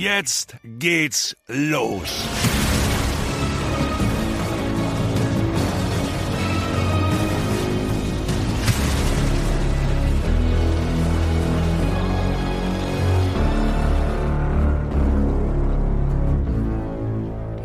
Jetzt 0.00 0.56
geht's 0.62 1.36
los. 1.48 2.24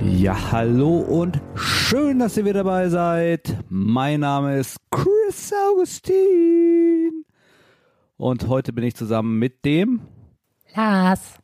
Ja, 0.02 0.52
hallo 0.52 1.02
und 1.02 1.40
schön, 1.54 2.18
dass 2.18 2.36
ihr 2.36 2.46
wieder 2.46 2.64
dabei 2.64 2.90
seid. 2.90 3.64
Mein 3.70 4.22
Name 4.22 4.58
ist 4.58 4.78
Chris 4.90 5.54
Augustin. 5.70 7.26
Und 8.18 8.48
heute 8.48 8.74
bin 8.74 8.86
ich 8.86 8.96
zusammen 8.96 9.38
mit 9.38 9.64
dem 9.64 10.02
Lars. 10.74 11.43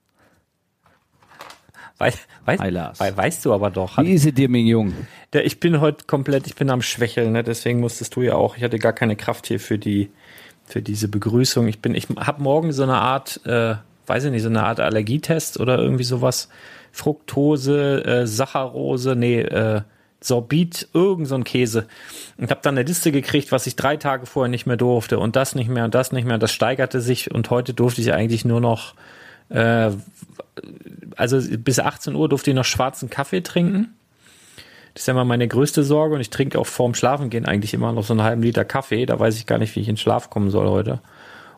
Weiß, 1.99 2.17
weiß, 2.45 2.61
Hi, 2.61 2.69
Lars. 2.69 2.99
weißt 2.99 3.45
du 3.45 3.53
aber 3.53 3.69
doch. 3.71 3.97
Wie 3.97 4.13
ist 4.13 4.25
es 4.25 4.33
dir, 4.33 4.47
mein 4.47 4.65
Jung? 4.65 4.93
Der, 5.33 5.45
ich 5.45 5.59
bin 5.59 5.81
heute 5.81 6.05
komplett, 6.05 6.47
ich 6.47 6.55
bin 6.55 6.69
am 6.69 6.81
Schwächeln, 6.81 7.33
ne? 7.33 7.43
deswegen 7.43 7.81
musstest 7.81 8.15
du 8.15 8.21
ja 8.21 8.35
auch. 8.35 8.55
Ich 8.55 8.63
hatte 8.63 8.79
gar 8.79 8.93
keine 8.93 9.17
Kraft 9.17 9.47
hier 9.47 9.59
für 9.59 9.77
die, 9.77 10.09
für 10.65 10.81
diese 10.81 11.09
Begrüßung. 11.09 11.67
Ich 11.67 11.81
bin, 11.81 11.93
ich 11.95 12.07
habe 12.17 12.41
morgen 12.41 12.71
so 12.71 12.83
eine 12.83 12.95
Art, 12.95 13.45
äh, 13.45 13.75
weiß 14.07 14.23
ich 14.23 14.31
nicht, 14.31 14.43
so 14.43 14.49
eine 14.49 14.63
Art 14.63 14.79
Allergietest 14.79 15.59
oder 15.59 15.77
irgendwie 15.77 16.05
sowas. 16.05 16.47
Fructose, 16.93 18.05
äh, 18.05 18.25
Saccharose, 18.25 19.17
nee, 19.17 19.41
äh, 19.41 19.81
Sorbit, 20.21 20.87
irgend 20.93 21.27
so 21.27 21.35
ein 21.35 21.43
Käse. 21.43 21.85
Und 22.37 22.49
habe 22.49 22.61
dann 22.63 22.77
eine 22.77 22.87
Liste 22.87 23.11
gekriegt, 23.11 23.51
was 23.51 23.67
ich 23.67 23.75
drei 23.75 23.97
Tage 23.97 24.25
vorher 24.25 24.49
nicht 24.49 24.65
mehr 24.65 24.77
durfte 24.77 25.19
und 25.19 25.35
das 25.35 25.53
nicht 25.53 25.69
mehr 25.69 25.83
und 25.83 25.95
das 25.95 26.13
nicht 26.13 26.23
mehr. 26.23 26.35
Und 26.35 26.43
das 26.43 26.53
steigerte 26.53 27.01
sich 27.01 27.29
und 27.29 27.49
heute 27.49 27.73
durfte 27.73 27.99
ich 27.99 28.13
eigentlich 28.13 28.45
nur 28.45 28.61
noch 28.61 28.95
äh, 29.49 29.91
also 31.15 31.39
bis 31.57 31.79
18 31.79 32.15
Uhr 32.15 32.29
durfte 32.29 32.51
ich 32.51 32.55
noch 32.55 32.65
schwarzen 32.65 33.09
Kaffee 33.09 33.41
trinken. 33.41 33.95
Das 34.93 35.03
ist 35.03 35.07
ja 35.07 35.13
immer 35.13 35.25
meine 35.25 35.47
größte 35.47 35.83
Sorge 35.83 36.15
und 36.15 36.21
ich 36.21 36.29
trinke 36.29 36.59
auch 36.59 36.67
vorm 36.67 36.93
Schlafengehen 36.93 37.45
eigentlich 37.45 37.73
immer 37.73 37.91
noch 37.91 38.03
so 38.03 38.13
einen 38.13 38.23
halben 38.23 38.41
Liter 38.41 38.65
Kaffee. 38.65 39.05
Da 39.05 39.19
weiß 39.19 39.37
ich 39.37 39.45
gar 39.45 39.57
nicht, 39.57 39.75
wie 39.75 39.81
ich 39.81 39.89
in 39.89 39.97
Schlaf 39.97 40.29
kommen 40.29 40.49
soll 40.49 40.67
heute. 40.67 40.99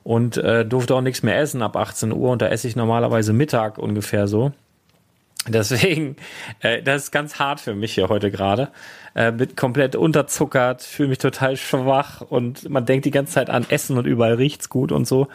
Und 0.03 0.37
äh, 0.37 0.65
durfte 0.65 0.95
auch 0.95 1.01
nichts 1.01 1.23
mehr 1.23 1.39
essen 1.39 1.61
ab 1.61 1.75
18 1.75 2.11
Uhr 2.11 2.31
und 2.31 2.41
da 2.41 2.47
esse 2.47 2.67
ich 2.67 2.75
normalerweise 2.75 3.33
Mittag 3.33 3.77
ungefähr 3.77 4.27
so. 4.27 4.51
Deswegen, 5.47 6.17
äh, 6.59 6.83
das 6.83 7.03
ist 7.03 7.11
ganz 7.11 7.39
hart 7.39 7.59
für 7.59 7.73
mich 7.73 7.93
hier 7.93 8.09
heute 8.09 8.29
gerade. 8.29 8.69
Äh, 9.13 9.31
bin 9.31 9.55
komplett 9.55 9.95
unterzuckert, 9.95 10.83
fühle 10.83 11.09
mich 11.09 11.17
total 11.17 11.57
schwach 11.57 12.21
und 12.21 12.69
man 12.69 12.85
denkt 12.85 13.05
die 13.05 13.11
ganze 13.11 13.33
Zeit 13.33 13.49
an 13.49 13.65
Essen 13.69 13.97
und 13.97 14.05
überall 14.05 14.35
riecht's 14.35 14.69
gut 14.69 14.91
und 14.91 15.07
so. 15.07 15.27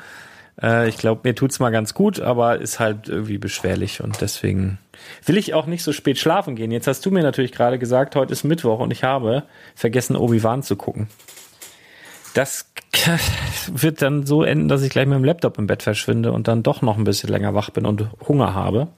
Äh, 0.63 0.89
ich 0.89 0.99
glaube, 0.99 1.23
mir 1.25 1.35
tut's 1.35 1.59
mal 1.59 1.71
ganz 1.71 1.95
gut, 1.95 2.21
aber 2.21 2.61
ist 2.61 2.81
halt 2.81 3.09
irgendwie 3.09 3.39
beschwerlich 3.39 4.03
und 4.03 4.21
deswegen 4.21 4.79
will 5.25 5.37
ich 5.37 5.55
auch 5.55 5.67
nicht 5.67 5.83
so 5.83 5.93
spät 5.93 6.19
schlafen 6.19 6.57
gehen. 6.57 6.71
Jetzt 6.71 6.87
hast 6.87 7.05
du 7.05 7.11
mir 7.11 7.23
natürlich 7.23 7.53
gerade 7.53 7.79
gesagt, 7.79 8.17
heute 8.17 8.33
ist 8.33 8.45
Mittwoch 8.45 8.81
und 8.81 8.91
ich 8.91 9.05
habe 9.05 9.45
vergessen, 9.75 10.17
Obi-Wan 10.17 10.63
zu 10.63 10.77
gucken. 10.77 11.09
Das 12.35 12.71
wird 13.69 14.03
dann 14.03 14.27
so 14.27 14.43
enden, 14.43 14.69
dass 14.69 14.83
ich 14.83 14.91
gleich 14.91 15.07
mit 15.07 15.17
dem 15.17 15.25
Laptop 15.25 15.59
im 15.59 15.67
Bett 15.67 15.83
verschwinde 15.83 16.33
und 16.33 16.49
dann 16.49 16.63
doch 16.63 16.83
noch 16.83 16.99
ein 16.99 17.05
bisschen 17.05 17.31
länger 17.31 17.55
wach 17.55 17.71
bin 17.71 17.87
und 17.87 18.09
Hunger 18.27 18.55
habe. 18.55 18.89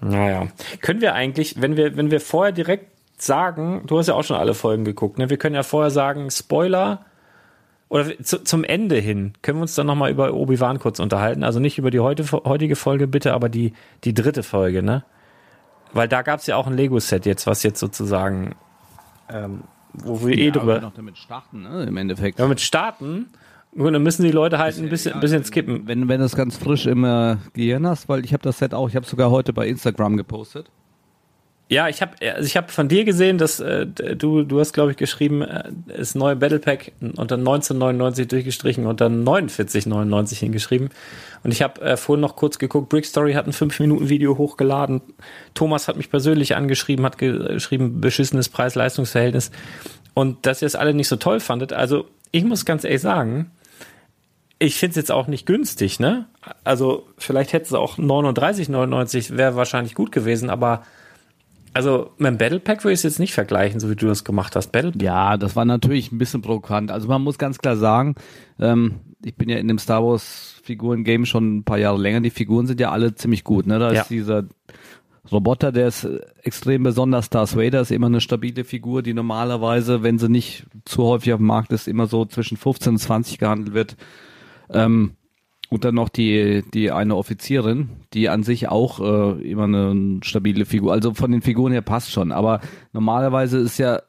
Naja. 0.00 0.48
Können 0.80 1.00
wir 1.00 1.14
eigentlich, 1.14 1.60
wenn 1.60 1.76
wir, 1.76 1.96
wenn 1.96 2.10
wir 2.10 2.20
vorher 2.20 2.52
direkt 2.52 2.86
sagen, 3.16 3.82
du 3.86 3.98
hast 3.98 4.08
ja 4.08 4.14
auch 4.14 4.24
schon 4.24 4.36
alle 4.36 4.54
Folgen 4.54 4.84
geguckt, 4.84 5.18
ne? 5.18 5.30
Wir 5.30 5.36
können 5.36 5.54
ja 5.54 5.62
vorher 5.62 5.90
sagen, 5.90 6.30
Spoiler 6.30 7.04
oder 7.92 8.18
zu, 8.22 8.42
zum 8.42 8.64
Ende 8.64 8.96
hin, 8.96 9.34
können 9.42 9.58
wir 9.58 9.62
uns 9.62 9.74
dann 9.74 9.86
nochmal 9.86 10.10
über 10.10 10.32
Obi-Wan 10.32 10.78
kurz 10.78 10.98
unterhalten. 10.98 11.44
Also 11.44 11.60
nicht 11.60 11.76
über 11.76 11.90
die 11.90 12.00
heute, 12.00 12.24
heutige 12.32 12.74
Folge 12.74 13.06
bitte, 13.06 13.34
aber 13.34 13.50
die, 13.50 13.74
die 14.04 14.14
dritte 14.14 14.42
Folge, 14.42 14.82
ne? 14.82 15.04
Weil 15.92 16.08
da 16.08 16.22
gab's 16.22 16.46
ja 16.46 16.56
auch 16.56 16.66
ein 16.66 16.72
Lego-Set 16.72 17.26
jetzt, 17.26 17.46
was 17.46 17.62
jetzt 17.62 17.78
sozusagen, 17.78 18.54
ähm, 19.28 19.64
wo 19.92 20.26
wir 20.26 20.34
eh 20.34 20.40
ja, 20.40 20.46
eh 20.46 20.50
drüber. 20.52 20.80
noch 20.80 20.94
damit 20.94 21.18
starten, 21.18 21.64
ne? 21.64 21.84
Im 21.84 21.98
Endeffekt. 21.98 22.40
Damit 22.40 22.62
starten 22.62 23.26
Gut, 23.76 23.94
dann 23.94 24.02
müssen 24.02 24.22
die 24.22 24.32
Leute 24.32 24.58
halt 24.58 24.78
ein 24.78 24.88
bisschen, 24.88 25.14
ein 25.14 25.20
bisschen 25.20 25.44
skippen. 25.44 25.86
Wenn, 25.86 26.08
wenn 26.08 26.20
du 26.20 26.26
es 26.26 26.36
ganz 26.36 26.56
frisch 26.56 26.86
im 26.86 27.04
äh, 27.04 27.36
Gehirn 27.52 27.86
hast, 27.86 28.08
weil 28.08 28.24
ich 28.24 28.32
habe 28.32 28.42
das 28.42 28.58
Set 28.58 28.72
auch, 28.72 28.88
ich 28.88 28.96
habe 28.96 29.06
sogar 29.06 29.30
heute 29.30 29.52
bei 29.52 29.66
Instagram 29.66 30.16
gepostet. 30.16 30.70
Ja, 31.68 31.88
ich 31.88 32.02
habe 32.02 32.16
also 32.20 32.46
ich 32.46 32.56
hab 32.56 32.70
von 32.70 32.88
dir 32.88 33.04
gesehen, 33.04 33.38
dass 33.38 33.58
äh, 33.58 33.86
du 33.86 34.42
du 34.42 34.60
hast 34.60 34.74
glaube 34.74 34.90
ich 34.90 34.98
geschrieben, 34.98 35.42
äh, 35.42 35.70
das 35.86 36.14
neue 36.14 36.36
Battle 36.36 36.58
Pack 36.58 36.92
und 37.00 37.30
dann 37.30 37.40
1999 37.40 38.28
durchgestrichen 38.28 38.86
und 38.86 39.00
dann 39.00 39.24
4999 39.24 40.38
hingeschrieben. 40.38 40.90
Und 41.44 41.50
ich 41.50 41.62
habe 41.62 41.80
äh, 41.80 41.96
vorhin 41.96 42.20
noch 42.20 42.36
kurz 42.36 42.58
geguckt, 42.58 42.90
Brick 42.90 43.06
Story 43.06 43.32
hat 43.32 43.46
ein 43.46 43.54
5 43.54 43.80
Minuten 43.80 44.08
Video 44.10 44.36
hochgeladen. 44.36 45.00
Thomas 45.54 45.88
hat 45.88 45.96
mich 45.96 46.10
persönlich 46.10 46.56
angeschrieben, 46.56 47.06
hat 47.06 47.16
geschrieben 47.16 48.00
beschissenes 48.00 48.48
Preis-Leistungs-Verhältnis 48.50 49.50
und 50.14 50.44
dass 50.44 50.62
ihr 50.62 50.66
es 50.66 50.74
alle 50.74 50.92
nicht 50.92 51.08
so 51.08 51.16
toll 51.16 51.40
fandet. 51.40 51.72
Also, 51.72 52.06
ich 52.32 52.44
muss 52.44 52.64
ganz 52.64 52.84
ehrlich 52.84 53.00
sagen, 53.00 53.50
ich 54.58 54.76
finde 54.76 54.90
es 54.90 54.96
jetzt 54.96 55.10
auch 55.10 55.26
nicht 55.26 55.46
günstig, 55.46 55.98
ne? 55.98 56.26
Also 56.64 57.06
vielleicht 57.18 57.52
hätte 57.52 57.66
es 57.66 57.72
auch 57.72 57.98
39,99 57.98 59.36
wäre 59.36 59.56
wahrscheinlich 59.56 59.94
gut 59.94 60.12
gewesen, 60.12 60.50
aber 60.50 60.84
also 61.74 62.10
mit 62.18 62.28
dem 62.28 62.38
Battle 62.38 62.60
Pack 62.60 62.84
würde 62.84 62.92
ich 62.92 63.00
es 63.00 63.04
jetzt 63.04 63.18
nicht 63.18 63.32
vergleichen, 63.32 63.80
so 63.80 63.90
wie 63.90 63.96
du 63.96 64.06
das 64.06 64.24
gemacht 64.24 64.56
hast. 64.56 64.72
Battle 64.72 64.92
Pack. 64.92 65.02
Ja, 65.02 65.36
das 65.36 65.56
war 65.56 65.64
natürlich 65.64 66.12
ein 66.12 66.18
bisschen 66.18 66.42
provokant. 66.42 66.90
Also 66.90 67.08
man 67.08 67.22
muss 67.22 67.38
ganz 67.38 67.58
klar 67.58 67.76
sagen, 67.76 68.14
ähm, 68.58 69.00
ich 69.24 69.36
bin 69.36 69.48
ja 69.48 69.58
in 69.58 69.68
dem 69.68 69.78
Star 69.78 70.04
Wars 70.04 70.60
Figuren 70.62 71.04
Game 71.04 71.26
schon 71.26 71.58
ein 71.58 71.64
paar 71.64 71.78
Jahre 71.78 71.98
länger. 71.98 72.20
Die 72.20 72.30
Figuren 72.30 72.66
sind 72.66 72.80
ja 72.80 72.90
alle 72.90 73.14
ziemlich 73.14 73.44
gut, 73.44 73.66
ne? 73.66 73.78
Da 73.78 73.92
ja. 73.92 74.02
ist 74.02 74.10
dieser 74.10 74.44
Roboter, 75.30 75.72
der 75.72 75.88
ist 75.88 76.06
extrem 76.42 76.82
besonders. 76.82 77.30
Darth 77.30 77.56
Vader 77.56 77.80
ist 77.80 77.90
immer 77.90 78.08
eine 78.08 78.20
stabile 78.20 78.64
Figur, 78.64 79.02
die 79.02 79.14
normalerweise, 79.14 80.02
wenn 80.02 80.18
sie 80.18 80.28
nicht 80.28 80.66
zu 80.84 81.04
häufig 81.04 81.32
auf 81.32 81.38
dem 81.38 81.46
Markt 81.46 81.72
ist, 81.72 81.88
immer 81.88 82.06
so 82.06 82.24
zwischen 82.26 82.56
15 82.56 82.94
und 82.94 82.98
20 82.98 83.38
gehandelt 83.38 83.74
wird. 83.74 83.96
Ähm, 84.70 85.12
und 85.72 85.84
dann 85.84 85.94
noch 85.94 86.10
die, 86.10 86.62
die 86.74 86.90
eine 86.90 87.16
Offizierin, 87.16 87.88
die 88.12 88.28
an 88.28 88.42
sich 88.42 88.68
auch 88.68 89.00
äh, 89.00 89.50
immer 89.50 89.64
eine 89.64 90.20
stabile 90.22 90.66
Figur, 90.66 90.92
also 90.92 91.14
von 91.14 91.32
den 91.32 91.40
Figuren 91.40 91.72
her 91.72 91.80
passt 91.80 92.10
schon. 92.10 92.30
Aber 92.30 92.60
normalerweise 92.92 93.56
ist 93.56 93.78
ja, 93.78 94.02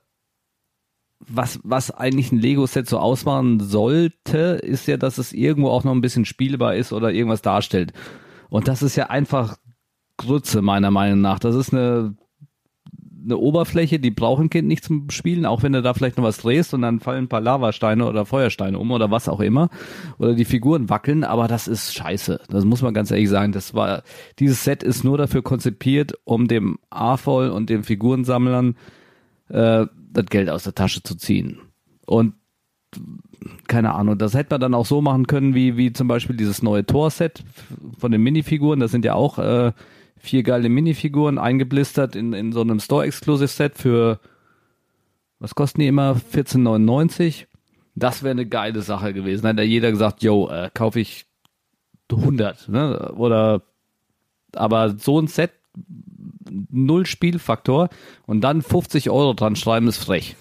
was, 1.20 1.62
was 1.64 1.90
eigentlich 1.90 2.34
ein 2.34 2.40
Lego-Set 2.40 2.90
so 2.90 3.00
ausmachen 3.00 3.62
sollte, 3.62 4.60
ist 4.62 4.88
ja, 4.90 4.98
dass 4.98 5.18
es 5.18 5.32
irgendwo 5.32 5.70
auch 5.70 5.86
noch 5.86 5.94
ein 5.94 6.02
bisschen 6.02 6.26
spielbar 6.26 6.76
ist 6.76 6.92
oder 6.92 7.14
irgendwas 7.14 7.42
darstellt. 7.42 7.94
Und 8.50 8.68
das 8.68 8.84
ist 8.84 8.98
ja 8.98 9.10
einfach 9.10 9.56
Grütze, 10.18 10.62
meiner 10.62 10.92
Meinung 10.92 11.22
nach. 11.22 11.40
Das 11.40 11.56
ist 11.56 11.74
eine 11.74 12.14
eine 13.24 13.38
Oberfläche, 13.38 14.00
die 14.00 14.12
braucht 14.12 14.42
ein 14.42 14.50
Kind 14.50 14.68
nicht 14.68 14.84
zum 14.84 15.10
Spielen, 15.10 15.46
auch 15.46 15.64
wenn 15.64 15.74
du 15.74 15.82
da 15.82 15.94
vielleicht 15.94 16.18
noch 16.18 16.24
was 16.24 16.38
drehst 16.38 16.74
und 16.74 16.82
dann 16.82 17.00
fallen 17.00 17.26
ein 17.26 17.30
paar 17.30 17.42
Lavasteine 17.42 18.06
oder 18.08 18.26
Feuersteine 18.26 18.78
um 18.78 18.92
oder 18.92 19.12
was 19.12 19.30
auch 19.30 19.40
immer. 19.40 19.70
Oder 20.18 20.34
die 20.34 20.46
Figuren 20.46 20.90
wackeln, 20.90 21.24
aber 21.24 21.48
das 21.48 21.68
ist 21.68 21.94
scheiße. 21.94 22.42
Das 22.50 22.66
muss 22.66 22.82
man 22.82 22.94
ganz 22.94 23.12
ehrlich 23.12 23.30
sagen. 23.30 23.52
Das 23.52 23.74
war, 23.74 24.04
dieses 24.40 24.64
Set 24.64 24.84
ist 24.84 25.04
nur 25.04 25.18
dafür 25.18 25.42
konzipiert, 25.42 26.14
um 26.24 26.48
dem 26.48 26.78
AFOL 26.90 27.50
und 27.50 27.70
den 27.70 27.84
Figurensammlern 27.84 28.76
äh, 29.50 29.86
das 30.12 30.26
Geld 30.28 30.50
aus 30.50 30.64
der 30.64 30.76
Tasche 30.76 31.04
zu 31.04 31.16
ziehen. 31.16 31.60
Und 32.06 32.34
keine 33.68 33.94
Ahnung, 33.94 34.18
das 34.18 34.34
hätte 34.36 34.54
man 34.54 34.62
dann 34.62 34.74
auch 34.74 34.86
so 34.86 35.02
machen 35.02 35.28
können, 35.28 35.56
wie, 35.56 35.78
wie 35.78 35.94
zum 35.94 36.08
Beispiel 36.08 36.36
dieses 36.36 36.62
neue 36.62 36.86
Tor-Set 36.86 37.44
von 37.98 38.12
den 38.12 38.22
Minifiguren. 38.22 38.80
Das 38.80 38.92
sind 38.92 39.06
ja 39.06 39.16
auch 39.16 39.40
äh, 39.40 39.72
vier 40.24 40.42
geile 40.42 40.70
Minifiguren 40.70 41.38
eingeblistert 41.38 42.16
in, 42.16 42.32
in 42.32 42.54
so 42.54 42.62
einem 42.62 42.80
Store-Exclusive-Set 42.80 43.78
für, 43.78 44.22
was 45.40 45.54
kosten 45.54 45.82
die 45.82 45.88
immer? 45.88 46.16
14,99. 46.34 47.46
Das 47.96 48.24
wäre 48.24 48.32
eine 48.32 48.46
geile 48.46 48.82
Sache 48.82 49.14
gewesen. 49.14 49.46
Hätte 49.46 49.64
jeder 49.64 49.92
gesagt, 49.92 50.24
yo, 50.24 50.50
äh, 50.50 50.70
kaufe 50.74 51.02
ich 51.02 51.26
100, 52.10 52.70
ne? 52.70 53.12
Oder, 53.18 53.64
aber 54.56 54.96
so 54.98 55.20
ein 55.20 55.28
Set, 55.28 55.52
null 56.70 57.06
Spielfaktor 57.06 57.90
und 58.26 58.42
dann 58.42 58.62
50 58.62 59.10
Euro 59.10 59.34
dran 59.34 59.58
schreiben, 59.58 59.90
ist 59.90 59.98
frech. 59.98 60.38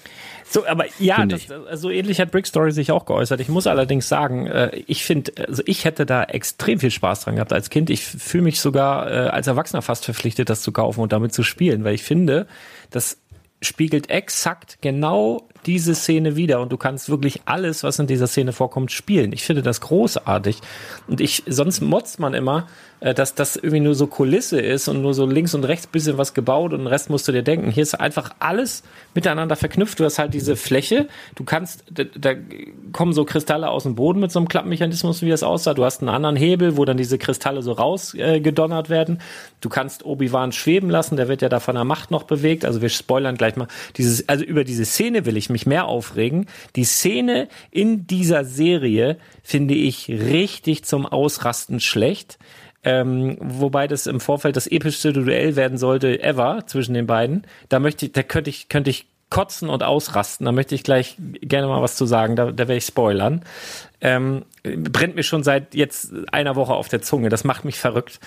So, 0.48 0.66
aber 0.66 0.84
ja, 0.98 1.24
das, 1.26 1.46
so 1.74 1.90
ähnlich 1.90 2.20
hat 2.20 2.30
Brick 2.30 2.46
Story 2.46 2.72
sich 2.72 2.90
auch 2.92 3.06
geäußert. 3.06 3.40
Ich 3.40 3.48
muss 3.48 3.66
allerdings 3.66 4.08
sagen, 4.08 4.46
äh, 4.46 4.82
ich 4.86 5.04
finde, 5.04 5.32
also 5.48 5.62
ich 5.66 5.84
hätte 5.84 6.06
da 6.06 6.24
extrem 6.24 6.78
viel 6.78 6.90
Spaß 6.90 7.24
dran 7.24 7.36
gehabt 7.36 7.52
als 7.52 7.70
Kind. 7.70 7.90
Ich 7.90 8.04
fühle 8.04 8.44
mich 8.44 8.60
sogar 8.60 9.10
äh, 9.10 9.28
als 9.28 9.46
Erwachsener 9.46 9.82
fast 9.82 10.04
verpflichtet, 10.04 10.50
das 10.50 10.62
zu 10.62 10.72
kaufen 10.72 11.00
und 11.00 11.12
damit 11.12 11.32
zu 11.32 11.42
spielen, 11.42 11.84
weil 11.84 11.94
ich 11.94 12.02
finde, 12.02 12.46
das 12.90 13.18
spiegelt 13.62 14.10
exakt 14.10 14.78
genau 14.80 15.48
diese 15.66 15.94
Szene 15.94 16.36
wieder 16.36 16.60
und 16.60 16.72
du 16.72 16.76
kannst 16.76 17.08
wirklich 17.08 17.42
alles, 17.44 17.84
was 17.84 17.98
in 17.98 18.08
dieser 18.08 18.26
Szene 18.26 18.52
vorkommt, 18.52 18.90
spielen. 18.90 19.32
Ich 19.32 19.44
finde 19.44 19.62
das 19.62 19.80
großartig. 19.80 20.58
Und 21.06 21.20
ich, 21.20 21.44
sonst 21.46 21.80
motzt 21.80 22.18
man 22.18 22.34
immer, 22.34 22.66
äh, 22.66 22.91
dass 23.02 23.34
das 23.34 23.56
irgendwie 23.56 23.80
nur 23.80 23.96
so 23.96 24.06
Kulisse 24.06 24.60
ist 24.60 24.86
und 24.86 25.02
nur 25.02 25.12
so 25.12 25.26
links 25.26 25.54
und 25.54 25.64
rechts 25.64 25.88
bisschen 25.88 26.18
was 26.18 26.34
gebaut 26.34 26.72
und 26.72 26.80
den 26.80 26.86
Rest 26.86 27.10
musst 27.10 27.26
du 27.26 27.32
dir 27.32 27.42
denken. 27.42 27.70
Hier 27.70 27.82
ist 27.82 27.94
einfach 27.94 28.30
alles 28.38 28.84
miteinander 29.14 29.56
verknüpft. 29.56 29.98
Du 29.98 30.04
hast 30.04 30.20
halt 30.20 30.32
diese 30.34 30.54
Fläche, 30.54 31.08
du 31.34 31.42
kannst, 31.42 31.84
da, 31.90 32.04
da 32.04 32.34
kommen 32.92 33.12
so 33.12 33.24
Kristalle 33.24 33.70
aus 33.70 33.82
dem 33.82 33.96
Boden 33.96 34.20
mit 34.20 34.30
so 34.30 34.38
einem 34.38 34.46
Klappmechanismus, 34.46 35.20
wie 35.22 35.30
das 35.30 35.42
aussah. 35.42 35.74
Du 35.74 35.84
hast 35.84 36.00
einen 36.00 36.10
anderen 36.10 36.36
Hebel, 36.36 36.76
wo 36.76 36.84
dann 36.84 36.96
diese 36.96 37.18
Kristalle 37.18 37.62
so 37.62 37.72
rausgedonnert 37.72 38.86
äh, 38.86 38.90
werden. 38.90 39.18
Du 39.60 39.68
kannst 39.68 40.04
Obi-Wan 40.04 40.52
schweben 40.52 40.88
lassen, 40.88 41.16
der 41.16 41.26
wird 41.26 41.42
ja 41.42 41.48
da 41.48 41.58
von 41.58 41.74
der 41.74 41.84
Macht 41.84 42.12
noch 42.12 42.22
bewegt. 42.22 42.64
Also 42.64 42.82
wir 42.82 42.88
spoilern 42.88 43.36
gleich 43.36 43.56
mal 43.56 43.66
dieses, 43.96 44.28
also 44.28 44.44
über 44.44 44.62
diese 44.62 44.84
Szene 44.84 45.26
will 45.26 45.36
ich 45.36 45.50
mich 45.50 45.66
mehr 45.66 45.86
aufregen. 45.86 46.46
Die 46.76 46.84
Szene 46.84 47.48
in 47.72 48.06
dieser 48.06 48.44
Serie 48.44 49.18
finde 49.42 49.74
ich 49.74 50.08
richtig 50.08 50.84
zum 50.84 51.04
Ausrasten 51.04 51.80
schlecht. 51.80 52.38
Ähm, 52.84 53.36
wobei 53.40 53.86
das 53.86 54.06
im 54.06 54.20
Vorfeld 54.20 54.56
das 54.56 54.66
epischste 54.66 55.12
Duell 55.12 55.54
werden 55.56 55.78
sollte 55.78 56.22
ever 56.22 56.64
zwischen 56.66 56.94
den 56.94 57.06
beiden. 57.06 57.46
Da 57.68 57.78
möchte 57.78 58.06
ich, 58.06 58.12
da 58.12 58.22
könnte 58.22 58.50
ich, 58.50 58.68
könnte 58.68 58.90
ich 58.90 59.06
kotzen 59.30 59.70
und 59.70 59.82
ausrasten. 59.82 60.44
Da 60.44 60.52
möchte 60.52 60.74
ich 60.74 60.82
gleich 60.82 61.16
gerne 61.40 61.68
mal 61.68 61.80
was 61.80 61.96
zu 61.96 62.06
sagen. 62.06 62.36
Da, 62.36 62.46
da 62.46 62.58
werde 62.58 62.76
ich 62.76 62.84
spoilern. 62.84 63.44
Ähm, 64.00 64.44
brennt 64.62 65.14
mir 65.14 65.22
schon 65.22 65.42
seit 65.42 65.74
jetzt 65.74 66.12
einer 66.32 66.56
Woche 66.56 66.74
auf 66.74 66.88
der 66.88 67.02
Zunge. 67.02 67.28
Das 67.28 67.44
macht 67.44 67.64
mich 67.64 67.78
verrückt 67.78 68.20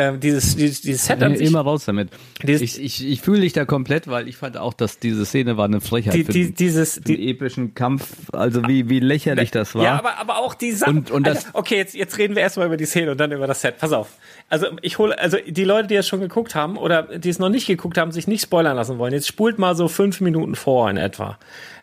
äh, 0.00 0.18
dieses, 0.18 0.56
dieses, 0.56 0.80
dieses 0.80 1.06
Set 1.06 1.22
an 1.22 1.36
sich. 1.36 1.46
Immer 1.46 1.60
raus 1.60 1.84
damit. 1.84 2.08
ich 2.42 2.80
ich, 2.80 3.06
ich 3.06 3.20
fühle 3.20 3.42
dich 3.42 3.52
da 3.52 3.64
komplett, 3.64 4.08
weil 4.08 4.28
ich 4.28 4.36
fand 4.36 4.56
auch, 4.56 4.72
dass 4.72 4.98
diese 4.98 5.26
Szene 5.26 5.56
war 5.56 5.66
eine 5.66 5.80
Frechheit. 5.80 6.14
Die, 6.14 6.24
die, 6.24 6.52
dieses 6.52 6.94
den 6.96 7.16
die, 7.16 7.30
epischen 7.30 7.74
Kampf, 7.74 8.30
also 8.32 8.66
wie, 8.66 8.88
wie 8.88 9.00
lächerlich 9.00 9.50
das 9.50 9.74
war. 9.74 9.84
Ja, 9.84 9.98
aber, 9.98 10.18
aber 10.18 10.38
auch 10.38 10.54
die 10.54 10.72
Sache. 10.72 10.90
Und, 10.90 11.10
und 11.10 11.26
das, 11.26 11.46
okay, 11.52 11.76
jetzt, 11.76 11.94
jetzt 11.94 12.16
reden 12.18 12.34
wir 12.34 12.42
erstmal 12.42 12.66
über 12.66 12.76
die 12.76 12.86
Szene 12.86 13.10
und 13.10 13.18
dann 13.18 13.32
über 13.32 13.46
das 13.46 13.60
Set. 13.60 13.78
Pass 13.78 13.92
auf. 13.92 14.08
Also 14.48 14.66
ich 14.82 14.98
hole, 14.98 15.18
also 15.18 15.36
die 15.46 15.64
Leute, 15.64 15.88
die 15.88 15.96
es 15.96 16.08
schon 16.08 16.20
geguckt 16.20 16.54
haben 16.54 16.76
oder 16.76 17.02
die 17.18 17.28
es 17.28 17.38
noch 17.38 17.50
nicht 17.50 17.66
geguckt 17.66 17.98
haben, 17.98 18.12
sich 18.12 18.26
nicht 18.26 18.42
spoilern 18.42 18.76
lassen 18.76 18.98
wollen, 18.98 19.12
jetzt 19.12 19.28
spult 19.28 19.58
mal 19.58 19.76
so 19.76 19.88
fünf 19.88 20.20
Minuten 20.20 20.54
vor 20.54 20.88
in 20.90 20.96
etwa. 20.96 21.38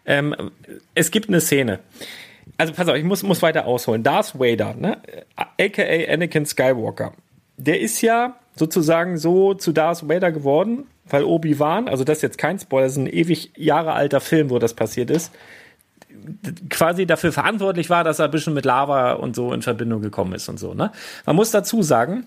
Ähm, 0.05 0.35
es 0.95 1.11
gibt 1.11 1.29
eine 1.29 1.41
Szene. 1.41 1.79
Also 2.57 2.73
pass 2.73 2.87
auf, 2.87 2.95
ich 2.95 3.03
muss, 3.03 3.23
muss 3.23 3.41
weiter 3.41 3.67
ausholen. 3.67 4.03
Darth 4.03 4.39
Vader, 4.39 4.73
ne? 4.73 4.97
aka 5.35 5.83
Anakin 6.11 6.45
Skywalker 6.45 7.13
der 7.57 7.81
ist 7.81 8.01
ja 8.01 8.35
sozusagen 8.55 9.17
so 9.17 9.53
zu 9.53 9.71
Darth 9.71 10.07
Vader 10.07 10.31
geworden, 10.31 10.85
weil 11.09 11.23
Obi-Wan, 11.23 11.87
also 11.87 12.03
das 12.03 12.19
ist 12.19 12.21
jetzt 12.23 12.37
kein 12.37 12.59
Spoiler, 12.59 12.85
das 12.85 12.93
ist 12.93 12.99
ein 12.99 13.07
ewig 13.07 13.51
Jahre 13.55 13.93
alter 13.93 14.21
Film, 14.21 14.49
wo 14.49 14.59
das 14.59 14.73
passiert 14.73 15.09
ist, 15.09 15.31
quasi 16.69 17.05
dafür 17.05 17.31
verantwortlich 17.31 17.89
war, 17.89 18.03
dass 18.03 18.19
er 18.19 18.25
ein 18.25 18.31
bisschen 18.31 18.53
mit 18.53 18.65
Lava 18.65 19.13
und 19.13 19.35
so 19.35 19.53
in 19.53 19.61
Verbindung 19.61 20.01
gekommen 20.01 20.33
ist 20.33 20.49
und 20.49 20.59
so. 20.59 20.73
Ne? 20.73 20.91
Man 21.25 21.35
muss 21.35 21.51
dazu 21.51 21.81
sagen, 21.81 22.25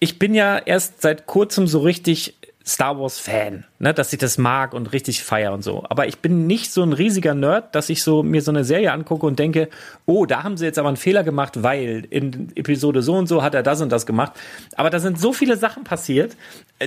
ich 0.00 0.18
bin 0.18 0.34
ja 0.34 0.58
erst 0.58 1.02
seit 1.02 1.26
kurzem 1.26 1.66
so 1.66 1.80
richtig 1.80 2.37
Star 2.68 3.00
Wars 3.00 3.18
Fan, 3.18 3.64
ne, 3.78 3.94
dass 3.94 4.12
ich 4.12 4.18
das 4.18 4.36
mag 4.36 4.74
und 4.74 4.92
richtig 4.92 5.24
feier 5.24 5.54
und 5.54 5.62
so. 5.62 5.84
Aber 5.88 6.06
ich 6.06 6.18
bin 6.18 6.46
nicht 6.46 6.70
so 6.70 6.82
ein 6.82 6.92
riesiger 6.92 7.34
Nerd, 7.34 7.74
dass 7.74 7.88
ich 7.88 8.02
so 8.02 8.22
mir 8.22 8.42
so 8.42 8.50
eine 8.50 8.62
Serie 8.62 8.92
angucke 8.92 9.24
und 9.24 9.38
denke, 9.38 9.70
oh, 10.04 10.26
da 10.26 10.42
haben 10.42 10.58
sie 10.58 10.66
jetzt 10.66 10.78
aber 10.78 10.88
einen 10.88 10.98
Fehler 10.98 11.24
gemacht, 11.24 11.62
weil 11.62 12.06
in 12.10 12.52
Episode 12.56 13.00
so 13.00 13.14
und 13.14 13.26
so 13.26 13.42
hat 13.42 13.54
er 13.54 13.62
das 13.62 13.80
und 13.80 13.90
das 13.90 14.04
gemacht. 14.04 14.32
Aber 14.76 14.90
da 14.90 15.00
sind 15.00 15.18
so 15.18 15.32
viele 15.32 15.56
Sachen 15.56 15.84
passiert, 15.84 16.36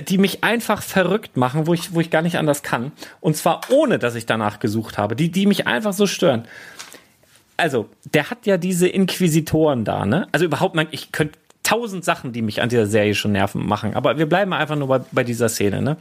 die 0.08 0.18
mich 0.18 0.44
einfach 0.44 0.82
verrückt 0.82 1.36
machen, 1.36 1.66
wo 1.66 1.74
ich, 1.74 1.92
wo 1.92 2.00
ich 2.00 2.10
gar 2.10 2.22
nicht 2.22 2.38
anders 2.38 2.62
kann. 2.62 2.92
Und 3.20 3.36
zwar 3.36 3.62
ohne, 3.68 3.98
dass 3.98 4.14
ich 4.14 4.24
danach 4.24 4.60
gesucht 4.60 4.98
habe, 4.98 5.16
die, 5.16 5.32
die 5.32 5.46
mich 5.46 5.66
einfach 5.66 5.92
so 5.92 6.06
stören 6.06 6.46
also, 7.62 7.88
der 8.12 8.28
hat 8.28 8.46
ja 8.46 8.56
diese 8.56 8.88
Inquisitoren 8.88 9.84
da, 9.84 10.04
ne? 10.04 10.26
Also 10.32 10.44
überhaupt, 10.44 10.76
ich 10.90 11.12
könnte 11.12 11.38
tausend 11.62 12.04
Sachen, 12.04 12.32
die 12.32 12.42
mich 12.42 12.62
an 12.62 12.68
dieser 12.68 12.86
Serie 12.86 13.14
schon 13.14 13.32
nerven 13.32 13.66
machen. 13.66 13.94
Aber 13.94 14.18
wir 14.18 14.26
bleiben 14.26 14.52
einfach 14.52 14.76
nur 14.76 14.88
bei, 14.88 15.00
bei 15.12 15.24
dieser 15.24 15.48
Szene, 15.48 15.82
ne? 15.82 15.96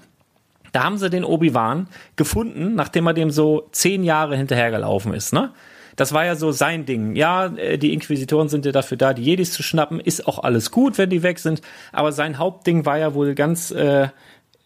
Da 0.71 0.83
haben 0.83 0.97
sie 0.97 1.09
den 1.09 1.25
Obi-Wan 1.25 1.87
gefunden, 2.15 2.75
nachdem 2.75 3.05
er 3.07 3.13
dem 3.13 3.29
so 3.29 3.67
zehn 3.71 4.03
Jahre 4.03 4.37
hinterhergelaufen 4.37 5.13
ist, 5.13 5.33
ne? 5.33 5.51
Das 5.97 6.13
war 6.13 6.25
ja 6.25 6.35
so 6.35 6.51
sein 6.51 6.85
Ding. 6.85 7.15
Ja, 7.15 7.47
äh, 7.47 7.77
die 7.77 7.93
Inquisitoren 7.93 8.49
sind 8.49 8.65
ja 8.65 8.71
dafür 8.71 8.97
da, 8.97 9.13
die 9.13 9.23
Jedis 9.23 9.51
zu 9.51 9.61
schnappen. 9.61 9.99
Ist 9.99 10.27
auch 10.27 10.39
alles 10.39 10.71
gut, 10.71 10.97
wenn 10.97 11.09
die 11.09 11.21
weg 11.21 11.39
sind. 11.39 11.61
Aber 11.91 12.11
sein 12.11 12.37
Hauptding 12.37 12.85
war 12.85 12.97
ja 12.97 13.13
wohl 13.13 13.35
ganz, 13.35 13.71
äh, 13.71 14.07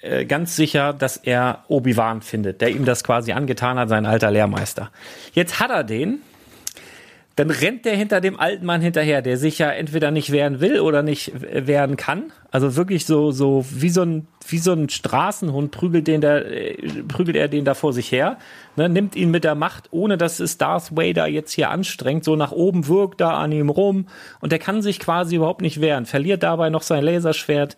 äh 0.01 0.25
ganz 0.25 0.55
sicher, 0.55 0.93
dass 0.93 1.17
er 1.17 1.65
Obi-Wan 1.67 2.21
findet, 2.21 2.61
der 2.61 2.69
ihm 2.69 2.85
das 2.85 3.03
quasi 3.03 3.31
angetan 3.31 3.79
hat, 3.79 3.89
sein 3.89 4.05
alter 4.05 4.29
Lehrmeister. 4.29 4.91
Jetzt 5.33 5.59
hat 5.59 5.71
er 5.71 5.83
den 5.83 6.19
dann 7.35 7.49
rennt 7.49 7.83
der 7.83 7.97
hinter 7.97 8.21
dem 8.21 8.39
alten 8.39 8.65
Mann 8.65 8.79
hinterher, 8.79 9.21
der 9.21 9.37
sich 9.37 9.59
ja 9.59 9.69
entweder 9.69 10.09
nicht 10.09 10.31
wehren 10.31 10.61
will 10.61 10.79
oder 10.79 11.03
nicht 11.03 11.33
wehren 11.35 11.97
kann. 11.97 12.31
Also 12.49 12.77
wirklich 12.77 13.05
so, 13.05 13.31
so 13.31 13.65
wie 13.69 13.89
so 13.89 14.03
ein, 14.03 14.27
wie 14.47 14.57
so 14.57 14.71
ein 14.71 14.87
Straßenhund 14.87 15.71
prügelt 15.71 16.07
den 16.07 16.21
da, 16.21 16.37
äh, 16.37 16.77
prügelt 17.09 17.35
er 17.35 17.49
den 17.49 17.65
da 17.65 17.73
vor 17.73 17.91
sich 17.91 18.09
her, 18.09 18.37
ne, 18.77 18.87
nimmt 18.87 19.17
ihn 19.17 19.31
mit 19.31 19.43
der 19.43 19.55
Macht, 19.55 19.89
ohne 19.91 20.17
dass 20.17 20.39
es 20.39 20.57
Darth 20.57 20.95
Vader 20.95 21.27
jetzt 21.27 21.51
hier 21.51 21.71
anstrengt, 21.71 22.23
so 22.23 22.37
nach 22.37 22.53
oben 22.53 22.87
wirkt 22.87 23.19
da 23.19 23.31
an 23.31 23.51
ihm 23.51 23.69
rum 23.69 24.07
und 24.39 24.53
der 24.53 24.59
kann 24.59 24.81
sich 24.81 25.01
quasi 25.01 25.35
überhaupt 25.35 25.61
nicht 25.61 25.81
wehren, 25.81 26.05
verliert 26.05 26.41
dabei 26.41 26.69
noch 26.69 26.83
sein 26.83 27.03
Laserschwert. 27.03 27.75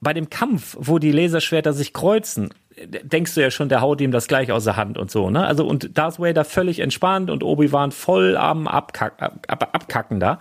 Bei 0.00 0.12
dem 0.12 0.30
Kampf, 0.30 0.76
wo 0.80 0.98
die 0.98 1.12
Laserschwerter 1.12 1.72
sich 1.72 1.92
kreuzen, 1.92 2.50
denkst 2.86 3.34
du 3.34 3.40
ja 3.40 3.50
schon, 3.50 3.68
der 3.68 3.80
haut 3.80 4.00
ihm 4.00 4.10
das 4.10 4.28
gleich 4.28 4.52
aus 4.52 4.64
der 4.64 4.76
Hand 4.76 4.98
und 4.98 5.10
so, 5.10 5.30
ne? 5.30 5.46
Also 5.46 5.66
und 5.66 5.96
Darth 5.96 6.18
Vader 6.18 6.44
völlig 6.44 6.80
entspannt 6.80 7.30
und 7.30 7.42
Obi-Wan 7.42 7.92
voll 7.92 8.36
am 8.36 8.66
Abkack, 8.66 9.20
ab, 9.20 9.46
ab, 9.48 9.68
Abkacken 9.72 10.20
da. 10.20 10.40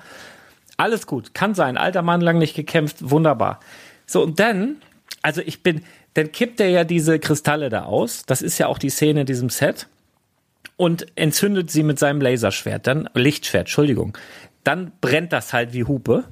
Alles 0.78 1.08
gut, 1.08 1.34
kann 1.34 1.56
sein. 1.56 1.78
Alter 1.78 2.02
Mann 2.02 2.22
lang 2.22 2.38
nicht 2.38 2.56
gekämpft, 2.56 2.98
wunderbar. 3.10 3.60
So 4.06 4.24
und 4.24 4.40
dann, 4.40 4.78
also 5.22 5.42
ich 5.42 5.64
bin, 5.64 5.84
dann 6.14 6.32
kippt 6.32 6.60
er 6.60 6.70
ja 6.70 6.84
diese 6.84 7.20
Kristalle 7.20 7.70
da 7.70 7.84
aus. 7.84 8.24
Das 8.26 8.42
ist 8.42 8.58
ja 8.58 8.68
auch 8.68 8.78
die 8.78 8.90
Szene 8.90 9.22
in 9.22 9.26
diesem 9.26 9.50
Set 9.50 9.88
und 10.76 11.08
entzündet 11.16 11.72
sie 11.72 11.84
mit 11.84 12.00
seinem 12.00 12.22
Laserschwert, 12.22 12.88
dann 12.88 13.10
Lichtschwert, 13.14 13.62
Entschuldigung. 13.62 14.18
Dann 14.64 14.92
brennt 15.02 15.34
das 15.34 15.54
halt 15.54 15.74
wie 15.74 15.86
Hupe. 15.86 16.26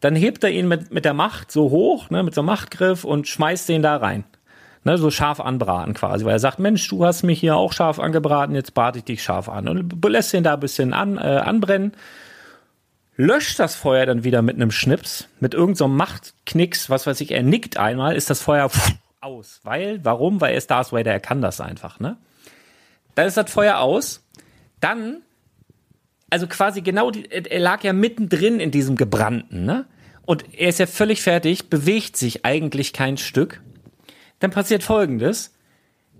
Dann 0.00 0.16
hebt 0.16 0.42
er 0.44 0.50
ihn 0.50 0.68
mit, 0.68 0.92
mit 0.92 1.04
der 1.04 1.14
Macht 1.14 1.52
so 1.52 1.70
hoch, 1.70 2.10
ne, 2.10 2.22
mit 2.22 2.34
so 2.34 2.40
einem 2.40 2.46
Machtgriff 2.46 3.04
und 3.04 3.28
schmeißt 3.28 3.68
den 3.68 3.82
da 3.82 3.96
rein 3.96 4.24
ne, 4.84 4.98
so 4.98 5.10
scharf 5.10 5.40
anbraten 5.40 5.94
quasi, 5.94 6.24
weil 6.24 6.32
er 6.32 6.38
sagt, 6.38 6.58
Mensch, 6.58 6.88
du 6.88 7.04
hast 7.04 7.22
mich 7.22 7.40
hier 7.40 7.56
auch 7.56 7.72
scharf 7.72 7.98
angebraten, 7.98 8.54
jetzt 8.54 8.74
brate 8.74 8.98
ich 8.98 9.04
dich 9.04 9.22
scharf 9.22 9.48
an 9.48 9.68
und 9.68 10.04
lässt 10.04 10.34
ihn 10.34 10.44
da 10.44 10.54
ein 10.54 10.60
bisschen 10.60 10.92
an, 10.92 11.18
äh, 11.18 11.20
anbrennen, 11.20 11.92
löscht 13.16 13.58
das 13.58 13.74
Feuer 13.74 14.06
dann 14.06 14.24
wieder 14.24 14.42
mit 14.42 14.56
einem 14.56 14.70
Schnips, 14.70 15.28
mit 15.40 15.54
irgendeinem 15.54 15.76
so 15.76 15.88
Machtknicks, 15.88 16.90
was 16.90 17.06
weiß 17.06 17.20
ich, 17.20 17.30
er 17.30 17.42
nickt 17.42 17.76
einmal, 17.76 18.16
ist 18.16 18.30
das 18.30 18.40
Feuer 18.40 18.70
aus, 19.20 19.60
weil, 19.62 20.04
warum? 20.04 20.40
Weil 20.40 20.52
er 20.52 20.58
ist 20.58 20.70
Darth 20.70 20.92
Vader, 20.92 21.12
er 21.12 21.20
kann 21.20 21.42
das 21.42 21.60
einfach, 21.60 22.00
ne? 22.00 22.16
Dann 23.14 23.26
ist 23.26 23.36
das 23.36 23.50
Feuer 23.50 23.78
aus, 23.78 24.22
dann 24.80 25.22
also 26.32 26.46
quasi 26.46 26.80
genau, 26.80 27.10
die, 27.10 27.30
er 27.30 27.60
lag 27.60 27.84
ja 27.84 27.92
mittendrin 27.92 28.58
in 28.58 28.70
diesem 28.70 28.96
Gebrannten, 28.96 29.66
ne? 29.66 29.84
Und 30.24 30.44
er 30.54 30.70
ist 30.70 30.78
ja 30.78 30.86
völlig 30.86 31.20
fertig, 31.20 31.68
bewegt 31.68 32.16
sich 32.16 32.46
eigentlich 32.46 32.94
kein 32.94 33.18
Stück 33.18 33.60
dann 34.42 34.50
passiert 34.50 34.82
Folgendes. 34.82 35.54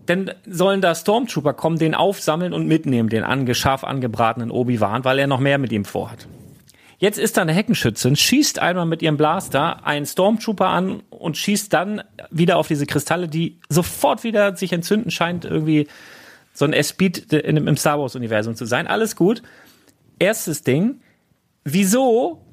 Dann 0.07 0.33
sollen 0.47 0.81
da 0.81 0.95
Stormtrooper 0.95 1.52
kommen, 1.55 1.79
den 1.79 1.95
aufsammeln 1.95 2.52
und 2.52 2.67
mitnehmen, 2.67 3.09
den 3.09 3.23
angescharf 3.23 3.85
angebratenen 3.85 4.50
Obi-Wan, 4.50 5.05
weil 5.05 5.19
er 5.19 5.26
noch 5.26 5.38
mehr 5.38 5.59
mit 5.59 5.71
ihm 5.73 5.85
vorhat. 5.85 6.26
Jetzt 6.99 7.19
ist 7.19 7.37
da 7.37 7.43
eine 7.43 7.52
Heckenschützin, 7.52 8.14
schießt 8.14 8.61
einmal 8.61 8.87
mit 8.87 9.02
ihrem 9.02 9.17
Blaster 9.17 9.85
einen 9.85 10.07
Stormtrooper 10.07 10.69
an 10.69 11.02
und 11.11 11.37
schießt 11.37 11.73
dann 11.73 12.02
wieder 12.31 12.59
auf 12.59 12.69
diese 12.69 12.87
Kristalle, 12.87 13.29
die 13.29 13.59
sofort 13.69 14.23
wieder 14.23 14.57
sich 14.57 14.73
entzünden 14.73 15.11
scheint, 15.11 15.45
irgendwie 15.45 15.88
so 16.52 16.64
ein 16.64 16.73
S-Speed 16.73 17.33
im 17.33 17.76
Star 17.76 17.99
Wars-Universum 17.99 18.55
zu 18.55 18.67
sein. 18.67 18.87
Alles 18.87 19.17
gut. 19.17 19.43
Erstes 20.19 20.62
Ding. 20.62 21.00
Wieso 21.64 22.45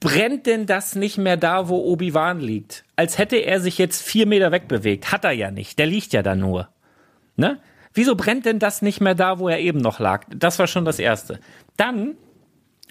brennt 0.00 0.46
denn 0.46 0.66
das 0.66 0.94
nicht 0.94 1.18
mehr 1.18 1.36
da, 1.36 1.68
wo 1.68 1.78
Obi-Wan 1.78 2.40
liegt? 2.40 2.84
Als 2.96 3.18
hätte 3.18 3.36
er 3.36 3.60
sich 3.60 3.78
jetzt 3.78 4.02
vier 4.02 4.26
Meter 4.26 4.52
wegbewegt. 4.52 5.12
Hat 5.12 5.24
er 5.24 5.32
ja 5.32 5.50
nicht. 5.50 5.78
Der 5.78 5.86
liegt 5.86 6.12
ja 6.12 6.22
da 6.22 6.34
nur. 6.34 6.68
Ne? 7.36 7.60
Wieso 7.94 8.14
brennt 8.14 8.44
denn 8.44 8.58
das 8.58 8.82
nicht 8.82 9.00
mehr 9.00 9.14
da, 9.14 9.38
wo 9.38 9.48
er 9.48 9.58
eben 9.58 9.80
noch 9.80 9.98
lag? 9.98 10.24
Das 10.28 10.58
war 10.58 10.66
schon 10.66 10.84
das 10.84 10.98
Erste. 10.98 11.40
Dann 11.76 12.16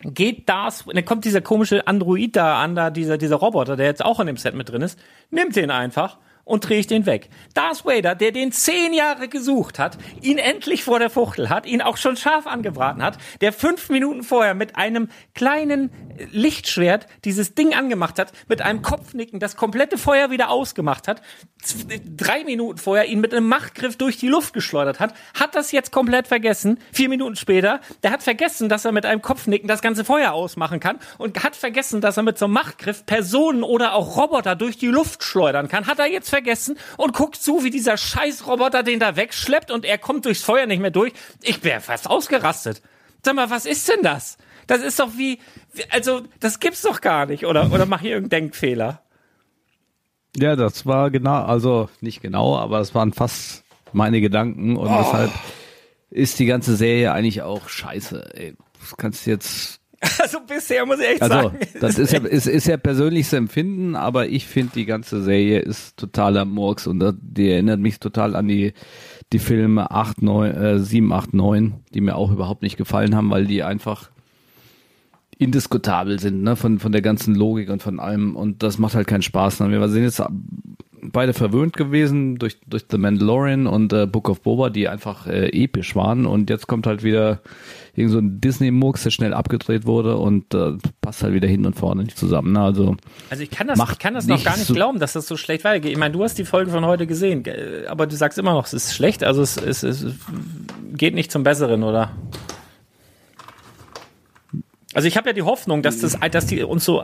geht 0.03 0.49
das, 0.49 0.85
dann 0.91 1.05
kommt 1.05 1.25
dieser 1.25 1.41
komische 1.41 1.87
Android 1.87 2.35
da 2.35 2.61
an, 2.61 2.75
da 2.75 2.89
dieser, 2.89 3.17
dieser 3.17 3.37
Roboter, 3.37 3.75
der 3.75 3.85
jetzt 3.85 4.03
auch 4.03 4.19
in 4.19 4.27
dem 4.27 4.37
Set 4.37 4.55
mit 4.55 4.69
drin 4.69 4.81
ist, 4.81 4.99
nimmt 5.29 5.55
den 5.55 5.71
einfach 5.71 6.17
und 6.43 6.67
drehe 6.67 6.79
ich 6.79 6.87
den 6.87 7.05
weg. 7.05 7.29
Darth 7.53 7.85
Vader, 7.85 8.15
der 8.15 8.31
den 8.31 8.51
zehn 8.51 8.93
Jahre 8.93 9.27
gesucht 9.27 9.79
hat, 9.79 9.97
ihn 10.21 10.37
endlich 10.37 10.83
vor 10.83 10.99
der 10.99 11.09
Fuchtel 11.09 11.49
hat, 11.49 11.65
ihn 11.65 11.81
auch 11.81 11.97
schon 11.97 12.17
scharf 12.17 12.47
angebraten 12.47 13.03
hat, 13.03 13.17
der 13.41 13.51
fünf 13.51 13.89
Minuten 13.89 14.23
vorher 14.23 14.53
mit 14.53 14.75
einem 14.75 15.09
kleinen 15.33 15.89
Lichtschwert 16.31 17.07
dieses 17.23 17.55
Ding 17.55 17.73
angemacht 17.73 18.19
hat, 18.19 18.31
mit 18.47 18.61
einem 18.61 18.81
Kopfnicken 18.81 19.39
das 19.39 19.55
komplette 19.55 19.97
Feuer 19.97 20.31
wieder 20.31 20.49
ausgemacht 20.49 21.07
hat, 21.07 21.21
drei 22.17 22.43
Minuten 22.43 22.77
vorher 22.77 23.07
ihn 23.07 23.21
mit 23.21 23.33
einem 23.33 23.47
Machtgriff 23.47 23.97
durch 23.97 24.17
die 24.17 24.27
Luft 24.27 24.53
geschleudert 24.53 24.99
hat, 24.99 25.13
hat 25.39 25.55
das 25.55 25.71
jetzt 25.71 25.91
komplett 25.91 26.27
vergessen. 26.27 26.79
Vier 26.91 27.09
Minuten 27.09 27.35
später, 27.35 27.79
der 28.03 28.11
hat 28.11 28.23
vergessen, 28.23 28.69
dass 28.69 28.85
er 28.85 28.91
mit 28.91 29.05
einem 29.05 29.21
Kopfnicken 29.21 29.67
das 29.67 29.81
ganze 29.81 30.05
Feuer 30.05 30.33
ausmachen 30.33 30.79
kann 30.79 30.99
und 31.17 31.43
hat 31.43 31.55
vergessen, 31.55 32.01
dass 32.01 32.17
er 32.17 32.23
mit 32.23 32.37
so 32.37 32.45
einem 32.45 32.53
Machtgriff 32.53 33.05
Personen 33.05 33.63
oder 33.63 33.93
auch 33.93 34.17
Roboter 34.17 34.55
durch 34.55 34.77
die 34.77 34.87
Luft 34.87 35.23
schleudern 35.23 35.67
kann. 35.67 35.87
Hat 35.87 35.99
er 35.99 36.07
jetzt 36.07 36.29
vergessen 36.29 36.77
und 36.97 37.13
guckt 37.13 37.35
zu, 37.35 37.63
wie 37.63 37.69
dieser 37.69 37.97
Scheißroboter 37.97 38.83
den 38.83 38.99
da 38.99 39.15
wegschleppt 39.15 39.71
und 39.71 39.85
er 39.85 39.97
kommt 39.97 40.25
durchs 40.25 40.43
Feuer 40.43 40.65
nicht 40.65 40.81
mehr 40.81 40.91
durch. 40.91 41.13
Ich 41.41 41.63
wäre 41.63 41.81
fast 41.81 42.09
ausgerastet. 42.09 42.81
Sag 43.23 43.35
mal, 43.35 43.49
was 43.49 43.65
ist 43.65 43.89
denn 43.89 44.03
das? 44.03 44.37
Das 44.67 44.81
ist 44.81 44.99
doch 44.99 45.11
wie, 45.17 45.39
also, 45.89 46.21
das 46.39 46.59
gibt's 46.59 46.81
doch 46.81 47.01
gar 47.01 47.25
nicht, 47.25 47.45
oder, 47.45 47.71
oder 47.71 47.85
mach 47.85 48.01
ich 48.01 48.09
irgendeinen 48.09 48.43
Denkfehler? 48.43 49.01
Ja, 50.37 50.55
das 50.55 50.85
war 50.85 51.11
genau, 51.11 51.43
also 51.43 51.89
nicht 52.01 52.21
genau, 52.21 52.57
aber 52.57 52.79
es 52.79 52.93
waren 52.93 53.13
fast 53.13 53.63
meine 53.93 54.19
Gedanken 54.19 54.75
und 54.75 54.87
oh. 54.87 54.97
deshalb 54.97 55.31
ist 56.09 56.39
die 56.39 56.45
ganze 56.45 56.75
Serie 56.75 57.13
eigentlich 57.13 57.41
auch 57.41 57.69
scheiße. 57.69 58.35
Ey, 58.35 58.55
das 58.79 58.97
kannst 58.97 59.25
du 59.25 59.31
jetzt 59.31 59.79
also 60.19 60.39
bisher 60.45 60.85
muss 60.85 60.99
ich 60.99 61.07
echt 61.07 61.21
also, 61.21 61.35
sagen. 61.35 61.59
Das 61.79 61.97
ist 61.97 62.11
ja, 62.11 62.19
ist, 62.19 62.47
ist 62.47 62.67
ja 62.67 62.77
persönliches 62.77 63.33
Empfinden, 63.33 63.95
aber 63.95 64.27
ich 64.27 64.45
finde 64.45 64.73
die 64.75 64.85
ganze 64.85 65.21
Serie 65.23 65.59
ist 65.59 65.97
totaler 65.97 66.45
Murks 66.45 66.87
und 66.87 67.03
die 67.21 67.49
erinnert 67.49 67.79
mich 67.79 67.99
total 67.99 68.35
an 68.35 68.47
die, 68.47 68.73
die 69.31 69.39
Filme 69.39 69.91
8, 69.91 70.21
9, 70.21 70.51
äh, 70.55 70.79
7, 70.79 71.11
8, 71.11 71.33
9, 71.33 71.73
die 71.93 72.01
mir 72.01 72.15
auch 72.15 72.31
überhaupt 72.31 72.61
nicht 72.61 72.77
gefallen 72.77 73.15
haben, 73.15 73.29
weil 73.29 73.45
die 73.45 73.63
einfach 73.63 74.09
indiskutabel 75.37 76.19
sind, 76.19 76.43
ne, 76.43 76.55
von, 76.55 76.79
von 76.79 76.91
der 76.91 77.01
ganzen 77.01 77.35
Logik 77.35 77.69
und 77.69 77.83
von 77.83 77.99
allem. 77.99 78.35
Und 78.35 78.63
das 78.63 78.77
macht 78.77 78.95
halt 78.95 79.07
keinen 79.07 79.21
Spaß. 79.21 79.59
Ne? 79.61 79.71
Wir 79.71 79.87
sind 79.89 80.03
jetzt 80.03 80.21
beide 81.11 81.33
verwöhnt 81.33 81.75
gewesen 81.75 82.37
durch, 82.37 82.57
durch 82.65 82.85
The 82.89 82.97
Mandalorian 82.97 83.67
und 83.67 83.93
äh, 83.93 84.07
Book 84.07 84.29
of 84.29 84.41
Boba, 84.41 84.69
die 84.69 84.87
einfach 84.87 85.27
äh, 85.27 85.49
episch 85.49 85.95
waren. 85.95 86.25
Und 86.25 86.49
jetzt 86.49 86.67
kommt 86.67 86.87
halt 86.87 87.03
wieder 87.03 87.41
irgend 87.95 88.11
so 88.11 88.19
ein 88.19 88.41
Disney-Murks, 88.41 89.03
der 89.03 89.11
schnell 89.11 89.33
abgedreht 89.33 89.85
wurde 89.85 90.17
und 90.17 90.53
äh, 90.53 90.73
passt 91.01 91.23
halt 91.23 91.33
wieder 91.33 91.47
hin 91.47 91.65
und 91.65 91.75
vorne 91.75 92.03
nicht 92.03 92.17
zusammen. 92.17 92.53
Ne? 92.53 92.61
Also, 92.61 92.95
also 93.29 93.43
ich 93.43 93.49
kann 93.49 93.67
das, 93.67 93.79
ich 93.79 93.99
kann 93.99 94.13
das 94.13 94.27
noch 94.27 94.43
gar 94.43 94.57
nicht 94.57 94.67
so 94.67 94.73
glauben, 94.73 94.99
dass 94.99 95.13
das 95.13 95.27
so 95.27 95.37
schlecht 95.37 95.63
weitergeht. 95.63 95.91
Ich 95.91 95.97
meine, 95.97 96.13
du 96.13 96.23
hast 96.23 96.37
die 96.37 96.45
Folge 96.45 96.71
von 96.71 96.85
heute 96.85 97.07
gesehen, 97.07 97.43
aber 97.87 98.07
du 98.07 98.15
sagst 98.15 98.37
immer 98.37 98.53
noch, 98.53 98.65
es 98.65 98.73
ist 98.73 98.95
schlecht, 98.95 99.23
also 99.23 99.41
es, 99.41 99.57
es, 99.57 99.83
es 99.83 100.05
geht 100.93 101.13
nicht 101.13 101.31
zum 101.31 101.43
Besseren, 101.43 101.83
oder? 101.83 102.11
Also 104.95 105.07
ich 105.09 105.17
habe 105.17 105.29
ja 105.29 105.33
die 105.33 105.43
Hoffnung, 105.43 105.81
dass 105.81 105.99
das, 105.99 106.17
dass 106.31 106.47
die 106.47 106.63
uns 106.63 106.85
so 106.85 107.03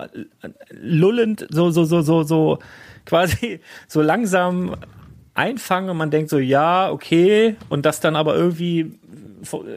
lullend, 0.72 1.46
so, 1.50 1.72
so, 1.72 1.84
so, 1.84 2.02
so, 2.02 2.24
so 2.24 2.60
quasi 3.06 3.60
so 3.88 4.02
langsam 4.02 4.78
einfangen 5.34 5.90
und 5.90 5.98
man 5.98 6.10
denkt 6.10 6.30
so, 6.30 6.40
ja, 6.40 6.90
okay, 6.90 7.58
und 7.70 7.86
das 7.86 8.00
dann 8.00 8.16
aber 8.16 8.36
irgendwie 8.36 8.94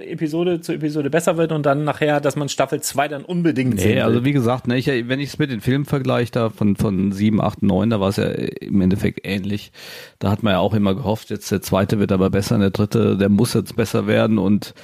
Episode 0.06 0.60
zu 0.60 0.74
Episode 0.74 1.10
besser 1.10 1.36
wird 1.36 1.50
und 1.50 1.64
dann 1.66 1.84
nachher, 1.84 2.20
dass 2.20 2.36
man 2.36 2.48
Staffel 2.48 2.80
2 2.80 3.08
dann 3.08 3.24
unbedingt 3.24 3.74
nee, 3.74 3.80
sehen 3.80 3.96
will. 3.96 4.02
Also 4.02 4.24
wie 4.24 4.32
gesagt, 4.32 4.68
ne, 4.68 4.76
ich, 4.76 4.86
wenn 4.86 5.20
ich 5.20 5.30
es 5.30 5.38
mit 5.38 5.50
den 5.50 5.60
Filmen 5.60 5.84
vergleiche, 5.84 6.30
da 6.32 6.50
von, 6.50 6.76
von 6.76 7.12
7, 7.12 7.40
8, 7.40 7.62
9, 7.62 7.90
da 7.90 8.00
war 8.00 8.10
es 8.10 8.16
ja 8.16 8.26
im 8.26 8.80
Endeffekt 8.80 9.20
ähnlich. 9.24 9.72
Da 10.18 10.30
hat 10.30 10.42
man 10.42 10.52
ja 10.52 10.58
auch 10.58 10.74
immer 10.74 10.94
gehofft, 10.94 11.30
jetzt 11.30 11.50
der 11.50 11.62
zweite 11.62 11.98
wird 11.98 12.12
aber 12.12 12.30
besser, 12.30 12.58
der 12.58 12.70
dritte, 12.70 13.16
der 13.16 13.28
muss 13.28 13.54
jetzt 13.54 13.74
besser 13.74 14.06
werden 14.06 14.38
und 14.38 14.74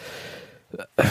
äh, 0.77 1.05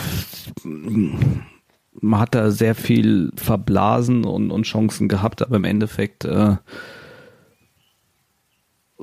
man 2.02 2.20
hat 2.20 2.36
da 2.36 2.52
sehr 2.52 2.76
viel 2.76 3.32
verblasen 3.36 4.26
und, 4.26 4.52
und 4.52 4.64
Chancen 4.64 5.08
gehabt, 5.08 5.42
aber 5.42 5.58
im 5.58 5.64
Endeffekt 5.64 6.26
äh, 6.26 6.56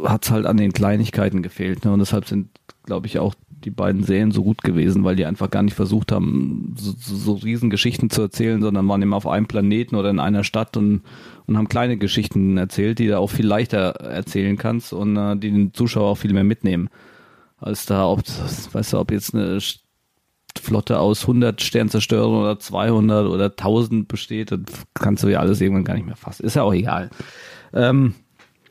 hat 0.03 0.25
es 0.25 0.31
halt 0.31 0.47
an 0.47 0.57
den 0.57 0.73
Kleinigkeiten 0.73 1.43
gefehlt. 1.43 1.85
Ne? 1.85 1.93
Und 1.93 2.01
deshalb 2.01 2.27
sind, 2.27 2.49
glaube 2.85 3.07
ich, 3.07 3.19
auch 3.19 3.35
die 3.49 3.71
beiden 3.71 4.05
Serien 4.05 4.33
so 4.33 4.45
gut 4.45 4.63
gewesen, 4.63 5.03
weil 5.03 5.17
die 5.17 5.25
einfach 5.25 5.51
gar 5.51 5.63
nicht 5.63 5.75
versucht 5.75 6.13
haben, 6.13 6.75
so, 6.79 6.93
so, 6.99 7.33
riesen 7.35 7.71
Geschichten 7.71 8.11
zu 8.11 8.23
erzählen, 8.23 8.61
sondern 8.61 8.87
waren 8.87 9.03
immer 9.03 9.17
auf 9.17 9.27
einem 9.27 9.47
Planeten 9.47 9.97
oder 9.97 10.11
in 10.11 10.21
einer 10.21 10.45
Stadt 10.45 10.77
und, 10.77 11.03
und 11.47 11.57
haben 11.57 11.69
kleine 11.69 11.97
Geschichten 11.97 12.59
erzählt, 12.59 12.99
die 12.99 13.07
du 13.07 13.19
auch 13.19 13.31
viel 13.31 13.47
leichter 13.47 13.91
erzählen 14.01 14.57
kannst 14.57 14.93
und 14.93 15.17
äh, 15.17 15.37
die 15.37 15.51
den 15.51 15.75
Zuschauer 15.75 16.11
auch 16.11 16.19
viel 16.19 16.35
mehr 16.35 16.45
mitnehmen. 16.45 16.91
Als 17.59 17.87
da, 17.87 18.07
ob, 18.07 18.23
weißt 18.73 18.93
du, 18.93 18.99
ob 18.99 19.11
jetzt 19.11 19.35
eine 19.35 19.59
Flotte 20.59 20.99
aus 20.99 21.23
100 21.23 21.61
Sternzerstörern 21.63 22.35
oder 22.35 22.59
200 22.59 23.27
oder 23.27 23.47
1000 23.47 24.09
besteht, 24.09 24.51
das 24.51 24.61
kannst 24.95 25.25
du 25.25 25.29
ja 25.29 25.41
alles 25.41 25.61
irgendwann 25.61 25.85
gar 25.85 25.95
nicht 25.95 26.07
mehr 26.07 26.17
fassen. 26.17 26.45
Ist 26.45 26.57
ja 26.57 26.63
auch 26.63 26.75
egal. 26.75 27.11
Ähm, 27.73 28.15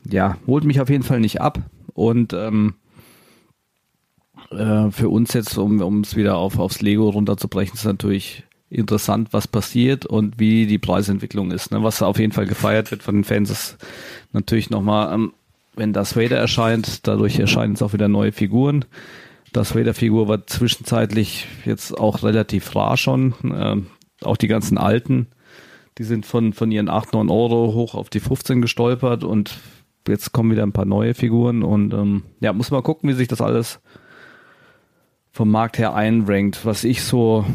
ja, 0.10 0.38
holt 0.48 0.64
mich 0.64 0.82
auf 0.82 0.90
jeden 0.90 1.04
Fall 1.04 1.20
nicht 1.20 1.42
ab 1.42 1.60
und 1.94 2.34
ähm, 2.34 2.76
äh, 4.52 4.92
für 4.92 5.10
uns 5.10 5.34
jetzt, 5.34 5.58
um 5.58 6.02
es 6.02 6.16
wieder 6.16 6.38
auf, 6.38 6.60
aufs 6.60 6.82
Lego 6.82 7.10
runterzubrechen, 7.10 7.76
ist 7.76 7.86
natürlich 7.86 8.44
interessant, 8.70 9.30
was 9.32 9.48
passiert 9.48 10.06
und 10.06 10.40
wie 10.40 10.68
die 10.68 10.80
Preisentwicklung 10.80 11.52
ist. 11.52 11.72
Ne? 11.72 11.84
Was 11.84 12.02
auf 12.02 12.20
jeden 12.20 12.34
Fall 12.34 12.46
gefeiert 12.46 12.92
wird 12.92 13.04
von 13.04 13.16
den 13.16 13.24
Fans, 13.24 13.50
ist 13.50 13.78
natürlich 14.34 14.70
nochmal, 14.70 15.14
ähm, 15.14 15.34
wenn 15.76 15.94
das 15.94 16.16
Vader 16.16 16.38
erscheint, 16.38 17.08
dadurch 17.08 17.40
erscheinen 17.40 17.74
jetzt 17.74 17.82
auch 17.82 17.94
wieder 17.94 18.08
neue 18.08 18.32
Figuren. 18.32 18.86
Das 19.56 19.74
Vader-Figur 19.74 20.28
war 20.28 20.46
zwischenzeitlich 20.48 21.48
jetzt 21.64 21.98
auch 21.98 22.24
relativ 22.24 22.76
rar 22.76 22.98
schon. 22.98 23.34
Ähm, 23.42 23.88
auch 24.22 24.36
die 24.36 24.50
ganzen 24.50 24.78
alten, 24.78 25.28
die 25.98 26.04
sind 26.04 26.26
von, 26.26 26.52
von 26.52 26.74
ihren 26.74 26.90
8, 26.90 27.14
9 27.14 27.30
Euro 27.30 27.74
hoch 27.74 27.96
auf 27.96 28.10
die 28.10 28.20
15 28.20 28.62
gestolpert 28.62 29.24
und 29.24 29.58
jetzt 30.10 30.34
kommen 30.34 30.52
wieder 30.52 30.64
ein 30.64 30.74
paar 30.74 30.84
neue 30.84 31.14
Figuren 31.14 31.64
und 31.64 31.94
ähm, 31.94 32.24
ja, 32.42 32.52
muss 32.52 32.70
mal 32.70 32.82
gucken, 32.82 33.10
wie 33.10 33.14
sich 33.14 33.30
das 33.30 33.40
alles 33.40 33.80
vom 35.32 35.50
Markt 35.52 35.78
her 35.78 35.96
einrankt. 35.96 36.66
Was 36.66 36.84
ich 36.84 37.02
so 37.02 37.46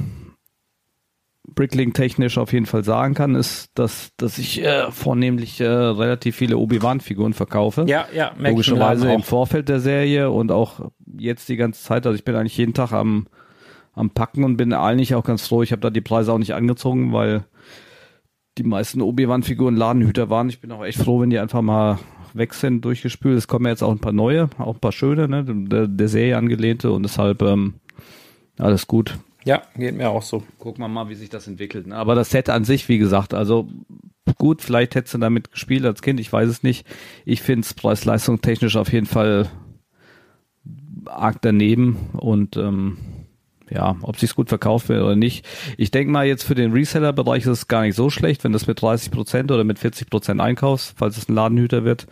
Bricklink-technisch 1.54 2.38
auf 2.38 2.52
jeden 2.52 2.66
Fall 2.66 2.84
sagen 2.84 3.14
kann, 3.14 3.34
ist, 3.34 3.70
dass, 3.74 4.10
dass 4.16 4.38
ich 4.38 4.62
äh, 4.62 4.90
vornehmlich 4.90 5.60
äh, 5.60 5.66
relativ 5.66 6.36
viele 6.36 6.56
Obi-Wan-Figuren 6.58 7.32
verkaufe. 7.32 7.84
Ja, 7.88 8.06
ja, 8.14 8.32
Logischerweise 8.38 9.12
im 9.12 9.22
Vorfeld 9.22 9.68
der 9.68 9.80
Serie 9.80 10.30
und 10.30 10.52
auch 10.52 10.90
jetzt 11.18 11.48
die 11.48 11.56
ganze 11.56 11.82
Zeit. 11.82 12.06
Also 12.06 12.16
ich 12.16 12.24
bin 12.24 12.34
eigentlich 12.34 12.56
jeden 12.56 12.74
Tag 12.74 12.92
am, 12.92 13.26
am 13.92 14.10
Packen 14.10 14.44
und 14.44 14.56
bin 14.56 14.72
eigentlich 14.72 15.14
auch 15.14 15.24
ganz 15.24 15.46
froh. 15.46 15.62
Ich 15.62 15.72
habe 15.72 15.82
da 15.82 15.90
die 15.90 16.00
Preise 16.00 16.32
auch 16.32 16.38
nicht 16.38 16.54
angezogen, 16.54 17.12
weil 17.12 17.44
die 18.58 18.64
meisten 18.64 19.00
Obi-Wan-Figuren 19.00 19.76
Ladenhüter 19.76 20.30
waren. 20.30 20.48
Ich 20.48 20.60
bin 20.60 20.72
auch 20.72 20.84
echt 20.84 20.98
froh, 20.98 21.20
wenn 21.20 21.30
die 21.30 21.38
einfach 21.38 21.62
mal 21.62 21.98
weg 22.34 22.54
sind, 22.54 22.84
durchgespült. 22.84 23.38
Es 23.38 23.48
kommen 23.48 23.66
jetzt 23.66 23.82
auch 23.82 23.90
ein 23.90 24.00
paar 24.00 24.12
neue, 24.12 24.50
auch 24.58 24.74
ein 24.74 24.80
paar 24.80 24.92
schöne, 24.92 25.28
ne? 25.28 25.44
der, 25.44 25.88
der 25.88 26.08
Serie 26.08 26.36
angelehnte 26.36 26.90
und 26.92 27.02
deshalb 27.02 27.42
ähm, 27.42 27.74
alles 28.58 28.86
gut. 28.86 29.18
Ja, 29.44 29.62
geht 29.76 29.96
mir 29.96 30.10
auch 30.10 30.22
so. 30.22 30.42
Gucken 30.58 30.84
wir 30.84 30.88
mal, 30.88 31.08
wie 31.08 31.14
sich 31.14 31.30
das 31.30 31.46
entwickelt. 31.46 31.86
Ne? 31.86 31.96
Aber 31.96 32.14
das 32.14 32.30
Set 32.30 32.50
an 32.50 32.64
sich, 32.64 32.88
wie 32.88 32.98
gesagt, 32.98 33.32
also 33.34 33.68
gut, 34.36 34.62
vielleicht 34.62 34.94
hättest 34.94 35.14
du 35.14 35.18
damit 35.18 35.52
gespielt 35.52 35.84
als 35.84 36.02
Kind, 36.02 36.20
ich 36.20 36.32
weiß 36.32 36.48
es 36.48 36.62
nicht. 36.62 36.86
Ich 37.24 37.42
finde 37.42 37.62
es 37.62 37.74
preis-leistung 37.74 38.40
technisch 38.40 38.76
auf 38.76 38.92
jeden 38.92 39.06
Fall 39.06 39.48
arg 41.06 41.38
daneben 41.40 41.96
und 42.12 42.56
ähm, 42.56 42.98
ja, 43.70 43.96
ob 44.02 44.18
sich's 44.18 44.34
gut 44.34 44.48
verkauft 44.48 44.88
wird 44.88 45.02
oder 45.02 45.16
nicht. 45.16 45.46
Ich 45.76 45.90
denke 45.90 46.12
mal, 46.12 46.26
jetzt 46.26 46.42
für 46.42 46.54
den 46.54 46.72
Reseller-Bereich 46.72 47.44
ist 47.44 47.50
es 47.50 47.68
gar 47.68 47.82
nicht 47.82 47.94
so 47.94 48.10
schlecht, 48.10 48.44
wenn 48.44 48.52
das 48.52 48.66
mit 48.66 48.82
30 48.82 49.10
Prozent 49.10 49.50
oder 49.50 49.64
mit 49.64 49.78
40 49.78 50.10
Prozent 50.10 50.40
einkaufst, 50.40 50.94
falls 50.96 51.16
es 51.16 51.28
ein 51.28 51.34
Ladenhüter 51.34 51.84
wird, 51.84 52.06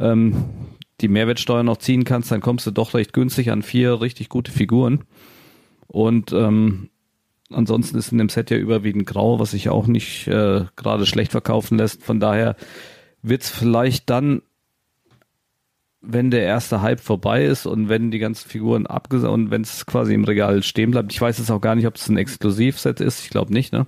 ähm, 0.00 0.44
die 1.00 1.08
Mehrwertsteuer 1.08 1.62
noch 1.62 1.76
ziehen 1.76 2.04
kannst, 2.04 2.32
dann 2.32 2.40
kommst 2.40 2.66
du 2.66 2.72
doch 2.72 2.94
recht 2.94 3.12
günstig 3.12 3.50
an 3.50 3.62
vier 3.62 4.00
richtig 4.00 4.28
gute 4.28 4.50
Figuren. 4.50 5.04
Und 5.88 6.32
ähm, 6.32 6.90
ansonsten 7.50 7.98
ist 7.98 8.12
in 8.12 8.18
dem 8.18 8.28
Set 8.28 8.50
ja 8.50 8.56
überwiegend 8.56 9.06
grau, 9.06 9.40
was 9.40 9.50
sich 9.50 9.68
auch 9.68 9.86
nicht 9.86 10.28
äh, 10.28 10.64
gerade 10.76 11.06
schlecht 11.06 11.32
verkaufen 11.32 11.78
lässt. 11.78 12.02
Von 12.02 12.20
daher 12.20 12.56
wird's 13.22 13.50
vielleicht 13.50 14.08
dann 14.08 14.42
wenn 16.00 16.30
der 16.30 16.42
erste 16.42 16.80
Hype 16.80 17.00
vorbei 17.00 17.44
ist 17.44 17.66
und 17.66 17.88
wenn 17.88 18.10
die 18.10 18.18
ganzen 18.18 18.48
Figuren 18.48 18.86
abgesagt 18.86 19.32
und 19.32 19.50
wenn 19.50 19.62
es 19.62 19.84
quasi 19.84 20.14
im 20.14 20.24
Regal 20.24 20.62
stehen 20.62 20.92
bleibt. 20.92 21.12
Ich 21.12 21.20
weiß 21.20 21.38
jetzt 21.38 21.50
auch 21.50 21.60
gar 21.60 21.74
nicht, 21.74 21.86
ob 21.86 21.96
es 21.96 22.08
ein 22.08 22.16
Exklusivset 22.16 23.00
ist. 23.00 23.24
Ich 23.24 23.30
glaube 23.30 23.52
nicht, 23.52 23.72
ne? 23.72 23.86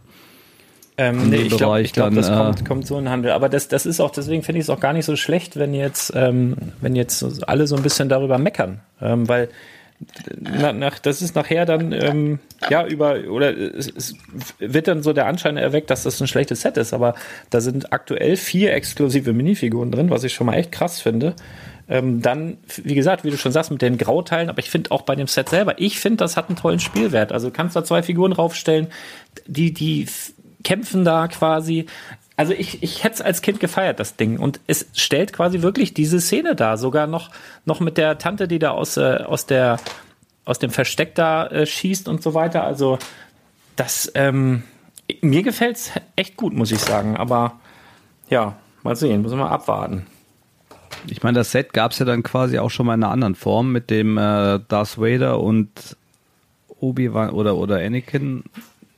Ähm, 0.99 1.31
nee, 1.31 1.37
ich 1.37 1.57
glaube, 1.57 1.83
glaub, 1.85 2.15
das 2.15 2.29
äh, 2.29 2.33
kommt, 2.35 2.65
kommt, 2.67 2.87
so 2.87 2.99
in 2.99 3.09
Handel. 3.09 3.31
Aber 3.31 3.49
das, 3.49 3.69
das 3.69 3.87
ist 3.87 4.01
auch, 4.01 4.11
deswegen 4.11 4.43
finde 4.43 4.59
ich 4.59 4.65
es 4.65 4.71
auch 4.71 4.81
gar 4.81 4.93
nicht 4.93 5.07
so 5.07 5.17
schlecht, 5.17 5.57
wenn 5.57 5.73
jetzt, 5.73 6.13
ähm, 6.15 6.57
wenn 6.81 6.95
jetzt 6.95 7.49
alle 7.49 7.67
so 7.67 7.77
ein 7.77 7.83
bisschen 7.83 8.09
darüber 8.11 8.37
meckern. 8.37 8.81
Ähm, 9.01 9.27
weil 9.27 9.49
nach, 10.39 10.73
nach, 10.73 10.99
das 10.99 11.21
ist 11.21 11.35
nachher 11.35 11.67
dann, 11.67 11.93
ähm, 11.93 12.39
ja, 12.71 12.87
über, 12.87 13.29
oder 13.29 13.57
es, 13.57 13.89
es, 13.89 14.15
wird 14.59 14.89
dann 14.89 15.03
so 15.03 15.13
der 15.13 15.27
Anschein 15.27 15.57
erweckt, 15.57 15.91
dass 15.91 16.05
das 16.05 16.21
ein 16.21 16.27
schlechtes 16.27 16.63
Set 16.63 16.77
ist. 16.77 16.95
Aber 16.95 17.15
da 17.51 17.61
sind 17.61 17.93
aktuell 17.93 18.37
vier 18.37 18.73
exklusive 18.73 19.33
Minifiguren 19.33 19.91
drin, 19.91 20.11
was 20.11 20.25
ich 20.25 20.33
schon 20.33 20.47
mal 20.47 20.55
echt 20.55 20.73
krass 20.73 21.01
finde. 21.01 21.35
Ähm, 21.89 22.23
dann, 22.23 22.59
wie 22.83 22.95
gesagt, 22.95 23.25
wie 23.25 23.31
du 23.31 23.37
schon 23.37 23.53
sagst, 23.53 23.71
mit 23.71 23.83
den 23.83 23.99
Grauteilen, 23.99 24.49
aber 24.49 24.61
ich 24.61 24.71
finde 24.71 24.91
auch 24.93 25.03
bei 25.03 25.17
dem 25.17 25.27
Set 25.27 25.49
selber, 25.49 25.75
ich 25.79 26.01
finde, 26.01 26.19
das 26.19 26.37
hat 26.37 26.49
einen 26.49 26.57
tollen 26.57 26.81
Spielwert. 26.81 27.33
Also 27.33 27.51
kannst 27.51 27.77
da 27.77 27.85
zwei 27.85 28.03
Figuren 28.03 28.33
raufstellen, 28.33 28.87
die, 29.47 29.75
die 29.75 30.07
kämpfen 30.63 31.05
da 31.05 31.29
quasi. 31.29 31.87
Also 32.41 32.55
ich, 32.55 32.83
ich 32.83 33.05
hätte 33.05 33.17
es 33.17 33.21
als 33.21 33.43
Kind 33.43 33.61
gefeiert, 33.61 34.01
das 34.01 34.17
Ding. 34.17 34.39
Und 34.39 34.61
es 34.67 34.87
stellt 34.95 35.35
quasi 35.35 35.61
wirklich 35.61 35.93
diese 35.93 36.23
Szene 36.23 36.55
da. 36.55 36.79
Sogar 36.79 37.07
noch, 37.07 37.29
noch 37.67 37.81
mit 37.81 37.99
der 37.99 38.17
Tante, 38.17 38.49
die 38.49 38.59
da 38.59 38.71
aus, 38.71 38.97
äh, 38.97 39.19
aus, 39.27 39.45
der, 39.45 39.79
aus 40.47 40.59
dem 40.59 40.71
Versteck 40.71 41.15
da 41.15 41.49
äh, 41.49 41.67
schießt 41.67 42.09
und 42.09 42.23
so 42.23 42.33
weiter. 42.33 42.65
Also 42.65 42.99
das, 43.77 44.11
ähm, 44.15 44.63
mir 45.21 45.43
gefällt's 45.43 45.93
echt 46.17 46.39
gut, 46.39 46.55
muss 46.55 46.73
ich 46.73 46.79
sagen. 46.79 47.15
Aber 47.15 47.61
ja, 48.31 48.57
mal 48.85 48.97
sehen, 48.97 49.21
müssen 49.21 49.37
wir 49.37 49.51
abwarten. 49.51 50.07
Ich 51.09 51.23
meine, 51.23 51.41
das 51.41 51.51
Set 51.51 51.75
gab 51.75 51.93
es 51.93 51.99
ja 51.99 52.07
dann 52.07 52.23
quasi 52.23 52.59
auch 52.59 52.71
schon 52.71 52.87
mal 52.87 52.95
in 52.95 53.05
einer 53.05 53.13
anderen 53.13 53.35
Form 53.35 53.71
mit 53.71 53.91
dem 53.91 54.17
äh, 54.17 54.61
Darth 54.67 54.97
Vader 54.97 55.41
und 55.41 55.95
Obi-Wan 56.79 57.33
oder, 57.33 57.59
oder 57.59 57.81
Anakin. 57.81 58.45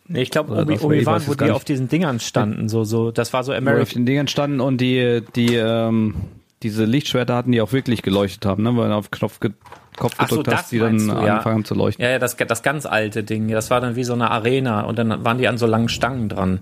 Nee, 0.08 0.22
ich 0.22 0.30
glaube, 0.30 0.52
Obi-Wan, 0.52 1.22
Obi 1.22 1.28
wo 1.28 1.34
die 1.34 1.50
auf 1.50 1.64
diesen 1.64 1.88
Dingern 1.88 2.20
standen, 2.20 2.68
so, 2.68 2.84
so, 2.84 3.10
das 3.10 3.32
war 3.32 3.44
so 3.44 3.52
American. 3.52 3.82
Auf 3.82 3.92
den 3.92 4.06
Dingern 4.06 4.28
standen 4.28 4.60
und 4.60 4.80
die, 4.80 5.22
die, 5.36 5.54
ähm, 5.54 6.14
diese 6.62 6.84
Lichtschwerter 6.84 7.34
hatten, 7.34 7.52
die 7.52 7.60
auch 7.60 7.72
wirklich 7.72 8.02
geleuchtet 8.02 8.46
haben, 8.46 8.62
ne, 8.62 8.76
weil 8.76 8.88
du 8.88 8.94
auf 8.94 9.10
Knopf 9.10 9.40
ge 9.40 9.52
Kopf 9.98 10.16
gedrückt 10.16 10.46
so, 10.46 10.56
hast, 10.56 10.72
die 10.72 10.78
dann 10.78 11.06
du, 11.06 11.12
anfangen 11.12 11.60
ja. 11.60 11.64
zu 11.64 11.74
leuchten. 11.74 12.02
Ja, 12.02 12.12
ja, 12.12 12.18
das, 12.18 12.36
das 12.36 12.62
ganz 12.62 12.86
alte 12.86 13.22
Ding, 13.22 13.48
das 13.48 13.70
war 13.70 13.80
dann 13.80 13.94
wie 13.94 14.04
so 14.04 14.14
eine 14.14 14.30
Arena 14.30 14.82
und 14.82 14.98
dann 14.98 15.22
waren 15.22 15.36
die 15.36 15.48
an 15.48 15.58
so 15.58 15.66
langen 15.66 15.90
Stangen 15.90 16.30
dran. 16.30 16.60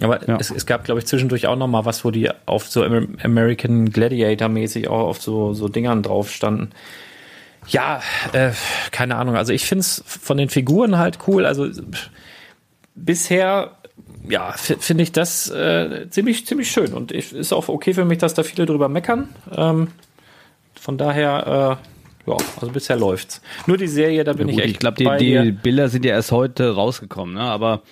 Aber 0.00 0.26
ja. 0.28 0.36
es, 0.38 0.50
es, 0.50 0.64
gab, 0.64 0.84
glaube 0.84 1.00
ich, 1.00 1.06
zwischendurch 1.06 1.48
auch 1.48 1.56
noch 1.56 1.66
mal 1.66 1.84
was, 1.84 2.04
wo 2.04 2.12
die 2.12 2.30
auf 2.46 2.68
so 2.68 2.84
American 2.84 3.90
Gladiator-mäßig 3.90 4.88
auch 4.88 5.08
auf 5.08 5.20
so, 5.20 5.52
so 5.54 5.68
Dingern 5.68 6.04
drauf 6.04 6.30
standen. 6.30 6.70
Ja, 7.66 8.00
äh, 8.32 8.52
keine 8.92 9.16
Ahnung. 9.16 9.36
Also 9.36 9.52
ich 9.52 9.66
finde 9.66 9.80
es 9.80 10.02
von 10.06 10.36
den 10.36 10.48
Figuren 10.48 10.98
halt 10.98 11.18
cool. 11.26 11.44
Also 11.44 11.68
bisher, 13.04 13.72
ja, 14.28 14.52
finde 14.52 15.02
ich 15.02 15.12
das 15.12 15.50
äh, 15.50 16.08
ziemlich, 16.10 16.46
ziemlich 16.46 16.70
schön. 16.70 16.92
Und 16.92 17.12
ich, 17.12 17.32
ist 17.32 17.52
auch 17.52 17.68
okay 17.68 17.94
für 17.94 18.04
mich, 18.04 18.18
dass 18.18 18.34
da 18.34 18.42
viele 18.42 18.66
drüber 18.66 18.88
meckern. 18.88 19.28
Ähm, 19.54 19.88
von 20.78 20.98
daher, 20.98 21.78
äh, 22.26 22.30
ja, 22.30 22.36
also 22.60 22.72
bisher 22.72 22.96
läuft's. 22.96 23.40
Nur 23.66 23.76
die 23.78 23.88
Serie, 23.88 24.24
da 24.24 24.32
bin 24.32 24.48
ja, 24.48 24.54
gut, 24.54 24.60
ich 24.60 24.64
echt. 24.64 24.74
Ich 24.74 24.78
glaube, 24.80 24.96
die, 24.96 25.42
die 25.42 25.52
Bilder 25.52 25.88
sind 25.88 26.04
ja 26.04 26.12
erst 26.12 26.32
heute 26.32 26.74
rausgekommen, 26.74 27.34
ne? 27.34 27.40
Aber 27.40 27.82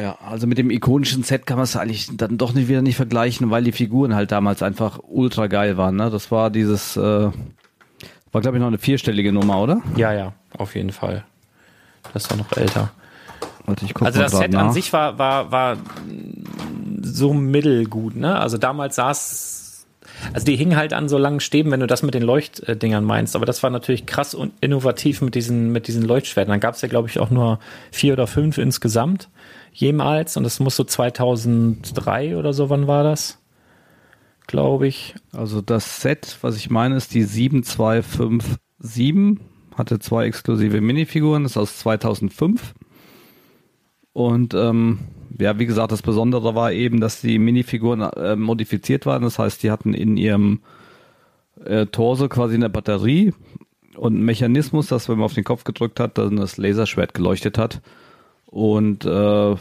ja, 0.00 0.18
also 0.20 0.46
mit 0.46 0.58
dem 0.58 0.70
ikonischen 0.70 1.22
Set 1.22 1.46
kann 1.46 1.56
man 1.56 1.64
es 1.64 1.76
eigentlich 1.76 2.08
dann 2.16 2.36
doch 2.36 2.52
nicht 2.52 2.68
wieder 2.68 2.82
nicht 2.82 2.96
vergleichen, 2.96 3.50
weil 3.50 3.62
die 3.62 3.72
Figuren 3.72 4.14
halt 4.14 4.32
damals 4.32 4.62
einfach 4.62 4.98
ultra 5.06 5.46
geil 5.46 5.76
waren. 5.76 5.96
Ne? 5.96 6.10
Das 6.10 6.30
war 6.32 6.50
dieses, 6.50 6.96
äh, 6.96 7.00
war 7.00 8.40
glaube 8.40 8.56
ich 8.56 8.60
noch 8.60 8.66
eine 8.66 8.78
vierstellige 8.78 9.32
Nummer, 9.32 9.62
oder? 9.62 9.80
Ja, 9.96 10.12
ja, 10.12 10.34
auf 10.56 10.74
jeden 10.74 10.90
Fall. 10.90 11.24
Das 12.12 12.28
war 12.30 12.36
noch 12.36 12.56
älter. 12.56 12.90
Warte, 13.68 13.84
ich 13.84 13.96
also 14.00 14.20
das 14.20 14.32
Set 14.32 14.52
nach. 14.52 14.66
an 14.66 14.72
sich 14.72 14.92
war, 14.92 15.18
war, 15.18 15.52
war 15.52 15.76
so 17.02 17.34
mittelgut, 17.34 18.16
ne? 18.16 18.38
Also 18.38 18.58
damals 18.58 18.98
es 18.98 19.86
Also 20.32 20.46
die 20.46 20.56
hingen 20.56 20.76
halt 20.76 20.92
an 20.92 21.08
so 21.08 21.18
langen 21.18 21.40
Stäben, 21.40 21.70
wenn 21.70 21.80
du 21.80 21.86
das 21.86 22.02
mit 22.02 22.14
den 22.14 22.22
Leuchtdingern 22.22 23.04
meinst. 23.04 23.36
Aber 23.36 23.46
das 23.46 23.62
war 23.62 23.70
natürlich 23.70 24.06
krass 24.06 24.34
und 24.34 24.52
innovativ 24.60 25.20
mit 25.20 25.34
diesen, 25.34 25.70
mit 25.70 25.86
diesen 25.86 26.02
Leuchtschwertern. 26.02 26.52
Dann 26.52 26.60
gab 26.60 26.74
es 26.74 26.80
ja, 26.80 26.88
glaube 26.88 27.08
ich, 27.08 27.20
auch 27.20 27.30
nur 27.30 27.58
vier 27.90 28.14
oder 28.14 28.26
fünf 28.26 28.58
insgesamt 28.58 29.28
jemals. 29.72 30.36
Und 30.36 30.44
das 30.44 30.60
muss 30.60 30.76
so 30.76 30.84
2003 30.84 32.36
oder 32.36 32.52
so, 32.52 32.70
wann 32.70 32.86
war 32.86 33.04
das? 33.04 33.38
Glaube 34.46 34.86
ich. 34.86 35.14
Also 35.32 35.60
das 35.60 36.00
Set, 36.00 36.38
was 36.40 36.56
ich 36.56 36.70
meine, 36.70 36.96
ist 36.96 37.14
die 37.14 37.22
7257. 37.22 39.44
Hatte 39.76 39.98
zwei 40.00 40.26
exklusive 40.26 40.80
Minifiguren, 40.80 41.44
das 41.44 41.52
ist 41.52 41.58
aus 41.58 41.78
2005. 41.78 42.74
Und 44.12 44.54
ähm, 44.54 44.98
ja, 45.38 45.58
wie 45.58 45.66
gesagt, 45.66 45.92
das 45.92 46.02
Besondere 46.02 46.54
war 46.54 46.72
eben, 46.72 47.00
dass 47.00 47.20
die 47.20 47.38
Minifiguren 47.38 48.00
äh, 48.00 48.36
modifiziert 48.36 49.06
waren. 49.06 49.22
Das 49.22 49.38
heißt, 49.38 49.62
die 49.62 49.70
hatten 49.70 49.94
in 49.94 50.16
ihrem 50.16 50.60
äh, 51.64 51.86
Torso 51.86 52.28
quasi 52.28 52.54
eine 52.54 52.70
Batterie 52.70 53.32
und 53.96 54.14
einen 54.14 54.24
Mechanismus, 54.24 54.88
dass 54.88 55.08
wenn 55.08 55.16
man 55.16 55.26
auf 55.26 55.34
den 55.34 55.44
Kopf 55.44 55.64
gedrückt 55.64 56.00
hat, 56.00 56.18
dann 56.18 56.36
das 56.36 56.56
Laserschwert 56.56 57.14
geleuchtet 57.14 57.58
hat. 57.58 57.80
Und 58.46 59.04
äh, 59.04 59.52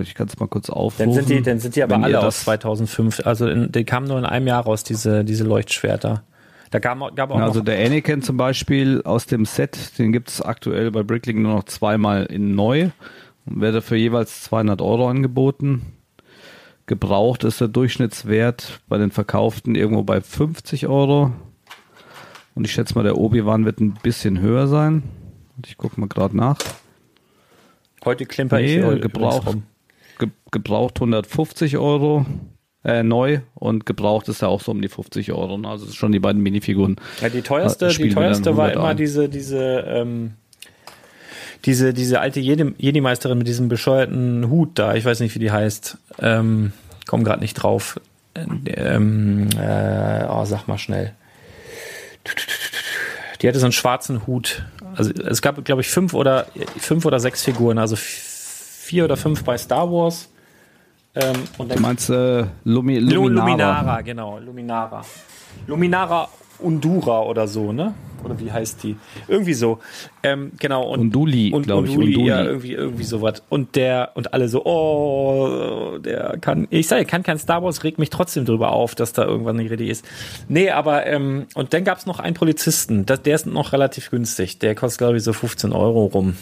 ich 0.00 0.14
kann 0.14 0.28
es 0.28 0.38
mal 0.38 0.48
kurz 0.48 0.70
aufrufen. 0.70 1.14
Dann 1.14 1.24
sind 1.24 1.28
die, 1.28 1.42
dann 1.42 1.58
sind 1.58 1.76
die 1.76 1.82
aber 1.82 1.96
wenn 1.96 2.04
alle 2.04 2.20
aus 2.20 2.40
2005. 2.42 3.26
Also 3.26 3.48
in, 3.48 3.72
die 3.72 3.84
kamen 3.84 4.06
nur 4.06 4.18
in 4.18 4.24
einem 4.24 4.46
Jahr 4.46 4.64
raus, 4.64 4.84
diese, 4.84 5.24
diese 5.24 5.44
Leuchtschwerter. 5.44 6.22
Da 6.70 6.78
gab, 6.78 7.16
gab 7.16 7.30
auch 7.32 7.38
ja, 7.38 7.44
Also 7.44 7.62
der 7.62 7.84
Anakin 7.84 8.22
zum 8.22 8.36
Beispiel 8.36 9.02
aus 9.04 9.26
dem 9.26 9.44
Set, 9.44 9.98
den 9.98 10.12
gibt 10.12 10.28
es 10.28 10.40
aktuell 10.40 10.90
bei 10.92 11.02
Bricklink 11.02 11.40
nur 11.40 11.54
noch 11.54 11.64
zweimal 11.64 12.26
in 12.26 12.54
neu 12.54 12.90
und 13.50 13.60
werde 13.60 13.82
für 13.82 13.96
jeweils 13.96 14.42
200 14.44 14.80
Euro 14.80 15.08
angeboten. 15.08 15.82
Gebraucht 16.86 17.44
ist 17.44 17.60
der 17.60 17.68
Durchschnittswert 17.68 18.80
bei 18.88 18.98
den 18.98 19.10
Verkauften 19.10 19.74
irgendwo 19.74 20.02
bei 20.02 20.20
50 20.20 20.86
Euro. 20.86 21.32
Und 22.54 22.64
ich 22.64 22.72
schätze 22.72 22.94
mal, 22.94 23.04
der 23.04 23.16
Obi-Wan 23.16 23.64
wird 23.64 23.80
ein 23.80 23.94
bisschen 24.02 24.40
höher 24.40 24.66
sein. 24.66 25.04
Ich 25.64 25.76
gucke 25.76 26.00
mal 26.00 26.08
gerade 26.08 26.36
nach. 26.36 26.58
Heute 28.04 28.26
klimper 28.26 28.58
nee, 28.58 28.80
ich 28.80 29.00
gebraucht, 29.02 29.58
ge 30.18 30.30
gebraucht 30.50 30.96
150 30.96 31.76
Euro 31.76 32.24
äh, 32.82 33.02
neu 33.02 33.40
und 33.54 33.84
gebraucht 33.84 34.28
ist 34.28 34.40
ja 34.40 34.48
auch 34.48 34.60
so 34.60 34.72
um 34.72 34.80
die 34.80 34.88
50 34.88 35.32
Euro. 35.32 35.56
Also 35.68 35.84
es 35.84 35.90
ist 35.90 35.96
schon 35.96 36.12
die 36.12 36.18
beiden 36.18 36.42
Minifiguren. 36.42 36.96
Ja, 37.20 37.28
die 37.28 37.42
teuerste, 37.42 37.88
die 37.88 38.08
teuerste 38.08 38.56
war 38.56 38.72
immer 38.72 38.94
diese, 38.94 39.28
diese 39.28 39.84
ähm, 39.86 40.32
diese, 41.64 41.92
diese 41.92 42.20
alte 42.20 42.40
Jedi-Meisterin 42.40 43.38
mit 43.38 43.46
diesem 43.46 43.68
bescheuerten 43.68 44.48
Hut 44.48 44.78
da, 44.78 44.94
ich 44.94 45.04
weiß 45.04 45.20
nicht, 45.20 45.34
wie 45.34 45.40
die 45.40 45.50
heißt, 45.50 45.98
ähm, 46.20 46.72
komm 47.06 47.24
gerade 47.24 47.40
nicht 47.40 47.54
drauf. 47.54 48.00
Ähm, 48.34 49.48
äh, 49.58 50.24
oh, 50.28 50.44
sag 50.44 50.68
mal 50.68 50.78
schnell. 50.78 51.12
Die 53.40 53.48
hatte 53.48 53.58
so 53.58 53.66
einen 53.66 53.72
schwarzen 53.72 54.26
Hut. 54.26 54.64
Also 54.94 55.10
es 55.10 55.42
gab, 55.42 55.64
glaube 55.64 55.80
ich, 55.80 55.88
fünf 55.88 56.14
oder 56.14 56.46
fünf 56.78 57.04
oder 57.04 57.20
sechs 57.20 57.42
Figuren, 57.42 57.78
also 57.78 57.96
vier 57.96 59.04
oder 59.04 59.16
fünf 59.16 59.44
bei 59.44 59.56
Star 59.58 59.90
Wars. 59.90 60.28
Ähm, 61.14 61.36
und 61.58 61.74
du 61.74 61.80
meinst 61.80 62.08
äh, 62.10 62.44
Lumi 62.64 62.98
Luminara. 62.98 63.46
Luminara, 63.46 64.00
genau, 64.02 64.38
Luminara. 64.38 65.02
Luminara 65.66 66.28
Undura 66.62 67.22
oder 67.22 67.48
so, 67.48 67.72
ne? 67.72 67.94
Oder 68.24 68.38
wie 68.38 68.52
heißt 68.52 68.82
die? 68.82 68.96
Irgendwie 69.28 69.54
so. 69.54 69.78
Ähm, 70.22 70.52
genau. 70.58 70.88
Und, 70.88 71.00
Unduli, 71.00 71.52
und, 71.52 71.62
glaube 71.62 71.88
ich. 71.88 71.96
Unduli, 71.96 72.26
ja, 72.26 72.44
irgendwie, 72.44 72.72
irgendwie 72.72 73.04
sowas. 73.04 73.42
Und 73.48 73.76
der, 73.76 74.12
und 74.14 74.34
alle 74.34 74.48
so, 74.48 74.64
oh, 74.64 75.98
der 75.98 76.36
kann, 76.40 76.66
ich 76.70 76.88
sage, 76.88 77.04
kann 77.04 77.22
kein 77.22 77.38
Star 77.38 77.62
Wars, 77.62 77.84
regt 77.84 77.98
mich 77.98 78.10
trotzdem 78.10 78.44
drüber 78.44 78.72
auf, 78.72 78.94
dass 78.94 79.12
da 79.12 79.24
irgendwann 79.24 79.58
eine 79.58 79.70
Rede 79.70 79.86
ist. 79.86 80.04
Nee, 80.48 80.70
aber, 80.70 81.06
ähm, 81.06 81.46
und 81.54 81.72
dann 81.72 81.84
gab's 81.84 82.06
noch 82.06 82.18
einen 82.18 82.34
Polizisten, 82.34 83.06
das, 83.06 83.22
der 83.22 83.34
ist 83.34 83.46
noch 83.46 83.72
relativ 83.72 84.10
günstig. 84.10 84.58
Der 84.58 84.74
kostet, 84.74 84.98
glaube 84.98 85.16
ich, 85.16 85.22
so 85.22 85.32
15 85.32 85.72
Euro 85.72 86.06
rum. 86.06 86.36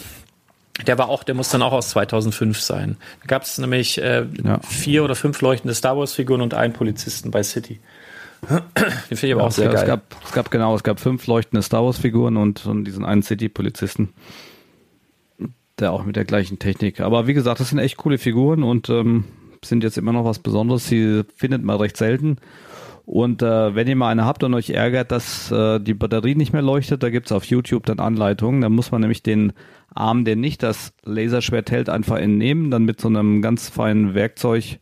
Der 0.86 0.96
war 0.96 1.08
auch, 1.08 1.24
der 1.24 1.34
muss 1.34 1.48
dann 1.48 1.62
auch 1.62 1.72
aus 1.72 1.90
2005 1.90 2.60
sein. 2.60 2.96
Da 3.22 3.26
gab 3.26 3.42
es 3.42 3.58
nämlich 3.58 3.98
äh, 3.98 4.26
ja. 4.44 4.60
vier 4.60 5.02
oder 5.02 5.16
fünf 5.16 5.40
leuchtende 5.40 5.74
Star 5.74 5.96
Wars 5.98 6.12
Figuren 6.12 6.40
und 6.40 6.54
einen 6.54 6.72
Polizisten 6.72 7.32
bei 7.32 7.42
City. 7.42 7.80
Den 8.48 9.16
finde 9.16 9.26
ich 9.26 9.32
aber 9.32 9.42
ja, 9.42 9.46
auch 9.46 9.52
sehr 9.52 9.70
es 9.70 9.80
geil. 9.80 9.86
Gab, 9.86 10.16
es 10.24 10.32
gab 10.32 10.50
genau, 10.50 10.74
es 10.74 10.82
gab 10.82 11.00
fünf 11.00 11.26
leuchtende 11.26 11.62
Star 11.62 11.84
Wars 11.84 11.98
Figuren 11.98 12.36
und, 12.36 12.64
und 12.66 12.84
diesen 12.84 13.04
einen 13.04 13.22
City-Polizisten, 13.22 14.10
der 15.78 15.92
auch 15.92 16.04
mit 16.04 16.16
der 16.16 16.24
gleichen 16.24 16.58
Technik. 16.58 17.00
Aber 17.00 17.26
wie 17.26 17.34
gesagt, 17.34 17.60
das 17.60 17.70
sind 17.70 17.78
echt 17.78 17.96
coole 17.96 18.18
Figuren 18.18 18.62
und 18.62 18.88
ähm, 18.90 19.24
sind 19.64 19.82
jetzt 19.82 19.98
immer 19.98 20.12
noch 20.12 20.24
was 20.24 20.38
Besonderes. 20.38 20.86
Sie 20.86 21.24
findet 21.34 21.62
man 21.62 21.76
recht 21.76 21.96
selten. 21.96 22.36
Und 23.04 23.42
äh, 23.42 23.74
wenn 23.74 23.88
ihr 23.88 23.96
mal 23.96 24.10
eine 24.10 24.26
habt 24.26 24.44
und 24.44 24.52
euch 24.52 24.68
ärgert, 24.68 25.10
dass 25.12 25.50
äh, 25.50 25.80
die 25.80 25.94
Batterie 25.94 26.34
nicht 26.34 26.52
mehr 26.52 26.60
leuchtet, 26.60 27.02
da 27.02 27.08
gibt's 27.08 27.32
auf 27.32 27.44
YouTube 27.44 27.86
dann 27.86 28.00
Anleitungen. 28.00 28.60
Da 28.60 28.68
muss 28.68 28.90
man 28.90 29.00
nämlich 29.00 29.22
den 29.22 29.54
Arm, 29.94 30.26
der 30.26 30.36
nicht 30.36 30.62
das 30.62 30.92
Laserschwert 31.04 31.70
hält, 31.70 31.88
einfach 31.88 32.18
entnehmen, 32.18 32.70
dann 32.70 32.84
mit 32.84 33.00
so 33.00 33.08
einem 33.08 33.40
ganz 33.40 33.70
feinen 33.70 34.12
Werkzeug 34.14 34.78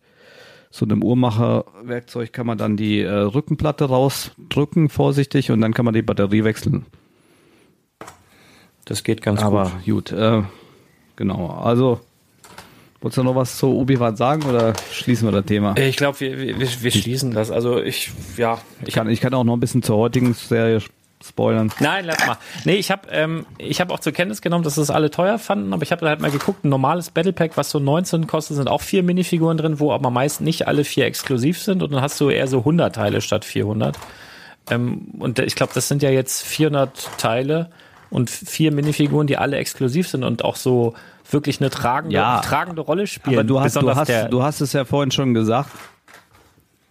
so 0.76 0.84
einem 0.84 1.02
Uhrmacherwerkzeug 1.02 2.32
kann 2.32 2.46
man 2.46 2.58
dann 2.58 2.76
die 2.76 3.00
äh, 3.00 3.10
Rückenplatte 3.10 3.86
rausdrücken, 3.86 4.88
vorsichtig, 4.88 5.50
und 5.50 5.60
dann 5.60 5.72
kann 5.72 5.84
man 5.84 5.94
die 5.94 6.02
Batterie 6.02 6.44
wechseln. 6.44 6.84
Das 8.84 9.02
geht 9.02 9.22
ganz 9.22 9.42
Aber 9.42 9.72
gut. 9.84 10.10
gut 10.10 10.12
äh, 10.12 10.42
genau, 11.16 11.48
also 11.48 12.00
Wolltest 13.00 13.18
du 13.18 13.22
noch 13.24 13.36
was 13.36 13.58
zu 13.58 13.68
Obi-Wan 13.68 14.16
sagen 14.16 14.42
oder 14.44 14.72
schließen 14.90 15.28
wir 15.28 15.32
das 15.32 15.44
Thema? 15.44 15.76
Ich 15.76 15.96
glaube, 15.96 16.18
wir, 16.18 16.38
wir, 16.38 16.58
wir 16.58 16.90
schließen 16.90 17.30
das. 17.30 17.50
Also 17.50 17.80
ich, 17.80 18.10
ja. 18.36 18.58
Ich 18.84 18.94
kann, 18.94 19.08
ich 19.08 19.20
kann 19.20 19.34
auch 19.34 19.44
noch 19.44 19.52
ein 19.52 19.60
bisschen 19.60 19.82
zur 19.82 19.96
heutigen 19.98 20.32
Serie 20.32 20.80
spoilern. 21.24 21.72
Nein, 21.80 22.04
lass 22.04 22.26
mal. 22.26 22.36
Nee, 22.64 22.74
ich 22.74 22.90
habe 22.90 23.08
ähm, 23.10 23.46
ich 23.58 23.80
hab 23.80 23.90
auch 23.90 24.00
zur 24.00 24.12
Kenntnis 24.12 24.42
genommen, 24.42 24.64
dass 24.64 24.74
das 24.74 24.90
alle 24.90 25.10
teuer 25.10 25.38
fanden, 25.38 25.72
aber 25.72 25.82
ich 25.82 25.92
habe 25.92 26.06
halt 26.08 26.20
mal 26.20 26.30
geguckt, 26.30 26.64
ein 26.64 26.68
normales 26.68 27.10
Battle 27.10 27.32
Pack, 27.32 27.56
was 27.56 27.70
so 27.70 27.78
19 27.78 28.26
kostet, 28.26 28.56
sind 28.56 28.68
auch 28.68 28.82
vier 28.82 29.02
Minifiguren 29.02 29.56
drin, 29.56 29.80
wo 29.80 29.92
aber 29.92 30.10
meist 30.10 30.40
nicht 30.40 30.68
alle 30.68 30.84
vier 30.84 31.06
exklusiv 31.06 31.60
sind 31.60 31.82
und 31.82 31.92
dann 31.92 32.02
hast 32.02 32.20
du 32.20 32.30
eher 32.30 32.46
so 32.46 32.58
100 32.58 32.94
Teile 32.94 33.20
statt 33.20 33.44
400. 33.44 33.98
Ähm, 34.70 35.08
und 35.18 35.38
ich 35.38 35.54
glaube, 35.54 35.72
das 35.74 35.88
sind 35.88 36.02
ja 36.02 36.10
jetzt 36.10 36.42
400 36.42 37.18
Teile 37.18 37.70
und 38.10 38.30
vier 38.30 38.72
Minifiguren, 38.72 39.26
die 39.26 39.36
alle 39.36 39.56
exklusiv 39.56 40.08
sind 40.08 40.24
und 40.24 40.44
auch 40.44 40.56
so 40.56 40.94
wirklich 41.30 41.60
eine 41.60 41.70
tragende, 41.70 42.14
ja, 42.14 42.40
tragende 42.40 42.82
Rolle 42.82 43.06
spielen. 43.06 43.36
Aber 43.36 43.44
du 43.44 43.60
hast, 43.60 43.76
du 43.76 43.94
hast, 43.94 44.10
du 44.30 44.42
hast 44.42 44.60
es 44.60 44.72
ja 44.72 44.84
vorhin 44.84 45.10
schon 45.10 45.34
gesagt, 45.34 45.70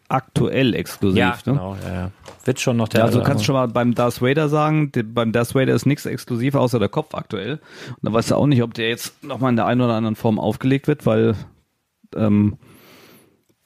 aktuell 0.08 0.74
exklusiv. 0.74 1.18
Ja, 1.18 1.32
ne? 1.32 1.38
genau, 1.46 1.78
ja, 1.84 1.94
ja. 1.94 2.12
Wird 2.44 2.60
schon 2.60 2.78
noch 2.78 2.88
der. 2.88 3.00
Ja, 3.00 3.06
also 3.06 3.20
du 3.20 3.26
kannst 3.26 3.46
schon 3.46 3.56
mal 3.56 3.68
beim 3.68 3.96
Darth 3.96 4.22
Vader 4.22 4.50
sagen, 4.50 4.92
die, 4.92 5.04
beim 5.04 5.32
Darth 5.32 5.56
Vader 5.56 5.74
ist 5.74 5.86
nichts 5.86 6.06
exklusiv 6.06 6.56
außer 6.56 6.80
der 6.80 6.90
Kopf 6.90 7.16
aktuell. 7.16 7.60
Und 7.90 8.00
da 8.02 8.14
weißt 8.14 8.32
du 8.32 8.36
auch 8.36 8.48
nicht, 8.48 8.62
ob 8.62 8.74
der 8.74 8.90
jetzt 8.90 9.24
nochmal 9.24 9.50
in 9.50 9.56
der 9.56 9.66
einen 9.66 9.82
oder 9.82 9.96
anderen 9.96 10.16
Form 10.16 10.40
aufgelegt 10.40 10.88
wird, 10.88 11.06
weil 11.06 11.36
ähm, 12.16 12.58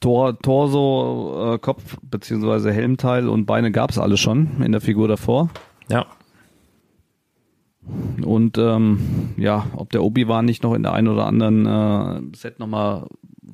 Tor, 0.00 0.38
Torso, 0.38 1.54
äh, 1.54 1.58
Kopf 1.58 1.98
beziehungsweise 2.02 2.72
Helmteil 2.72 3.28
und 3.28 3.44
Beine 3.44 3.70
gab 3.70 3.90
es 3.90 3.98
alle 3.98 4.16
schon 4.16 4.62
in 4.62 4.72
der 4.72 4.80
Figur 4.80 5.08
davor. 5.08 5.50
Ja. 5.90 6.06
Und 8.24 8.56
ähm, 8.56 9.34
ja, 9.36 9.66
ob 9.76 9.90
der 9.90 10.02
Obi-Wan 10.02 10.44
nicht 10.44 10.62
noch 10.62 10.74
in 10.74 10.82
der 10.82 10.92
einen 10.92 11.08
oder 11.08 11.26
anderen 11.26 11.66
äh, 11.66 12.36
Set 12.36 12.58
nochmal 12.58 13.06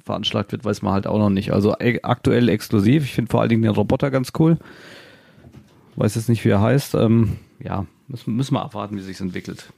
veranschlagt 0.06 0.52
wird, 0.52 0.64
weiß 0.64 0.82
man 0.82 0.94
halt 0.94 1.06
auch 1.06 1.18
noch 1.18 1.30
nicht. 1.30 1.52
Also 1.52 1.74
e 1.78 2.00
aktuell 2.02 2.48
exklusiv. 2.48 3.04
Ich 3.04 3.12
finde 3.12 3.30
vor 3.30 3.40
allen 3.40 3.50
Dingen 3.50 3.62
den 3.62 3.72
Roboter 3.72 4.10
ganz 4.10 4.32
cool. 4.38 4.56
Weiß 5.96 6.14
jetzt 6.14 6.28
nicht, 6.28 6.44
wie 6.44 6.50
er 6.50 6.60
heißt. 6.60 6.94
Ähm, 6.94 7.38
ja, 7.62 7.86
müssen, 8.06 8.34
müssen 8.36 8.54
wir 8.54 8.62
abwarten, 8.62 8.96
wie 8.96 9.02
sich 9.02 9.20
entwickelt. 9.20 9.72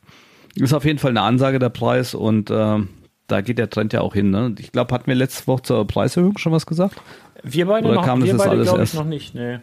Ist 0.55 0.75
auf 0.75 0.85
jeden 0.85 0.99
Fall 0.99 1.11
eine 1.11 1.23
Ansage 1.23 1.59
der 1.59 1.71
Preis 1.71 2.14
und 2.14 2.51
äh, 2.51 2.79
da 3.27 3.41
geht 3.41 3.59
der 3.59 3.71
Trend 3.71 3.93
ja 3.93 4.03
auch 4.03 4.14
hin. 4.14 4.31
Ne? 4.31 4.55
Ich 4.59 4.73
glaube, 4.73 4.95
hatten 4.95 5.07
wir 5.07 5.14
letzte 5.14 5.47
Woche 5.47 5.62
zur 5.62 5.87
Preiserhöhung 5.87 6.38
schon 6.38 6.53
was 6.53 6.67
gesagt? 6.67 7.01
Wir 7.43 7.67
beide 7.67 7.87
Oder 7.87 7.97
noch, 7.97 8.05
kam 8.05 8.23
wir 8.23 8.33
das 8.35 8.45
beide, 8.45 8.62
glaube 8.62 8.83
ich, 8.83 8.95
noch 8.95 9.05
nicht. 9.05 9.35
Nee. 9.35 9.61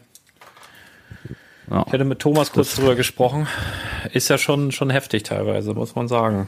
Ja. 1.70 1.84
Ich 1.86 1.94
hätte 1.94 2.06
mit 2.06 2.20
Thomas 2.20 2.52
kurz 2.52 2.70
das 2.70 2.78
drüber 2.78 2.96
gesprochen. 2.96 3.48
Ist 4.14 4.30
ja 4.30 4.38
schon, 4.38 4.72
schon 4.72 4.90
heftig 4.90 5.24
teilweise, 5.24 5.74
muss 5.74 5.96
man 5.96 6.08
sagen. 6.08 6.48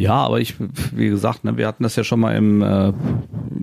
Ja, 0.00 0.14
aber 0.14 0.40
ich, 0.40 0.54
wie 0.96 1.10
gesagt, 1.10 1.44
ne, 1.44 1.58
wir 1.58 1.66
hatten 1.66 1.82
das 1.82 1.94
ja 1.94 2.04
schon 2.04 2.20
mal 2.20 2.34
im 2.34 2.62
äh, 2.62 2.90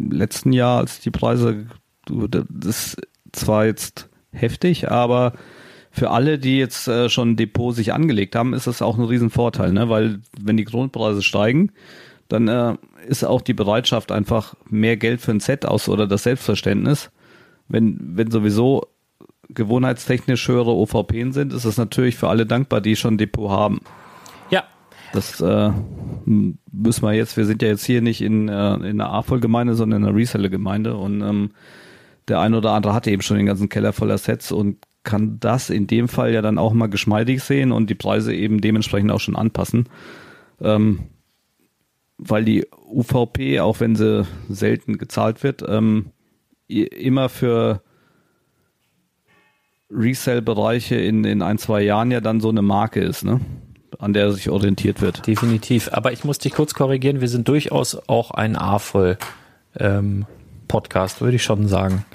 letzten 0.08 0.54
Jahr, 0.54 0.78
als 0.78 1.00
die 1.00 1.10
Preise, 1.10 1.66
das 2.06 2.46
ist 2.64 3.02
zwar 3.32 3.66
jetzt 3.66 4.08
heftig, 4.32 4.92
aber 4.92 5.34
für 5.90 6.12
alle, 6.12 6.38
die 6.38 6.60
jetzt 6.60 6.88
äh, 6.88 7.10
schon 7.10 7.32
ein 7.32 7.36
Depot 7.38 7.74
sich 7.76 7.92
angelegt 7.92 8.36
haben, 8.36 8.54
ist 8.54 8.68
das 8.68 8.84
auch 8.84 9.00
ein 9.00 9.04
Riesenvorteil, 9.04 9.74
ne? 9.74 9.90
weil 9.90 10.20
wenn 10.40 10.58
die 10.58 10.64
Grundpreise 10.66 11.24
steigen, 11.24 11.72
dann 12.28 12.48
äh, 12.48 12.76
ist 13.08 13.24
auch 13.24 13.42
die 13.42 13.56
Bereitschaft 13.56 14.12
einfach 14.12 14.54
mehr 14.70 14.96
Geld 14.96 15.22
für 15.22 15.32
ein 15.32 15.40
Set 15.40 15.66
aus 15.66 15.90
oder 15.90 16.06
das 16.06 16.22
Selbstverständnis. 16.22 17.10
Wenn, 17.68 17.98
wenn 18.16 18.30
sowieso 18.30 18.84
gewohnheitstechnisch 19.50 20.48
höhere 20.48 20.76
OVP 20.76 21.32
sind, 21.32 21.52
ist 21.52 21.66
es 21.66 21.78
natürlich 21.78 22.16
für 22.16 22.30
alle 22.30 22.46
dankbar, 22.46 22.80
die 22.80 22.96
schon 22.96 23.16
ein 23.16 23.18
Depot 23.18 23.50
haben. 23.50 23.80
Das 25.14 25.42
äh, 25.42 25.72
müssen 26.26 27.04
wir 27.04 27.14
jetzt, 27.14 27.38
wir 27.38 27.46
sind 27.46 27.62
ja 27.62 27.70
jetzt 27.70 27.86
hier 27.86 28.02
nicht 28.02 28.22
in, 28.22 28.50
äh, 28.50 28.74
in 28.76 29.02
einer 29.02 29.12
A-Vollgemeinde, 29.12 29.76
sondern 29.76 30.04
in 30.04 30.10
einer 30.10 30.18
Reseller-Gemeinde 30.18 30.96
und 30.96 31.22
ähm, 31.22 31.52
der 32.28 32.40
eine 32.40 32.58
oder 32.58 32.72
andere 32.72 32.94
hatte 32.94 33.10
eben 33.10 33.22
schon 33.22 33.38
den 33.38 33.46
ganzen 33.46 33.70
Keller 33.70 33.94
voller 33.94 34.18
Sets 34.18 34.52
und 34.52 34.78
kann 35.04 35.40
das 35.40 35.70
in 35.70 35.88
dem 35.88 36.10
Fall 36.10 36.34
ja 36.34 36.42
dann 36.42 36.58
auch 36.58 36.74
mal 36.74 36.88
geschmeidig 36.88 37.42
sehen 37.42 37.72
und 37.72 37.90
die 37.90 37.96
Preise 37.96 38.34
eben 38.34 38.60
dementsprechend 38.60 39.12
auch 39.12 39.22
schon 39.22 39.38
anpassen. 39.38 39.88
Ähm, 40.60 41.00
weil 42.18 42.44
die 42.44 42.66
UVP, 42.86 43.60
auch 43.62 43.80
wenn 43.80 43.96
sie 43.96 44.26
selten 44.50 44.98
gezahlt 44.98 45.44
wird, 45.44 45.64
ähm, 45.68 46.08
immer 46.68 47.30
für 47.30 47.82
Resell-Bereiche 49.90 50.96
in, 50.96 51.24
in 51.24 51.42
ein, 51.42 51.58
zwei 51.58 51.82
Jahren 51.82 52.12
ja 52.12 52.20
dann 52.20 52.42
so 52.42 52.50
eine 52.50 52.62
Marke 52.62 53.00
ist, 53.00 53.24
ne? 53.24 53.40
An 54.00 54.14
der 54.14 54.32
sich 54.32 54.50
orientiert 54.50 55.02
wird. 55.02 55.26
Definitiv. 55.28 55.90
Aber 55.92 56.12
ich 56.12 56.24
muss 56.24 56.40
dich 56.40 56.54
kurz 56.54 56.74
korrigieren, 56.74 57.22
wir 57.22 57.30
sind 57.30 57.48
durchaus 57.48 57.98
auch 58.08 58.32
ein 58.32 58.56
A-voll 58.56 59.18
ähm, 59.80 60.26
Podcast, 60.68 61.22
würde 61.22 61.36
ich 61.36 61.44
schon 61.44 61.68
sagen. 61.68 62.06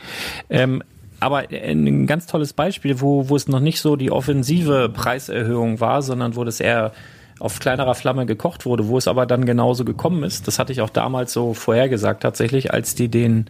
Ähm, 0.51 0.83
aber 1.21 1.45
ein 1.51 2.07
ganz 2.07 2.27
tolles 2.27 2.53
Beispiel, 2.53 3.01
wo, 3.01 3.29
wo 3.29 3.37
es 3.37 3.47
noch 3.47 3.61
nicht 3.61 3.81
so 3.81 3.97
die 3.97 4.11
offensive 4.11 4.89
Preiserhöhung 4.93 5.81
war, 5.81 6.03
sondern 6.03 6.35
wo 6.35 6.43
das 6.43 6.59
eher 6.59 6.93
auf 7.39 7.59
kleinerer 7.59 7.95
Flamme 7.95 8.27
gekocht 8.27 8.67
wurde, 8.67 8.89
wo 8.89 8.99
es 8.99 9.09
aber 9.09 9.27
dann 9.27 9.47
genauso 9.47 9.85
gekommen 9.85 10.25
ist. 10.25 10.47
Das 10.47 10.59
hatte 10.59 10.73
ich 10.73 10.81
auch 10.81 10.91
damals 10.91 11.33
so 11.33 11.55
vorhergesagt 11.55 12.23
tatsächlich, 12.23 12.73
als 12.73 12.95
die 12.95 13.09
den, 13.09 13.47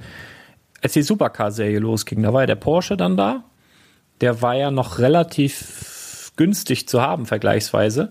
als 0.83 0.93
die 0.93 1.03
Supercar-Serie 1.03 1.79
losging. 1.79 2.23
Da 2.23 2.33
war 2.33 2.43
ja 2.43 2.47
der 2.47 2.57
Porsche 2.57 2.97
dann 2.97 3.17
da. 3.17 3.45
Der 4.21 4.41
war 4.41 4.55
ja 4.55 4.71
noch 4.71 4.99
relativ 4.99 5.92
günstig 6.37 6.89
zu 6.89 7.03
haben 7.03 7.27
vergleichsweise. 7.27 8.11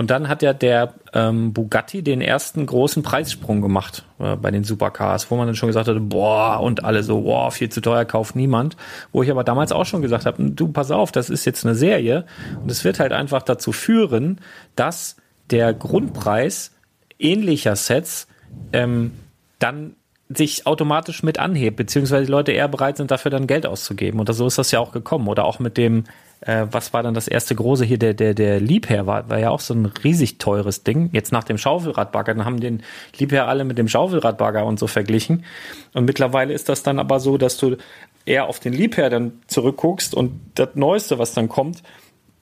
Und 0.00 0.10
dann 0.10 0.28
hat 0.28 0.40
ja 0.40 0.54
der 0.54 0.94
ähm, 1.12 1.52
Bugatti 1.52 2.02
den 2.02 2.22
ersten 2.22 2.64
großen 2.64 3.02
Preissprung 3.02 3.60
gemacht 3.60 4.06
äh, 4.18 4.34
bei 4.34 4.50
den 4.50 4.64
Supercars, 4.64 5.30
wo 5.30 5.36
man 5.36 5.46
dann 5.46 5.56
schon 5.56 5.66
gesagt 5.66 5.88
hatte, 5.88 6.00
boah, 6.00 6.60
und 6.60 6.84
alle 6.84 7.02
so, 7.02 7.20
boah, 7.20 7.50
viel 7.50 7.68
zu 7.68 7.82
teuer, 7.82 8.06
kauft 8.06 8.34
niemand. 8.34 8.78
Wo 9.12 9.22
ich 9.22 9.30
aber 9.30 9.44
damals 9.44 9.72
auch 9.72 9.84
schon 9.84 10.00
gesagt 10.00 10.24
habe, 10.24 10.42
du, 10.42 10.68
pass 10.68 10.90
auf, 10.90 11.12
das 11.12 11.28
ist 11.28 11.44
jetzt 11.44 11.66
eine 11.66 11.74
Serie 11.74 12.24
und 12.62 12.70
es 12.70 12.82
wird 12.82 12.98
halt 12.98 13.12
einfach 13.12 13.42
dazu 13.42 13.72
führen, 13.72 14.40
dass 14.74 15.16
der 15.50 15.74
Grundpreis 15.74 16.74
ähnlicher 17.18 17.76
Sets 17.76 18.26
ähm, 18.72 19.12
dann 19.58 19.96
sich 20.32 20.66
automatisch 20.66 21.22
mit 21.22 21.38
anhebt, 21.38 21.76
beziehungsweise 21.76 22.26
die 22.26 22.30
Leute 22.30 22.52
eher 22.52 22.68
bereit 22.68 22.96
sind, 22.96 23.10
dafür 23.10 23.30
dann 23.30 23.46
Geld 23.46 23.66
auszugeben. 23.66 24.20
Und 24.20 24.32
so 24.32 24.46
ist 24.46 24.58
das 24.58 24.70
ja 24.70 24.78
auch 24.78 24.92
gekommen. 24.92 25.26
Oder 25.28 25.44
auch 25.44 25.58
mit 25.58 25.76
dem 25.76 26.04
äh, 26.40 26.66
was 26.70 26.92
war 26.92 27.02
dann 27.02 27.14
das 27.14 27.28
erste 27.28 27.54
große 27.54 27.84
hier, 27.84 27.98
der, 27.98 28.14
der, 28.14 28.34
der 28.34 28.60
Liebherr 28.60 29.06
war, 29.06 29.28
war 29.28 29.38
ja 29.38 29.50
auch 29.50 29.60
so 29.60 29.74
ein 29.74 29.86
riesig 29.86 30.38
teures 30.38 30.84
Ding. 30.84 31.10
Jetzt 31.12 31.32
nach 31.32 31.44
dem 31.44 31.58
Schaufelradbagger, 31.58 32.34
dann 32.34 32.44
haben 32.44 32.60
den 32.60 32.82
Liebherr 33.18 33.46
alle 33.48 33.64
mit 33.64 33.78
dem 33.78 33.88
Schaufelradbagger 33.88 34.64
und 34.64 34.78
so 34.78 34.86
verglichen. 34.86 35.44
Und 35.92 36.06
mittlerweile 36.06 36.54
ist 36.54 36.68
das 36.68 36.82
dann 36.82 36.98
aber 36.98 37.20
so, 37.20 37.36
dass 37.36 37.58
du 37.58 37.76
eher 38.24 38.46
auf 38.46 38.60
den 38.60 38.72
Liebherr 38.72 39.10
dann 39.10 39.32
zurückguckst 39.48 40.14
und 40.14 40.40
das 40.54 40.70
Neueste, 40.74 41.18
was 41.18 41.34
dann 41.34 41.48
kommt, 41.48 41.82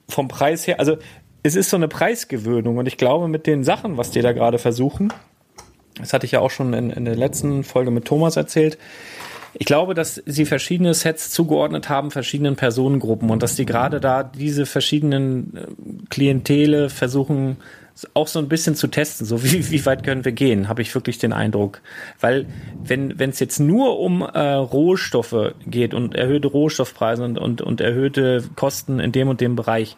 vom 0.07 0.27
Preis 0.27 0.65
her, 0.65 0.79
also 0.79 0.97
es 1.43 1.55
ist 1.55 1.69
so 1.69 1.77
eine 1.77 1.87
Preisgewöhnung 1.87 2.77
und 2.77 2.87
ich 2.87 2.97
glaube 2.97 3.27
mit 3.27 3.47
den 3.47 3.63
Sachen, 3.63 3.97
was 3.97 4.11
die 4.11 4.21
da 4.21 4.33
gerade 4.33 4.59
versuchen, 4.59 5.13
das 5.99 6.13
hatte 6.13 6.25
ich 6.25 6.31
ja 6.31 6.39
auch 6.39 6.51
schon 6.51 6.73
in, 6.73 6.89
in 6.89 7.05
der 7.05 7.15
letzten 7.15 7.63
Folge 7.63 7.91
mit 7.91 8.05
Thomas 8.05 8.35
erzählt, 8.35 8.77
ich 9.53 9.65
glaube, 9.65 9.93
dass 9.93 10.21
sie 10.25 10.45
verschiedene 10.45 10.93
Sets 10.93 11.31
zugeordnet 11.31 11.89
haben, 11.89 12.11
verschiedenen 12.11 12.55
Personengruppen 12.55 13.29
und 13.29 13.41
dass 13.41 13.55
die 13.55 13.65
gerade 13.65 13.99
da 13.99 14.23
diese 14.23 14.65
verschiedenen 14.65 15.55
äh, 15.55 16.05
Klientele 16.09 16.89
versuchen, 16.89 17.57
auch 18.13 18.27
so 18.27 18.39
ein 18.39 18.47
bisschen 18.47 18.75
zu 18.75 18.87
testen, 18.87 19.25
so 19.25 19.43
wie, 19.43 19.69
wie 19.71 19.85
weit 19.85 20.03
können 20.03 20.23
wir 20.23 20.31
gehen, 20.31 20.69
habe 20.69 20.81
ich 20.81 20.93
wirklich 20.95 21.17
den 21.17 21.33
Eindruck. 21.33 21.81
Weil 22.19 22.45
wenn 22.81 23.19
wenn 23.19 23.31
es 23.31 23.39
jetzt 23.39 23.59
nur 23.59 23.99
um 23.99 24.21
äh, 24.21 24.39
Rohstoffe 24.39 25.53
geht 25.65 25.93
und 25.93 26.15
erhöhte 26.15 26.47
Rohstoffpreise 26.47 27.23
und, 27.23 27.37
und, 27.37 27.61
und 27.61 27.81
erhöhte 27.81 28.43
Kosten 28.55 28.99
in 28.99 29.11
dem 29.11 29.27
und 29.27 29.41
dem 29.41 29.55
Bereich, 29.55 29.97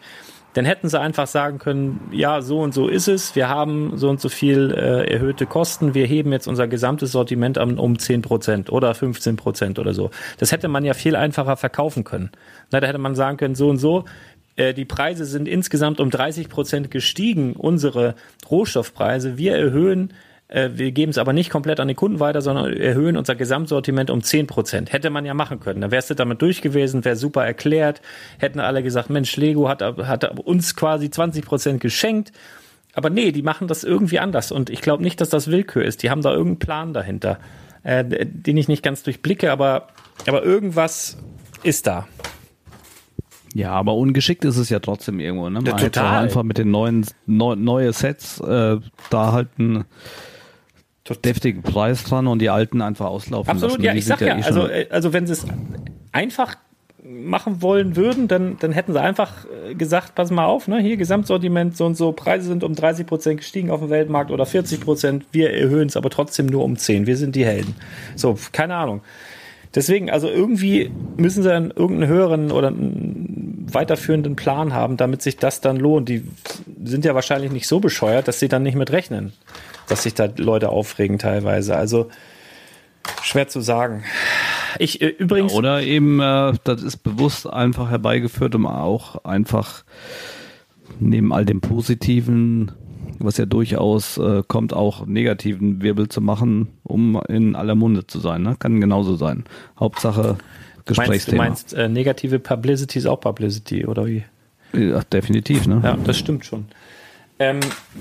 dann 0.54 0.64
hätten 0.64 0.88
sie 0.88 1.00
einfach 1.00 1.26
sagen 1.26 1.58
können, 1.58 2.08
ja, 2.12 2.42
so 2.42 2.60
und 2.60 2.74
so 2.74 2.88
ist 2.88 3.08
es, 3.08 3.34
wir 3.34 3.48
haben 3.48 3.96
so 3.96 4.10
und 4.10 4.20
so 4.20 4.28
viel 4.28 4.70
äh, 4.72 5.10
erhöhte 5.10 5.46
Kosten, 5.46 5.94
wir 5.94 6.06
heben 6.06 6.32
jetzt 6.32 6.46
unser 6.46 6.68
gesamtes 6.68 7.12
Sortiment 7.12 7.58
um, 7.58 7.78
um 7.78 7.98
10 7.98 8.22
Prozent 8.22 8.70
oder 8.70 8.94
15 8.94 9.36
Prozent 9.36 9.78
oder 9.78 9.94
so. 9.94 10.10
Das 10.38 10.52
hätte 10.52 10.68
man 10.68 10.84
ja 10.84 10.94
viel 10.94 11.16
einfacher 11.16 11.56
verkaufen 11.56 12.04
können. 12.04 12.30
Na, 12.70 12.80
da 12.80 12.86
hätte 12.86 12.98
man 12.98 13.14
sagen 13.14 13.38
können, 13.38 13.54
so 13.54 13.70
und 13.70 13.78
so, 13.78 14.04
äh, 14.56 14.74
die 14.74 14.84
Preise 14.84 15.24
sind 15.24 15.48
insgesamt 15.48 16.00
um 16.00 16.10
30 16.10 16.48
Prozent 16.48 16.90
gestiegen, 16.90 17.54
unsere 17.54 18.14
Rohstoffpreise, 18.50 19.38
wir 19.38 19.56
erhöhen 19.56 20.12
äh, 20.52 20.70
wir 20.74 20.92
geben 20.92 21.10
es 21.10 21.18
aber 21.18 21.32
nicht 21.32 21.50
komplett 21.50 21.80
an 21.80 21.88
die 21.88 21.94
Kunden 21.94 22.20
weiter, 22.20 22.42
sondern 22.42 22.72
erhöhen 22.74 23.16
unser 23.16 23.34
Gesamtsortiment 23.34 24.10
um 24.10 24.22
10 24.22 24.46
Prozent. 24.46 24.92
Hätte 24.92 25.08
man 25.08 25.24
ja 25.24 25.32
machen 25.32 25.60
können. 25.60 25.80
Da 25.80 25.90
wärst 25.90 26.10
du 26.10 26.14
damit 26.14 26.42
durch 26.42 26.60
gewesen, 26.60 27.04
wäre 27.06 27.16
super 27.16 27.44
erklärt. 27.44 28.02
Hätten 28.38 28.60
alle 28.60 28.82
gesagt, 28.82 29.08
Mensch, 29.08 29.34
Lego 29.36 29.68
hat, 29.68 29.80
hat 29.82 30.38
uns 30.40 30.76
quasi 30.76 31.10
20 31.10 31.44
Prozent 31.44 31.80
geschenkt. 31.80 32.32
Aber 32.92 33.08
nee, 33.08 33.32
die 33.32 33.42
machen 33.42 33.66
das 33.66 33.82
irgendwie 33.82 34.18
anders. 34.18 34.52
Und 34.52 34.68
ich 34.68 34.82
glaube 34.82 35.02
nicht, 35.02 35.22
dass 35.22 35.30
das 35.30 35.50
Willkür 35.50 35.82
ist. 35.84 36.02
Die 36.02 36.10
haben 36.10 36.20
da 36.20 36.32
irgendeinen 36.32 36.58
Plan 36.58 36.92
dahinter, 36.92 37.38
äh, 37.82 38.04
den 38.26 38.58
ich 38.58 38.68
nicht 38.68 38.82
ganz 38.82 39.02
durchblicke, 39.02 39.50
aber, 39.50 39.88
aber 40.26 40.42
irgendwas 40.42 41.16
ist 41.62 41.86
da. 41.86 42.06
Ja, 43.54 43.70
aber 43.70 43.94
ungeschickt 43.94 44.44
ist 44.44 44.58
es 44.58 44.68
ja 44.68 44.80
trotzdem 44.80 45.18
irgendwo. 45.18 45.48
Ne? 45.48 45.60
Man 45.60 45.64
ja, 45.64 45.76
total. 45.76 46.24
einfach 46.24 46.42
mit 46.42 46.58
den 46.58 46.70
neuen 46.70 47.06
neu, 47.24 47.56
neue 47.56 47.92
Sets 47.94 48.40
äh, 48.40 48.76
da 49.08 49.32
halt 49.32 49.58
ein 49.58 49.84
deftigen 51.08 51.62
Preis 51.62 52.04
dran 52.04 52.26
und 52.26 52.38
die 52.38 52.50
alten 52.50 52.80
einfach 52.80 53.06
auslaufen 53.06 53.50
Absolut, 53.50 53.78
lassen. 53.78 53.84
ja, 53.84 53.94
ich 53.94 54.04
sag 54.04 54.20
ja, 54.20 54.38
eh 54.38 54.42
also, 54.42 54.68
äh, 54.68 54.86
also 54.90 55.12
wenn 55.12 55.26
sie 55.26 55.32
es 55.32 55.46
einfach 56.12 56.56
machen 57.04 57.62
wollen 57.62 57.96
würden, 57.96 58.28
dann, 58.28 58.56
dann 58.60 58.70
hätten 58.70 58.92
sie 58.92 59.00
einfach 59.00 59.44
äh, 59.68 59.74
gesagt, 59.74 60.14
pass 60.14 60.30
mal 60.30 60.46
auf, 60.46 60.68
ne, 60.68 60.80
hier 60.80 60.96
Gesamtsortiment 60.96 61.76
so 61.76 61.86
und 61.86 61.96
so, 61.96 62.12
Preise 62.12 62.46
sind 62.46 62.62
um 62.62 62.74
30 62.74 63.06
Prozent 63.06 63.38
gestiegen 63.38 63.70
auf 63.70 63.80
dem 63.80 63.90
Weltmarkt 63.90 64.30
oder 64.30 64.46
40 64.46 64.80
Prozent, 64.80 65.26
wir 65.32 65.52
erhöhen 65.52 65.88
es 65.88 65.96
aber 65.96 66.10
trotzdem 66.10 66.46
nur 66.46 66.62
um 66.62 66.76
10, 66.76 67.06
wir 67.06 67.16
sind 67.16 67.34
die 67.34 67.44
Helden. 67.44 67.74
So, 68.14 68.38
keine 68.52 68.76
Ahnung. 68.76 69.00
Deswegen, 69.74 70.10
also 70.10 70.28
irgendwie 70.28 70.92
müssen 71.16 71.42
sie 71.42 71.48
dann 71.48 71.70
irgendeinen 71.70 72.08
höheren 72.08 72.52
oder 72.52 72.68
einen 72.68 73.66
weiterführenden 73.72 74.36
Plan 74.36 74.74
haben, 74.74 74.96
damit 74.96 75.22
sich 75.22 75.38
das 75.38 75.62
dann 75.62 75.76
lohnt. 75.76 76.10
Die 76.10 76.24
sind 76.84 77.04
ja 77.06 77.14
wahrscheinlich 77.14 77.50
nicht 77.50 77.66
so 77.66 77.80
bescheuert, 77.80 78.28
dass 78.28 78.38
sie 78.38 78.48
dann 78.48 78.62
nicht 78.62 78.76
mit 78.76 78.92
rechnen 78.92 79.32
dass 79.92 80.04
sich 80.04 80.14
da 80.14 80.26
Leute 80.36 80.70
aufregen 80.70 81.18
teilweise. 81.18 81.76
Also 81.76 82.08
schwer 83.22 83.48
zu 83.48 83.60
sagen. 83.60 84.04
Ich 84.78 85.02
äh, 85.02 85.08
übrigens. 85.08 85.52
Ja, 85.52 85.58
oder 85.58 85.82
eben, 85.82 86.18
äh, 86.18 86.54
das 86.64 86.82
ist 86.82 86.98
bewusst 86.98 87.46
einfach 87.46 87.90
herbeigeführt, 87.90 88.54
um 88.54 88.66
auch 88.66 89.22
einfach 89.26 89.84
neben 90.98 91.30
all 91.32 91.44
dem 91.44 91.60
Positiven, 91.60 92.72
was 93.18 93.36
ja 93.36 93.44
durchaus 93.44 94.16
äh, 94.16 94.42
kommt, 94.48 94.72
auch 94.72 95.04
negativen 95.04 95.82
Wirbel 95.82 96.08
zu 96.08 96.22
machen, 96.22 96.68
um 96.84 97.20
in 97.28 97.54
aller 97.54 97.74
Munde 97.74 98.06
zu 98.06 98.18
sein. 98.18 98.42
Ne? 98.42 98.56
Kann 98.58 98.80
genauso 98.80 99.16
sein. 99.16 99.44
Hauptsache 99.78 100.38
Gesprächsthema. 100.86 101.44
Du 101.44 101.48
meinst, 101.48 101.72
du 101.72 101.76
meinst 101.76 101.90
äh, 101.90 101.92
negative 101.92 102.38
Publicity 102.38 102.98
ist 102.98 103.06
auch 103.06 103.20
Publicity, 103.20 103.84
oder 103.84 104.06
wie? 104.06 104.24
Ja, 104.72 105.02
definitiv, 105.02 105.66
ne? 105.66 105.82
Ja, 105.84 105.98
das 106.02 106.16
stimmt 106.16 106.46
schon. 106.46 106.64
Ähm, 107.38 107.60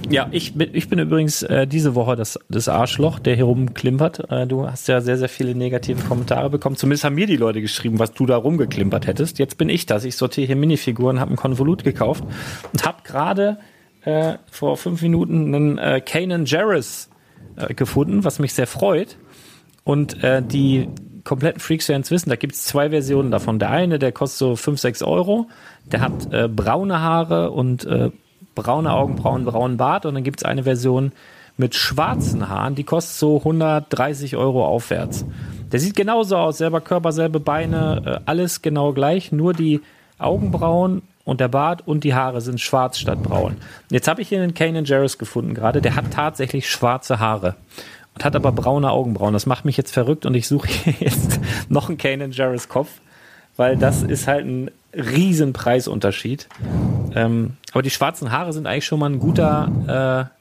ja, 0.09 0.27
ich 0.31 0.53
bin, 0.53 0.69
ich 0.73 0.89
bin 0.89 0.99
übrigens 0.99 1.41
äh, 1.41 1.65
diese 1.65 1.95
Woche 1.95 2.15
das, 2.15 2.37
das 2.49 2.67
Arschloch, 2.67 3.17
der 3.17 3.35
hier 3.35 3.45
rumklimpert. 3.45 4.31
Äh, 4.31 4.45
du 4.45 4.67
hast 4.67 4.87
ja 4.87 5.01
sehr, 5.01 5.17
sehr 5.17 5.29
viele 5.29 5.55
negative 5.55 6.03
Kommentare 6.03 6.49
bekommen. 6.49 6.75
Zumindest 6.75 7.05
haben 7.05 7.15
mir 7.15 7.27
die 7.27 7.37
Leute 7.37 7.61
geschrieben, 7.61 7.97
was 7.97 8.13
du 8.13 8.25
da 8.25 8.37
rumgeklimpert 8.37 9.07
hättest. 9.07 9.39
Jetzt 9.39 9.57
bin 9.57 9.69
ich 9.69 9.85
das. 9.85 10.03
Ich 10.03 10.15
sortiere 10.15 10.47
hier 10.47 10.55
Minifiguren, 10.55 11.19
habe 11.19 11.31
ein 11.31 11.37
Konvolut 11.37 11.83
gekauft 11.83 12.23
und 12.71 12.85
habe 12.85 12.97
gerade 13.03 13.57
äh, 14.03 14.35
vor 14.51 14.77
fünf 14.77 15.01
Minuten 15.01 15.55
einen 15.55 15.77
äh, 15.77 16.01
Kanan 16.01 16.45
Jarrus 16.45 17.09
äh, 17.55 17.73
gefunden, 17.73 18.23
was 18.23 18.39
mich 18.39 18.53
sehr 18.53 18.67
freut. 18.67 19.17
Und 19.83 20.23
äh, 20.23 20.43
die 20.43 20.87
kompletten 21.23 21.59
Freaks 21.59 21.89
werden 21.89 22.01
es 22.01 22.11
wissen, 22.11 22.29
da 22.29 22.35
gibt 22.35 22.55
es 22.55 22.65
zwei 22.65 22.89
Versionen 22.89 23.31
davon. 23.31 23.59
Der 23.59 23.69
eine, 23.69 23.99
der 23.99 24.11
kostet 24.11 24.39
so 24.39 24.55
5, 24.55 24.79
6 24.79 25.03
Euro. 25.03 25.47
Der 25.91 26.01
hat 26.01 26.33
äh, 26.33 26.47
braune 26.47 26.99
Haare 26.99 27.51
und 27.51 27.85
äh, 27.85 28.11
braune 28.55 28.91
Augenbrauen, 28.93 29.45
braunen 29.45 29.77
Bart 29.77 30.05
und 30.05 30.15
dann 30.15 30.23
gibt 30.23 30.41
es 30.41 30.45
eine 30.45 30.63
Version 30.63 31.11
mit 31.57 31.75
schwarzen 31.75 32.49
Haaren, 32.49 32.75
die 32.75 32.83
kostet 32.83 33.17
so 33.17 33.37
130 33.37 34.35
Euro 34.35 34.65
aufwärts. 34.65 35.25
Der 35.71 35.79
sieht 35.79 35.95
genauso 35.95 36.37
aus, 36.37 36.57
selber 36.57 36.81
Körper, 36.81 37.11
selbe 37.11 37.39
Beine, 37.39 38.01
äh, 38.05 38.19
alles 38.25 38.61
genau 38.61 38.93
gleich, 38.93 39.31
nur 39.31 39.53
die 39.53 39.81
Augenbrauen 40.17 41.01
und 41.23 41.39
der 41.39 41.47
Bart 41.47 41.87
und 41.87 42.03
die 42.03 42.13
Haare 42.13 42.41
sind 42.41 42.59
schwarz 42.59 42.99
statt 42.99 43.23
braun. 43.23 43.57
Jetzt 43.89 44.07
habe 44.07 44.21
ich 44.21 44.29
hier 44.29 44.41
einen 44.41 44.53
Kanan 44.53 44.85
Jarrus 44.85 45.17
gefunden 45.17 45.53
gerade, 45.53 45.81
der 45.81 45.95
hat 45.95 46.11
tatsächlich 46.11 46.69
schwarze 46.69 47.19
Haare 47.19 47.55
und 48.15 48.25
hat 48.25 48.35
aber 48.35 48.51
braune 48.51 48.89
Augenbrauen. 48.91 49.33
Das 49.33 49.45
macht 49.45 49.65
mich 49.65 49.77
jetzt 49.77 49.93
verrückt 49.93 50.25
und 50.25 50.35
ich 50.35 50.47
suche 50.47 50.69
jetzt 50.99 51.39
noch 51.69 51.89
einen 51.89 51.97
Kanan 51.97 52.31
Jarrus 52.31 52.69
Kopf, 52.69 52.89
weil 53.55 53.77
das 53.77 54.03
ist 54.03 54.27
halt 54.27 54.45
ein 54.45 54.71
riesen 54.93 55.53
Preisunterschied. 55.53 56.47
Ähm, 57.13 57.57
aber 57.71 57.81
die 57.81 57.89
schwarzen 57.89 58.31
Haare 58.31 58.53
sind 58.53 58.67
eigentlich 58.67 58.85
schon 58.85 58.99
mal 58.99 59.09
ein 59.09 59.19
guter, 59.19 60.31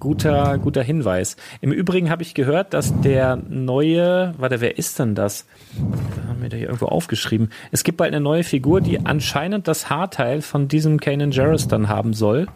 Guter, 0.00 0.58
guter 0.58 0.82
Hinweis. 0.82 1.36
Im 1.60 1.72
Übrigen 1.72 2.08
habe 2.08 2.22
ich 2.22 2.34
gehört, 2.34 2.72
dass 2.72 3.00
der 3.00 3.34
neue, 3.34 4.32
warte, 4.38 4.60
wer 4.60 4.78
ist 4.78 5.00
denn 5.00 5.16
das? 5.16 5.44
Da 5.76 6.28
haben 6.28 6.40
wir 6.40 6.48
da 6.48 6.56
hier 6.56 6.66
irgendwo 6.66 6.86
aufgeschrieben. 6.86 7.50
Es 7.72 7.82
gibt 7.82 7.98
bald 7.98 8.14
eine 8.14 8.22
neue 8.22 8.44
Figur, 8.44 8.80
die 8.80 9.04
anscheinend 9.04 9.66
das 9.66 9.90
Haarteil 9.90 10.40
von 10.40 10.68
diesem 10.68 11.00
Kanan 11.00 11.32
Jarrus 11.32 11.66
dann 11.66 11.88
haben 11.88 12.14
soll. 12.14 12.46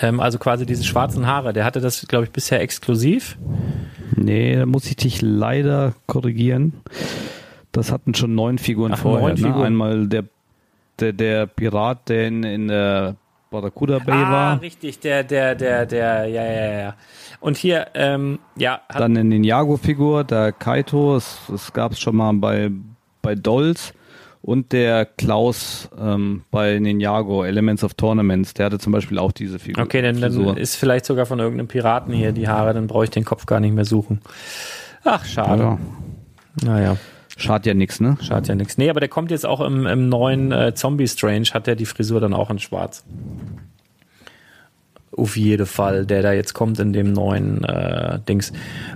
Ähm, 0.00 0.18
also 0.18 0.38
quasi 0.38 0.64
diese 0.64 0.84
schwarzen 0.84 1.26
Haare. 1.26 1.52
Der 1.52 1.66
hatte 1.66 1.82
das, 1.82 2.08
glaube 2.08 2.24
ich, 2.24 2.30
bisher 2.30 2.62
exklusiv. 2.62 3.36
Nee, 4.16 4.56
da 4.56 4.64
muss 4.64 4.86
ich 4.86 4.96
dich 4.96 5.20
leider 5.20 5.92
korrigieren. 6.06 6.72
Das 7.72 7.92
hatten 7.92 8.14
schon 8.14 8.34
neun 8.34 8.58
Figuren 8.58 8.92
Ach, 8.94 8.98
vorher. 8.98 9.28
Neun 9.28 9.40
ne? 9.40 9.46
Figuren. 9.46 9.66
Einmal 9.66 10.06
der, 10.06 10.24
der, 10.98 11.12
der 11.12 11.46
Pirat, 11.46 12.08
der 12.08 12.28
in, 12.28 12.42
in 12.42 12.68
der 12.68 13.16
Barracuda 13.50 13.98
Bay 13.98 14.14
ah, 14.14 14.32
war. 14.32 14.60
richtig, 14.60 15.00
der, 15.00 15.24
der, 15.24 15.54
der, 15.54 15.86
der, 15.86 16.26
ja, 16.26 16.44
ja, 16.44 16.80
ja. 16.80 16.94
Und 17.40 17.56
hier, 17.56 17.88
ähm, 17.94 18.38
ja. 18.56 18.80
Dann 18.88 19.16
in 19.16 19.30
den 19.30 19.44
Jago-Figur, 19.44 20.24
der 20.24 20.52
Kaito, 20.52 21.14
das 21.14 21.72
gab 21.72 21.92
es 21.92 22.00
schon 22.00 22.16
mal 22.16 22.32
bei, 22.34 22.70
bei 23.22 23.34
Dolls. 23.34 23.92
Und 24.42 24.72
der 24.72 25.04
Klaus 25.04 25.90
ähm, 26.00 26.44
bei 26.50 26.78
Ninjago, 26.78 27.44
Elements 27.44 27.84
of 27.84 27.92
Tournaments, 27.92 28.54
der 28.54 28.66
hatte 28.66 28.78
zum 28.78 28.90
Beispiel 28.90 29.18
auch 29.18 29.32
diese 29.32 29.58
Figur. 29.58 29.84
Okay, 29.84 30.00
dann, 30.00 30.18
dann 30.18 30.56
ist 30.56 30.76
vielleicht 30.76 31.04
sogar 31.04 31.26
von 31.26 31.40
irgendeinem 31.40 31.68
Piraten 31.68 32.14
hier 32.14 32.32
die 32.32 32.48
Haare, 32.48 32.72
dann 32.72 32.86
brauche 32.86 33.04
ich 33.04 33.10
den 33.10 33.26
Kopf 33.26 33.44
gar 33.44 33.60
nicht 33.60 33.74
mehr 33.74 33.84
suchen. 33.84 34.20
Ach, 35.04 35.26
schade. 35.26 35.62
Ja. 35.62 35.78
Naja. 36.64 36.96
Schadet 37.40 37.66
ja 37.66 37.74
nichts, 37.74 38.00
ne? 38.00 38.18
Schadet 38.20 38.48
ja 38.48 38.54
nichts. 38.54 38.76
Nee, 38.76 38.90
aber 38.90 39.00
der 39.00 39.08
kommt 39.08 39.30
jetzt 39.30 39.46
auch 39.46 39.60
im, 39.60 39.86
im 39.86 40.08
neuen 40.08 40.52
äh, 40.52 40.74
Zombie 40.74 41.08
Strange, 41.08 41.48
hat 41.54 41.66
der 41.66 41.74
die 41.74 41.86
Frisur 41.86 42.20
dann 42.20 42.34
auch 42.34 42.50
in 42.50 42.58
schwarz. 42.58 43.04
Auf 45.16 45.36
jeden 45.36 45.66
Fall, 45.66 46.06
der 46.06 46.22
da 46.22 46.32
jetzt 46.32 46.52
kommt 46.52 46.78
in 46.78 46.92
dem 46.92 47.12
neuen 47.12 47.64
äh, 47.64 48.20
Dings. 48.28 48.52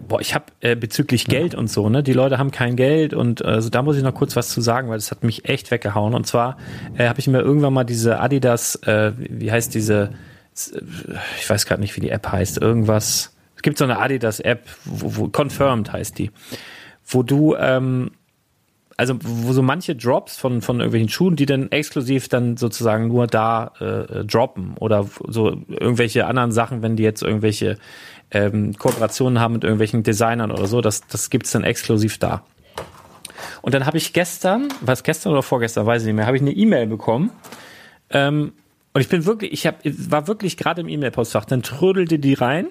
Boah, 0.07 0.21
ich 0.21 0.35
habe 0.35 0.45
äh, 0.61 0.77
bezüglich 0.77 1.27
Geld 1.27 1.55
und 1.55 1.69
so, 1.69 1.89
ne? 1.89 2.03
Die 2.03 2.13
Leute 2.13 2.39
haben 2.39 2.51
kein 2.51 2.77
Geld 2.77 3.15
und 3.15 3.41
äh, 3.41 3.45
also 3.45 3.69
da 3.71 3.83
muss 3.83 3.97
ich 3.97 4.03
noch 4.03 4.15
kurz 4.15 4.37
was 4.37 4.51
zu 4.51 4.61
sagen, 4.61 4.91
weil 4.91 4.99
das 4.99 5.11
hat 5.11 5.25
mich 5.25 5.49
echt 5.49 5.71
weggehauen. 5.71 6.15
Und 6.15 6.27
zwar 6.27 6.59
äh, 6.97 7.09
habe 7.09 7.21
ich 7.21 7.27
mir 7.27 7.41
irgendwann 7.41 7.73
mal 7.73 7.85
diese 7.85 8.21
Adidas, 8.21 8.77
äh, 8.87 9.13
wie 9.17 9.51
heißt 9.51 9.75
diese, 9.75 10.11
ich 11.41 11.49
weiß 11.49 11.67
gerade 11.67 11.81
nicht, 11.81 11.97
wie 11.97 12.01
die 12.01 12.11
App 12.11 12.31
heißt, 12.31 12.59
irgendwas. 12.59 13.35
Es 13.57 13.63
gibt 13.63 13.79
so 13.79 13.85
eine 13.85 13.99
Adidas-App, 13.99 14.69
wo, 14.85 15.17
wo 15.17 15.29
Confirmed 15.29 15.93
heißt 15.93 16.19
die, 16.19 16.31
wo 17.07 17.23
du 17.23 17.57
ähm, 17.57 18.13
also 18.97 19.17
wo 19.21 19.53
so 19.53 19.63
manche 19.63 19.97
Drops 19.97 20.37
von, 20.37 20.63
von 20.63 20.79
irgendwelchen 20.79 21.09
Schuhen, 21.09 21.37
die 21.37 21.47
dann 21.47 21.71
exklusiv 21.73 22.29
dann 22.29 22.57
sozusagen 22.57 23.09
nur 23.09 23.27
da 23.27 23.73
äh, 23.81 24.25
droppen 24.25 24.77
oder 24.79 25.07
so 25.27 25.63
irgendwelche 25.69 26.27
anderen 26.27 26.53
Sachen, 26.53 26.83
wenn 26.83 26.97
die 26.97 27.03
jetzt 27.03 27.23
irgendwelche 27.23 27.79
ähm, 28.31 28.77
Kooperationen 28.77 29.41
haben 29.41 29.55
mit 29.55 29.65
irgendwelchen 29.65 30.03
Designern 30.03 30.51
oder 30.51 30.67
so, 30.67 30.81
das, 30.81 31.07
das 31.07 31.31
gibt's 31.31 31.51
dann 31.51 31.65
exklusiv 31.65 32.19
da. 32.19 32.45
Und 33.63 33.75
dann 33.75 33.87
habe 33.87 33.97
ich 33.97 34.13
gestern, 34.13 34.69
was 34.81 35.03
gestern 35.03 35.33
oder 35.33 35.43
vorgestern, 35.43 35.87
weiß 35.87 36.03
ich 36.03 36.07
nicht 36.07 36.17
mehr, 36.17 36.27
habe 36.27 36.37
ich 36.37 36.43
eine 36.43 36.53
E-Mail 36.53 36.87
bekommen. 36.87 37.31
Ähm, 38.11 38.53
und 38.93 39.01
ich 39.01 39.09
bin 39.09 39.27
wirklich, 39.27 39.53
ich 39.53 39.67
hab, 39.67 39.81
war 39.85 40.29
wirklich 40.29 40.57
gerade 40.57 40.81
im 40.83 40.89
E-Mail-Postfach, 40.89 41.47
dann 41.47 41.63
trödelte 41.63 42.19
die 42.19 42.35
rein 42.35 42.69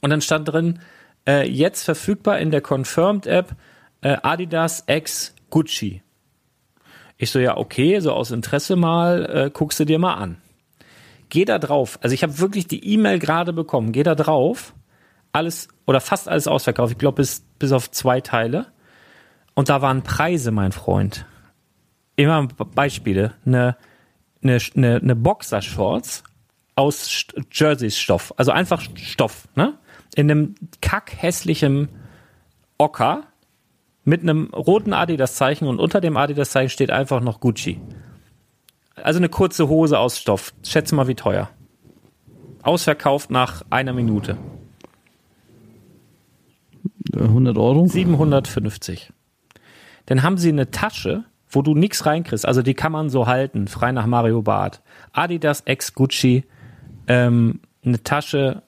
und 0.00 0.10
dann 0.10 0.20
stand 0.20 0.48
drin, 0.48 0.78
äh, 1.26 1.48
jetzt 1.48 1.82
verfügbar 1.82 2.38
in 2.38 2.50
der 2.50 2.60
Confirmed-App 2.60 3.56
äh, 4.02 4.18
Adidas 4.22 4.84
X 4.86 5.34
Gucci. 5.50 6.02
Ich 7.16 7.30
so, 7.30 7.38
ja, 7.38 7.56
okay, 7.56 8.00
so 8.00 8.12
aus 8.12 8.30
Interesse 8.30 8.76
mal, 8.76 9.24
äh, 9.46 9.50
guckst 9.50 9.80
du 9.80 9.84
dir 9.84 9.98
mal 9.98 10.14
an. 10.14 10.38
Geh 11.28 11.44
da 11.44 11.58
drauf. 11.58 11.98
Also 12.02 12.14
ich 12.14 12.22
habe 12.22 12.38
wirklich 12.40 12.66
die 12.66 12.84
E-Mail 12.92 13.18
gerade 13.18 13.52
bekommen. 13.52 13.92
Geh 13.92 14.02
da 14.02 14.14
drauf. 14.14 14.74
Alles 15.32 15.68
oder 15.86 16.00
fast 16.00 16.28
alles 16.28 16.46
ausverkauft. 16.46 16.92
Ich 16.92 16.98
glaube, 16.98 17.16
bis, 17.16 17.42
bis 17.58 17.72
auf 17.72 17.90
zwei 17.90 18.20
Teile. 18.20 18.66
Und 19.54 19.68
da 19.68 19.80
waren 19.80 20.02
Preise, 20.02 20.50
mein 20.50 20.72
Freund. 20.72 21.24
Immer 22.16 22.48
Beispiele. 22.48 23.32
Eine, 23.46 23.76
eine, 24.42 24.58
eine, 24.74 24.96
eine 24.96 25.16
Boxershorts 25.16 26.22
aus 26.74 27.26
Jerseys-Stoff. 27.50 28.34
Also 28.36 28.50
einfach 28.50 28.82
Stoff, 28.96 29.48
ne? 29.54 29.78
In 30.14 30.30
einem 30.30 30.54
kackhässlichen 30.82 31.88
Ocker 32.76 33.31
mit 34.04 34.22
einem 34.22 34.46
roten 34.52 34.92
Adidas-Zeichen 34.92 35.66
und 35.68 35.78
unter 35.78 36.00
dem 36.00 36.16
Adidas-Zeichen 36.16 36.70
steht 36.70 36.90
einfach 36.90 37.20
noch 37.20 37.40
Gucci. 37.40 37.80
Also 38.96 39.18
eine 39.18 39.28
kurze 39.28 39.68
Hose 39.68 39.98
aus 39.98 40.18
Stoff. 40.18 40.52
Schätze 40.64 40.94
mal, 40.94 41.08
wie 41.08 41.14
teuer. 41.14 41.50
Ausverkauft 42.62 43.30
nach 43.30 43.62
einer 43.70 43.92
Minute. 43.92 44.36
100 47.14 47.56
Euro? 47.58 47.86
750. 47.86 49.12
Dann 50.06 50.22
haben 50.22 50.38
sie 50.38 50.48
eine 50.48 50.70
Tasche, 50.70 51.24
wo 51.48 51.62
du 51.62 51.74
nichts 51.74 52.06
reinkriegst. 52.06 52.46
Also 52.46 52.62
die 52.62 52.74
kann 52.74 52.92
man 52.92 53.10
so 53.10 53.26
halten, 53.26 53.68
frei 53.68 53.92
nach 53.92 54.06
Mario 54.06 54.42
Barth. 54.42 54.82
Adidas 55.12 55.62
X 55.66 55.94
Gucci, 55.94 56.44
ähm, 57.06 57.60
eine 57.84 58.02
Tasche, 58.02 58.62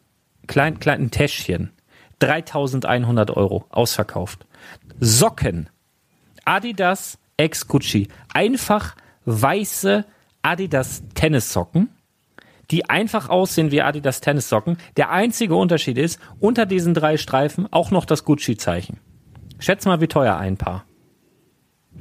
klein, 0.47 0.79
klein, 0.79 1.03
ein 1.03 1.11
Täschchen. 1.11 1.71
3100 2.21 3.31
Euro, 3.37 3.65
ausverkauft. 3.71 4.47
Socken. 5.01 5.69
Adidas 6.45 7.19
Ex 7.37 7.67
Gucci. 7.67 8.09
Einfach 8.33 8.97
weiße 9.25 10.05
Adidas 10.43 11.03
Tennissocken, 11.15 11.89
die 12.71 12.89
einfach 12.89 13.29
aussehen 13.29 13.71
wie 13.71 13.83
Adidas 13.83 14.21
Tennissocken. 14.21 14.77
Der 14.97 15.11
einzige 15.11 15.57
Unterschied 15.57 15.99
ist, 15.99 16.21
unter 16.41 16.67
diesen 16.67 16.95
drei 16.95 17.17
Streifen 17.17 17.67
auch 17.73 17.91
noch 17.91 18.05
das 18.05 18.25
Gucci-Zeichen. 18.25 19.01
Schätz 19.59 19.87
mal, 19.87 20.01
wie 20.01 20.09
teuer 20.09 20.37
ein 20.37 20.57
Paar. 20.57 20.85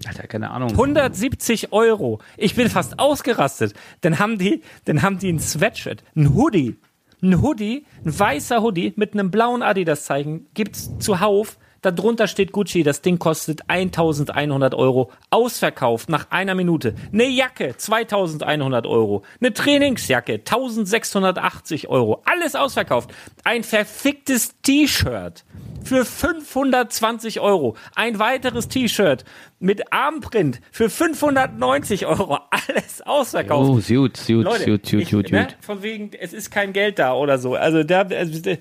Alter, 0.05 0.27
keine 0.27 0.51
Ahnung. 0.51 0.71
170 0.71 1.71
Euro. 1.71 2.19
Ich 2.35 2.55
bin 2.55 2.69
fast 2.69 2.99
ausgerastet. 2.99 3.73
Dann 4.01 4.19
haben 4.19 4.37
die, 4.37 4.61
dann 4.85 5.01
haben 5.01 5.19
die 5.19 5.31
ein 5.31 5.39
Sweatshirt, 5.39 6.03
ein 6.15 6.33
Hoodie, 6.33 6.77
ein 7.21 7.41
Hoodie, 7.41 7.85
ein 8.03 8.19
weißer 8.19 8.61
Hoodie 8.61 8.93
mit 8.95 9.13
einem 9.13 9.31
blauen 9.31 9.61
Adidas-Zeichen 9.61 10.47
gibt's 10.53 10.97
zuhauf 10.99 11.57
Darunter 11.83 12.27
steht 12.27 12.51
Gucci, 12.51 12.83
das 12.83 13.01
Ding 13.01 13.19
kostet 13.19 13.69
1100 13.69 14.73
Euro, 14.73 15.11
ausverkauft 15.29 16.09
nach 16.09 16.31
einer 16.31 16.55
Minute. 16.55 16.95
Eine 17.11 17.27
Jacke, 17.27 17.75
2100 17.77 18.87
Euro. 18.87 19.23
Eine 19.39 19.53
Trainingsjacke, 19.53 20.33
1680 20.33 21.89
Euro. 21.89 22.21
Alles 22.25 22.55
ausverkauft. 22.55 23.11
Ein 23.43 23.63
verficktes 23.63 24.55
T-Shirt 24.61 25.43
für 25.83 26.05
520 26.05 27.39
Euro. 27.39 27.75
Ein 27.95 28.19
weiteres 28.19 28.67
T-Shirt 28.67 29.25
mit 29.59 29.91
Armprint 29.91 30.61
für 30.71 30.89
590 30.89 32.05
Euro. 32.05 32.39
Alles 32.49 33.01
ausverkauft. 33.01 33.69
Oh, 33.69 33.75
gut, 33.75 34.17
gut, 34.27 34.43
Leute, 34.43 34.65
gut, 34.71 34.89
gut, 34.89 35.09
gut, 35.09 35.31
ne, 35.31 35.47
Von 35.61 35.83
wegen, 35.83 36.11
es 36.19 36.33
ist 36.33 36.51
kein 36.51 36.73
Geld 36.73 36.99
da 36.99 37.13
oder 37.13 37.37
so. 37.37 37.55
Also 37.55 37.83
da, 37.83 38.01
also, 38.01 38.57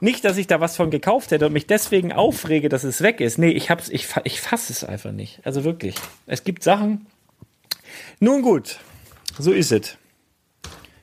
nicht, 0.00 0.24
dass 0.24 0.36
ich 0.36 0.46
da 0.46 0.60
was 0.60 0.76
von 0.76 0.90
gekauft 0.90 1.30
hätte 1.30 1.46
und 1.46 1.52
mich 1.52 1.66
deswegen 1.66 2.12
aufrege, 2.12 2.68
dass 2.68 2.84
es 2.84 3.00
weg 3.00 3.20
ist. 3.20 3.38
Nee, 3.38 3.50
ich 3.50 3.70
hab's, 3.70 3.88
ich, 3.88 4.06
ich 4.24 4.40
fasse 4.40 4.72
es 4.72 4.84
einfach 4.84 5.12
nicht. 5.12 5.40
Also 5.44 5.64
wirklich. 5.64 5.94
Es 6.26 6.44
gibt 6.44 6.62
Sachen. 6.62 7.06
Nun 8.20 8.42
gut, 8.42 8.78
so 9.38 9.52
ist 9.52 9.72
es. 9.72 9.96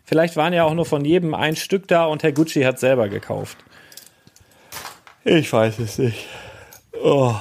Vielleicht 0.04 0.36
waren 0.36 0.54
ja 0.54 0.64
auch 0.64 0.74
nur 0.74 0.86
von 0.86 1.06
jedem 1.06 1.34
ein 1.34 1.56
Stück 1.56 1.88
da 1.88 2.06
und 2.06 2.24
Herr 2.24 2.34
Gucci 2.34 2.64
hat 2.64 2.80
selber 2.80 3.10
gekauft. 3.10 3.58
Ich 5.24 5.52
weiß 5.52 5.80
es 5.80 5.98
nicht. 5.98 6.28
Oh. 7.02 7.36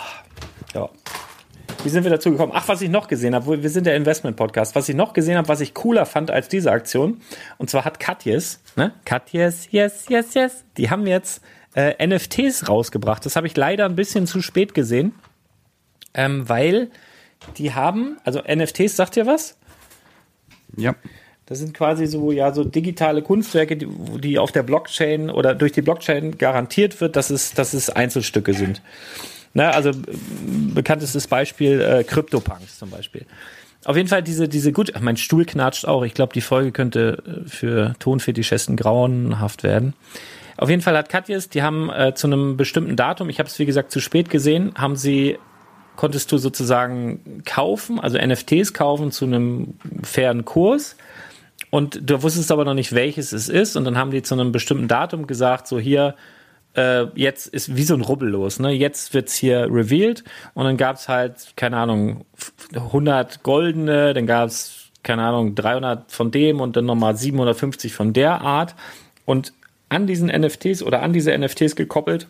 Ja. 1.83 1.85
Wie 1.85 1.89
sind 1.89 2.05
wir 2.05 2.11
dazu 2.11 2.31
gekommen? 2.31 2.53
Ach, 2.55 2.69
was 2.69 2.81
ich 2.81 2.89
noch 2.89 3.09
gesehen 3.09 3.35
habe, 3.35 3.63
wir 3.63 3.71
sind 3.71 3.87
der 3.87 3.97
Investment-Podcast. 3.97 4.75
Was 4.77 4.89
ich 4.89 4.95
noch 4.95 5.13
gesehen 5.13 5.37
habe, 5.37 5.49
was 5.49 5.61
ich 5.61 5.75
cooler 5.75 6.07
fand 6.07 6.31
als 6.31 6.49
diese 6.49 6.71
Aktion, 6.71 7.21
und 7.59 7.71
zwar 7.71 7.85
hat 7.85 7.99
Katjes, 7.99 8.61
ne? 8.77 8.93
Katjes, 9.05 9.69
yes, 9.71 10.07
yes, 10.09 10.35
yes, 10.35 10.65
die 10.77 10.91
haben 10.91 11.07
jetzt 11.07 11.43
äh, 11.75 12.07
NFTs 12.07 12.69
rausgebracht. 12.69 13.27
Das 13.27 13.37
habe 13.37 13.47
ich 13.47 13.57
leider 13.57 13.87
ein 13.87 13.97
bisschen 13.97 14.27
zu 14.27 14.43
spät 14.43 14.75
gesehen, 14.75 15.13
ähm, 16.15 16.49
weil 16.49 16.91
die 17.57 17.75
haben, 17.75 18.19
also 18.25 18.41
NFTs, 18.41 18.97
sagt 18.97 19.17
ihr 19.17 19.27
was? 19.27 19.57
Ja. 20.77 20.95
Das 21.47 21.59
sind 21.59 21.75
quasi 21.75 22.07
so, 22.07 22.31
ja, 22.31 22.53
so 22.53 22.63
digitale 22.63 23.23
Kunstwerke, 23.23 23.77
die, 23.77 23.89
die 24.21 24.39
auf 24.39 24.53
der 24.53 24.63
Blockchain 24.63 25.29
oder 25.29 25.55
durch 25.55 25.73
die 25.73 25.83
Blockchain 25.83 26.39
garantiert 26.39 27.01
wird, 27.01 27.17
dass 27.17 27.31
es, 27.31 27.53
dass 27.53 27.75
es 27.75 27.91
Einzelstücke 27.91 28.55
sind. 28.55 28.81
Ne, 29.55 29.73
also 29.73 29.91
bekanntestes 30.75 31.27
Beispiel 31.27 31.81
äh, 31.81 32.05
CryptoPunks 32.05 32.79
zum 32.79 32.91
Beispiel. 32.91 33.27
Auf 33.85 33.97
jeden 33.97 34.09
Fall 34.09 34.23
diese, 34.23 34.49
diese 34.49 34.73
gut, 34.73 34.93
mein 35.01 35.17
Stuhl 35.17 35.45
knatscht 35.45 35.87
auch. 35.87 36.05
Ich 36.05 36.15
glaube, 36.15 36.33
die 36.33 36.41
Folge 36.41 36.73
könnte 36.73 37.23
äh, 37.27 37.49
für 37.49 37.95
Tonfetischisten 37.99 38.77
grauenhaft 38.77 39.63
werden. 39.63 39.95
Auf 40.57 40.71
jeden 40.71 40.83
Fall 40.83 40.97
hat 40.97 41.09
Katjes, 41.09 41.49
die 41.49 41.63
haben 41.63 41.91
äh, 41.91 42.15
zu 42.15 42.29
einem 42.29 42.57
bestimmten 42.57 42.97
Datum, 42.97 43.29
ich 43.29 43.39
habe 43.39 43.49
es 43.49 43.59
wie 43.59 43.67
gesagt 43.67 43.91
zu 43.91 44.01
spät 44.01 44.31
gesehen, 44.31 44.73
haben 44.77 44.97
sie, 44.97 45.39
konntest 45.97 46.31
du 46.31 46.39
sozusagen 46.39 47.43
kaufen, 47.45 47.99
also 47.99 48.19
NFTs 48.19 48.73
kaufen 48.73 49.11
zu 49.11 49.25
einem 49.25 49.75
fairen 50.03 50.45
Kurs. 50.45 50.97
und 51.71 52.09
du 52.09 52.23
wusstest 52.23 52.53
aber 52.53 52.65
noch 52.65 52.75
nicht, 52.75 52.95
welches 52.95 53.33
es 53.33 53.49
ist. 53.49 53.77
Und 53.77 53.85
dann 53.85 53.99
haben 53.99 54.13
die 54.13 54.23
zu 54.23 54.35
einem 54.35 54.53
bestimmten 54.53 54.89
Datum 54.89 55.27
gesagt, 55.27 55.67
so 55.67 55.79
hier, 55.79 56.15
äh, 56.75 57.05
jetzt 57.15 57.47
ist 57.47 57.77
wie 57.77 57.85
so 57.85 57.95
ein 57.95 58.01
Rubbel 58.01 58.29
los. 58.29 58.59
Ne? 58.59 58.71
Jetzt 58.71 59.15
wird's 59.15 59.35
hier 59.35 59.69
revealed 59.71 60.25
und 60.55 60.65
dann 60.65 60.77
gab's 60.77 61.09
halt, 61.09 61.53
keine 61.57 61.77
Ahnung, 61.77 62.25
100 62.75 63.43
goldene, 63.43 64.15
dann 64.15 64.27
gab's 64.27 64.91
keine 65.03 65.25
Ahnung, 65.25 65.55
300 65.55 66.13
von 66.13 66.31
dem 66.31 66.61
und 66.61 66.77
dann 66.77 66.87
nochmal 66.87 67.17
750 67.17 67.93
von 67.93 68.13
der 68.13 68.41
Art. 68.41 68.75
Und 69.25 69.53
an 69.89 70.07
diesen 70.07 70.29
NFTs 70.29 70.83
oder 70.83 71.03
an 71.03 71.13
diese 71.13 71.37
NFTs 71.37 71.77
gekoppelt 71.77 72.27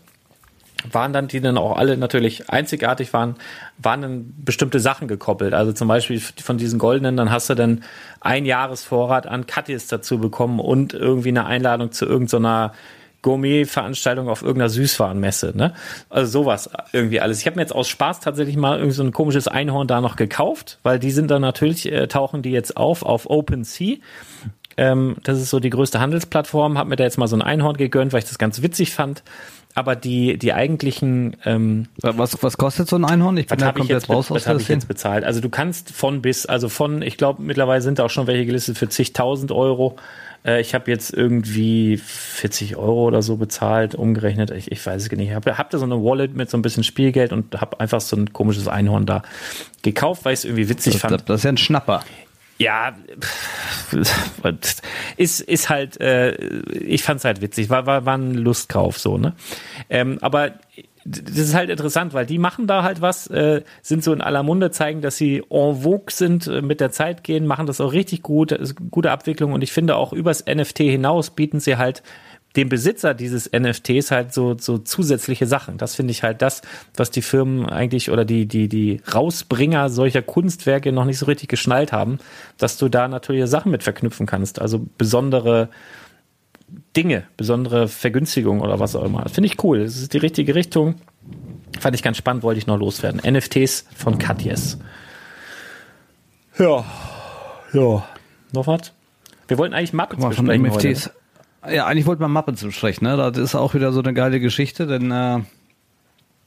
waren 0.90 1.12
dann, 1.12 1.28
die 1.28 1.40
dann 1.40 1.58
auch 1.58 1.76
alle 1.76 1.96
natürlich 1.96 2.50
einzigartig 2.50 3.12
waren, 3.12 3.36
waren 3.78 4.02
dann 4.02 4.34
bestimmte 4.44 4.80
Sachen 4.80 5.06
gekoppelt. 5.06 5.54
Also 5.54 5.72
zum 5.72 5.86
Beispiel 5.86 6.18
von 6.18 6.58
diesen 6.58 6.78
goldenen, 6.80 7.16
dann 7.16 7.30
hast 7.30 7.48
du 7.50 7.54
dann 7.54 7.84
ein 8.20 8.46
Jahresvorrat 8.46 9.26
an 9.26 9.46
Katis 9.46 9.86
dazu 9.86 10.18
bekommen 10.18 10.58
und 10.58 10.92
irgendwie 10.92 11.28
eine 11.28 11.46
Einladung 11.46 11.92
zu 11.92 12.04
irgendeiner 12.04 12.72
Gourmet-Veranstaltung 13.22 14.28
auf 14.28 14.42
irgendeiner 14.42 14.68
Süßwarenmesse, 14.68 15.52
ne? 15.56 15.74
Also 16.10 16.40
sowas 16.42 16.70
irgendwie 16.92 17.20
alles. 17.20 17.40
Ich 17.40 17.46
habe 17.46 17.56
mir 17.56 17.62
jetzt 17.62 17.74
aus 17.74 17.88
Spaß 17.88 18.20
tatsächlich 18.20 18.56
mal 18.56 18.78
irgendwie 18.78 18.96
so 18.96 19.04
ein 19.04 19.12
komisches 19.12 19.48
Einhorn 19.48 19.86
da 19.86 20.00
noch 20.00 20.16
gekauft, 20.16 20.78
weil 20.82 20.98
die 20.98 21.12
sind 21.12 21.30
dann 21.30 21.42
natürlich, 21.42 21.90
äh, 21.90 22.08
tauchen 22.08 22.42
die 22.42 22.50
jetzt 22.50 22.76
auf 22.76 23.04
auf 23.04 23.30
OpenSea. 23.30 23.96
Ähm, 24.76 25.16
das 25.22 25.40
ist 25.40 25.50
so 25.50 25.60
die 25.60 25.70
größte 25.70 26.00
Handelsplattform. 26.00 26.78
Hab 26.78 26.88
mir 26.88 26.96
da 26.96 27.04
jetzt 27.04 27.18
mal 27.18 27.28
so 27.28 27.36
ein 27.36 27.42
Einhorn 27.42 27.76
gegönnt, 27.76 28.12
weil 28.12 28.20
ich 28.20 28.28
das 28.28 28.38
ganz 28.38 28.62
witzig 28.62 28.92
fand. 28.92 29.22
Aber 29.74 29.96
die, 29.96 30.36
die 30.36 30.52
eigentlichen 30.52 31.36
ähm, 31.44 31.88
was, 32.02 32.42
was 32.42 32.58
kostet 32.58 32.88
so 32.88 32.96
ein 32.96 33.04
Einhorn? 33.04 33.36
Ich 33.38 33.46
bin 33.46 33.58
da 33.58 33.72
komplett 33.72 34.08
raus 34.08 34.30
aus 34.30 34.46
habe 34.46 34.60
ich 34.60 34.68
jetzt 34.68 34.86
bezahlt. 34.86 35.24
Also 35.24 35.40
du 35.40 35.48
kannst 35.48 35.92
von 35.92 36.20
bis, 36.20 36.44
also 36.44 36.68
von, 36.68 37.00
ich 37.00 37.16
glaube 37.16 37.42
mittlerweile 37.42 37.80
sind 37.80 37.98
da 37.98 38.04
auch 38.04 38.10
schon 38.10 38.26
welche 38.26 38.44
gelistet 38.44 38.76
für 38.76 38.88
zigtausend 38.88 39.50
Euro. 39.50 39.96
Äh, 40.44 40.60
ich 40.60 40.74
habe 40.74 40.90
jetzt 40.90 41.12
irgendwie 41.12 41.96
40 41.96 42.76
Euro 42.76 43.04
oder 43.04 43.22
so 43.22 43.36
bezahlt, 43.36 43.94
umgerechnet. 43.94 44.50
Ich, 44.50 44.70
ich 44.70 44.84
weiß 44.84 45.02
es 45.02 45.10
nicht. 45.10 45.28
Ich 45.28 45.34
habe 45.34 45.58
hab 45.58 45.70
da 45.70 45.78
so 45.78 45.84
eine 45.84 46.02
Wallet 46.02 46.34
mit 46.34 46.50
so 46.50 46.56
ein 46.56 46.62
bisschen 46.62 46.84
Spielgeld 46.84 47.32
und 47.32 47.60
habe 47.60 47.80
einfach 47.80 48.00
so 48.00 48.16
ein 48.16 48.32
komisches 48.32 48.68
Einhorn 48.68 49.06
da 49.06 49.22
gekauft, 49.82 50.24
weil 50.24 50.34
ich 50.34 50.40
es 50.40 50.44
irgendwie 50.44 50.68
witzig 50.68 50.94
das, 50.94 51.02
fand. 51.02 51.28
Das 51.28 51.40
ist 51.40 51.44
ja 51.44 51.52
ein 51.52 51.58
Schnapper. 51.58 52.04
Ja, 52.58 52.94
ist, 55.16 55.40
ist 55.40 55.68
halt, 55.68 56.00
äh, 56.00 56.32
ich 56.34 57.02
fand 57.02 57.18
es 57.18 57.24
halt 57.24 57.40
witzig, 57.40 57.70
war, 57.70 57.86
war, 57.86 58.04
war 58.04 58.16
ein 58.16 58.34
Lustkauf 58.34 58.98
so, 58.98 59.18
ne? 59.18 59.34
Ähm, 59.90 60.18
aber 60.20 60.52
das 61.04 61.36
ist 61.36 61.54
halt 61.54 61.70
interessant, 61.70 62.14
weil 62.14 62.26
die 62.26 62.38
machen 62.38 62.66
da 62.66 62.82
halt 62.82 63.00
was, 63.00 63.26
äh, 63.28 63.62
sind 63.82 64.04
so 64.04 64.12
in 64.12 64.20
aller 64.20 64.42
Munde, 64.42 64.70
zeigen, 64.70 65.00
dass 65.00 65.16
sie 65.16 65.42
en 65.50 65.82
vogue 65.82 66.10
sind, 66.10 66.46
äh, 66.46 66.62
mit 66.62 66.80
der 66.80 66.90
Zeit 66.90 67.24
gehen, 67.24 67.46
machen 67.46 67.66
das 67.66 67.80
auch 67.80 67.92
richtig 67.92 68.22
gut, 68.22 68.58
gute 68.90 69.10
Abwicklung 69.10 69.52
und 69.52 69.62
ich 69.62 69.72
finde 69.72 69.96
auch 69.96 70.12
übers 70.12 70.44
NFT 70.46 70.78
hinaus 70.78 71.30
bieten 71.30 71.60
sie 71.60 71.76
halt 71.76 72.02
dem 72.56 72.68
Besitzer 72.68 73.14
dieses 73.14 73.50
NFTs 73.50 74.10
halt 74.10 74.32
so, 74.32 74.56
so 74.58 74.78
zusätzliche 74.78 75.46
Sachen. 75.46 75.78
Das 75.78 75.94
finde 75.94 76.10
ich 76.10 76.22
halt 76.22 76.42
das, 76.42 76.62
was 76.96 77.10
die 77.10 77.22
Firmen 77.22 77.66
eigentlich 77.68 78.10
oder 78.10 78.24
die, 78.24 78.46
die, 78.46 78.68
die 78.68 79.00
Rausbringer 79.12 79.88
solcher 79.88 80.22
Kunstwerke 80.22 80.92
noch 80.92 81.04
nicht 81.04 81.18
so 81.18 81.26
richtig 81.26 81.48
geschnallt 81.48 81.92
haben, 81.92 82.18
dass 82.58 82.76
du 82.76 82.88
da 82.88 83.08
natürlich 83.08 83.48
Sachen 83.48 83.72
mit 83.72 83.82
verknüpfen 83.82 84.26
kannst. 84.26 84.60
Also 84.60 84.84
besondere 84.98 85.70
Dinge, 86.96 87.24
besondere 87.36 87.88
Vergünstigung 87.88 88.60
oder 88.60 88.80
was 88.80 88.96
auch 88.96 89.04
immer. 89.04 89.28
Finde 89.28 89.46
ich 89.46 89.62
cool. 89.62 89.80
Das 89.80 89.96
ist 89.96 90.12
die 90.12 90.18
richtige 90.18 90.54
Richtung. 90.54 90.96
Fand 91.78 91.94
ich 91.94 92.02
ganz 92.02 92.16
spannend, 92.16 92.42
wollte 92.42 92.58
ich 92.58 92.66
noch 92.66 92.78
loswerden. 92.78 93.20
NFTs 93.20 93.86
von 93.94 94.18
Katjes. 94.18 94.78
Ja, 96.58 96.84
ja. 97.72 98.06
Noch 98.52 98.66
was? 98.66 98.92
Wir 99.48 99.58
wollten 99.58 99.74
eigentlich 99.74 99.92
Mappen 99.92 100.18
besprechen 100.18 100.46
von 100.46 100.62
NFTs. 100.62 101.06
Heute, 101.06 101.14
ne? 101.66 101.74
Ja, 101.76 101.86
eigentlich 101.86 102.06
wollten 102.06 102.22
wir 102.22 102.28
Mappen 102.28 102.56
besprechen. 102.56 103.06
Ne? 103.06 103.16
Das 103.16 103.38
ist 103.38 103.54
auch 103.54 103.74
wieder 103.74 103.92
so 103.92 104.00
eine 104.00 104.12
geile 104.14 104.40
Geschichte, 104.40 104.86
denn 104.86 105.10
äh, 105.10 105.40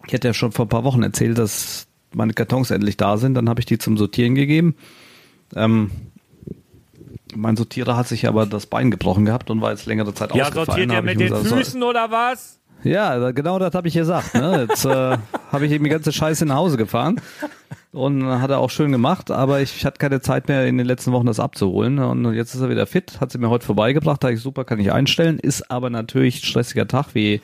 ich 0.05 0.13
hätte 0.13 0.27
ja 0.27 0.33
schon 0.33 0.51
vor 0.51 0.65
ein 0.65 0.69
paar 0.69 0.83
Wochen 0.83 1.03
erzählt, 1.03 1.37
dass 1.37 1.87
meine 2.13 2.33
Kartons 2.33 2.71
endlich 2.71 2.97
da 2.97 3.17
sind. 3.17 3.33
Dann 3.33 3.49
habe 3.49 3.59
ich 3.59 3.65
die 3.65 3.77
zum 3.77 3.97
Sortieren 3.97 4.35
gegeben. 4.35 4.75
Ähm, 5.55 5.91
mein 7.35 7.55
Sortierer 7.55 7.97
hat 7.97 8.07
sich 8.07 8.27
aber 8.27 8.45
das 8.45 8.65
Bein 8.65 8.91
gebrochen 8.91 9.25
gehabt 9.25 9.49
und 9.49 9.61
war 9.61 9.71
jetzt 9.71 9.85
längere 9.85 10.13
Zeit 10.13 10.35
ja, 10.35 10.43
ausgefallen. 10.43 10.67
Ja, 10.67 10.73
sortiert 10.73 10.91
ihr 10.91 11.01
mit 11.01 11.19
den 11.19 11.29
gesagt, 11.29 11.47
Füßen 11.47 11.81
so, 11.81 11.89
oder 11.89 12.11
was? 12.11 12.59
Ja, 12.83 13.31
genau 13.31 13.57
das 13.57 13.73
habe 13.73 13.87
ich 13.87 13.95
gesagt. 13.95 14.35
Ne? 14.35 14.67
Jetzt 14.69 14.85
äh, 14.85 15.17
habe 15.51 15.65
ich 15.65 15.71
eben 15.71 15.83
die 15.83 15.89
ganze 15.89 16.11
Scheiße 16.11 16.45
nach 16.45 16.55
Hause 16.55 16.77
gefahren 16.77 17.19
und 17.91 18.25
hat 18.25 18.51
er 18.51 18.59
auch 18.59 18.69
schön 18.69 18.91
gemacht, 18.91 19.31
aber 19.31 19.61
ich 19.61 19.85
hatte 19.85 19.97
keine 19.97 20.21
Zeit 20.21 20.47
mehr 20.47 20.67
in 20.67 20.77
den 20.77 20.85
letzten 20.85 21.11
Wochen 21.11 21.25
das 21.25 21.39
abzuholen 21.39 21.97
und 21.99 22.33
jetzt 22.33 22.53
ist 22.53 22.61
er 22.61 22.69
wieder 22.69 22.85
fit, 22.85 23.19
hat 23.19 23.31
sie 23.31 23.37
mir 23.37 23.49
heute 23.49 23.65
vorbeigebracht, 23.65 24.23
da 24.23 24.29
ich 24.29 24.41
super, 24.41 24.65
kann 24.65 24.79
ich 24.79 24.91
einstellen, 24.91 25.39
ist 25.39 25.71
aber 25.71 25.89
natürlich 25.89 26.45
stressiger 26.45 26.87
Tag 26.87 27.15
wie 27.15 27.41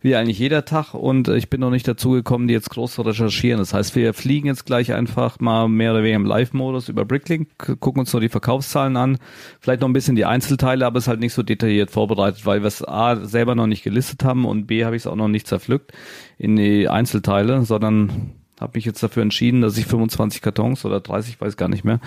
wie 0.00 0.14
eigentlich 0.14 0.38
jeder 0.38 0.64
Tag 0.64 0.94
und 0.94 1.28
ich 1.28 1.50
bin 1.50 1.60
noch 1.60 1.70
nicht 1.70 1.88
dazu 1.88 2.10
gekommen, 2.10 2.46
die 2.46 2.54
jetzt 2.54 2.70
groß 2.70 2.94
zu 2.94 3.02
recherchieren. 3.02 3.58
Das 3.58 3.74
heißt, 3.74 3.96
wir 3.96 4.14
fliegen 4.14 4.46
jetzt 4.46 4.64
gleich 4.64 4.92
einfach 4.92 5.40
mal 5.40 5.68
mehr 5.68 5.90
oder 5.90 6.02
weniger 6.02 6.16
im 6.16 6.24
Live-Modus 6.24 6.88
über 6.88 7.04
Bricklink, 7.04 7.48
gucken 7.80 8.00
uns 8.00 8.12
nur 8.12 8.20
die 8.20 8.28
Verkaufszahlen 8.28 8.96
an, 8.96 9.18
vielleicht 9.60 9.80
noch 9.80 9.88
ein 9.88 9.92
bisschen 9.92 10.14
die 10.14 10.24
Einzelteile, 10.24 10.86
aber 10.86 10.98
es 10.98 11.04
ist 11.04 11.08
halt 11.08 11.20
nicht 11.20 11.34
so 11.34 11.42
detailliert 11.42 11.90
vorbereitet, 11.90 12.46
weil 12.46 12.62
wir 12.62 12.68
es 12.68 12.86
A 12.86 13.16
selber 13.24 13.56
noch 13.56 13.66
nicht 13.66 13.82
gelistet 13.82 14.24
haben 14.24 14.44
und 14.44 14.66
B 14.66 14.84
habe 14.84 14.94
ich 14.94 15.02
es 15.02 15.06
auch 15.08 15.16
noch 15.16 15.28
nicht 15.28 15.48
zerpflückt 15.48 15.92
in 16.38 16.54
die 16.54 16.88
Einzelteile, 16.88 17.64
sondern 17.64 18.34
habe 18.60 18.72
mich 18.76 18.84
jetzt 18.84 19.02
dafür 19.02 19.22
entschieden, 19.22 19.62
dass 19.62 19.78
ich 19.78 19.86
25 19.86 20.42
Kartons 20.42 20.84
oder 20.84 21.00
30, 21.00 21.40
weiß 21.40 21.56
gar 21.56 21.68
nicht 21.68 21.84
mehr, 21.84 22.00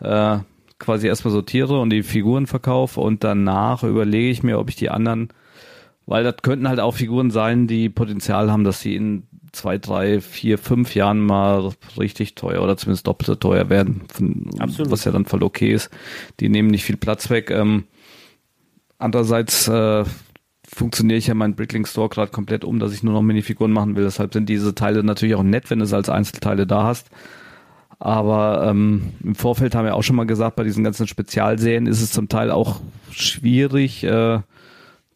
äh, 0.00 0.38
quasi 0.78 1.08
erstmal 1.08 1.32
sortiere 1.32 1.80
und 1.80 1.90
die 1.90 2.04
Figuren 2.04 2.46
verkaufe 2.46 3.00
und 3.00 3.24
danach 3.24 3.82
überlege 3.82 4.30
ich 4.30 4.44
mir, 4.44 4.60
ob 4.60 4.68
ich 4.68 4.76
die 4.76 4.90
anderen 4.90 5.30
weil 6.08 6.24
das 6.24 6.36
könnten 6.40 6.68
halt 6.68 6.80
auch 6.80 6.94
Figuren 6.94 7.30
sein, 7.30 7.66
die 7.66 7.90
Potenzial 7.90 8.50
haben, 8.50 8.64
dass 8.64 8.80
sie 8.80 8.96
in 8.96 9.24
zwei, 9.52 9.76
drei, 9.76 10.22
vier, 10.22 10.56
fünf 10.56 10.94
Jahren 10.94 11.20
mal 11.20 11.72
richtig 11.98 12.34
teuer 12.34 12.62
oder 12.62 12.78
zumindest 12.78 13.06
doppelt 13.06 13.26
so 13.26 13.34
teuer 13.34 13.68
werden, 13.68 14.02
Absolut. 14.58 14.90
was 14.90 15.04
ja 15.04 15.12
dann 15.12 15.26
voll 15.26 15.42
okay 15.42 15.70
ist. 15.70 15.90
Die 16.40 16.48
nehmen 16.48 16.68
nicht 16.68 16.84
viel 16.84 16.96
Platz 16.96 17.28
weg. 17.28 17.50
Ähm, 17.50 17.84
andererseits 18.96 19.68
äh, 19.68 20.04
funktioniere 20.66 21.18
ich 21.18 21.26
ja 21.26 21.34
meinen 21.34 21.54
Bricklink 21.54 21.86
Store 21.86 22.08
gerade 22.08 22.32
komplett 22.32 22.64
um, 22.64 22.78
dass 22.78 22.94
ich 22.94 23.02
nur 23.02 23.12
noch 23.12 23.22
Minifiguren 23.22 23.72
machen 23.72 23.94
will. 23.94 24.04
Deshalb 24.04 24.32
sind 24.32 24.48
diese 24.48 24.74
Teile 24.74 25.04
natürlich 25.04 25.34
auch 25.34 25.42
nett, 25.42 25.68
wenn 25.68 25.78
du 25.78 25.84
es 25.84 25.92
als 25.92 26.08
Einzelteile 26.08 26.66
da 26.66 26.84
hast. 26.84 27.10
Aber 27.98 28.66
ähm, 28.66 29.12
im 29.22 29.34
Vorfeld 29.34 29.74
haben 29.74 29.84
wir 29.84 29.94
auch 29.94 30.02
schon 30.02 30.16
mal 30.16 30.24
gesagt, 30.24 30.56
bei 30.56 30.64
diesen 30.64 30.84
ganzen 30.84 31.06
Spezialserien 31.06 31.86
ist 31.86 32.00
es 32.00 32.12
zum 32.12 32.30
Teil 32.30 32.50
auch 32.50 32.80
schwierig, 33.10 34.04
äh, 34.04 34.40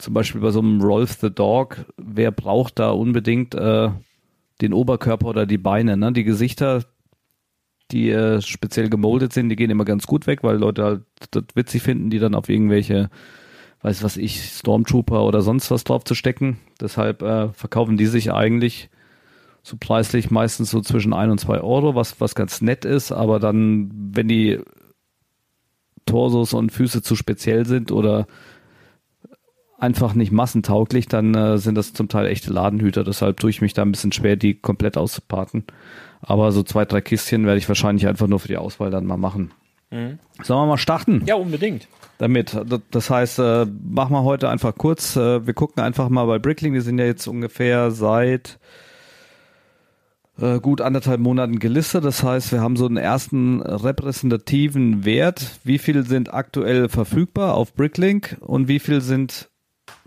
zum 0.02 0.14
Beispiel 0.14 0.40
bei 0.40 0.50
so 0.50 0.58
einem 0.58 0.82
Rolf 0.82 1.18
the 1.20 1.30
Dog, 1.30 1.84
wer 1.96 2.32
braucht 2.32 2.80
da 2.80 2.90
unbedingt 2.90 3.54
äh, 3.54 3.90
den 4.60 4.72
Oberkörper 4.72 5.28
oder 5.28 5.46
die 5.46 5.58
Beine? 5.58 5.96
Ne? 5.96 6.12
Die 6.12 6.24
Gesichter, 6.24 6.84
die 7.92 8.10
äh, 8.10 8.42
speziell 8.42 8.90
gemoldet 8.90 9.32
sind, 9.32 9.48
die 9.48 9.54
gehen 9.54 9.70
immer 9.70 9.84
ganz 9.84 10.08
gut 10.08 10.26
weg, 10.26 10.42
weil 10.42 10.56
Leute 10.56 10.84
halt 10.84 11.02
das 11.30 11.44
witzig 11.54 11.82
finden, 11.82 12.10
die 12.10 12.18
dann 12.18 12.34
auf 12.34 12.48
irgendwelche, 12.48 13.10
weiß 13.82 14.02
was 14.02 14.16
ich, 14.16 14.42
Stormtrooper 14.42 15.22
oder 15.22 15.40
sonst 15.40 15.70
was 15.70 15.84
drauf 15.84 16.02
zu 16.02 16.16
stecken. 16.16 16.58
Deshalb 16.80 17.22
äh, 17.22 17.52
verkaufen 17.52 17.96
die 17.96 18.06
sich 18.06 18.32
eigentlich 18.32 18.90
so 19.62 19.76
preislich 19.78 20.32
meistens 20.32 20.72
so 20.72 20.80
zwischen 20.80 21.12
ein 21.12 21.30
und 21.30 21.38
zwei 21.38 21.60
Euro, 21.60 21.94
was, 21.94 22.20
was 22.20 22.34
ganz 22.34 22.60
nett 22.60 22.84
ist, 22.84 23.12
aber 23.12 23.38
dann, 23.38 23.88
wenn 23.94 24.26
die 24.26 24.58
Torsos 26.06 26.54
und 26.54 26.72
Füße 26.72 27.02
zu 27.02 27.14
speziell 27.14 27.66
sind 27.66 27.92
oder 27.92 28.26
einfach 29.82 30.14
nicht 30.14 30.30
massentauglich, 30.30 31.08
dann 31.08 31.34
äh, 31.34 31.58
sind 31.58 31.74
das 31.74 31.92
zum 31.92 32.08
Teil 32.08 32.26
echte 32.26 32.52
Ladenhüter. 32.52 33.02
Deshalb 33.02 33.38
tue 33.40 33.50
ich 33.50 33.60
mich 33.60 33.74
da 33.74 33.82
ein 33.82 33.90
bisschen 33.90 34.12
schwer, 34.12 34.36
die 34.36 34.54
komplett 34.54 34.96
auszuparten. 34.96 35.64
Aber 36.20 36.52
so 36.52 36.62
zwei, 36.62 36.84
drei 36.84 37.00
Kistchen 37.00 37.46
werde 37.46 37.58
ich 37.58 37.68
wahrscheinlich 37.68 38.06
einfach 38.06 38.28
nur 38.28 38.38
für 38.38 38.48
die 38.48 38.56
Auswahl 38.56 38.90
dann 38.90 39.06
mal 39.06 39.16
machen. 39.16 39.50
Mhm. 39.90 40.20
Sollen 40.42 40.60
wir 40.60 40.66
mal 40.66 40.78
starten? 40.78 41.22
Ja, 41.26 41.34
unbedingt. 41.34 41.88
Damit. 42.18 42.56
Das 42.92 43.10
heißt, 43.10 43.40
äh, 43.40 43.66
machen 43.66 44.12
wir 44.12 44.22
heute 44.22 44.48
einfach 44.48 44.74
kurz. 44.76 45.16
Äh, 45.16 45.44
wir 45.46 45.54
gucken 45.54 45.82
einfach 45.82 46.08
mal 46.08 46.26
bei 46.26 46.38
Brickling. 46.38 46.72
Wir 46.72 46.82
sind 46.82 46.98
ja 46.98 47.04
jetzt 47.04 47.26
ungefähr 47.26 47.90
seit 47.90 48.60
äh, 50.38 50.60
gut 50.60 50.80
anderthalb 50.80 51.20
Monaten 51.20 51.58
gelistet. 51.58 52.04
Das 52.04 52.22
heißt, 52.22 52.52
wir 52.52 52.60
haben 52.60 52.76
so 52.76 52.86
einen 52.86 52.98
ersten 52.98 53.60
repräsentativen 53.60 55.04
Wert. 55.04 55.58
Wie 55.64 55.78
viel 55.78 56.06
sind 56.06 56.32
aktuell 56.32 56.88
verfügbar 56.88 57.54
auf 57.54 57.74
Bricklink 57.74 58.36
und 58.40 58.68
wie 58.68 58.78
viel 58.78 59.00
sind 59.00 59.50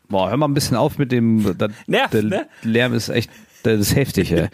Boah, 0.09 0.29
hör 0.29 0.37
mal 0.37 0.47
ein 0.47 0.53
bisschen 0.53 0.77
auf 0.77 0.97
mit 0.97 1.11
dem. 1.11 1.57
Da, 1.57 1.67
Nervt, 1.87 2.13
der 2.13 2.23
ne? 2.23 2.47
Lärm 2.63 2.93
ist 2.93 3.09
echt, 3.09 3.29
das 3.63 3.79
ist 3.79 3.95
heftig, 3.95 4.31
ey. 4.31 4.49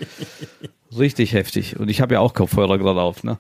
Richtig 0.97 1.34
heftig. 1.34 1.80
Und 1.80 1.89
ich 1.89 2.02
habe 2.02 2.16
ja 2.16 2.20
auch 2.20 2.34
Kopfhörer 2.34 2.78
gerade 2.78 3.02
auf, 3.02 3.24
ne? 3.24 3.38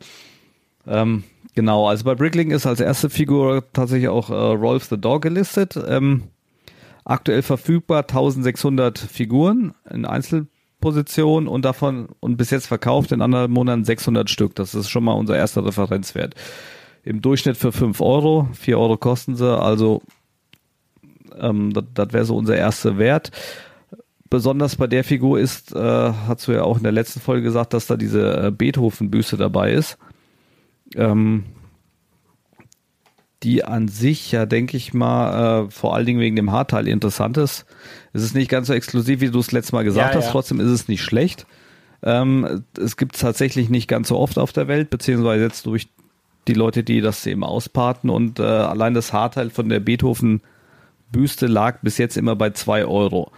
Ähm, 0.87 1.23
genau, 1.53 1.87
also 1.87 2.05
bei 2.05 2.15
Brickling 2.15 2.51
ist 2.51 2.65
als 2.65 2.79
erste 2.79 3.09
Figur 3.09 3.63
tatsächlich 3.73 4.09
auch 4.09 4.29
äh, 4.29 4.33
Rolf 4.33 4.85
the 4.85 4.97
Dog 4.97 5.21
gelistet. 5.21 5.77
Ähm, 5.87 6.23
aktuell 7.03 7.41
verfügbar 7.41 8.01
1600 8.01 8.97
Figuren 8.97 9.73
in 9.89 10.05
Einzelpositionen 10.05 11.47
und 11.47 11.65
davon 11.65 12.09
und 12.19 12.37
bis 12.37 12.51
jetzt 12.51 12.67
verkauft 12.67 13.11
in 13.11 13.21
anderen 13.21 13.51
Monaten 13.51 13.83
600 13.83 14.29
Stück. 14.29 14.55
Das 14.55 14.73
ist 14.73 14.89
schon 14.89 15.03
mal 15.03 15.13
unser 15.13 15.35
erster 15.35 15.65
Referenzwert. 15.65 16.35
Im 17.03 17.21
Durchschnitt 17.21 17.57
für 17.57 17.71
5 17.71 17.99
Euro. 18.01 18.47
4 18.53 18.79
Euro 18.79 18.97
kosten 18.97 19.35
sie. 19.35 19.59
Also 19.59 20.03
ähm, 21.41 21.73
das, 21.73 22.13
wäre 22.13 22.25
so 22.25 22.37
unser 22.37 22.55
erster 22.55 22.97
Wert. 22.97 23.31
Besonders 24.29 24.77
bei 24.77 24.87
der 24.87 25.03
Figur 25.03 25.39
ist, 25.39 25.75
äh, 25.75 25.79
hast 25.79 26.47
du 26.47 26.53
ja 26.53 26.63
auch 26.63 26.77
in 26.77 26.83
der 26.83 26.93
letzten 26.93 27.19
Folge 27.19 27.43
gesagt, 27.43 27.73
dass 27.73 27.87
da 27.87 27.97
diese 27.97 28.47
äh, 28.47 28.51
Beethoven-Büste 28.51 29.35
dabei 29.35 29.73
ist. 29.73 29.97
Ähm, 30.95 31.43
die 33.43 33.63
an 33.65 33.87
sich 33.87 34.31
ja, 34.31 34.45
denke 34.45 34.77
ich 34.77 34.93
mal, 34.93 35.65
äh, 35.65 35.71
vor 35.71 35.95
allen 35.95 36.05
Dingen 36.05 36.19
wegen 36.19 36.35
dem 36.35 36.51
Haarteil 36.51 36.87
interessant 36.87 37.37
ist. 37.37 37.65
Es 38.13 38.21
ist 38.23 38.35
nicht 38.35 38.49
ganz 38.49 38.67
so 38.67 38.73
exklusiv, 38.73 39.19
wie 39.19 39.31
du 39.31 39.39
es 39.39 39.51
letztes 39.51 39.71
Mal 39.71 39.83
gesagt 39.83 40.13
Ja, 40.13 40.17
hast, 40.17 40.27
ja. 40.27 40.31
trotzdem 40.31 40.59
ist 40.59 40.69
es 40.69 40.87
nicht 40.87 41.01
schlecht. 41.01 41.47
Ähm, 42.03 42.63
es 42.77 42.97
gibt 42.97 43.15
es 43.15 43.21
tatsächlich 43.21 43.69
nicht 43.69 43.87
ganz 43.87 44.09
so 44.09 44.17
oft 44.17 44.37
auf 44.37 44.53
der 44.53 44.67
Welt, 44.67 44.89
beziehungsweise 44.89 45.43
jetzt 45.43 45.65
durch 45.65 45.89
die 46.47 46.53
Leute, 46.53 46.83
die 46.83 47.01
das 47.01 47.25
eben 47.25 47.43
auspaten 47.43 48.09
und 48.09 48.39
äh, 48.39 48.43
allein 48.43 48.93
das 48.93 49.13
Haarteil 49.13 49.49
von 49.49 49.69
der 49.69 49.79
Beethoven 49.79 50.41
Büste 51.11 51.47
lag 51.47 51.79
bis 51.81 51.97
jetzt 51.97 52.17
immer 52.17 52.35
bei 52.35 52.51
zwei 52.51 52.85
Euro. 52.85 53.31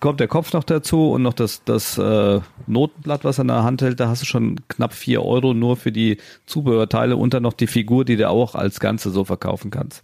Kommt 0.00 0.20
der 0.20 0.28
Kopf 0.28 0.52
noch 0.52 0.64
dazu 0.64 1.12
und 1.12 1.22
noch 1.22 1.34
das, 1.34 1.64
das 1.64 1.98
äh, 1.98 2.40
Notenblatt, 2.66 3.24
was 3.24 3.38
er 3.38 3.42
in 3.42 3.48
der 3.48 3.62
Hand 3.64 3.82
hält, 3.82 4.00
da 4.00 4.08
hast 4.08 4.22
du 4.22 4.26
schon 4.26 4.60
knapp 4.68 4.92
vier 4.92 5.22
Euro 5.22 5.54
nur 5.54 5.76
für 5.76 5.92
die 5.92 6.18
Zubehörteile 6.46 7.16
und 7.16 7.34
dann 7.34 7.42
noch 7.42 7.52
die 7.52 7.66
Figur, 7.66 8.04
die 8.04 8.16
du 8.16 8.28
auch 8.28 8.54
als 8.54 8.80
Ganze 8.80 9.10
so 9.10 9.24
verkaufen 9.24 9.70
kannst. 9.70 10.02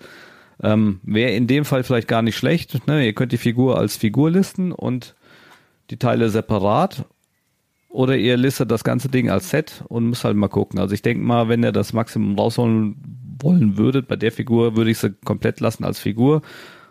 Ähm, 0.63 1.01
Wäre 1.03 1.33
in 1.33 1.47
dem 1.47 1.65
Fall 1.65 1.83
vielleicht 1.83 2.09
gar 2.09 2.23
nicht 2.23 2.37
schlecht. 2.37 2.87
Ne? 2.87 3.05
Ihr 3.05 3.13
könnt 3.13 3.33
die 3.33 3.39
Figur 3.39 3.79
als 3.79 3.97
Figur 3.97 4.31
listen 4.31 4.73
und 4.73 5.15
die 5.91 5.99
Teile 5.99 6.31
separat. 6.31 7.05
Oder 7.91 8.17
ihr 8.17 8.37
listet 8.37 8.71
das 8.71 8.85
ganze 8.85 9.09
Ding 9.09 9.31
als 9.31 9.51
Set 9.51 9.83
und 9.89 10.09
müsst 10.09 10.25
halt 10.25 10.37
mal 10.37 10.49
gucken. 10.49 10.79
Also 10.79 10.95
ich 10.95 11.03
denke 11.03 11.25
mal, 11.25 11.49
wenn 11.49 11.63
ihr 11.63 11.73
das 11.73 11.95
Maximum 11.95 12.39
rausholen 12.39 12.97
wollen 13.41 13.79
würdet, 13.79 14.09
bei 14.09 14.17
der 14.17 14.33
Figur 14.33 14.77
würde 14.77 14.91
ich 14.91 14.99
sie 14.99 15.15
komplett 15.25 15.61
lassen 15.61 15.85
als 15.85 15.99
Figur 15.99 16.43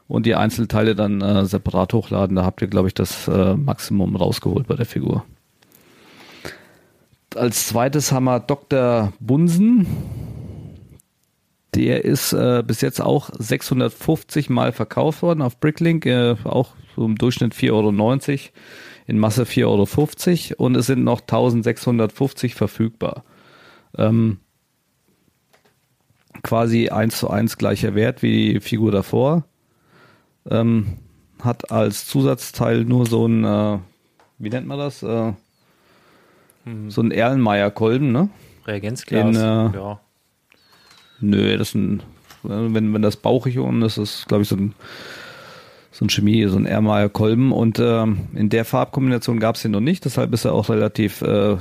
und 0.07 0.25
die 0.25 0.35
Einzelteile 0.35 0.95
dann 0.95 1.21
äh, 1.21 1.45
separat 1.45 1.93
hochladen. 1.93 2.35
Da 2.35 2.45
habt 2.45 2.61
ihr, 2.61 2.67
glaube 2.67 2.87
ich, 2.87 2.93
das 2.93 3.27
äh, 3.27 3.55
Maximum 3.55 4.15
rausgeholt 4.15 4.67
bei 4.67 4.75
der 4.75 4.85
Figur. 4.85 5.25
Als 7.35 7.67
zweites 7.67 8.11
haben 8.11 8.23
wir 8.25 8.39
Dr. 8.39 9.13
Bunsen. 9.19 9.85
Der 11.75 12.05
ist 12.05 12.33
äh, 12.33 12.63
bis 12.65 12.81
jetzt 12.81 13.01
auch 13.01 13.29
650 13.37 14.49
Mal 14.49 14.71
verkauft 14.71 15.21
worden 15.21 15.41
auf 15.41 15.59
Bricklink, 15.59 16.05
äh, 16.05 16.35
auch 16.43 16.69
so 16.95 17.05
im 17.05 17.15
Durchschnitt 17.17 17.53
4,90 17.53 17.71
Euro, 17.71 17.91
in 19.05 19.19
Masse 19.19 19.43
4,50 19.43 20.51
Euro 20.51 20.63
und 20.63 20.75
es 20.75 20.87
sind 20.87 21.03
noch 21.03 21.21
1650 21.21 22.55
verfügbar. 22.55 23.23
Ähm, 23.95 24.39
quasi 26.41 26.89
eins 26.89 27.19
zu 27.19 27.29
eins 27.29 27.57
gleicher 27.57 27.93
Wert 27.93 28.23
wie 28.23 28.53
die 28.53 28.59
Figur 28.59 28.91
davor. 28.91 29.43
Ähm, 30.49 30.97
hat 31.41 31.71
als 31.71 32.07
Zusatzteil 32.07 32.83
nur 32.83 33.05
so 33.05 33.27
ein, 33.27 33.43
äh, 33.43 33.79
wie 34.39 34.49
nennt 34.49 34.67
man 34.67 34.79
das? 34.79 35.03
Äh, 35.03 35.33
so 36.89 37.01
ein 37.01 37.11
Erlenmeyer-Kolben, 37.11 38.11
ne? 38.11 38.29
Reagenzglas. 38.65 39.37
Äh, 39.37 39.39
ja. 39.39 39.99
Nö, 41.19 41.57
das 41.57 41.69
ist 41.69 41.75
ein, 41.75 42.03
wenn, 42.43 42.93
wenn 42.93 43.01
das 43.01 43.17
bauchig 43.17 43.57
und 43.59 43.81
das 43.81 43.97
ist, 43.97 44.27
glaube 44.27 44.43
ich, 44.43 44.49
so 44.49 44.55
ein, 44.55 44.73
so 45.91 46.05
ein 46.05 46.09
Chemie, 46.09 46.45
so 46.45 46.57
ein 46.57 46.65
Erlenmeyer 46.65 47.09
Kolben 47.09 47.51
und 47.51 47.79
ähm, 47.79 48.27
in 48.33 48.49
der 48.49 48.65
Farbkombination 48.65 49.39
gab 49.39 49.55
es 49.55 49.61
den 49.61 49.71
noch 49.71 49.79
nicht, 49.79 50.05
deshalb 50.05 50.33
ist 50.33 50.45
er 50.45 50.53
auch 50.53 50.69
relativ 50.69 51.21
äh, 51.21 51.57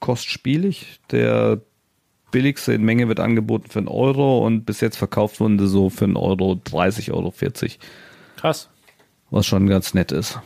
kostspielig. 0.00 1.00
Der 1.10 1.60
billigste 2.30 2.72
in 2.72 2.82
Menge 2.82 3.08
wird 3.08 3.20
angeboten 3.20 3.70
für 3.70 3.78
einen 3.78 3.88
Euro 3.88 4.44
und 4.44 4.64
bis 4.64 4.80
jetzt 4.80 4.96
verkauft 4.96 5.40
wurden 5.40 5.58
sie 5.58 5.68
so 5.68 5.90
für 5.90 6.04
einen 6.04 6.16
Euro 6.16 6.60
30, 6.64 7.12
Euro 7.12 7.30
40 7.30 7.78
Krass. 8.36 8.68
was 9.30 9.46
schon 9.46 9.66
ganz 9.68 9.94
nett 9.94 10.12
ist. 10.12 10.38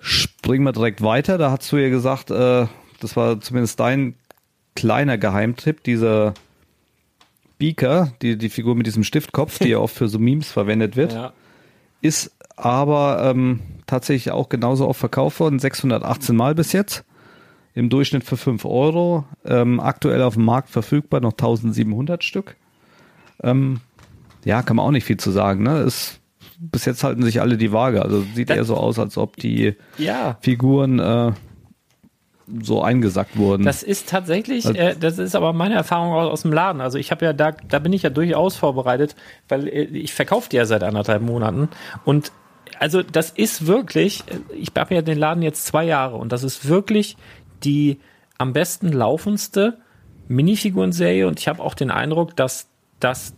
Springen 0.00 0.64
wir 0.64 0.72
direkt 0.72 1.02
weiter. 1.02 1.38
Da 1.38 1.50
hast 1.50 1.70
du 1.72 1.76
ja 1.78 1.88
gesagt, 1.88 2.30
äh, 2.30 2.66
das 3.00 3.16
war 3.16 3.40
zumindest 3.40 3.80
dein 3.80 4.14
kleiner 4.74 5.18
Geheimtipp, 5.18 5.82
dieser 5.82 6.34
Beaker, 7.58 8.12
die, 8.22 8.36
die 8.36 8.50
Figur 8.50 8.74
mit 8.76 8.86
diesem 8.86 9.02
Stiftkopf, 9.04 9.58
die 9.58 9.68
ja 9.70 9.78
oft 9.80 9.94
für 9.96 10.08
so 10.08 10.18
Memes 10.18 10.50
verwendet 10.52 10.96
wird, 10.96 11.14
Ja. 11.14 11.32
ist 12.02 12.32
aber 12.56 13.22
ähm, 13.24 13.60
tatsächlich 13.86 14.30
auch 14.32 14.48
genauso 14.48 14.86
oft 14.88 15.00
verkauft 15.00 15.40
worden, 15.40 15.58
618 15.58 16.36
Mal 16.36 16.54
bis 16.54 16.72
jetzt. 16.72 17.04
Im 17.76 17.90
Durchschnitt 17.90 18.24
für 18.24 18.36
5 18.38 18.64
Euro. 18.64 19.24
Ähm, 19.44 19.78
aktuell 19.80 20.22
auf 20.22 20.34
dem 20.34 20.44
Markt 20.46 20.70
verfügbar 20.70 21.20
noch 21.20 21.32
1700 21.32 22.24
Stück. 22.24 22.56
Ähm, 23.42 23.80
ja, 24.44 24.62
kann 24.62 24.76
man 24.76 24.86
auch 24.86 24.90
nicht 24.90 25.04
viel 25.04 25.18
zu 25.18 25.30
sagen. 25.30 25.62
Ne? 25.62 25.80
Ist, 25.80 26.20
bis 26.58 26.86
jetzt 26.86 27.04
halten 27.04 27.22
sich 27.22 27.40
alle 27.42 27.58
die 27.58 27.72
Waage. 27.72 28.00
Also 28.02 28.24
sieht 28.34 28.48
Das- 28.48 28.56
eher 28.56 28.64
so 28.64 28.76
aus, 28.76 28.98
als 28.98 29.18
ob 29.18 29.36
die 29.36 29.74
Ja. 29.98 30.38
Figuren 30.40 30.98
äh, 31.00 31.32
so 32.62 32.80
eingesackt 32.82 33.36
wurden. 33.36 33.64
Das 33.64 33.82
ist 33.82 34.08
tatsächlich, 34.08 34.64
Also- 34.66 34.78
äh, 34.78 34.96
das 34.98 35.18
ist 35.18 35.34
aber 35.36 35.52
meine 35.52 35.74
Erfahrung 35.74 36.12
aus, 36.14 36.30
aus 36.30 36.42
dem 36.42 36.52
Laden. 36.54 36.80
Also 36.80 36.96
ich 36.96 37.10
habe 37.10 37.24
ja 37.26 37.32
da, 37.34 37.50
da 37.52 37.78
bin 37.78 37.92
ich 37.92 38.02
ja 38.02 38.10
durchaus 38.10 38.56
vorbereitet, 38.56 39.16
weil 39.48 39.68
äh, 39.68 39.82
ich 39.84 40.14
verkaufe 40.14 40.48
die 40.48 40.56
ja 40.56 40.64
seit 40.64 40.82
anderthalb 40.82 41.22
Monaten 41.22 41.68
und 42.06 42.32
also 42.78 43.02
das 43.02 43.30
ist 43.30 43.66
wirklich, 43.66 44.22
äh, 44.28 44.54
ich 44.54 44.70
habe 44.76 44.94
ja 44.94 45.02
den 45.02 45.18
Laden 45.18 45.42
jetzt 45.42 45.66
zwei 45.66 45.84
Jahre 45.84 46.16
und 46.16 46.30
das 46.30 46.42
ist 46.44 46.68
wirklich 46.68 47.16
die 47.64 47.98
am 48.38 48.52
besten 48.52 48.92
laufendste 48.92 49.78
Minifigurenserie 50.28 51.26
und 51.26 51.38
ich 51.38 51.48
habe 51.48 51.62
auch 51.62 51.74
den 51.74 51.90
Eindruck, 51.90 52.36
dass 52.36 52.68
das 53.00 53.34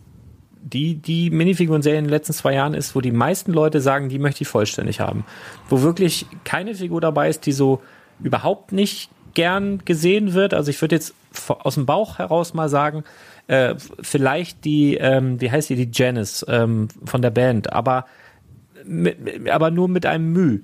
die, 0.61 0.95
die 0.95 1.29
Minifiguren-Serie 1.29 1.99
in 1.99 2.05
den 2.05 2.11
letzten 2.11 2.33
zwei 2.33 2.53
Jahren 2.53 2.73
ist, 2.73 2.95
wo 2.95 3.01
die 3.01 3.11
meisten 3.11 3.53
Leute 3.53 3.79
sagen, 3.81 4.09
die 4.09 4.19
möchte 4.19 4.41
ich 4.41 4.47
vollständig 4.47 4.99
haben. 4.99 5.23
Wo 5.69 5.81
wirklich 5.81 6.25
keine 6.43 6.75
Figur 6.75 6.99
dabei 6.99 7.29
ist, 7.29 7.45
die 7.45 7.53
so 7.53 7.81
überhaupt 8.21 8.71
nicht 8.71 9.09
gern 9.33 9.83
gesehen 9.85 10.33
wird. 10.33 10.53
Also 10.53 10.69
ich 10.69 10.81
würde 10.81 10.95
jetzt 10.95 11.13
aus 11.47 11.75
dem 11.75 11.85
Bauch 11.85 12.17
heraus 12.17 12.53
mal 12.53 12.67
sagen, 12.67 13.03
äh, 13.47 13.75
vielleicht 14.01 14.65
die, 14.65 14.95
ähm, 14.95 15.39
wie 15.39 15.49
heißt 15.49 15.69
die, 15.69 15.75
die 15.75 15.89
Janice 15.91 16.45
ähm, 16.49 16.89
von 17.05 17.21
der 17.21 17.31
Band, 17.31 17.71
aber, 17.71 18.05
aber 19.49 19.71
nur 19.71 19.87
mit 19.87 20.05
einem 20.05 20.31
Müh. 20.33 20.59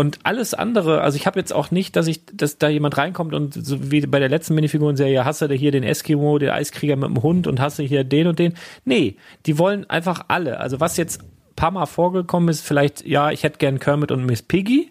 Und 0.00 0.20
alles 0.22 0.54
andere, 0.54 1.02
also 1.02 1.16
ich 1.16 1.26
habe 1.26 1.38
jetzt 1.38 1.52
auch 1.52 1.70
nicht, 1.70 1.94
dass 1.94 2.06
ich, 2.06 2.24
dass 2.32 2.56
da 2.56 2.70
jemand 2.70 2.96
reinkommt 2.96 3.34
und 3.34 3.52
so 3.52 3.90
wie 3.90 4.00
bei 4.06 4.18
der 4.18 4.30
letzten 4.30 4.54
Minifigurenserie, 4.54 5.26
hast 5.26 5.42
du 5.42 5.46
da 5.46 5.52
hier 5.52 5.72
den 5.72 5.82
Eskimo, 5.82 6.38
den 6.38 6.48
Eiskrieger 6.48 6.96
mit 6.96 7.10
dem 7.10 7.22
Hund 7.22 7.46
und 7.46 7.60
hast 7.60 7.78
du 7.78 7.82
hier 7.82 8.02
den 8.02 8.26
und 8.26 8.38
den. 8.38 8.54
Nee, 8.86 9.16
die 9.44 9.58
wollen 9.58 9.90
einfach 9.90 10.24
alle. 10.28 10.58
Also 10.58 10.80
was 10.80 10.96
jetzt 10.96 11.20
paar 11.54 11.70
Mal 11.70 11.84
vorgekommen 11.84 12.48
ist, 12.48 12.62
vielleicht, 12.62 13.06
ja, 13.06 13.30
ich 13.30 13.42
hätte 13.42 13.58
gern 13.58 13.78
Kermit 13.78 14.10
und 14.10 14.24
Miss 14.24 14.40
Piggy. 14.40 14.90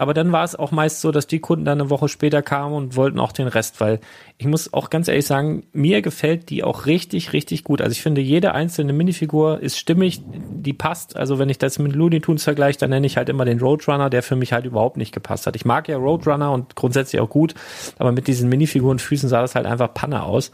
Aber 0.00 0.14
dann 0.14 0.32
war 0.32 0.44
es 0.44 0.56
auch 0.56 0.70
meist 0.70 1.00
so, 1.00 1.10
dass 1.10 1.26
die 1.26 1.40
Kunden 1.40 1.64
dann 1.64 1.80
eine 1.80 1.90
Woche 1.90 2.08
später 2.08 2.42
kamen 2.42 2.74
und 2.74 2.96
wollten 2.96 3.18
auch 3.18 3.32
den 3.32 3.48
Rest, 3.48 3.80
weil 3.80 4.00
ich 4.36 4.46
muss 4.46 4.72
auch 4.72 4.90
ganz 4.90 5.08
ehrlich 5.08 5.26
sagen, 5.26 5.64
mir 5.72 6.02
gefällt 6.02 6.50
die 6.50 6.62
auch 6.62 6.86
richtig, 6.86 7.32
richtig 7.32 7.64
gut. 7.64 7.80
Also 7.80 7.92
ich 7.92 8.02
finde, 8.02 8.20
jede 8.20 8.52
einzelne 8.52 8.92
Minifigur 8.92 9.60
ist 9.60 9.78
stimmig, 9.78 10.22
die 10.24 10.72
passt. 10.72 11.16
Also 11.16 11.38
wenn 11.38 11.48
ich 11.48 11.58
das 11.58 11.78
mit 11.78 11.94
Looney 11.94 12.20
Tunes 12.20 12.44
vergleiche, 12.44 12.78
dann 12.78 12.90
nenne 12.90 13.06
ich 13.06 13.16
halt 13.16 13.28
immer 13.28 13.44
den 13.44 13.60
Roadrunner, 13.60 14.10
der 14.10 14.22
für 14.22 14.36
mich 14.36 14.52
halt 14.52 14.64
überhaupt 14.64 14.96
nicht 14.96 15.12
gepasst 15.12 15.46
hat. 15.46 15.56
Ich 15.56 15.64
mag 15.64 15.88
ja 15.88 15.96
Roadrunner 15.96 16.52
und 16.52 16.76
grundsätzlich 16.76 17.20
auch 17.20 17.30
gut, 17.30 17.54
aber 17.98 18.12
mit 18.12 18.26
diesen 18.28 18.48
Minifigurenfüßen 18.48 19.28
sah 19.28 19.40
das 19.40 19.54
halt 19.54 19.66
einfach 19.66 19.92
Panne 19.92 20.22
aus. 20.22 20.52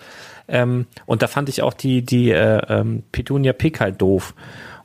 Ähm, 0.48 0.86
und 1.06 1.22
da 1.22 1.26
fand 1.26 1.48
ich 1.48 1.62
auch 1.62 1.72
die, 1.72 2.02
die 2.02 2.30
äh, 2.30 2.60
ähm, 2.68 3.02
Petunia 3.12 3.52
Pick 3.52 3.80
halt 3.80 4.00
doof. 4.00 4.34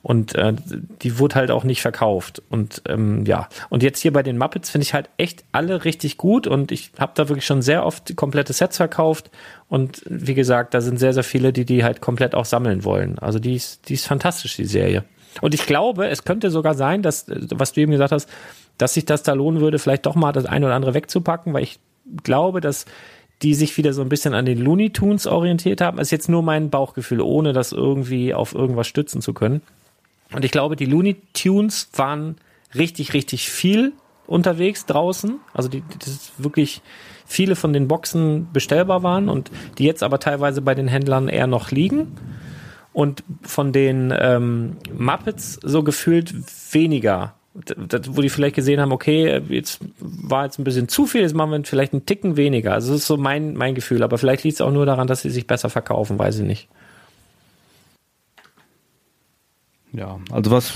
Und 0.02 0.34
äh, 0.34 0.54
die 1.02 1.18
wurde 1.18 1.34
halt 1.34 1.50
auch 1.50 1.64
nicht 1.64 1.82
verkauft. 1.82 2.42
Und 2.48 2.82
ähm, 2.88 3.24
ja, 3.26 3.48
und 3.68 3.82
jetzt 3.82 4.00
hier 4.00 4.12
bei 4.12 4.22
den 4.22 4.38
Muppets 4.38 4.70
finde 4.70 4.84
ich 4.84 4.94
halt 4.94 5.10
echt 5.18 5.44
alle 5.52 5.84
richtig 5.84 6.16
gut. 6.16 6.46
Und 6.46 6.72
ich 6.72 6.92
habe 6.98 7.12
da 7.14 7.28
wirklich 7.28 7.44
schon 7.44 7.60
sehr 7.60 7.84
oft 7.84 8.16
komplette 8.16 8.52
Sets 8.52 8.78
verkauft. 8.78 9.30
Und 9.68 10.02
wie 10.06 10.34
gesagt, 10.34 10.74
da 10.74 10.80
sind 10.80 10.98
sehr, 10.98 11.12
sehr 11.12 11.24
viele, 11.24 11.52
die 11.52 11.64
die 11.64 11.84
halt 11.84 12.00
komplett 12.00 12.34
auch 12.34 12.46
sammeln 12.46 12.84
wollen. 12.84 13.18
Also 13.18 13.38
die 13.38 13.54
ist, 13.54 13.88
die 13.88 13.94
ist 13.94 14.06
fantastisch, 14.06 14.56
die 14.56 14.64
Serie. 14.64 15.04
Und 15.40 15.54
ich 15.54 15.66
glaube, 15.66 16.08
es 16.08 16.24
könnte 16.24 16.50
sogar 16.50 16.74
sein, 16.74 17.02
dass, 17.02 17.26
was 17.28 17.72
du 17.72 17.80
eben 17.80 17.92
gesagt 17.92 18.12
hast, 18.12 18.28
dass 18.78 18.94
sich 18.94 19.04
das 19.04 19.22
da 19.22 19.34
lohnen 19.34 19.60
würde, 19.60 19.78
vielleicht 19.78 20.06
doch 20.06 20.14
mal 20.14 20.32
das 20.32 20.46
eine 20.46 20.66
oder 20.66 20.74
andere 20.74 20.94
wegzupacken, 20.94 21.52
weil 21.52 21.62
ich 21.62 21.78
glaube, 22.24 22.60
dass 22.60 22.86
die 23.42 23.54
sich 23.54 23.76
wieder 23.76 23.92
so 23.92 24.02
ein 24.02 24.08
bisschen 24.08 24.34
an 24.34 24.44
den 24.44 24.58
Looney 24.58 24.90
Tunes 24.90 25.26
orientiert 25.26 25.80
haben. 25.80 25.96
Das 25.96 26.08
ist 26.08 26.12
jetzt 26.12 26.28
nur 26.28 26.42
mein 26.42 26.70
Bauchgefühl, 26.70 27.20
ohne 27.20 27.52
das 27.52 27.72
irgendwie 27.72 28.34
auf 28.34 28.54
irgendwas 28.54 28.86
stützen 28.86 29.22
zu 29.22 29.32
können. 29.32 29.62
Und 30.32 30.44
ich 30.44 30.50
glaube, 30.50 30.76
die 30.76 30.86
Looney 30.86 31.16
Tunes 31.32 31.88
waren 31.94 32.36
richtig, 32.74 33.14
richtig 33.14 33.50
viel 33.50 33.92
unterwegs 34.26 34.86
draußen. 34.86 35.40
Also 35.52 35.68
die, 35.68 35.82
das 35.98 36.32
wirklich 36.38 36.82
viele 37.26 37.56
von 37.56 37.72
den 37.72 37.88
Boxen 37.88 38.48
bestellbar 38.52 39.02
waren 39.02 39.28
und 39.28 39.50
die 39.78 39.84
jetzt 39.84 40.02
aber 40.02 40.18
teilweise 40.18 40.62
bei 40.62 40.74
den 40.74 40.88
Händlern 40.88 41.28
eher 41.28 41.46
noch 41.46 41.70
liegen. 41.70 42.16
Und 42.92 43.22
von 43.42 43.72
den 43.72 44.12
ähm, 44.16 44.76
Muppets 44.96 45.58
so 45.62 45.84
gefühlt 45.84 46.34
weniger 46.72 47.34
wo 47.52 48.22
die 48.22 48.28
vielleicht 48.28 48.54
gesehen 48.54 48.80
haben, 48.80 48.92
okay, 48.92 49.42
jetzt 49.48 49.80
war 49.98 50.44
jetzt 50.44 50.58
ein 50.58 50.64
bisschen 50.64 50.88
zu 50.88 51.06
viel, 51.06 51.22
jetzt 51.22 51.34
machen 51.34 51.50
wir 51.50 51.64
vielleicht 51.64 51.92
einen 51.92 52.06
Ticken 52.06 52.36
weniger. 52.36 52.74
Also 52.74 52.92
das 52.92 53.02
ist 53.02 53.06
so 53.08 53.16
mein, 53.16 53.54
mein 53.54 53.74
Gefühl. 53.74 54.02
Aber 54.02 54.18
vielleicht 54.18 54.44
liegt 54.44 54.54
es 54.54 54.60
auch 54.60 54.70
nur 54.70 54.86
daran, 54.86 55.08
dass 55.08 55.22
sie 55.22 55.30
sich 55.30 55.46
besser 55.46 55.68
verkaufen, 55.68 56.18
weiß 56.18 56.38
ich 56.38 56.46
nicht. 56.46 56.68
Ja, 59.92 60.18
also 60.30 60.50
was, 60.50 60.74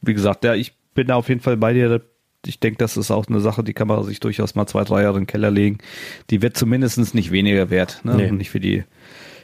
wie 0.00 0.14
gesagt, 0.14 0.44
ja, 0.44 0.54
ich 0.54 0.74
bin 0.94 1.08
da 1.08 1.16
auf 1.16 1.28
jeden 1.28 1.40
Fall 1.40 1.56
bei 1.56 1.72
dir. 1.72 2.02
Ich 2.46 2.60
denke, 2.60 2.78
das 2.78 2.96
ist 2.96 3.10
auch 3.10 3.26
eine 3.26 3.40
Sache, 3.40 3.64
die 3.64 3.72
kann 3.72 3.88
man 3.88 4.02
sich 4.04 4.20
durchaus 4.20 4.54
mal 4.54 4.66
zwei, 4.66 4.84
drei 4.84 5.02
Jahre 5.02 5.16
in 5.16 5.22
den 5.22 5.26
Keller 5.26 5.50
legen. 5.50 5.78
Die 6.30 6.42
wird 6.42 6.56
zumindest 6.56 7.14
nicht 7.14 7.30
weniger 7.30 7.70
wert, 7.70 8.00
ne? 8.04 8.14
Nee. 8.16 8.30
Nicht 8.30 8.50
für 8.50 8.60
die, 8.60 8.84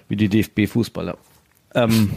wie 0.09 0.17
die 0.17 0.29
DFB-Fußballer. 0.29 1.17
Ähm, 1.75 2.11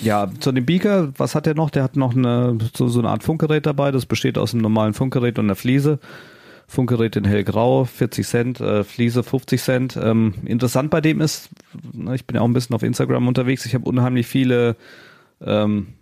ja, 0.00 0.30
zu 0.40 0.52
dem 0.52 0.66
Beaker, 0.66 1.12
was 1.16 1.34
hat 1.34 1.46
er 1.46 1.54
noch? 1.54 1.70
Der 1.70 1.82
hat 1.82 1.96
noch 1.96 2.14
eine, 2.14 2.58
so, 2.74 2.88
so 2.88 2.98
eine 2.98 3.08
Art 3.08 3.22
Funkgerät 3.22 3.64
dabei. 3.64 3.90
Das 3.92 4.04
besteht 4.04 4.36
aus 4.36 4.52
einem 4.52 4.62
normalen 4.62 4.94
Funkgerät 4.94 5.38
und 5.38 5.46
einer 5.46 5.56
Fliese. 5.56 5.98
Funkgerät 6.68 7.14
in 7.16 7.24
hellgrau, 7.24 7.84
40 7.84 8.26
Cent, 8.26 8.60
äh, 8.60 8.82
Fliese 8.82 9.22
50 9.22 9.62
Cent. 9.62 9.96
Ähm, 9.96 10.34
interessant 10.44 10.90
bei 10.90 11.00
dem 11.00 11.20
ist, 11.20 11.48
ne, 11.92 12.14
ich 12.14 12.26
bin 12.26 12.34
ja 12.34 12.42
auch 12.42 12.46
ein 12.46 12.52
bisschen 12.52 12.74
auf 12.74 12.82
Instagram 12.82 13.28
unterwegs, 13.28 13.64
ich 13.66 13.74
habe 13.74 13.88
unheimlich 13.88 14.26
viele 14.26 14.76
ähm, 15.40 15.94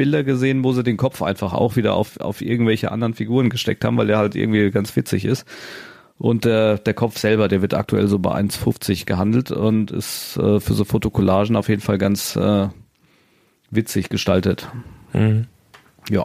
Bilder 0.00 0.24
gesehen, 0.24 0.64
wo 0.64 0.72
sie 0.72 0.82
den 0.82 0.96
Kopf 0.96 1.20
einfach 1.20 1.52
auch 1.52 1.76
wieder 1.76 1.92
auf, 1.92 2.18
auf 2.20 2.40
irgendwelche 2.40 2.90
anderen 2.90 3.12
Figuren 3.12 3.50
gesteckt 3.50 3.84
haben, 3.84 3.98
weil 3.98 4.06
der 4.06 4.16
halt 4.16 4.34
irgendwie 4.34 4.70
ganz 4.70 4.96
witzig 4.96 5.26
ist. 5.26 5.44
Und 6.16 6.46
äh, 6.46 6.78
der 6.78 6.94
Kopf 6.94 7.18
selber, 7.18 7.48
der 7.48 7.60
wird 7.60 7.74
aktuell 7.74 8.08
so 8.08 8.18
bei 8.18 8.32
1,50 8.32 9.04
gehandelt 9.04 9.50
und 9.50 9.90
ist 9.90 10.38
äh, 10.38 10.58
für 10.58 10.72
so 10.72 10.86
Fotokollagen 10.86 11.54
auf 11.54 11.68
jeden 11.68 11.82
Fall 11.82 11.98
ganz 11.98 12.34
äh, 12.34 12.68
witzig 13.70 14.08
gestaltet. 14.08 14.68
Mhm. 15.12 15.48
Ja. 16.08 16.24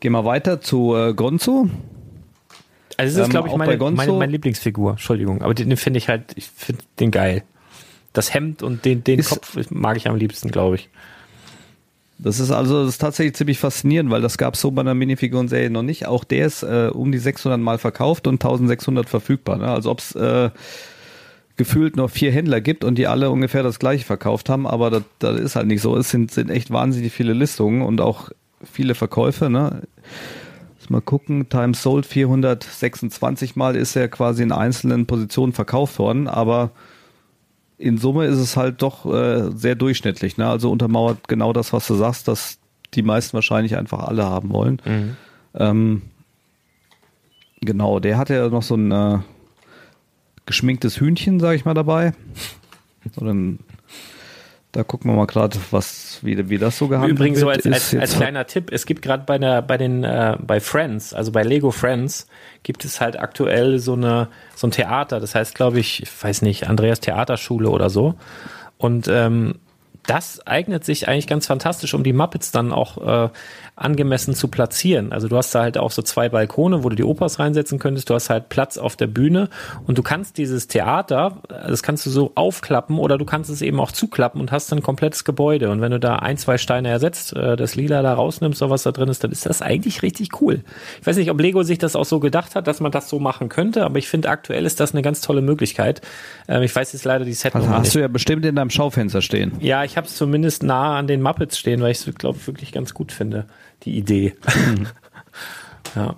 Gehen 0.00 0.12
wir 0.12 0.26
weiter 0.26 0.60
zu 0.60 0.94
äh, 0.94 1.14
Gonzo. 1.14 1.70
Also 2.98 3.16
das 3.16 3.28
ist, 3.28 3.30
glaube 3.30 3.48
ich, 3.48 3.54
ähm, 3.54 3.60
meine, 3.60 3.78
meine, 3.78 4.12
meine 4.12 4.32
Lieblingsfigur. 4.32 4.90
Entschuldigung, 4.90 5.40
aber 5.40 5.54
den, 5.54 5.70
den 5.70 5.78
finde 5.78 5.96
ich 5.96 6.10
halt, 6.10 6.34
ich 6.36 6.50
finde 6.50 6.82
den 6.98 7.10
geil. 7.10 7.44
Das 8.12 8.34
Hemd 8.34 8.62
und 8.62 8.84
den, 8.84 9.04
den 9.04 9.24
Kopf 9.24 9.56
mag 9.70 9.96
ich 9.96 10.06
am 10.06 10.16
liebsten, 10.16 10.50
glaube 10.50 10.74
ich. 10.74 10.90
Das 12.22 12.38
ist 12.38 12.50
also 12.50 12.80
das 12.84 12.94
ist 12.94 12.98
tatsächlich 12.98 13.34
ziemlich 13.34 13.58
faszinierend, 13.58 14.10
weil 14.10 14.20
das 14.20 14.36
gab 14.36 14.54
es 14.54 14.60
so 14.60 14.70
bei 14.70 14.82
einer 14.82 14.94
Minifiguren-Serie 14.94 15.70
noch 15.70 15.82
nicht. 15.82 16.06
Auch 16.06 16.24
der 16.24 16.46
ist 16.46 16.62
äh, 16.62 16.90
um 16.92 17.12
die 17.12 17.18
600 17.18 17.58
Mal 17.58 17.78
verkauft 17.78 18.26
und 18.26 18.34
1600 18.34 19.08
verfügbar. 19.08 19.56
Ne? 19.56 19.68
Also 19.68 19.90
ob 19.90 20.00
es 20.00 20.14
äh, 20.14 20.50
gefühlt 21.56 21.96
noch 21.96 22.10
vier 22.10 22.32
Händler 22.32 22.60
gibt 22.60 22.84
und 22.84 22.96
die 22.96 23.06
alle 23.06 23.30
ungefähr 23.30 23.62
das 23.62 23.78
gleiche 23.78 24.04
verkauft 24.04 24.48
haben, 24.48 24.66
aber 24.66 24.90
das, 24.90 25.02
das 25.18 25.40
ist 25.40 25.56
halt 25.56 25.66
nicht 25.66 25.82
so. 25.82 25.96
Es 25.96 26.10
sind, 26.10 26.30
sind 26.30 26.50
echt 26.50 26.70
wahnsinnig 26.70 27.12
viele 27.12 27.32
Listungen 27.32 27.82
und 27.82 28.00
auch 28.00 28.30
viele 28.70 28.94
Verkäufe. 28.94 29.48
Ne? 29.48 29.82
mal 30.90 31.00
gucken, 31.00 31.48
Times 31.48 31.82
Sold 31.82 32.04
426 32.04 33.56
Mal 33.56 33.76
ist 33.76 33.96
er 33.96 34.08
quasi 34.08 34.42
in 34.42 34.52
einzelnen 34.52 35.06
Positionen 35.06 35.52
verkauft 35.52 35.98
worden, 35.98 36.28
aber 36.28 36.72
in 37.80 37.96
Summe 37.96 38.26
ist 38.26 38.38
es 38.38 38.56
halt 38.56 38.82
doch 38.82 39.06
äh, 39.06 39.50
sehr 39.54 39.74
durchschnittlich. 39.74 40.36
Ne? 40.36 40.46
Also 40.46 40.70
untermauert 40.70 41.28
genau 41.28 41.52
das, 41.52 41.72
was 41.72 41.86
du 41.86 41.94
sagst, 41.94 42.28
dass 42.28 42.58
die 42.94 43.02
meisten 43.02 43.32
wahrscheinlich 43.32 43.76
einfach 43.76 44.00
alle 44.00 44.24
haben 44.24 44.52
wollen. 44.52 44.82
Mhm. 44.84 45.16
Ähm, 45.54 46.02
genau, 47.60 47.98
der 47.98 48.18
hatte 48.18 48.34
ja 48.34 48.48
noch 48.48 48.62
so 48.62 48.74
ein 48.74 48.92
äh, 48.92 49.18
geschminktes 50.44 51.00
Hühnchen, 51.00 51.40
sag 51.40 51.56
ich 51.56 51.64
mal, 51.64 51.74
dabei. 51.74 52.12
Oder 53.16 53.32
ein 53.32 53.60
da 54.72 54.84
gucken 54.84 55.10
wir 55.10 55.16
mal 55.16 55.26
gerade, 55.26 55.58
was 55.70 56.09
wie, 56.24 56.48
wie 56.48 56.58
das 56.58 56.78
so 56.78 56.88
gehandelt 56.88 57.18
Übrigens 57.18 57.40
wird. 57.40 57.64
Übrigens 57.64 57.90
so 57.90 57.90
als, 57.90 57.92
als, 57.94 58.10
als 58.12 58.18
kleiner 58.18 58.46
Tipp, 58.46 58.70
es 58.72 58.86
gibt 58.86 59.02
gerade 59.02 59.24
bei 59.26 59.38
der 59.38 59.62
bei 59.62 59.76
den 59.76 60.04
äh, 60.04 60.36
bei 60.40 60.60
Friends, 60.60 61.14
also 61.14 61.32
bei 61.32 61.42
Lego 61.42 61.70
Friends, 61.70 62.26
gibt 62.62 62.84
es 62.84 63.00
halt 63.00 63.18
aktuell 63.18 63.78
so 63.78 63.94
eine 63.94 64.28
so 64.54 64.66
ein 64.66 64.70
Theater, 64.70 65.20
das 65.20 65.34
heißt, 65.34 65.54
glaube 65.54 65.80
ich, 65.80 66.02
ich 66.02 66.24
weiß 66.24 66.42
nicht, 66.42 66.68
Andreas 66.68 67.00
Theaterschule 67.00 67.70
oder 67.70 67.90
so. 67.90 68.14
Und 68.78 69.08
ähm, 69.08 69.56
das 70.06 70.46
eignet 70.46 70.84
sich 70.84 71.08
eigentlich 71.08 71.26
ganz 71.26 71.46
fantastisch, 71.46 71.94
um 71.94 72.02
die 72.02 72.12
Muppets 72.12 72.50
dann 72.50 72.72
auch 72.72 73.26
äh, 73.26 73.28
angemessen 73.76 74.34
zu 74.34 74.48
platzieren. 74.48 75.12
Also 75.12 75.28
du 75.28 75.36
hast 75.36 75.54
da 75.54 75.62
halt 75.62 75.78
auch 75.78 75.90
so 75.90 76.02
zwei 76.02 76.28
Balkone, 76.28 76.84
wo 76.84 76.88
du 76.88 76.96
die 76.96 77.04
Opas 77.04 77.38
reinsetzen 77.38 77.78
könntest. 77.78 78.10
Du 78.10 78.14
hast 78.14 78.28
halt 78.30 78.48
Platz 78.48 78.76
auf 78.76 78.96
der 78.96 79.06
Bühne 79.06 79.48
und 79.86 79.98
du 79.98 80.02
kannst 80.02 80.38
dieses 80.38 80.68
Theater, 80.68 81.38
das 81.48 81.82
kannst 81.82 82.04
du 82.06 82.10
so 82.10 82.32
aufklappen 82.34 82.98
oder 82.98 83.18
du 83.18 83.24
kannst 83.24 83.50
es 83.50 83.62
eben 83.62 83.80
auch 83.80 83.92
zuklappen 83.92 84.40
und 84.40 84.52
hast 84.52 84.70
dann 84.70 84.78
ein 84.78 84.82
komplettes 84.82 85.24
Gebäude. 85.24 85.70
Und 85.70 85.80
wenn 85.80 85.92
du 85.92 86.00
da 86.00 86.16
ein, 86.16 86.36
zwei 86.36 86.58
Steine 86.58 86.88
ersetzt, 86.88 87.34
äh, 87.34 87.56
das 87.56 87.74
Lila 87.74 88.02
da 88.02 88.14
rausnimmst 88.14 88.62
oder 88.62 88.70
was 88.70 88.82
da 88.82 88.92
drin 88.92 89.08
ist, 89.08 89.24
dann 89.24 89.32
ist 89.32 89.46
das 89.46 89.62
eigentlich 89.62 90.02
richtig 90.02 90.40
cool. 90.40 90.62
Ich 91.00 91.06
weiß 91.06 91.16
nicht, 91.16 91.30
ob 91.30 91.40
Lego 91.40 91.62
sich 91.62 91.78
das 91.78 91.96
auch 91.96 92.04
so 92.04 92.20
gedacht 92.20 92.54
hat, 92.54 92.66
dass 92.66 92.80
man 92.80 92.92
das 92.92 93.08
so 93.08 93.18
machen 93.18 93.48
könnte, 93.48 93.84
aber 93.84 93.98
ich 93.98 94.08
finde 94.08 94.28
aktuell 94.28 94.66
ist 94.66 94.80
das 94.80 94.92
eine 94.92 95.02
ganz 95.02 95.20
tolle 95.20 95.42
Möglichkeit. 95.42 96.02
Ähm, 96.48 96.62
ich 96.62 96.74
weiß 96.74 96.92
jetzt 96.92 97.04
leider 97.04 97.24
die 97.24 97.32
Set 97.32 97.54
also 97.54 97.68
hast 97.68 97.82
nicht. 97.82 97.94
du 97.94 98.00
ja 98.00 98.08
bestimmt 98.08 98.44
in 98.44 98.56
deinem 98.56 98.70
Schaufenster 98.70 99.22
stehen. 99.22 99.52
Ja, 99.60 99.84
ich 99.90 99.96
habe 99.96 100.06
es 100.06 100.14
zumindest 100.14 100.62
nah 100.62 100.96
an 100.96 101.08
den 101.08 101.20
Muppets 101.20 101.58
stehen, 101.58 101.80
weil 101.80 101.90
ich 101.90 102.06
es, 102.06 102.14
glaube 102.14 102.46
wirklich 102.46 102.70
ganz 102.70 102.94
gut 102.94 103.10
finde 103.10 103.46
die 103.82 103.98
Idee. 103.98 104.36
Mhm. 104.54 104.86
ja. 105.96 106.14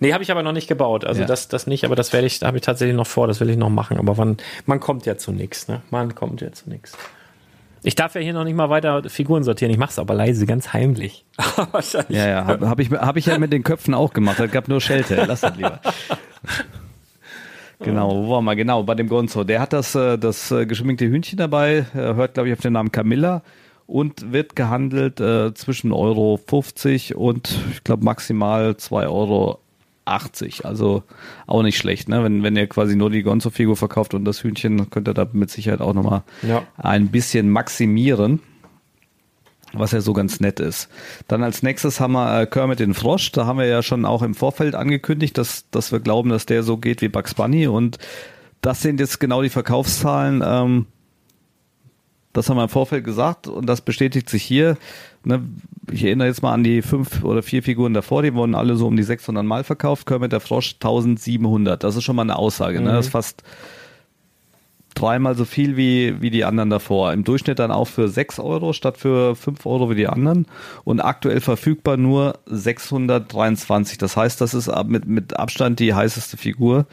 Nee, 0.00 0.14
habe 0.14 0.22
ich 0.22 0.30
aber 0.30 0.42
noch 0.42 0.52
nicht 0.52 0.66
gebaut. 0.66 1.04
Also 1.04 1.20
ja. 1.20 1.26
das, 1.26 1.48
das 1.48 1.66
nicht, 1.66 1.84
aber 1.84 1.94
das 1.94 2.14
werde 2.14 2.26
ich, 2.26 2.38
da 2.38 2.46
habe 2.46 2.56
ich 2.56 2.62
tatsächlich 2.62 2.96
noch 2.96 3.06
vor, 3.06 3.26
das 3.26 3.40
will 3.40 3.50
ich 3.50 3.58
noch 3.58 3.68
machen. 3.68 3.98
Aber 3.98 4.16
wann, 4.16 4.38
man 4.64 4.80
kommt 4.80 5.04
ja 5.04 5.18
zu 5.18 5.30
nichts, 5.30 5.68
ne? 5.68 5.82
Man 5.90 6.14
kommt 6.14 6.40
ja 6.40 6.50
zu 6.50 6.70
nichts. 6.70 6.96
Ich 7.82 7.96
darf 7.96 8.14
ja 8.14 8.22
hier 8.22 8.32
noch 8.32 8.44
nicht 8.44 8.56
mal 8.56 8.70
weiter 8.70 9.02
Figuren 9.10 9.44
sortieren. 9.44 9.70
Ich 9.70 9.78
mache 9.78 9.90
es 9.90 9.98
aber 9.98 10.14
leise, 10.14 10.46
ganz 10.46 10.72
heimlich. 10.72 11.26
ja, 12.08 12.28
ja, 12.28 12.46
habe 12.46 12.66
hab 12.66 12.80
ich, 12.80 12.90
hab 12.90 13.16
ich 13.18 13.26
ja 13.26 13.38
mit 13.38 13.52
den 13.52 13.62
Köpfen 13.62 13.92
auch 13.92 14.14
gemacht. 14.14 14.40
Es 14.40 14.50
gab 14.50 14.68
nur 14.68 14.80
Schelte. 14.80 15.22
Lass 15.26 15.42
das 15.42 15.54
lieber. 15.54 15.80
Genau, 17.80 18.10
wo 18.10 18.30
waren 18.30 18.44
wir? 18.44 18.56
Genau, 18.56 18.82
bei 18.82 18.94
dem 18.94 19.08
Gonzo. 19.08 19.44
Der 19.44 19.60
hat 19.60 19.72
das, 19.72 19.94
äh, 19.94 20.18
das 20.18 20.50
äh, 20.50 20.66
geschminkte 20.66 21.06
Hühnchen 21.06 21.38
dabei, 21.38 21.86
er 21.94 22.16
hört, 22.16 22.34
glaube 22.34 22.48
ich, 22.48 22.54
auf 22.54 22.60
den 22.60 22.72
Namen 22.72 22.90
Camilla 22.90 23.42
und 23.86 24.32
wird 24.32 24.56
gehandelt 24.56 25.20
äh, 25.20 25.54
zwischen 25.54 25.92
Euro 25.92 26.38
50 26.46 27.14
und 27.14 27.58
ich 27.72 27.84
glaube 27.84 28.04
maximal 28.04 28.72
2,80 28.72 29.06
Euro. 29.08 29.60
Also 30.64 31.02
auch 31.46 31.62
nicht 31.62 31.76
schlecht, 31.76 32.08
ne? 32.08 32.24
Wenn, 32.24 32.42
wenn 32.42 32.56
ihr 32.56 32.66
quasi 32.66 32.96
nur 32.96 33.10
die 33.10 33.22
Gonzo-Figur 33.22 33.76
verkauft 33.76 34.14
und 34.14 34.24
das 34.24 34.42
Hühnchen, 34.42 34.90
könnt 34.90 35.08
ihr 35.08 35.14
da 35.14 35.26
mit 35.32 35.50
Sicherheit 35.50 35.80
auch 35.80 35.94
nochmal 35.94 36.22
ja. 36.42 36.62
ein 36.76 37.08
bisschen 37.08 37.50
maximieren. 37.50 38.40
Was 39.74 39.92
ja 39.92 40.00
so 40.00 40.12
ganz 40.14 40.40
nett 40.40 40.60
ist. 40.60 40.88
Dann 41.26 41.42
als 41.42 41.62
nächstes 41.62 42.00
haben 42.00 42.12
wir 42.12 42.40
äh, 42.40 42.46
Kermit 42.46 42.80
den 42.80 42.94
Frosch. 42.94 43.32
Da 43.32 43.44
haben 43.44 43.58
wir 43.58 43.66
ja 43.66 43.82
schon 43.82 44.04
auch 44.04 44.22
im 44.22 44.34
Vorfeld 44.34 44.74
angekündigt, 44.74 45.36
dass, 45.36 45.68
dass 45.70 45.92
wir 45.92 46.00
glauben, 46.00 46.30
dass 46.30 46.46
der 46.46 46.62
so 46.62 46.78
geht 46.78 47.02
wie 47.02 47.08
Bugs 47.08 47.34
Bunny. 47.34 47.66
Und 47.66 47.98
das 48.62 48.80
sind 48.80 48.98
jetzt 48.98 49.20
genau 49.20 49.42
die 49.42 49.50
Verkaufszahlen. 49.50 50.42
Ähm, 50.44 50.86
das 52.32 52.48
haben 52.48 52.56
wir 52.56 52.64
im 52.64 52.68
Vorfeld 52.68 53.04
gesagt 53.04 53.48
und 53.48 53.66
das 53.66 53.80
bestätigt 53.80 54.30
sich 54.30 54.42
hier. 54.42 54.76
Ne, 55.24 55.42
ich 55.90 56.04
erinnere 56.04 56.28
jetzt 56.28 56.42
mal 56.42 56.52
an 56.52 56.62
die 56.62 56.82
fünf 56.82 57.24
oder 57.24 57.42
vier 57.42 57.62
Figuren 57.62 57.94
davor, 57.94 58.22
die 58.22 58.34
wurden 58.34 58.54
alle 58.54 58.76
so 58.76 58.86
um 58.86 58.96
die 58.96 59.02
600 59.02 59.44
Mal 59.44 59.64
verkauft. 59.64 60.06
Kermit 60.06 60.32
der 60.32 60.40
Frosch 60.40 60.74
1700. 60.74 61.82
Das 61.82 61.96
ist 61.96 62.04
schon 62.04 62.16
mal 62.16 62.22
eine 62.22 62.36
Aussage. 62.36 62.78
Mhm. 62.78 62.86
Ne? 62.86 62.92
Das 62.92 63.06
ist 63.06 63.12
fast 63.12 63.42
dreimal 64.98 65.34
so 65.34 65.44
viel 65.44 65.76
wie, 65.76 66.20
wie 66.20 66.30
die 66.30 66.44
anderen 66.44 66.70
davor. 66.70 67.12
Im 67.12 67.24
Durchschnitt 67.24 67.58
dann 67.58 67.70
auch 67.70 67.86
für 67.86 68.08
6 68.08 68.38
Euro 68.40 68.72
statt 68.72 68.98
für 68.98 69.36
5 69.36 69.64
Euro 69.66 69.90
wie 69.90 69.94
die 69.94 70.08
anderen. 70.08 70.46
Und 70.84 71.00
aktuell 71.00 71.40
verfügbar 71.40 71.96
nur 71.96 72.38
623. 72.46 73.98
Das 73.98 74.16
heißt, 74.16 74.40
das 74.40 74.54
ist 74.54 74.70
mit, 74.86 75.06
mit 75.06 75.38
Abstand 75.38 75.80
die 75.80 75.94
heißeste 75.94 76.36
Figur. 76.36 76.86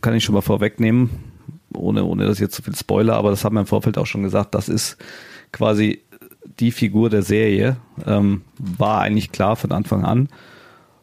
Kann 0.00 0.14
ich 0.14 0.24
schon 0.24 0.34
mal 0.34 0.40
vorwegnehmen 0.40 1.10
ohne, 1.74 2.04
ohne 2.04 2.26
das 2.26 2.38
jetzt 2.38 2.54
zu 2.54 2.62
viel 2.62 2.74
Spoiler, 2.74 3.14
aber 3.14 3.30
das 3.30 3.44
haben 3.44 3.54
wir 3.54 3.60
im 3.60 3.66
Vorfeld 3.66 3.98
auch 3.98 4.06
schon 4.06 4.22
gesagt, 4.22 4.54
das 4.54 4.68
ist 4.68 4.96
quasi 5.52 6.02
die 6.58 6.72
Figur 6.72 7.10
der 7.10 7.22
Serie. 7.22 7.76
Ähm, 8.06 8.42
war 8.58 9.00
eigentlich 9.00 9.32
klar 9.32 9.56
von 9.56 9.72
Anfang 9.72 10.04
an. 10.04 10.28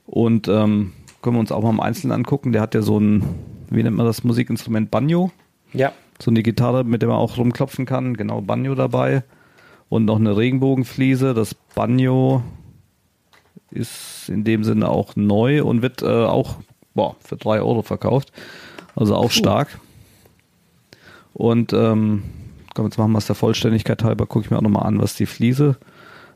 Und 0.06 0.48
ähm, 0.48 0.94
können 1.22 1.36
wir 1.36 1.40
uns 1.40 1.52
auch 1.52 1.64
mal 1.64 1.70
im 1.70 1.80
Einzelnen 1.80 2.14
angucken. 2.14 2.52
Der 2.52 2.62
hat 2.62 2.76
ja 2.76 2.82
so 2.82 3.00
ein, 3.00 3.24
wie 3.70 3.84
nennt 3.84 3.98
man 3.98 4.06
das 4.06 4.24
Musikinstrument? 4.24 4.92
Banjo. 4.92 5.32
Ja. 5.74 5.92
So 6.20 6.32
eine 6.32 6.44
Gitarre, 6.44 6.84
mit 6.84 7.02
der 7.02 7.10
man 7.10 7.18
auch 7.18 7.38
rumklopfen 7.38 7.86
kann. 7.86 8.16
Genau, 8.16 8.42
Banjo 8.42 8.76
dabei. 8.76 9.24
Und 9.90 10.06
noch 10.06 10.18
eine 10.18 10.36
Regenbogenfliese. 10.36 11.34
Das 11.34 11.54
Banjo 11.54 12.44
ist 13.72 14.30
in 14.30 14.44
dem 14.44 14.64
Sinne 14.64 14.90
auch 14.90 15.16
neu 15.16 15.64
und 15.64 15.82
wird 15.82 16.02
äh, 16.02 16.06
auch 16.06 16.58
boah, 16.94 17.16
für 17.20 17.38
drei 17.38 17.60
Euro 17.60 17.82
verkauft. 17.84 18.32
Also 18.96 19.16
auch 19.16 19.30
Puh. 19.30 19.30
stark. 19.32 19.80
Und 21.34 21.72
ähm, 21.72 22.24
komm, 22.74 22.86
jetzt 22.86 22.98
machen 22.98 23.12
wir 23.12 23.20
es 23.20 23.28
der 23.28 23.36
Vollständigkeit 23.36 24.04
halber, 24.04 24.26
gucke 24.26 24.46
ich 24.46 24.52
mir 24.52 24.58
auch 24.58 24.64
nochmal 24.64 24.88
an, 24.88 25.00
was 25.00 25.16
die 25.16 25.28
Fliese 25.28 25.78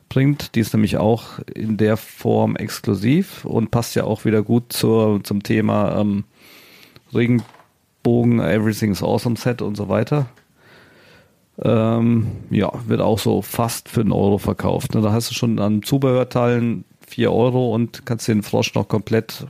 bringt. 0.08 0.54
Die 0.54 0.60
ist 0.60 0.72
nämlich 0.72 0.96
auch 0.96 1.40
in 1.54 1.76
der 1.76 1.96
Form 1.96 2.56
exklusiv 2.56 3.44
und 3.44 3.70
passt 3.70 3.96
ja 3.96 4.04
auch 4.04 4.24
wieder 4.24 4.42
gut 4.42 4.72
zur, 4.72 5.24
zum 5.24 5.42
Thema 5.42 5.98
ähm, 5.98 6.24
Regenbogen, 8.02 8.40
Everything's 8.40 9.02
Awesome 9.02 9.36
Set 9.36 9.62
und 9.62 9.76
so 9.76 9.88
weiter. 9.88 10.26
Ähm, 11.62 12.26
ja, 12.50 12.72
wird 12.86 13.00
auch 13.00 13.18
so 13.18 13.42
fast 13.42 13.88
für 13.88 14.00
einen 14.00 14.12
Euro 14.12 14.38
verkauft. 14.38 14.94
Ne? 14.94 15.02
Da 15.02 15.12
hast 15.12 15.30
du 15.30 15.34
schon 15.34 15.58
an 15.58 15.82
Zubehörteilen 15.82 16.84
4 17.06 17.32
Euro 17.32 17.74
und 17.74 18.06
kannst 18.06 18.26
den 18.28 18.42
Frosch 18.42 18.74
noch 18.74 18.88
komplett, 18.88 19.46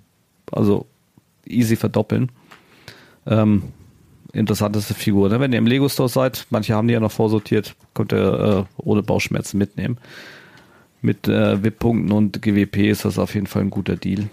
also 0.51 0.87
easy 1.47 1.77
verdoppeln. 1.77 2.31
Ähm, 3.27 3.63
interessanteste 4.33 4.95
Figur. 4.95 5.29
Ne? 5.29 5.39
Wenn 5.39 5.53
ihr 5.53 5.59
im 5.59 5.67
Lego 5.67 5.89
Store 5.89 6.09
seid, 6.09 6.47
manche 6.51 6.75
haben 6.75 6.89
die 6.89 6.95
ja 6.95 7.01
noch 7.01 7.13
vorsortiert, 7.13 7.77
könnt 7.95 8.13
ihr 8.13 8.67
äh, 8.67 8.83
ohne 8.83 9.03
Bauchschmerzen 9.03 9.59
mitnehmen. 9.59 9.99
Mit 11.03 11.29
äh, 11.29 11.63
VIP-Punkten 11.63 12.13
und 12.13 12.43
GWP 12.43 12.91
ist 12.91 13.05
das 13.05 13.19
auf 13.19 13.35
jeden 13.35 13.47
Fall 13.47 13.63
ein 13.63 13.71
guter 13.71 13.97
Deal. 13.97 14.29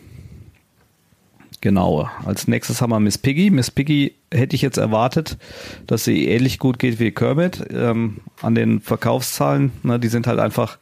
Genau. 1.62 2.10
Als 2.26 2.48
nächstes 2.48 2.82
haben 2.82 2.92
wir 2.92 3.00
Miss 3.00 3.18
Piggy. 3.18 3.50
Miss 3.50 3.70
Piggy 3.70 4.16
hätte 4.32 4.56
ich 4.56 4.62
jetzt 4.62 4.78
erwartet, 4.78 5.38
dass 5.88 6.06
sie 6.06 6.28
ähnlich 6.28 6.58
gut 6.60 6.80
geht 6.80 7.00
wie 7.00 7.12
Kermit. 7.12 7.66
Ähm, 7.72 8.22
an 8.42 8.56
den 8.56 8.80
Verkaufszahlen, 8.80 9.72
ne, 9.84 10.00
die 10.00 10.08
sind 10.08 10.28
halt 10.28 10.40
einfach 10.40 10.78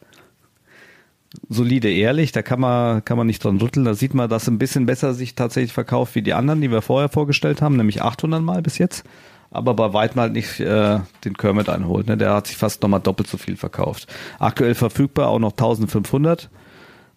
solide 1.48 1.90
ehrlich. 1.90 2.32
Da 2.32 2.42
kann 2.42 2.60
man, 2.60 3.04
kann 3.04 3.18
man 3.18 3.26
nicht 3.26 3.42
dran 3.42 3.58
rütteln. 3.58 3.84
Da 3.84 3.94
sieht 3.94 4.14
man, 4.14 4.30
dass 4.30 4.48
ein 4.48 4.58
bisschen 4.58 4.86
besser 4.86 5.14
sich 5.14 5.34
tatsächlich 5.34 5.72
verkauft 5.72 6.14
wie 6.14 6.22
die 6.22 6.34
anderen, 6.34 6.60
die 6.60 6.70
wir 6.70 6.82
vorher 6.82 7.08
vorgestellt 7.08 7.60
haben, 7.60 7.76
nämlich 7.76 8.02
800 8.02 8.42
Mal 8.42 8.62
bis 8.62 8.78
jetzt. 8.78 9.04
Aber 9.50 9.74
bei 9.74 9.92
weitem 9.94 10.20
halt 10.20 10.34
nicht 10.34 10.60
äh, 10.60 11.00
den 11.24 11.36
Kermit 11.36 11.68
einholt. 11.70 12.06
Ne? 12.06 12.16
Der 12.16 12.34
hat 12.34 12.46
sich 12.46 12.56
fast 12.56 12.82
nochmal 12.82 13.00
doppelt 13.00 13.28
so 13.28 13.38
viel 13.38 13.56
verkauft. 13.56 14.06
Aktuell 14.38 14.74
verfügbar 14.74 15.28
auch 15.28 15.38
noch 15.38 15.52
1500. 15.52 16.50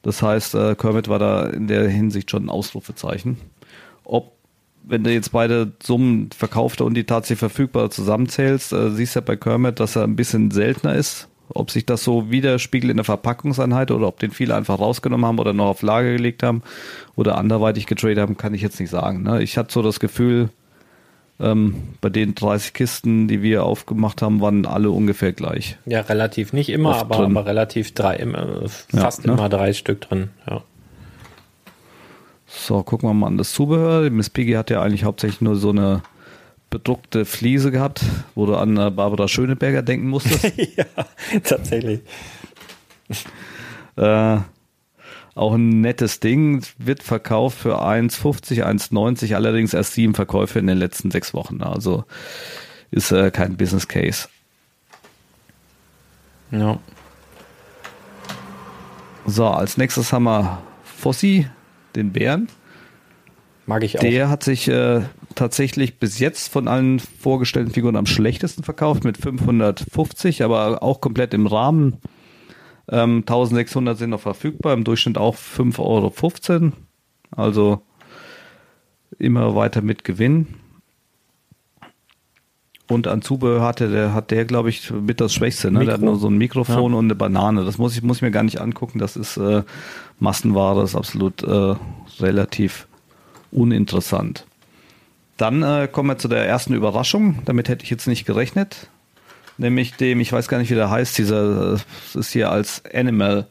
Das 0.01 0.21
heißt, 0.21 0.55
äh, 0.55 0.75
Kermit 0.75 1.07
war 1.07 1.19
da 1.19 1.45
in 1.45 1.67
der 1.67 1.87
Hinsicht 1.87 2.31
schon 2.31 2.45
ein 2.45 2.49
Ausrufezeichen. 2.49 3.37
Ob, 4.03 4.33
wenn 4.83 5.03
du 5.03 5.13
jetzt 5.13 5.31
beide 5.31 5.73
Summen 5.81 6.29
verkaufte 6.35 6.83
und 6.83 6.95
die 6.95 7.03
tatsächlich 7.03 7.39
verfügbar 7.39 7.91
zusammenzählst, 7.91 8.73
äh, 8.73 8.91
siehst 8.91 9.15
du 9.15 9.19
ja 9.19 9.25
bei 9.25 9.35
Kermit, 9.35 9.79
dass 9.79 9.95
er 9.95 10.03
ein 10.03 10.15
bisschen 10.15 10.51
seltener 10.51 10.95
ist. 10.95 11.27
Ob 11.53 11.69
sich 11.69 11.85
das 11.85 12.03
so 12.03 12.31
widerspiegelt 12.31 12.89
in 12.89 12.97
der 12.97 13.03
Verpackungseinheit 13.03 13.91
oder 13.91 14.07
ob 14.07 14.19
den 14.19 14.31
viele 14.31 14.55
einfach 14.55 14.79
rausgenommen 14.79 15.25
haben 15.25 15.39
oder 15.39 15.53
noch 15.53 15.67
auf 15.67 15.81
Lager 15.81 16.13
gelegt 16.13 16.43
haben 16.43 16.63
oder 17.15 17.37
anderweitig 17.37 17.87
getradet 17.87 18.19
haben, 18.19 18.37
kann 18.37 18.53
ich 18.53 18.61
jetzt 18.61 18.79
nicht 18.79 18.89
sagen. 18.89 19.23
Ne? 19.23 19.43
Ich 19.43 19.57
hatte 19.57 19.73
so 19.73 19.81
das 19.81 19.99
Gefühl, 19.99 20.49
ähm, 21.41 21.75
bei 21.99 22.09
den 22.09 22.35
30 22.35 22.73
Kisten, 22.73 23.27
die 23.27 23.41
wir 23.41 23.63
aufgemacht 23.63 24.21
haben, 24.21 24.41
waren 24.41 24.65
alle 24.65 24.91
ungefähr 24.91 25.33
gleich. 25.33 25.77
Ja, 25.85 26.01
relativ 26.01 26.53
nicht 26.53 26.69
immer, 26.69 26.95
aber, 26.95 27.19
aber, 27.19 27.45
relativ 27.45 27.93
drei, 27.93 28.15
immer, 28.15 28.69
fast 28.89 29.25
ja, 29.25 29.27
ne? 29.27 29.37
immer 29.37 29.49
drei 29.49 29.73
Stück 29.73 30.01
drin. 30.01 30.29
Ja. 30.49 30.63
So, 32.47 32.83
gucken 32.83 33.09
wir 33.09 33.13
mal 33.13 33.27
an 33.27 33.37
das 33.37 33.53
Zubehör. 33.53 34.09
Miss 34.09 34.29
Piggy 34.29 34.53
hat 34.53 34.69
ja 34.69 34.81
eigentlich 34.81 35.03
hauptsächlich 35.03 35.41
nur 35.41 35.55
so 35.55 35.69
eine 35.69 36.03
bedruckte 36.69 37.25
Fliese 37.25 37.71
gehabt, 37.71 38.03
wo 38.35 38.45
du 38.45 38.55
an 38.55 38.77
äh, 38.77 38.91
Barbara 38.91 39.27
Schöneberger 39.27 39.81
denken 39.81 40.09
musstest. 40.09 40.53
ja, 40.77 40.85
tatsächlich. 41.43 42.01
äh, 43.95 44.37
auch 45.41 45.53
ein 45.53 45.81
nettes 45.81 46.19
Ding, 46.19 46.63
wird 46.77 47.01
verkauft 47.01 47.57
für 47.57 47.81
1,50, 47.81 48.63
1,90, 48.63 49.35
allerdings 49.35 49.73
erst 49.73 49.93
sieben 49.93 50.13
Verkäufe 50.13 50.59
in 50.59 50.67
den 50.67 50.77
letzten 50.77 51.09
sechs 51.09 51.33
Wochen. 51.33 51.63
Also 51.63 52.05
ist 52.91 53.11
äh, 53.11 53.31
kein 53.31 53.57
Business 53.57 53.87
Case. 53.87 54.27
Ja. 56.51 56.79
So, 59.25 59.47
als 59.47 59.77
nächstes 59.77 60.13
haben 60.13 60.23
wir 60.23 60.61
Fossi, 60.83 61.47
den 61.95 62.11
Bären. 62.11 62.47
Mag 63.65 63.83
ich 63.83 63.97
auch. 63.97 64.01
Der 64.01 64.29
hat 64.29 64.43
sich 64.43 64.67
äh, 64.67 65.01
tatsächlich 65.35 65.97
bis 65.97 66.19
jetzt 66.19 66.49
von 66.49 66.67
allen 66.67 66.99
vorgestellten 66.99 67.71
Figuren 67.71 67.95
am 67.95 68.05
schlechtesten 68.05 68.63
verkauft 68.63 69.03
mit 69.03 69.17
550, 69.17 70.43
aber 70.43 70.83
auch 70.83 71.01
komplett 71.01 71.33
im 71.33 71.47
Rahmen. 71.47 71.97
Ähm, 72.91 73.19
1600 73.19 73.97
sind 73.97 74.09
noch 74.09 74.19
verfügbar, 74.19 74.73
im 74.73 74.83
Durchschnitt 74.83 75.17
auch 75.17 75.35
5,15 75.35 75.79
Euro. 75.79 76.73
Also 77.31 77.81
immer 79.17 79.55
weiter 79.55 79.81
mit 79.81 80.03
Gewinn. 80.03 80.47
Und 82.91 83.07
an 83.07 83.21
Zubehör 83.21 83.61
hatte 83.61 83.89
der, 83.89 84.13
hat 84.13 84.31
der, 84.31 84.43
glaube 84.43 84.69
ich, 84.69 84.91
mit 84.91 85.21
das 85.21 85.33
Schwächste. 85.33 85.71
Ne? 85.71 85.85
Der 85.85 85.93
hat 85.93 86.01
nur 86.01 86.17
so 86.17 86.27
ein 86.27 86.37
Mikrofon 86.37 86.91
ja. 86.91 86.97
und 86.97 87.05
eine 87.05 87.15
Banane. 87.15 87.63
Das 87.63 87.77
muss 87.77 87.95
ich, 87.95 88.03
muss 88.03 88.17
ich 88.17 88.21
mir 88.21 88.31
gar 88.31 88.43
nicht 88.43 88.59
angucken. 88.59 88.99
Das 88.99 89.15
ist 89.15 89.37
äh, 89.37 89.63
Massenware, 90.19 90.81
das 90.81 90.89
ist 90.89 90.95
absolut 90.97 91.41
äh, 91.41 91.75
relativ 92.19 92.87
uninteressant. 93.51 94.45
Dann 95.37 95.63
äh, 95.63 95.87
kommen 95.89 96.09
wir 96.09 96.17
zu 96.17 96.27
der 96.27 96.45
ersten 96.45 96.73
Überraschung. 96.73 97.39
Damit 97.45 97.69
hätte 97.69 97.85
ich 97.85 97.89
jetzt 97.89 98.07
nicht 98.07 98.25
gerechnet. 98.25 98.89
Nämlich 99.61 99.93
dem, 99.93 100.19
ich 100.21 100.33
weiß 100.33 100.47
gar 100.47 100.57
nicht, 100.57 100.71
wie 100.71 100.75
der 100.75 100.89
heißt, 100.89 101.19
dieser 101.19 101.73
das 101.73 102.15
ist 102.15 102.31
hier 102.31 102.49
als 102.49 102.81
Animal. 102.91 103.45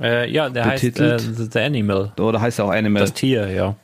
Äh, 0.00 0.30
ja, 0.30 0.48
der 0.48 0.64
betitelt. 0.64 1.20
heißt 1.20 1.40
äh, 1.40 1.48
The 1.52 1.58
Animal. 1.58 2.12
Oder 2.18 2.40
heißt 2.40 2.58
er 2.58 2.64
auch 2.64 2.70
Animal? 2.70 3.02
Das 3.02 3.12
Tier, 3.12 3.50
ja. 3.50 3.76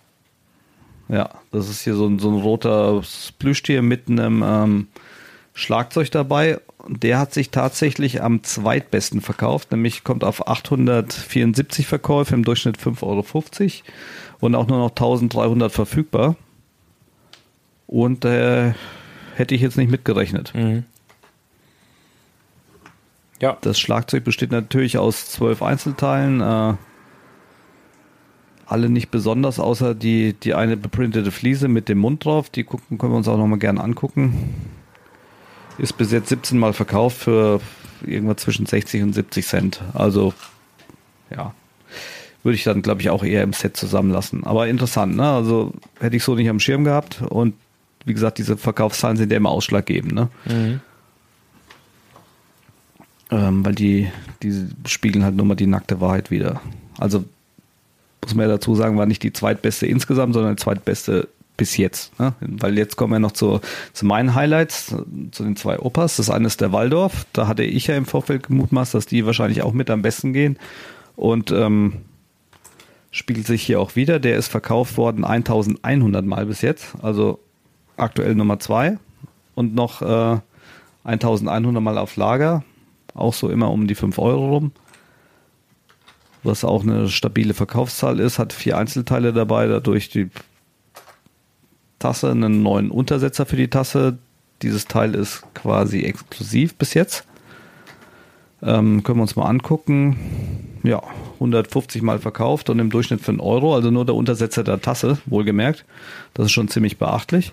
Ja, 1.10 1.28
das 1.50 1.68
ist 1.68 1.82
hier 1.82 1.94
so 1.94 2.06
ein, 2.06 2.18
so 2.18 2.30
ein 2.30 2.40
roter 2.40 3.02
Plüschtier 3.38 3.82
mit 3.82 4.08
einem 4.08 4.42
ähm, 4.42 4.88
Schlagzeug 5.52 6.10
dabei. 6.10 6.58
Der 6.88 7.18
hat 7.18 7.34
sich 7.34 7.50
tatsächlich 7.50 8.22
am 8.22 8.42
zweitbesten 8.42 9.20
verkauft, 9.20 9.72
nämlich 9.72 10.04
kommt 10.04 10.24
auf 10.24 10.48
874 10.48 11.86
Verkäufe, 11.86 12.34
im 12.34 12.46
Durchschnitt 12.46 12.78
5,50 12.78 13.02
Euro 13.02 13.24
und 14.40 14.54
auch 14.54 14.66
nur 14.68 14.78
noch 14.78 14.90
1300 14.90 15.70
verfügbar. 15.70 16.36
Und 17.86 18.24
äh, 18.24 18.72
hätte 19.34 19.54
ich 19.54 19.60
jetzt 19.60 19.76
nicht 19.76 19.90
mitgerechnet. 19.90 20.54
Mhm. 20.54 20.84
Ja. 23.42 23.58
Das 23.60 23.80
Schlagzeug 23.80 24.22
besteht 24.22 24.52
natürlich 24.52 24.98
aus 24.98 25.28
zwölf 25.28 25.62
Einzelteilen. 25.62 26.40
Äh, 26.40 26.74
alle 28.66 28.88
nicht 28.88 29.10
besonders, 29.10 29.58
außer 29.58 29.96
die, 29.96 30.32
die 30.32 30.54
eine 30.54 30.76
beprintete 30.76 31.32
Fliese 31.32 31.66
mit 31.66 31.88
dem 31.88 31.98
Mund 31.98 32.24
drauf. 32.24 32.48
Die 32.50 32.62
gucken, 32.62 32.98
können 32.98 33.12
wir 33.12 33.16
uns 33.16 33.26
auch 33.26 33.36
nochmal 33.36 33.58
gerne 33.58 33.82
angucken. 33.82 34.54
Ist 35.76 35.98
bis 35.98 36.12
jetzt 36.12 36.28
17 36.28 36.56
Mal 36.56 36.72
verkauft 36.72 37.18
für 37.18 37.60
irgendwas 38.06 38.36
zwischen 38.36 38.64
60 38.64 39.02
und 39.02 39.12
70 39.12 39.44
Cent. 39.44 39.82
Also, 39.92 40.32
ja. 41.34 41.52
Würde 42.44 42.54
ich 42.54 42.64
dann, 42.64 42.82
glaube 42.82 43.00
ich, 43.00 43.10
auch 43.10 43.24
eher 43.24 43.42
im 43.42 43.52
Set 43.52 43.76
zusammenlassen. 43.76 44.44
Aber 44.44 44.68
interessant, 44.68 45.16
ne? 45.16 45.28
Also 45.28 45.72
hätte 46.00 46.16
ich 46.16 46.22
so 46.22 46.36
nicht 46.36 46.48
am 46.48 46.60
Schirm 46.60 46.84
gehabt. 46.84 47.22
Und 47.28 47.54
wie 48.04 48.14
gesagt, 48.14 48.38
diese 48.38 48.56
Verkaufszahlen 48.56 49.16
sind 49.16 49.32
ja 49.32 49.36
immer 49.36 49.50
ausschlaggebend, 49.50 50.12
ne? 50.12 50.28
Mhm. 50.44 50.80
Ähm, 53.32 53.64
weil 53.64 53.74
die, 53.74 54.10
die 54.42 54.68
spiegeln 54.86 55.24
halt 55.24 55.36
nur 55.36 55.46
mal 55.46 55.54
die 55.54 55.66
nackte 55.66 56.00
Wahrheit 56.00 56.30
wieder. 56.30 56.60
Also 56.98 57.24
muss 58.22 58.34
man 58.34 58.46
ja 58.46 58.52
dazu 58.52 58.74
sagen, 58.74 58.98
war 58.98 59.06
nicht 59.06 59.22
die 59.22 59.32
zweitbeste 59.32 59.86
insgesamt, 59.86 60.34
sondern 60.34 60.54
die 60.56 60.62
zweitbeste 60.62 61.28
bis 61.56 61.76
jetzt. 61.78 62.18
Ne? 62.20 62.34
Weil 62.40 62.76
jetzt 62.76 62.96
kommen 62.96 63.12
wir 63.14 63.18
noch 63.18 63.32
zu, 63.32 63.60
zu 63.94 64.04
meinen 64.04 64.34
Highlights, 64.34 64.94
zu 65.30 65.44
den 65.44 65.56
zwei 65.56 65.78
Opas. 65.78 66.16
Das 66.16 66.28
eine 66.28 66.46
ist 66.46 66.60
der 66.60 66.72
Waldorf. 66.72 67.26
Da 67.32 67.48
hatte 67.48 67.64
ich 67.64 67.86
ja 67.86 67.96
im 67.96 68.04
Vorfeld 68.04 68.44
gemutmaßt, 68.44 68.94
dass 68.94 69.06
die 69.06 69.24
wahrscheinlich 69.24 69.62
auch 69.62 69.72
mit 69.72 69.88
am 69.88 70.02
besten 70.02 70.32
gehen. 70.34 70.58
Und 71.16 71.50
ähm, 71.52 71.94
spiegelt 73.10 73.46
sich 73.46 73.62
hier 73.62 73.80
auch 73.80 73.96
wieder. 73.96 74.18
Der 74.18 74.36
ist 74.36 74.48
verkauft 74.48 74.96
worden 74.98 75.24
1100 75.24 76.24
Mal 76.24 76.46
bis 76.46 76.60
jetzt. 76.60 76.94
Also 77.02 77.38
aktuell 77.96 78.34
Nummer 78.34 78.58
zwei. 78.58 78.98
Und 79.54 79.74
noch 79.74 80.02
äh, 80.02 80.38
1100 81.04 81.82
Mal 81.82 81.98
auf 81.98 82.16
Lager. 82.16 82.62
Auch 83.14 83.34
so 83.34 83.48
immer 83.48 83.70
um 83.70 83.86
die 83.86 83.94
5 83.94 84.18
Euro 84.18 84.48
rum 84.48 84.72
was 86.42 86.64
auch 86.64 86.82
eine 86.82 87.08
stabile 87.08 87.54
Verkaufszahl 87.54 88.20
ist, 88.20 88.38
hat 88.38 88.52
vier 88.52 88.76
Einzelteile 88.76 89.32
dabei, 89.32 89.66
dadurch 89.66 90.08
die 90.08 90.28
Tasse, 91.98 92.30
einen 92.30 92.62
neuen 92.62 92.90
Untersetzer 92.90 93.46
für 93.46 93.56
die 93.56 93.68
Tasse. 93.68 94.18
Dieses 94.60 94.86
Teil 94.86 95.14
ist 95.14 95.42
quasi 95.54 96.00
exklusiv 96.00 96.74
bis 96.74 96.94
jetzt. 96.94 97.24
Ähm, 98.60 99.02
können 99.02 99.18
wir 99.18 99.22
uns 99.22 99.36
mal 99.36 99.46
angucken. 99.46 100.78
Ja, 100.82 101.00
150 101.34 102.02
Mal 102.02 102.18
verkauft 102.18 102.70
und 102.70 102.78
im 102.80 102.90
Durchschnitt 102.90 103.20
für 103.20 103.30
einen 103.30 103.40
Euro, 103.40 103.74
also 103.74 103.90
nur 103.90 104.04
der 104.04 104.16
Untersetzer 104.16 104.64
der 104.64 104.80
Tasse, 104.80 105.18
wohlgemerkt. 105.26 105.84
Das 106.34 106.46
ist 106.46 106.52
schon 106.52 106.68
ziemlich 106.68 106.98
beachtlich. 106.98 107.52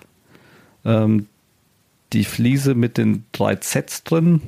Ähm, 0.84 1.26
die 2.12 2.24
Fliese 2.24 2.74
mit 2.74 2.98
den 2.98 3.24
drei 3.30 3.56
Sets 3.60 4.02
drin, 4.02 4.42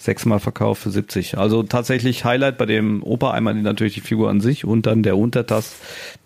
sechsmal 0.00 0.40
verkauft 0.40 0.82
für 0.82 0.90
70. 0.90 1.38
Also 1.38 1.62
tatsächlich 1.62 2.24
Highlight 2.24 2.58
bei 2.58 2.66
dem 2.66 3.02
Opa 3.02 3.32
einmal 3.32 3.54
natürlich 3.54 3.94
die 3.94 4.00
Figur 4.00 4.30
an 4.30 4.40
sich 4.40 4.64
und 4.64 4.86
dann 4.86 5.02
der 5.02 5.16
Untertass, 5.16 5.76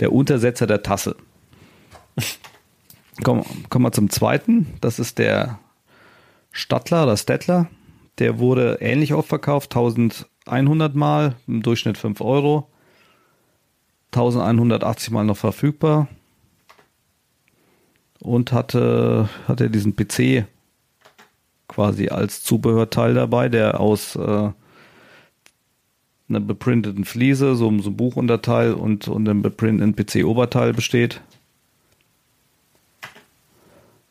der 0.01 0.13
Untersetzer 0.13 0.67
der 0.67 0.83
Tasse. 0.83 1.17
Kommen, 3.23 3.45
kommen 3.69 3.85
wir 3.85 3.93
zum 3.93 4.09
zweiten. 4.09 4.75
Das 4.81 4.99
ist 4.99 5.19
der 5.19 5.59
Stattler 6.51 7.05
oder 7.05 7.17
Stettler. 7.17 7.69
Der 8.19 8.39
wurde 8.39 8.79
ähnlich 8.81 9.13
oft 9.13 9.29
verkauft, 9.29 9.77
1100 9.77 10.95
Mal, 10.95 11.37
im 11.47 11.63
Durchschnitt 11.63 11.99
5 11.99 12.21
Euro. 12.23 12.69
1180 14.13 15.11
Mal 15.11 15.25
noch 15.25 15.37
verfügbar. 15.37 16.09
Und 18.19 18.53
hatte, 18.53 19.29
hatte 19.47 19.69
diesen 19.69 19.95
PC 19.95 20.47
quasi 21.73 22.09
als 22.09 22.43
Zubehörteil 22.43 23.15
dabei, 23.15 23.49
der 23.49 23.81
aus 23.81 24.15
äh, 24.17 24.51
einer 26.29 26.41
beprinteten 26.41 27.05
Fliese, 27.05 27.57
so, 27.57 27.79
so 27.79 27.91
Buchunterteil 27.91 28.75
und, 28.75 29.09
und 29.09 29.29
einem 29.29 29.43
beprinteten 29.43 29.97
PC-Oberteil 29.97 30.75
besteht. 30.75 31.23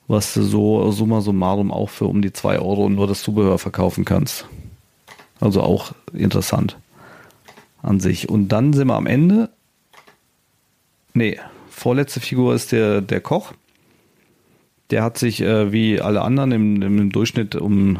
Was 0.07 0.33
du 0.33 0.41
so 0.41 0.91
summa 0.91 1.21
summarum 1.21 1.71
auch 1.71 1.89
für 1.89 2.05
um 2.05 2.21
die 2.21 2.33
2 2.33 2.59
Euro 2.59 2.89
nur 2.89 3.07
das 3.07 3.21
Zubehör 3.21 3.59
verkaufen 3.59 4.05
kannst. 4.05 4.47
Also 5.39 5.61
auch 5.61 5.93
interessant 6.13 6.77
an 7.81 7.99
sich. 7.99 8.27
Und 8.27 8.49
dann 8.49 8.73
sind 8.73 8.87
wir 8.87 8.95
am 8.95 9.07
Ende. 9.07 9.49
Nee, 11.13 11.39
vorletzte 11.69 12.19
Figur 12.19 12.55
ist 12.55 12.71
der, 12.71 13.01
der 13.01 13.21
Koch. 13.21 13.53
Der 14.91 15.03
hat 15.03 15.17
sich 15.17 15.41
äh, 15.41 15.71
wie 15.71 16.01
alle 16.01 16.21
anderen 16.21 16.51
im, 16.51 16.81
im 16.81 17.11
Durchschnitt 17.11 17.55
um 17.55 17.99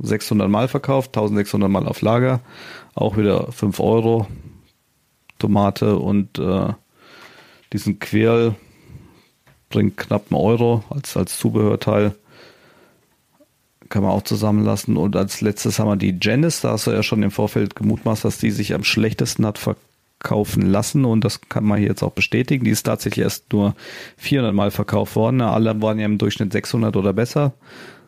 600 0.00 0.48
Mal 0.48 0.68
verkauft, 0.68 1.10
1600 1.16 1.70
Mal 1.70 1.86
auf 1.86 2.00
Lager, 2.00 2.40
auch 2.94 3.16
wieder 3.16 3.52
5 3.52 3.78
Euro. 3.80 4.26
Tomate 5.38 5.96
und 5.96 6.38
äh, 6.38 6.72
diesen 7.72 7.98
Quirl 7.98 8.54
bringt 9.68 9.96
knapp 9.96 10.26
einen 10.30 10.40
Euro 10.40 10.84
als, 10.88 11.16
als 11.16 11.38
Zubehörteil. 11.38 12.14
Kann 13.88 14.02
man 14.02 14.12
auch 14.12 14.22
zusammenlassen. 14.22 14.96
Und 14.96 15.16
als 15.16 15.40
letztes 15.40 15.78
haben 15.78 15.88
wir 15.88 15.96
die 15.96 16.16
Janice, 16.20 16.62
da 16.62 16.70
hast 16.70 16.86
du 16.86 16.92
ja 16.92 17.02
schon 17.02 17.22
im 17.22 17.30
Vorfeld 17.30 17.76
gemutmaßt, 17.76 18.24
dass 18.24 18.38
die 18.38 18.50
sich 18.50 18.74
am 18.74 18.84
schlechtesten 18.84 19.44
hat 19.44 19.58
verkaufen 20.24 20.62
lassen 20.62 21.04
und 21.04 21.22
das 21.22 21.40
kann 21.42 21.64
man 21.64 21.78
hier 21.78 21.88
jetzt 21.88 22.02
auch 22.02 22.12
bestätigen. 22.12 22.64
Die 22.64 22.70
ist 22.70 22.84
tatsächlich 22.84 23.24
erst 23.24 23.52
nur 23.52 23.74
400 24.16 24.54
Mal 24.54 24.70
verkauft 24.70 25.16
worden. 25.16 25.42
Alle 25.42 25.80
waren 25.82 25.98
ja 25.98 26.06
im 26.06 26.18
Durchschnitt 26.18 26.52
600 26.52 26.96
oder 26.96 27.12
besser 27.12 27.52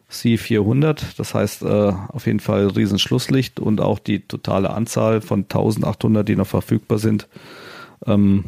sie 0.09 0.39
400. 0.39 1.19
Das 1.19 1.35
heißt 1.35 1.63
äh, 1.63 1.93
auf 2.09 2.27
jeden 2.27 2.41
Fall 2.41 2.69
Riesenschlusslicht 2.69 3.61
und 3.61 3.81
auch 3.81 3.99
die 3.99 4.21
totale 4.21 4.71
Anzahl 4.71 5.21
von 5.21 5.41
1800, 5.41 6.27
die 6.27 6.37
noch 6.37 6.47
verfügbar 6.47 6.99
sind, 6.99 7.27
ähm, 8.07 8.45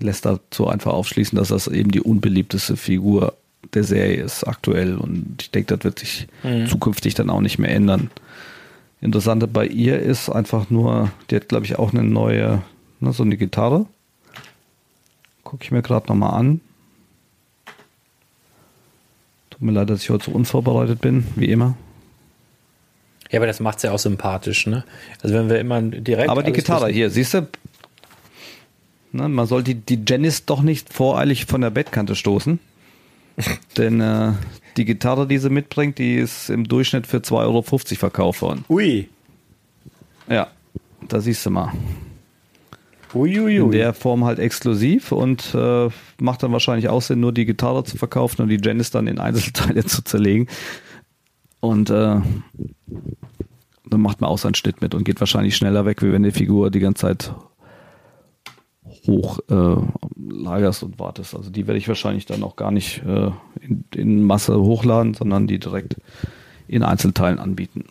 lässt 0.00 0.24
dazu 0.24 0.68
einfach 0.68 0.94
aufschließen, 0.94 1.36
dass 1.36 1.48
das 1.48 1.68
eben 1.68 1.92
die 1.92 2.00
unbeliebteste 2.00 2.76
Figur 2.76 3.34
der 3.74 3.84
Serie 3.84 4.22
ist 4.22 4.44
aktuell 4.44 4.96
und 4.96 5.36
ich 5.42 5.50
denke, 5.50 5.76
das 5.76 5.84
wird 5.84 5.98
sich 5.98 6.28
mhm. 6.42 6.66
zukünftig 6.66 7.14
dann 7.14 7.30
auch 7.30 7.40
nicht 7.40 7.58
mehr 7.58 7.74
ändern. 7.74 8.10
Interessante 9.00 9.46
bei 9.46 9.66
ihr 9.66 9.98
ist 9.98 10.28
einfach 10.30 10.70
nur, 10.70 11.10
die 11.30 11.36
hat 11.36 11.48
glaube 11.48 11.66
ich 11.66 11.78
auch 11.78 11.92
eine 11.92 12.02
neue, 12.02 12.62
ne, 13.00 13.12
so 13.12 13.22
eine 13.22 13.36
Gitarre. 13.36 13.86
Gucke 15.44 15.64
ich 15.64 15.70
mir 15.70 15.82
gerade 15.82 16.08
nochmal 16.08 16.34
an. 16.34 16.60
Tut 19.50 19.62
mir 19.62 19.72
leid, 19.72 19.90
dass 19.90 20.02
ich 20.02 20.10
heute 20.10 20.26
so 20.26 20.32
unvorbereitet 20.32 21.00
bin, 21.00 21.26
wie 21.36 21.46
immer. 21.46 21.76
Ja, 23.30 23.38
aber 23.38 23.46
das 23.46 23.60
macht 23.60 23.78
es 23.78 23.82
ja 23.82 23.92
auch 23.92 23.98
sympathisch, 23.98 24.66
ne? 24.66 24.84
Also 25.22 25.34
wenn 25.34 25.48
wir 25.48 25.58
immer 25.58 25.80
direkt. 25.82 26.28
Aber 26.28 26.42
die 26.42 26.52
Gitarre 26.52 26.88
hier, 26.88 27.10
siehst 27.10 27.34
du? 27.34 27.48
Ne, 29.12 29.28
man 29.28 29.46
soll 29.46 29.62
die, 29.62 29.74
die 29.74 30.00
Janice 30.06 30.44
doch 30.46 30.62
nicht 30.62 30.92
voreilig 30.92 31.46
von 31.46 31.60
der 31.60 31.70
Bettkante 31.70 32.14
stoßen. 32.14 32.58
Denn 33.76 34.00
äh, 34.00 34.32
die 34.76 34.84
Gitarre, 34.84 35.26
die 35.26 35.38
sie 35.38 35.50
mitbringt, 35.50 35.98
die 35.98 36.16
ist 36.16 36.50
im 36.50 36.64
Durchschnitt 36.64 37.06
für 37.06 37.18
2,50 37.18 37.32
Euro 37.32 37.62
verkauft 37.62 38.42
worden. 38.42 38.64
Ui. 38.68 39.08
Ja, 40.28 40.48
da 41.08 41.20
siehst 41.20 41.44
du 41.46 41.50
mal. 41.50 41.72
Uiuiui. 43.14 43.56
in 43.56 43.70
der 43.70 43.94
Form 43.94 44.24
halt 44.24 44.38
exklusiv 44.38 45.12
und 45.12 45.54
äh, 45.54 45.88
macht 46.20 46.42
dann 46.42 46.52
wahrscheinlich 46.52 46.88
auch 46.88 47.00
Sinn, 47.00 47.20
nur 47.20 47.32
die 47.32 47.46
Gitarre 47.46 47.84
zu 47.84 47.96
verkaufen 47.96 48.42
und 48.42 48.48
die 48.48 48.60
Janice 48.62 48.90
dann 48.90 49.06
in 49.06 49.18
Einzelteile 49.20 49.84
zu 49.84 50.02
zerlegen. 50.02 50.48
Und 51.60 51.88
äh, 51.90 52.20
dann 53.88 54.00
macht 54.00 54.20
man 54.20 54.28
auch 54.28 54.38
seinen 54.38 54.54
Schnitt 54.54 54.82
mit 54.82 54.94
und 54.94 55.04
geht 55.04 55.20
wahrscheinlich 55.20 55.56
schneller 55.56 55.86
weg, 55.86 56.02
wie 56.02 56.12
wenn 56.12 56.22
die 56.22 56.32
Figur 56.32 56.70
die 56.70 56.80
ganze 56.80 57.02
Zeit 57.02 57.34
hoch 59.06 59.38
äh, 59.50 59.76
lagerst 60.28 60.82
und 60.82 60.98
wartest. 60.98 61.34
Also 61.34 61.50
die 61.50 61.66
werde 61.66 61.78
ich 61.78 61.88
wahrscheinlich 61.88 62.26
dann 62.26 62.42
auch 62.42 62.56
gar 62.56 62.70
nicht 62.70 63.02
äh, 63.06 63.30
in, 63.60 63.84
in 63.94 64.22
Masse 64.22 64.60
hochladen, 64.60 65.14
sondern 65.14 65.46
die 65.46 65.58
direkt 65.58 65.96
in 66.68 66.82
Einzelteilen 66.82 67.38
anbieten. 67.38 67.84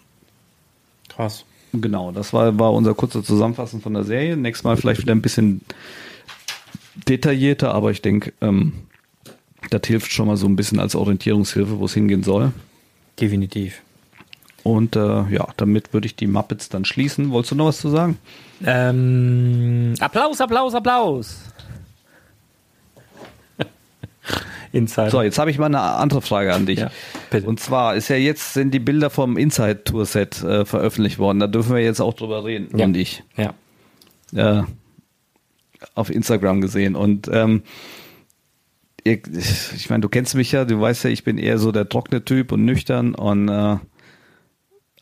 Krass. 1.10 1.46
Genau, 1.74 2.12
das 2.12 2.34
war, 2.34 2.58
war 2.58 2.74
unser 2.74 2.94
kurzer 2.94 3.24
Zusammenfassen 3.24 3.82
von 3.82 3.94
der 3.94 4.04
Serie. 4.04 4.38
Nächstes 4.38 4.64
Mal 4.64 4.78
vielleicht 4.78 5.02
wieder 5.02 5.14
ein 5.14 5.22
bisschen 5.22 5.62
detaillierter, 7.08 7.74
aber 7.74 7.92
ich 7.92 8.02
denke, 8.02 8.34
ähm, 8.42 8.74
das 9.70 9.82
hilft 9.86 10.12
schon 10.12 10.28
mal 10.28 10.38
so 10.38 10.48
ein 10.48 10.56
bisschen 10.56 10.80
als 10.80 10.96
Orientierungshilfe, 10.96 11.80
wo 11.80 11.86
es 11.86 11.94
hingehen 11.94 12.24
soll. 12.24 12.54
Definitiv. 13.20 13.82
Und 14.64 14.96
äh, 14.96 15.30
ja, 15.30 15.48
damit 15.58 15.94
würde 15.94 16.08
ich 16.08 16.16
die 16.16 16.28
Muppets 16.28 16.70
dann 16.70 16.86
schließen. 16.86 17.32
Wolltest 17.32 17.52
du 17.52 17.56
noch 17.56 17.68
was 17.68 17.80
zu 17.80 17.90
sagen? 17.90 18.18
Ähm, 18.64 19.94
Applaus, 20.00 20.40
Applaus, 20.40 20.74
Applaus. 20.76 21.40
Inside. 24.72 25.10
So, 25.10 25.22
jetzt 25.22 25.40
habe 25.40 25.52
ich 25.52 25.58
mal 25.58 25.66
eine 25.66 25.82
andere 25.82 26.22
Frage 26.22 26.54
an 26.54 26.66
dich. 26.66 26.80
Ja, 26.80 26.92
und 27.46 27.60
zwar 27.60 27.96
ist 27.96 28.08
ja 28.08 28.16
jetzt 28.16 28.54
sind 28.54 28.72
die 28.74 28.80
Bilder 28.80 29.10
vom 29.10 29.38
Inside 29.38 29.84
Tour 29.84 30.06
Set 30.06 30.42
äh, 30.44 30.66
veröffentlicht 30.66 31.20
worden. 31.20 31.40
Da 31.40 31.48
dürfen 31.48 31.76
wir 31.76 31.84
jetzt 31.84 32.00
auch 32.00 32.14
drüber 32.14 32.46
reden. 32.46 32.78
Ja. 32.78 32.86
Und 32.86 32.96
ich. 32.96 33.24
Ja. 33.36 33.54
Äh, 34.34 34.64
auf 35.94 36.10
Instagram 36.10 36.62
gesehen. 36.62 36.96
Und 36.96 37.30
ähm, 37.32 37.64
ich, 39.04 39.22
ich 39.76 39.90
meine, 39.90 40.02
du 40.02 40.10
kennst 40.10 40.34
mich 40.36 40.52
ja, 40.52 40.66
du 40.66 40.80
weißt 40.80 41.04
ja, 41.04 41.10
ich 41.10 41.24
bin 41.24 41.38
eher 41.38 41.60
so 41.60 41.72
der 41.72 41.88
trockene 41.90 42.26
Typ 42.26 42.52
und 42.52 42.66
nüchtern 42.66 43.14
und 43.14 43.50
äh, 43.50 43.78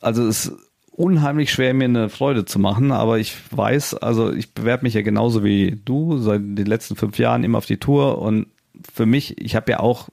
also 0.01 0.27
es 0.27 0.47
ist 0.47 0.57
unheimlich 0.95 1.51
schwer, 1.51 1.73
mir 1.73 1.85
eine 1.85 2.09
Freude 2.09 2.45
zu 2.45 2.59
machen, 2.59 2.91
aber 2.91 3.17
ich 3.17 3.35
weiß, 3.51 3.95
also 3.95 4.31
ich 4.31 4.53
bewerbe 4.53 4.83
mich 4.83 4.93
ja 4.93 5.01
genauso 5.01 5.43
wie 5.43 5.81
du 5.83 6.17
seit 6.19 6.41
den 6.41 6.65
letzten 6.65 6.95
fünf 6.95 7.17
Jahren 7.17 7.43
immer 7.43 7.57
auf 7.57 7.65
die 7.65 7.77
Tour 7.77 8.19
und 8.19 8.47
für 8.93 9.05
mich, 9.05 9.41
ich 9.41 9.55
habe 9.55 9.71
ja 9.71 9.79
auch 9.79 10.09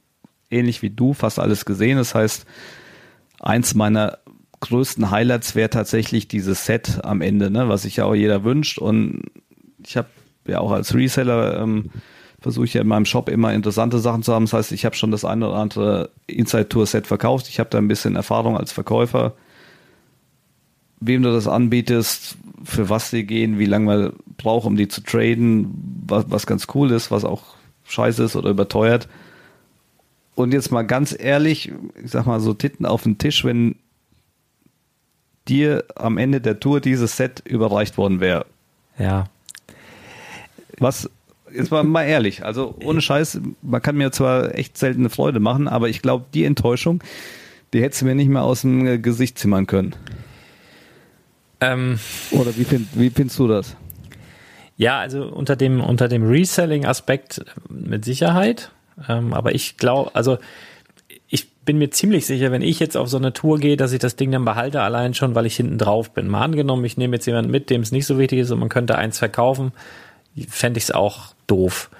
ähnlich 0.51 0.83
wie 0.83 0.91
du 0.91 1.12
fast 1.14 1.39
alles 1.39 1.64
gesehen. 1.64 1.99
Das 1.99 2.14
heißt, 2.14 2.47
eins 3.41 3.74
meiner 3.74 4.18
größten 4.61 5.11
Highlights 5.11 5.55
wäre 5.55 5.70
tatsächlich 5.70 6.28
dieses 6.28 6.66
Set 6.66 7.01
am 7.03 7.20
Ende, 7.20 7.51
ne, 7.51 7.68
was 7.68 7.83
sich 7.83 7.97
ja 7.97 8.05
auch 8.05 8.14
jeder 8.14 8.45
wünscht. 8.45 8.78
Und 8.78 9.22
ich 9.85 9.97
habe 9.97 10.09
ja 10.47 10.61
auch 10.61 10.72
als 10.72 10.95
Reseller 10.95 11.61
ähm, 11.61 11.91
versuche 12.41 12.64
ich 12.64 12.74
ja 12.74 12.83
in 12.83 12.89
meinem 12.89 13.05
Shop 13.05 13.28
immer 13.28 13.53
interessante 13.53 13.99
Sachen 13.99 14.22
zu 14.22 14.33
haben. 14.33 14.45
Das 14.45 14.53
heißt, 14.53 14.72
ich 14.72 14.85
habe 14.85 14.97
schon 14.97 15.11
das 15.11 15.24
eine 15.24 15.49
oder 15.49 15.59
andere 15.59 16.11
Inside 16.26 16.68
Tour 16.68 16.87
Set 16.87 17.07
verkauft. 17.07 17.49
Ich 17.49 17.59
habe 17.59 17.70
da 17.70 17.78
ein 17.78 17.89
bisschen 17.89 18.16
Erfahrung 18.16 18.57
als 18.57 18.72
Verkäufer. 18.72 19.35
Wem 21.01 21.23
du 21.23 21.33
das 21.33 21.49
anbietest, 21.49 22.37
für 22.63 22.89
was 22.89 23.11
sie 23.11 23.25
gehen, 23.25 23.59
wie 23.59 23.67
lange 23.67 23.87
man 23.87 24.13
braucht, 24.37 24.67
um 24.67 24.77
die 24.77 24.89
zu 24.89 25.03
traden, 25.03 26.05
was, 26.07 26.27
was 26.29 26.47
ganz 26.47 26.67
cool 26.75 26.91
ist, 26.91 27.11
was 27.11 27.25
auch 27.25 27.43
scheiße 27.85 28.23
ist 28.25 28.37
oder 28.37 28.51
überteuert. 28.51 29.09
Und 30.35 30.53
jetzt 30.53 30.71
mal 30.71 30.83
ganz 30.83 31.17
ehrlich, 31.19 31.73
ich 32.03 32.11
sag 32.11 32.27
mal 32.27 32.41
so 32.41 32.55
Titten 32.55 32.87
auf 32.87 33.03
den 33.03 33.19
Tisch, 33.19 33.45
wenn 33.45 33.77
dir 35.49 35.85
am 35.97 36.19
Ende 36.19 36.41
der 36.41 36.61
Tour 36.61 36.81
dieses 36.81 37.17
Set 37.17 37.43
überreicht 37.45 37.99
worden 37.99 38.21
wäre. 38.21 38.47
Ja. 38.99 39.25
Was, 40.79 41.11
jetzt 41.53 41.71
mal, 41.71 41.83
mal 41.83 42.05
ehrlich, 42.05 42.45
also 42.45 42.75
ohne 42.85 43.01
Scheiß, 43.01 43.41
man 43.63 43.83
kann 43.83 43.97
mir 43.97 44.13
zwar 44.13 44.55
echt 44.55 44.79
seltene 44.79 45.11
Freude 45.11 45.41
machen, 45.41 45.69
aber 45.69 45.89
ich 45.89 46.03
glaube, 46.03 46.27
die 46.33 46.45
Enttäuschung, 46.45 47.03
die 47.73 47.83
hättest 47.83 48.03
du 48.03 48.07
mir 48.07 48.15
nicht 48.15 48.29
mehr 48.29 48.43
aus 48.43 48.63
dem 48.63 49.03
Gesicht 49.03 49.39
zimmern 49.39 49.67
können. 49.67 49.95
Ähm, 51.61 51.99
Oder 52.31 52.57
wie, 52.57 52.65
find, 52.65 52.89
wie 52.95 53.11
findest 53.11 53.39
du 53.39 53.49
das? 53.49 53.77
Ja, 54.77 54.99
also 54.99 55.25
unter 55.25 55.57
dem, 55.57 55.83
unter 55.83 56.09
dem 56.09 56.27
Reselling-Aspekt 56.27 57.45
mit 57.69 58.05
Sicherheit. 58.05 58.71
Ähm, 59.09 59.35
aber 59.35 59.55
ich 59.55 59.77
glaube, 59.77 60.15
also 60.15 60.39
ich 61.29 61.53
bin 61.65 61.79
mir 61.79 61.91
ziemlich 61.91 62.27
sicher, 62.27 62.51
wenn 62.51 62.63
ich 62.63 62.81
jetzt 62.81 62.97
auf 62.97 63.09
so 63.09 63.19
eine 63.19 63.33
Tour 63.33 63.59
gehe, 63.59 63.77
dass 63.77 63.93
ich 63.93 63.99
das 63.99 64.17
Ding 64.17 64.33
dann 64.33 64.45
behalte, 64.45 64.81
allein 64.81 65.15
schon, 65.15 65.35
weil 65.35 65.47
ich 65.47 65.57
hinten 65.57 65.79
drauf 65.79 66.13
bin. 66.13 66.29
Mal 66.29 66.43
angenommen, 66.43 66.85
ich 66.85 66.97
nehme 66.97 67.17
jetzt 67.17 67.27
jemanden 67.27 67.51
mit, 67.51 67.71
dem 67.71 67.83
es 67.83 67.93
nicht 67.93 68.07
so 68.07 68.19
wichtig 68.19 68.41
ist 68.41 68.51
und 68.51 68.59
man 68.59 68.69
könnte 68.69 68.97
eins 68.97 69.19
verkaufen, 69.19 69.73
fände 70.49 70.79
ich 70.79 70.85
es 70.85 70.91
auch 70.91 71.35
doof. 71.47 71.91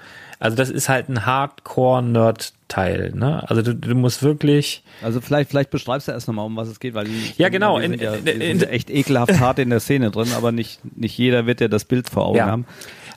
Also 0.41 0.57
das 0.57 0.71
ist 0.71 0.89
halt 0.89 1.07
ein 1.07 1.27
Hardcore-Nerd-Teil. 1.27 3.11
Ne? 3.13 3.47
Also 3.47 3.61
du, 3.61 3.75
du 3.75 3.93
musst 3.93 4.23
wirklich. 4.23 4.83
Also 5.03 5.21
vielleicht, 5.21 5.51
vielleicht 5.51 5.69
beschreibst 5.69 6.07
du 6.07 6.13
erst 6.13 6.27
nochmal, 6.27 6.47
um 6.47 6.55
was 6.55 6.67
es 6.67 6.79
geht, 6.79 6.95
weil 6.95 7.05
die, 7.05 7.33
ja 7.37 7.49
genau, 7.49 7.79
die 7.79 7.87
sind, 7.87 8.01
ja, 8.01 8.17
die 8.17 8.31
sind 8.31 8.67
echt 8.67 8.89
ekelhaft 8.89 9.39
hart 9.39 9.59
in 9.59 9.69
der 9.69 9.79
Szene 9.79 10.09
drin, 10.09 10.29
aber 10.35 10.51
nicht 10.51 10.79
nicht 10.97 11.15
jeder 11.15 11.45
wird 11.45 11.61
ja 11.61 11.67
das 11.67 11.85
Bild 11.85 12.09
vor 12.09 12.25
Augen 12.25 12.37
ja. 12.37 12.47
haben. 12.47 12.65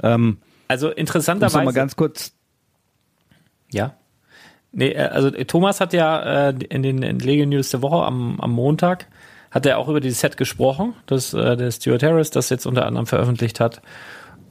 Ähm, 0.02 0.36
also 0.68 0.90
interessanterweise. 0.90 1.64
Mal 1.64 1.72
ganz 1.72 1.96
kurz. 1.96 2.34
Ja. 3.72 3.94
Nee, 4.72 4.90
äh, 4.90 5.06
also 5.06 5.30
Thomas 5.30 5.80
hat 5.80 5.94
ja 5.94 6.50
äh, 6.50 6.54
in 6.68 6.82
den 6.82 7.02
in 7.02 7.20
Lego 7.20 7.46
News 7.46 7.70
der 7.70 7.80
Woche 7.80 8.04
am, 8.04 8.38
am 8.38 8.50
Montag 8.50 9.06
hat 9.50 9.64
er 9.64 9.78
auch 9.78 9.88
über 9.88 10.00
dieses 10.00 10.20
Set 10.20 10.36
gesprochen, 10.36 10.92
das 11.06 11.32
äh, 11.32 11.56
der 11.56 11.70
Stuart 11.70 12.02
Harris 12.02 12.30
das 12.30 12.50
jetzt 12.50 12.66
unter 12.66 12.84
anderem 12.84 13.06
veröffentlicht 13.06 13.60
hat. 13.60 13.80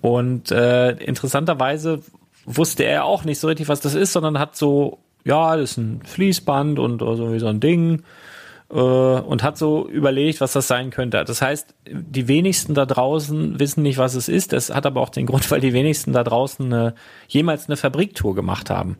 Und 0.01 0.49
äh, 0.49 0.93
interessanterweise 0.93 2.01
wusste 2.45 2.83
er 2.83 3.05
auch 3.05 3.23
nicht 3.23 3.39
so 3.39 3.47
richtig, 3.47 3.67
was 3.67 3.79
das 3.79 3.95
ist, 3.95 4.13
sondern 4.13 4.39
hat 4.39 4.55
so, 4.55 4.99
ja, 5.23 5.55
das 5.55 5.71
ist 5.71 5.77
ein 5.77 6.01
Fließband 6.05 6.79
und 6.79 6.99
so 6.99 7.33
wie 7.33 7.39
so 7.39 7.47
ein 7.47 7.59
Ding. 7.59 8.03
äh, 8.73 8.75
und 8.75 9.43
hat 9.43 9.57
so 9.57 9.87
überlegt, 9.87 10.41
was 10.41 10.53
das 10.53 10.67
sein 10.67 10.89
könnte. 10.89 11.23
Das 11.23 11.41
heißt, 11.41 11.75
die 11.87 12.27
wenigsten 12.27 12.73
da 12.73 12.85
draußen 12.85 13.59
wissen 13.59 13.83
nicht, 13.83 13.97
was 13.97 14.15
es 14.15 14.27
ist. 14.27 14.53
Das 14.53 14.73
hat 14.73 14.85
aber 14.85 15.01
auch 15.01 15.09
den 15.09 15.25
Grund, 15.27 15.49
weil 15.51 15.61
die 15.61 15.73
wenigsten 15.73 16.13
da 16.13 16.23
draußen 16.23 16.65
eine, 16.65 16.95
jemals 17.27 17.67
eine 17.67 17.77
Fabriktour 17.77 18.35
gemacht 18.35 18.69
haben. 18.69 18.97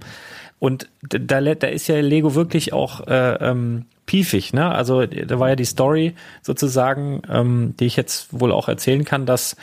Und 0.60 0.88
da, 1.02 1.42
da 1.42 1.68
ist 1.68 1.88
ja 1.88 2.00
Lego 2.00 2.36
wirklich 2.36 2.72
auch 2.72 3.06
äh, 3.08 3.34
ähm, 3.36 3.86
piefig, 4.06 4.54
ne? 4.54 4.72
Also 4.72 5.06
da 5.06 5.38
war 5.38 5.50
ja 5.50 5.56
die 5.58 5.66
Story 5.66 6.14
sozusagen, 6.42 7.22
ähm, 7.30 7.74
die 7.80 7.86
ich 7.86 7.98
jetzt 7.98 8.40
wohl 8.40 8.54
auch 8.54 8.70
erzählen 8.70 9.04
kann, 9.04 9.26
dass 9.26 9.58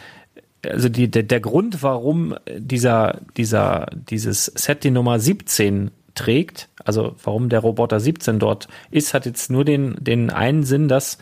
also 0.66 0.88
die, 0.88 1.10
der, 1.10 1.22
der 1.22 1.40
Grund, 1.40 1.82
warum 1.82 2.34
dieser, 2.56 3.20
dieser, 3.36 3.86
dieses 3.92 4.46
Set 4.46 4.84
die 4.84 4.90
Nummer 4.90 5.18
17 5.18 5.90
trägt, 6.14 6.68
also 6.84 7.14
warum 7.22 7.48
der 7.48 7.60
Roboter 7.60 8.00
17 8.00 8.38
dort 8.38 8.68
ist, 8.90 9.14
hat 9.14 9.26
jetzt 9.26 9.50
nur 9.50 9.64
den, 9.64 9.96
den 10.00 10.30
einen 10.30 10.64
Sinn, 10.64 10.88
dass 10.88 11.18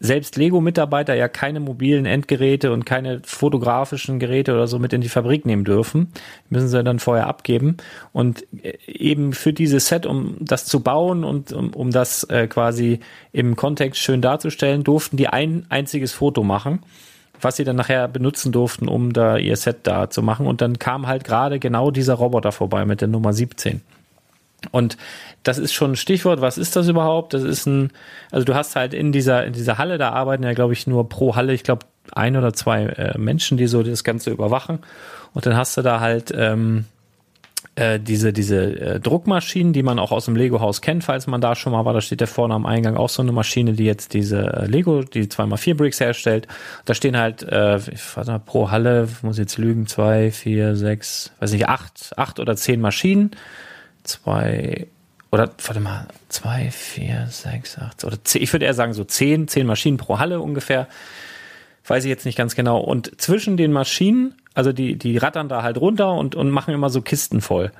selbst 0.00 0.36
Lego-Mitarbeiter 0.36 1.14
ja 1.14 1.26
keine 1.26 1.58
mobilen 1.58 2.06
Endgeräte 2.06 2.72
und 2.72 2.86
keine 2.86 3.20
fotografischen 3.24 4.20
Geräte 4.20 4.52
oder 4.52 4.68
so 4.68 4.78
mit 4.78 4.92
in 4.92 5.00
die 5.00 5.08
Fabrik 5.08 5.44
nehmen 5.44 5.64
dürfen. 5.64 6.12
Müssen 6.50 6.68
sie 6.68 6.84
dann 6.84 7.00
vorher 7.00 7.26
abgeben. 7.26 7.78
Und 8.12 8.46
äh, 8.62 8.78
eben 8.86 9.32
für 9.32 9.52
dieses 9.52 9.88
Set, 9.88 10.06
um 10.06 10.36
das 10.38 10.66
zu 10.66 10.80
bauen 10.80 11.24
und 11.24 11.52
um, 11.52 11.74
um 11.74 11.90
das 11.90 12.22
äh, 12.24 12.46
quasi 12.46 13.00
im 13.32 13.56
Kontext 13.56 14.00
schön 14.00 14.22
darzustellen, 14.22 14.84
durften 14.84 15.16
die 15.16 15.26
ein 15.26 15.66
einziges 15.68 16.12
Foto 16.12 16.44
machen 16.44 16.80
was 17.40 17.56
sie 17.56 17.64
dann 17.64 17.76
nachher 17.76 18.08
benutzen 18.08 18.52
durften, 18.52 18.88
um 18.88 19.12
da 19.12 19.36
ihr 19.36 19.56
Set 19.56 19.78
da 19.84 20.10
zu 20.10 20.22
machen. 20.22 20.46
Und 20.46 20.60
dann 20.60 20.78
kam 20.78 21.06
halt 21.06 21.24
gerade 21.24 21.58
genau 21.58 21.90
dieser 21.90 22.14
Roboter 22.14 22.52
vorbei 22.52 22.84
mit 22.84 23.00
der 23.00 23.08
Nummer 23.08 23.32
17. 23.32 23.80
Und 24.72 24.96
das 25.44 25.58
ist 25.58 25.72
schon 25.72 25.92
ein 25.92 25.96
Stichwort. 25.96 26.40
Was 26.40 26.58
ist 26.58 26.74
das 26.76 26.88
überhaupt? 26.88 27.32
Das 27.32 27.42
ist 27.42 27.66
ein, 27.66 27.90
also 28.30 28.44
du 28.44 28.54
hast 28.54 28.76
halt 28.76 28.92
in 28.92 29.12
dieser, 29.12 29.44
in 29.44 29.52
dieser 29.52 29.78
Halle, 29.78 29.98
da 29.98 30.10
arbeiten 30.10 30.42
ja, 30.42 30.52
glaube 30.52 30.72
ich, 30.72 30.86
nur 30.86 31.08
pro 31.08 31.36
Halle, 31.36 31.52
ich 31.52 31.62
glaube, 31.62 31.86
ein 32.12 32.36
oder 32.36 32.52
zwei 32.52 32.84
äh, 32.84 33.18
Menschen, 33.18 33.56
die 33.56 33.66
so 33.66 33.82
das 33.82 34.02
Ganze 34.02 34.30
überwachen. 34.30 34.80
Und 35.34 35.46
dann 35.46 35.56
hast 35.56 35.76
du 35.76 35.82
da 35.82 36.00
halt 36.00 36.32
ähm, 36.34 36.86
äh, 37.78 38.00
diese, 38.00 38.32
diese 38.32 38.80
äh, 38.80 39.00
Druckmaschinen, 39.00 39.72
die 39.72 39.82
man 39.82 39.98
auch 39.98 40.12
aus 40.12 40.24
dem 40.24 40.36
Lego-Haus 40.36 40.82
kennt, 40.82 41.04
falls 41.04 41.26
man 41.26 41.40
da 41.40 41.54
schon 41.54 41.72
mal 41.72 41.84
war. 41.84 41.94
Da 41.94 42.00
steht 42.00 42.20
ja 42.20 42.26
vorne 42.26 42.54
am 42.54 42.66
Eingang 42.66 42.96
auch 42.96 43.08
so 43.08 43.22
eine 43.22 43.32
Maschine, 43.32 43.72
die 43.72 43.84
jetzt 43.84 44.14
diese 44.14 44.40
äh, 44.40 44.66
Lego, 44.66 45.02
die 45.02 45.26
2x4 45.26 45.74
Bricks 45.74 46.00
herstellt. 46.00 46.48
Da 46.84 46.94
stehen 46.94 47.16
halt, 47.16 47.42
äh, 47.42 47.76
ich 47.76 48.16
warte 48.16 48.32
mal, 48.32 48.38
pro 48.38 48.70
Halle, 48.70 49.08
muss 49.22 49.38
jetzt 49.38 49.58
lügen, 49.58 49.86
zwei, 49.86 50.30
vier, 50.30 50.76
sechs, 50.76 51.32
weiß 51.40 51.52
nicht, 51.52 51.68
acht, 51.68 52.12
acht 52.16 52.40
oder 52.40 52.56
zehn 52.56 52.80
Maschinen 52.80 53.30
zwei 54.08 54.86
oder 55.30 55.50
warte 55.64 55.80
mal, 55.80 56.06
zwei, 56.28 56.70
vier, 56.70 57.26
sechs, 57.30 57.78
acht 57.78 58.02
oder 58.04 58.22
zehn, 58.24 58.42
ich 58.42 58.52
würde 58.52 58.64
eher 58.64 58.74
sagen 58.74 58.94
so 58.94 59.04
zehn, 59.04 59.46
zehn 59.46 59.66
Maschinen 59.66 59.98
pro 59.98 60.18
Halle 60.18 60.40
ungefähr. 60.40 60.88
Weiß 61.88 62.04
ich 62.04 62.08
jetzt 62.08 62.26
nicht 62.26 62.38
ganz 62.38 62.54
genau. 62.54 62.80
Und 62.80 63.20
zwischen 63.20 63.56
den 63.56 63.72
Maschinen, 63.72 64.34
also 64.54 64.72
die, 64.72 64.96
die 64.96 65.16
rattern 65.16 65.48
da 65.48 65.62
halt 65.62 65.78
runter 65.78 66.12
und, 66.12 66.34
und 66.34 66.50
machen 66.50 66.74
immer 66.74 66.90
so 66.90 67.00
Kisten 67.00 67.40
voll. 67.40 67.72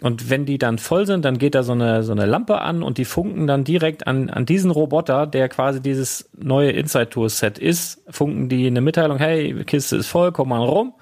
Und 0.00 0.28
wenn 0.28 0.44
die 0.44 0.58
dann 0.58 0.78
voll 0.78 1.06
sind, 1.06 1.24
dann 1.24 1.38
geht 1.38 1.54
da 1.54 1.62
so 1.62 1.72
eine, 1.72 2.02
so 2.02 2.12
eine 2.12 2.26
Lampe 2.26 2.60
an 2.60 2.82
und 2.82 2.98
die 2.98 3.06
funken 3.06 3.46
dann 3.46 3.64
direkt 3.64 4.06
an, 4.06 4.28
an 4.28 4.44
diesen 4.44 4.70
Roboter, 4.70 5.26
der 5.26 5.48
quasi 5.48 5.80
dieses 5.80 6.28
neue 6.36 6.70
Inside 6.70 7.08
Tour 7.08 7.30
Set 7.30 7.58
ist, 7.58 8.02
funken 8.10 8.50
die 8.50 8.66
eine 8.66 8.82
Mitteilung, 8.82 9.16
hey, 9.16 9.64
Kiste 9.64 9.96
ist 9.96 10.08
voll, 10.08 10.32
komm 10.32 10.50
mal 10.50 10.62
rum 10.62 10.92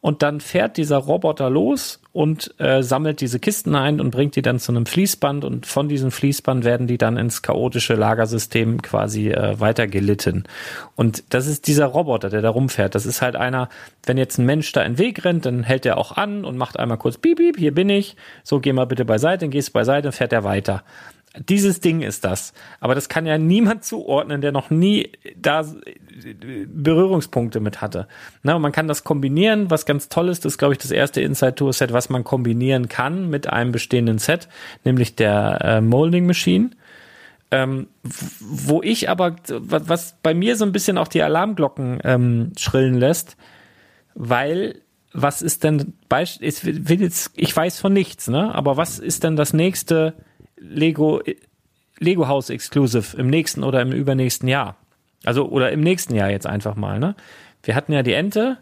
und 0.00 0.22
dann 0.22 0.40
fährt 0.40 0.76
dieser 0.76 0.98
Roboter 0.98 1.50
los 1.50 2.00
und 2.14 2.54
äh, 2.60 2.84
sammelt 2.84 3.20
diese 3.20 3.40
Kisten 3.40 3.74
ein 3.74 4.00
und 4.00 4.12
bringt 4.12 4.36
die 4.36 4.42
dann 4.42 4.60
zu 4.60 4.70
einem 4.70 4.86
Fließband 4.86 5.44
und 5.44 5.66
von 5.66 5.88
diesem 5.88 6.12
Fließband 6.12 6.64
werden 6.64 6.86
die 6.86 6.96
dann 6.96 7.16
ins 7.16 7.42
chaotische 7.42 7.94
Lagersystem 7.94 8.82
quasi 8.82 9.30
äh, 9.30 9.58
weitergelitten. 9.58 10.44
Und 10.94 11.24
das 11.30 11.48
ist 11.48 11.66
dieser 11.66 11.86
Roboter, 11.86 12.30
der 12.30 12.40
da 12.40 12.50
rumfährt. 12.50 12.94
Das 12.94 13.04
ist 13.04 13.20
halt 13.20 13.34
einer, 13.34 13.68
wenn 14.06 14.16
jetzt 14.16 14.38
ein 14.38 14.46
Mensch 14.46 14.70
da 14.70 14.82
in 14.82 14.92
den 14.92 14.98
Weg 14.98 15.24
rennt, 15.24 15.44
dann 15.44 15.64
hält 15.64 15.84
er 15.86 15.98
auch 15.98 16.12
an 16.12 16.44
und 16.44 16.56
macht 16.56 16.78
einmal 16.78 16.98
kurz 16.98 17.18
Piep, 17.18 17.38
Piep, 17.38 17.58
hier 17.58 17.74
bin 17.74 17.90
ich. 17.90 18.14
So, 18.44 18.60
geh 18.60 18.72
mal 18.72 18.86
bitte 18.86 19.04
beiseite, 19.04 19.40
dann 19.40 19.50
gehst 19.50 19.70
du 19.70 19.72
beiseite 19.72 20.08
und 20.08 20.12
fährt 20.12 20.32
er 20.32 20.44
weiter. 20.44 20.84
Dieses 21.36 21.80
Ding 21.80 22.02
ist 22.02 22.24
das. 22.24 22.52
Aber 22.78 22.94
das 22.94 23.08
kann 23.08 23.26
ja 23.26 23.38
niemand 23.38 23.84
zuordnen, 23.84 24.40
der 24.40 24.52
noch 24.52 24.70
nie 24.70 25.10
da 25.36 25.64
Berührungspunkte 26.68 27.58
mit 27.58 27.80
hatte. 27.80 28.06
Na, 28.42 28.58
man 28.58 28.70
kann 28.70 28.86
das 28.86 29.02
kombinieren. 29.02 29.68
Was 29.68 29.84
ganz 29.84 30.08
toll 30.08 30.28
ist, 30.28 30.44
das 30.44 30.52
ist, 30.52 30.58
glaube 30.58 30.74
ich, 30.74 30.78
das 30.78 30.92
erste 30.92 31.20
Inside 31.20 31.56
Tour 31.56 31.72
Set, 31.72 31.92
was 31.92 32.08
man 32.08 32.22
kombinieren 32.22 32.88
kann 32.88 33.30
mit 33.30 33.48
einem 33.48 33.72
bestehenden 33.72 34.18
Set, 34.18 34.48
nämlich 34.84 35.16
der 35.16 35.58
äh, 35.62 35.80
Molding 35.80 36.26
Machine. 36.26 36.70
Ähm, 37.50 37.88
wo 38.40 38.80
ich 38.82 39.08
aber, 39.08 39.36
was 39.48 40.16
bei 40.22 40.34
mir 40.34 40.56
so 40.56 40.64
ein 40.64 40.72
bisschen 40.72 40.98
auch 40.98 41.08
die 41.08 41.22
Alarmglocken 41.22 41.98
ähm, 42.04 42.52
schrillen 42.56 42.94
lässt, 42.94 43.36
weil 44.14 44.80
was 45.12 45.42
ist 45.42 45.62
denn, 45.62 45.94
ich 46.10 47.56
weiß 47.56 47.80
von 47.80 47.92
nichts, 47.92 48.28
ne? 48.28 48.52
Aber 48.52 48.76
was 48.76 48.98
ist 48.98 49.22
denn 49.22 49.36
das 49.36 49.52
nächste 49.52 50.14
Lego, 50.68 51.22
Lego 51.98 52.28
House 52.28 52.50
Exclusive 52.50 53.16
im 53.16 53.28
nächsten 53.28 53.62
oder 53.62 53.82
im 53.82 53.92
übernächsten 53.92 54.48
Jahr. 54.48 54.76
Also, 55.24 55.48
oder 55.48 55.72
im 55.72 55.80
nächsten 55.80 56.14
Jahr 56.14 56.30
jetzt 56.30 56.46
einfach 56.46 56.76
mal, 56.76 56.98
ne? 56.98 57.14
Wir 57.62 57.74
hatten 57.74 57.92
ja 57.92 58.02
die 58.02 58.12
Ente, 58.12 58.58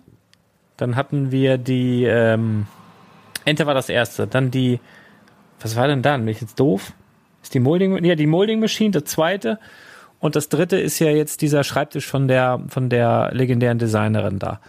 dann 0.76 0.94
hatten 0.96 1.32
wir 1.32 1.58
die, 1.58 2.04
ähm, 2.04 2.66
Ente 3.44 3.66
war 3.66 3.74
das 3.74 3.88
erste, 3.88 4.26
dann 4.26 4.50
die, 4.50 4.78
was 5.60 5.76
war 5.76 5.88
denn 5.88 6.02
dann? 6.02 6.24
Bin 6.24 6.28
ich 6.28 6.40
jetzt 6.40 6.60
doof? 6.60 6.92
Ist 7.42 7.54
die 7.54 7.60
Molding, 7.60 8.04
ja, 8.04 8.14
die 8.14 8.26
Molding 8.26 8.60
Machine, 8.60 8.92
das 8.92 9.04
zweite. 9.04 9.58
Und 10.20 10.36
das 10.36 10.48
dritte 10.48 10.78
ist 10.78 11.00
ja 11.00 11.10
jetzt 11.10 11.42
dieser 11.42 11.64
Schreibtisch 11.64 12.06
von 12.06 12.28
der, 12.28 12.60
von 12.68 12.88
der 12.88 13.30
legendären 13.32 13.78
Designerin 13.78 14.38
da. 14.38 14.60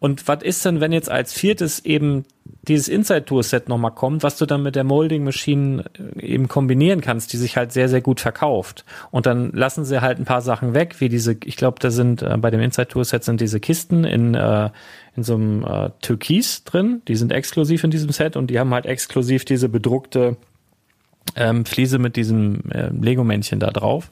Und 0.00 0.28
was 0.28 0.42
ist 0.42 0.64
denn, 0.64 0.80
wenn 0.80 0.92
jetzt 0.92 1.10
als 1.10 1.32
viertes 1.32 1.84
eben 1.84 2.24
dieses 2.62 2.88
Inside 2.88 3.24
Tour 3.24 3.42
Set 3.42 3.68
nochmal 3.68 3.92
kommt, 3.92 4.22
was 4.22 4.36
du 4.36 4.46
dann 4.46 4.62
mit 4.62 4.76
der 4.76 4.84
Molding 4.84 5.24
Machine 5.24 5.84
äh, 6.16 6.24
eben 6.24 6.46
kombinieren 6.48 7.00
kannst, 7.00 7.32
die 7.32 7.36
sich 7.36 7.56
halt 7.56 7.72
sehr, 7.72 7.88
sehr 7.88 8.00
gut 8.00 8.20
verkauft. 8.20 8.84
Und 9.10 9.26
dann 9.26 9.52
lassen 9.52 9.84
sie 9.84 10.00
halt 10.00 10.18
ein 10.18 10.24
paar 10.24 10.40
Sachen 10.40 10.74
weg, 10.74 10.96
wie 11.00 11.08
diese, 11.08 11.36
ich 11.44 11.56
glaube, 11.56 11.78
da 11.80 11.90
sind 11.90 12.22
äh, 12.22 12.36
bei 12.38 12.50
dem 12.50 12.60
Inside 12.60 12.88
Tour 12.88 13.04
Set 13.04 13.24
sind 13.24 13.40
diese 13.40 13.58
Kisten 13.58 14.04
in, 14.04 14.34
äh, 14.34 14.70
in 15.16 15.22
so 15.24 15.34
einem 15.34 15.64
äh, 15.64 15.90
Türkis 16.00 16.64
drin, 16.64 17.02
die 17.08 17.16
sind 17.16 17.32
exklusiv 17.32 17.82
in 17.82 17.90
diesem 17.90 18.10
Set 18.10 18.36
und 18.36 18.48
die 18.48 18.58
haben 18.58 18.72
halt 18.72 18.86
exklusiv 18.86 19.44
diese 19.44 19.68
bedruckte 19.68 20.36
ähm, 21.34 21.64
Fliese 21.64 21.98
mit 21.98 22.16
diesem 22.16 22.70
äh, 22.70 22.90
Lego-Männchen 22.90 23.58
da 23.58 23.70
drauf 23.70 24.10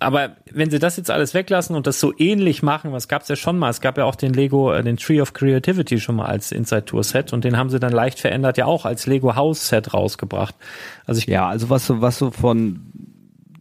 aber 0.00 0.36
wenn 0.50 0.70
sie 0.70 0.78
das 0.78 0.96
jetzt 0.96 1.10
alles 1.10 1.34
weglassen 1.34 1.74
und 1.74 1.86
das 1.86 1.98
so 1.98 2.12
ähnlich 2.16 2.62
machen, 2.62 2.92
was 2.92 3.08
gab 3.08 3.22
es 3.22 3.28
ja 3.28 3.36
schon 3.36 3.58
mal, 3.58 3.68
es 3.68 3.80
gab 3.80 3.98
ja 3.98 4.04
auch 4.04 4.14
den 4.14 4.32
Lego, 4.32 4.72
äh, 4.72 4.82
den 4.82 4.96
Tree 4.96 5.20
of 5.20 5.32
Creativity 5.32 5.98
schon 5.98 6.16
mal 6.16 6.26
als 6.26 6.52
Inside 6.52 6.84
Tour 6.84 7.02
Set 7.02 7.32
und 7.32 7.44
den 7.44 7.56
haben 7.56 7.68
sie 7.70 7.80
dann 7.80 7.92
leicht 7.92 8.20
verändert 8.20 8.58
ja 8.58 8.66
auch 8.66 8.84
als 8.84 9.06
Lego 9.06 9.34
House 9.34 9.68
Set 9.68 9.92
rausgebracht. 9.94 10.54
Also 11.04 11.18
ich 11.18 11.26
ja, 11.26 11.48
also 11.48 11.68
was 11.68 11.86
so 11.86 12.00
was 12.00 12.18
so 12.18 12.30
von 12.30 12.92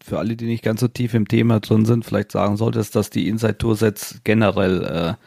für 0.04 0.20
alle, 0.20 0.36
die 0.36 0.46
nicht 0.46 0.64
ganz 0.64 0.80
so 0.80 0.88
tief 0.88 1.14
im 1.16 1.28
Thema 1.28 1.60
drin 1.60 1.86
sind, 1.86 2.06
vielleicht 2.06 2.32
sagen 2.32 2.56
solltest, 2.56 2.96
dass 2.96 3.10
die 3.10 3.28
Inside 3.28 3.58
Tour 3.58 3.76
Sets 3.76 4.22
generell 4.24 5.18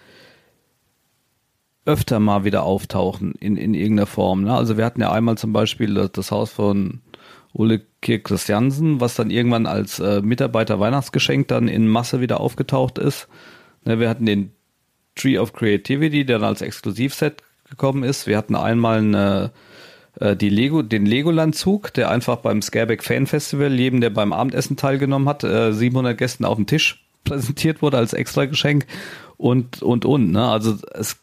äh, 1.86 1.90
öfter 1.90 2.20
mal 2.20 2.44
wieder 2.44 2.62
auftauchen 2.62 3.34
in 3.40 3.56
in 3.56 3.74
irgendeiner 3.74 4.06
Form. 4.06 4.44
Ne? 4.44 4.54
Also 4.54 4.76
wir 4.76 4.84
hatten 4.84 5.00
ja 5.00 5.10
einmal 5.10 5.36
zum 5.36 5.52
Beispiel 5.52 5.92
das, 5.94 6.12
das 6.12 6.30
Haus 6.30 6.50
von 6.52 7.00
Ole 7.52 7.82
Kirk 8.00 8.24
Christiansen, 8.24 9.00
was 9.00 9.14
dann 9.14 9.30
irgendwann 9.30 9.66
als 9.66 9.98
äh, 9.98 10.20
Mitarbeiter-Weihnachtsgeschenk 10.22 11.48
dann 11.48 11.68
in 11.68 11.88
Masse 11.88 12.20
wieder 12.20 12.40
aufgetaucht 12.40 12.98
ist. 12.98 13.28
Ne, 13.84 13.98
wir 13.98 14.08
hatten 14.08 14.26
den 14.26 14.52
Tree 15.16 15.38
of 15.38 15.52
Creativity, 15.52 16.24
der 16.24 16.38
dann 16.38 16.48
als 16.48 16.62
Exklusivset 16.62 17.42
gekommen 17.68 18.04
ist. 18.04 18.26
Wir 18.26 18.36
hatten 18.36 18.54
einmal 18.54 18.98
eine, 18.98 19.50
äh, 20.18 20.36
die 20.36 20.48
Lego, 20.48 20.82
den 20.82 21.06
Legoland-Zug, 21.06 21.92
der 21.94 22.10
einfach 22.10 22.36
beim 22.36 22.62
Scareback 22.62 23.02
Fan 23.02 23.26
Festival, 23.26 23.72
jedem, 23.72 24.00
der 24.00 24.10
beim 24.10 24.32
Abendessen 24.32 24.76
teilgenommen 24.76 25.28
hat, 25.28 25.44
äh, 25.44 25.72
700 25.72 26.16
Gästen 26.16 26.44
auf 26.44 26.56
dem 26.56 26.66
Tisch 26.66 27.04
präsentiert 27.24 27.82
wurde 27.82 27.98
als 27.98 28.12
Extrageschenk 28.12 28.86
und, 29.36 29.82
und, 29.82 30.04
und. 30.04 30.30
Ne? 30.30 30.46
Also 30.46 30.76
es, 30.92 31.16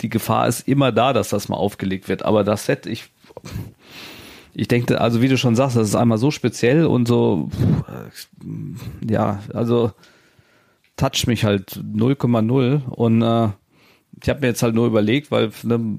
die 0.00 0.10
Gefahr 0.10 0.46
ist 0.48 0.68
immer 0.68 0.92
da, 0.92 1.12
dass 1.12 1.30
das 1.30 1.48
mal 1.48 1.56
aufgelegt 1.56 2.08
wird. 2.08 2.24
Aber 2.24 2.44
das 2.44 2.66
Set, 2.66 2.86
ich 2.86 3.10
ich 4.54 4.68
denke, 4.68 5.00
also 5.00 5.22
wie 5.22 5.28
du 5.28 5.38
schon 5.38 5.56
sagst, 5.56 5.76
das 5.76 5.88
ist 5.88 5.94
einmal 5.94 6.18
so 6.18 6.30
speziell 6.30 6.86
und 6.86 7.08
so, 7.08 7.48
ja, 9.08 9.40
also 9.54 9.92
toucht 10.96 11.26
mich 11.26 11.44
halt 11.44 11.80
0,0 11.82 12.84
und 12.86 13.22
äh, 13.22 13.48
ich 14.22 14.28
habe 14.28 14.40
mir 14.40 14.48
jetzt 14.48 14.62
halt 14.62 14.74
nur 14.74 14.86
überlegt, 14.86 15.30
weil 15.30 15.50
ne, 15.62 15.98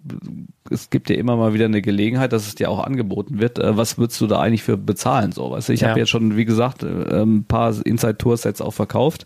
es 0.70 0.90
gibt 0.90 1.10
ja 1.10 1.16
immer 1.16 1.36
mal 1.36 1.54
wieder 1.54 1.66
eine 1.66 1.82
Gelegenheit, 1.82 2.32
dass 2.32 2.48
es 2.48 2.56
dir 2.56 2.70
auch 2.70 2.80
angeboten 2.80 3.40
wird. 3.40 3.60
Äh, 3.60 3.76
was 3.76 3.98
würdest 3.98 4.22
du 4.22 4.28
da 4.28 4.40
eigentlich 4.40 4.64
für 4.64 4.78
bezahlen? 4.78 5.32
So, 5.32 5.52
weißt 5.52 5.70
du? 5.70 5.74
Ich 5.74 5.82
ja. 5.82 5.90
habe 5.90 6.00
jetzt 6.00 6.10
schon, 6.10 6.38
wie 6.38 6.46
gesagt, 6.46 6.84
äh, 6.84 7.22
ein 7.22 7.46
paar 7.46 7.74
Inside 7.86 8.18
Tour 8.18 8.38
Sets 8.38 8.62
auch 8.62 8.74
verkauft. 8.74 9.26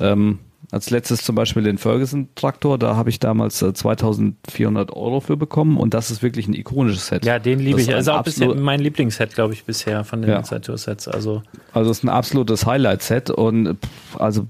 Ähm, 0.00 0.38
als 0.70 0.90
letztes 0.90 1.22
zum 1.22 1.34
Beispiel 1.34 1.62
den 1.62 1.78
Ferguson-Traktor, 1.78 2.78
da 2.78 2.96
habe 2.96 3.10
ich 3.10 3.20
damals 3.20 3.60
äh, 3.62 3.72
2400 3.72 4.92
Euro 4.92 5.20
für 5.20 5.36
bekommen 5.36 5.76
und 5.76 5.94
das 5.94 6.10
ist 6.10 6.22
wirklich 6.22 6.48
ein 6.48 6.54
ikonisches 6.54 7.06
Set. 7.06 7.24
Ja, 7.24 7.38
den 7.38 7.58
liebe 7.58 7.80
ich. 7.80 7.86
Das 7.86 8.00
ist 8.00 8.08
auch 8.08 8.22
bisher 8.22 8.54
mein 8.54 8.80
Lieblingsset, 8.80 9.34
glaube 9.34 9.52
ich, 9.52 9.64
bisher 9.64 10.04
von 10.04 10.22
den 10.22 10.30
ja. 10.30 10.42
Sets. 10.44 11.08
Also, 11.08 11.42
also 11.72 11.90
es 11.90 11.98
ist 11.98 12.04
ein 12.04 12.08
absolutes 12.08 12.66
Highlight-Set 12.66 13.30
und 13.30 13.76
also 14.18 14.46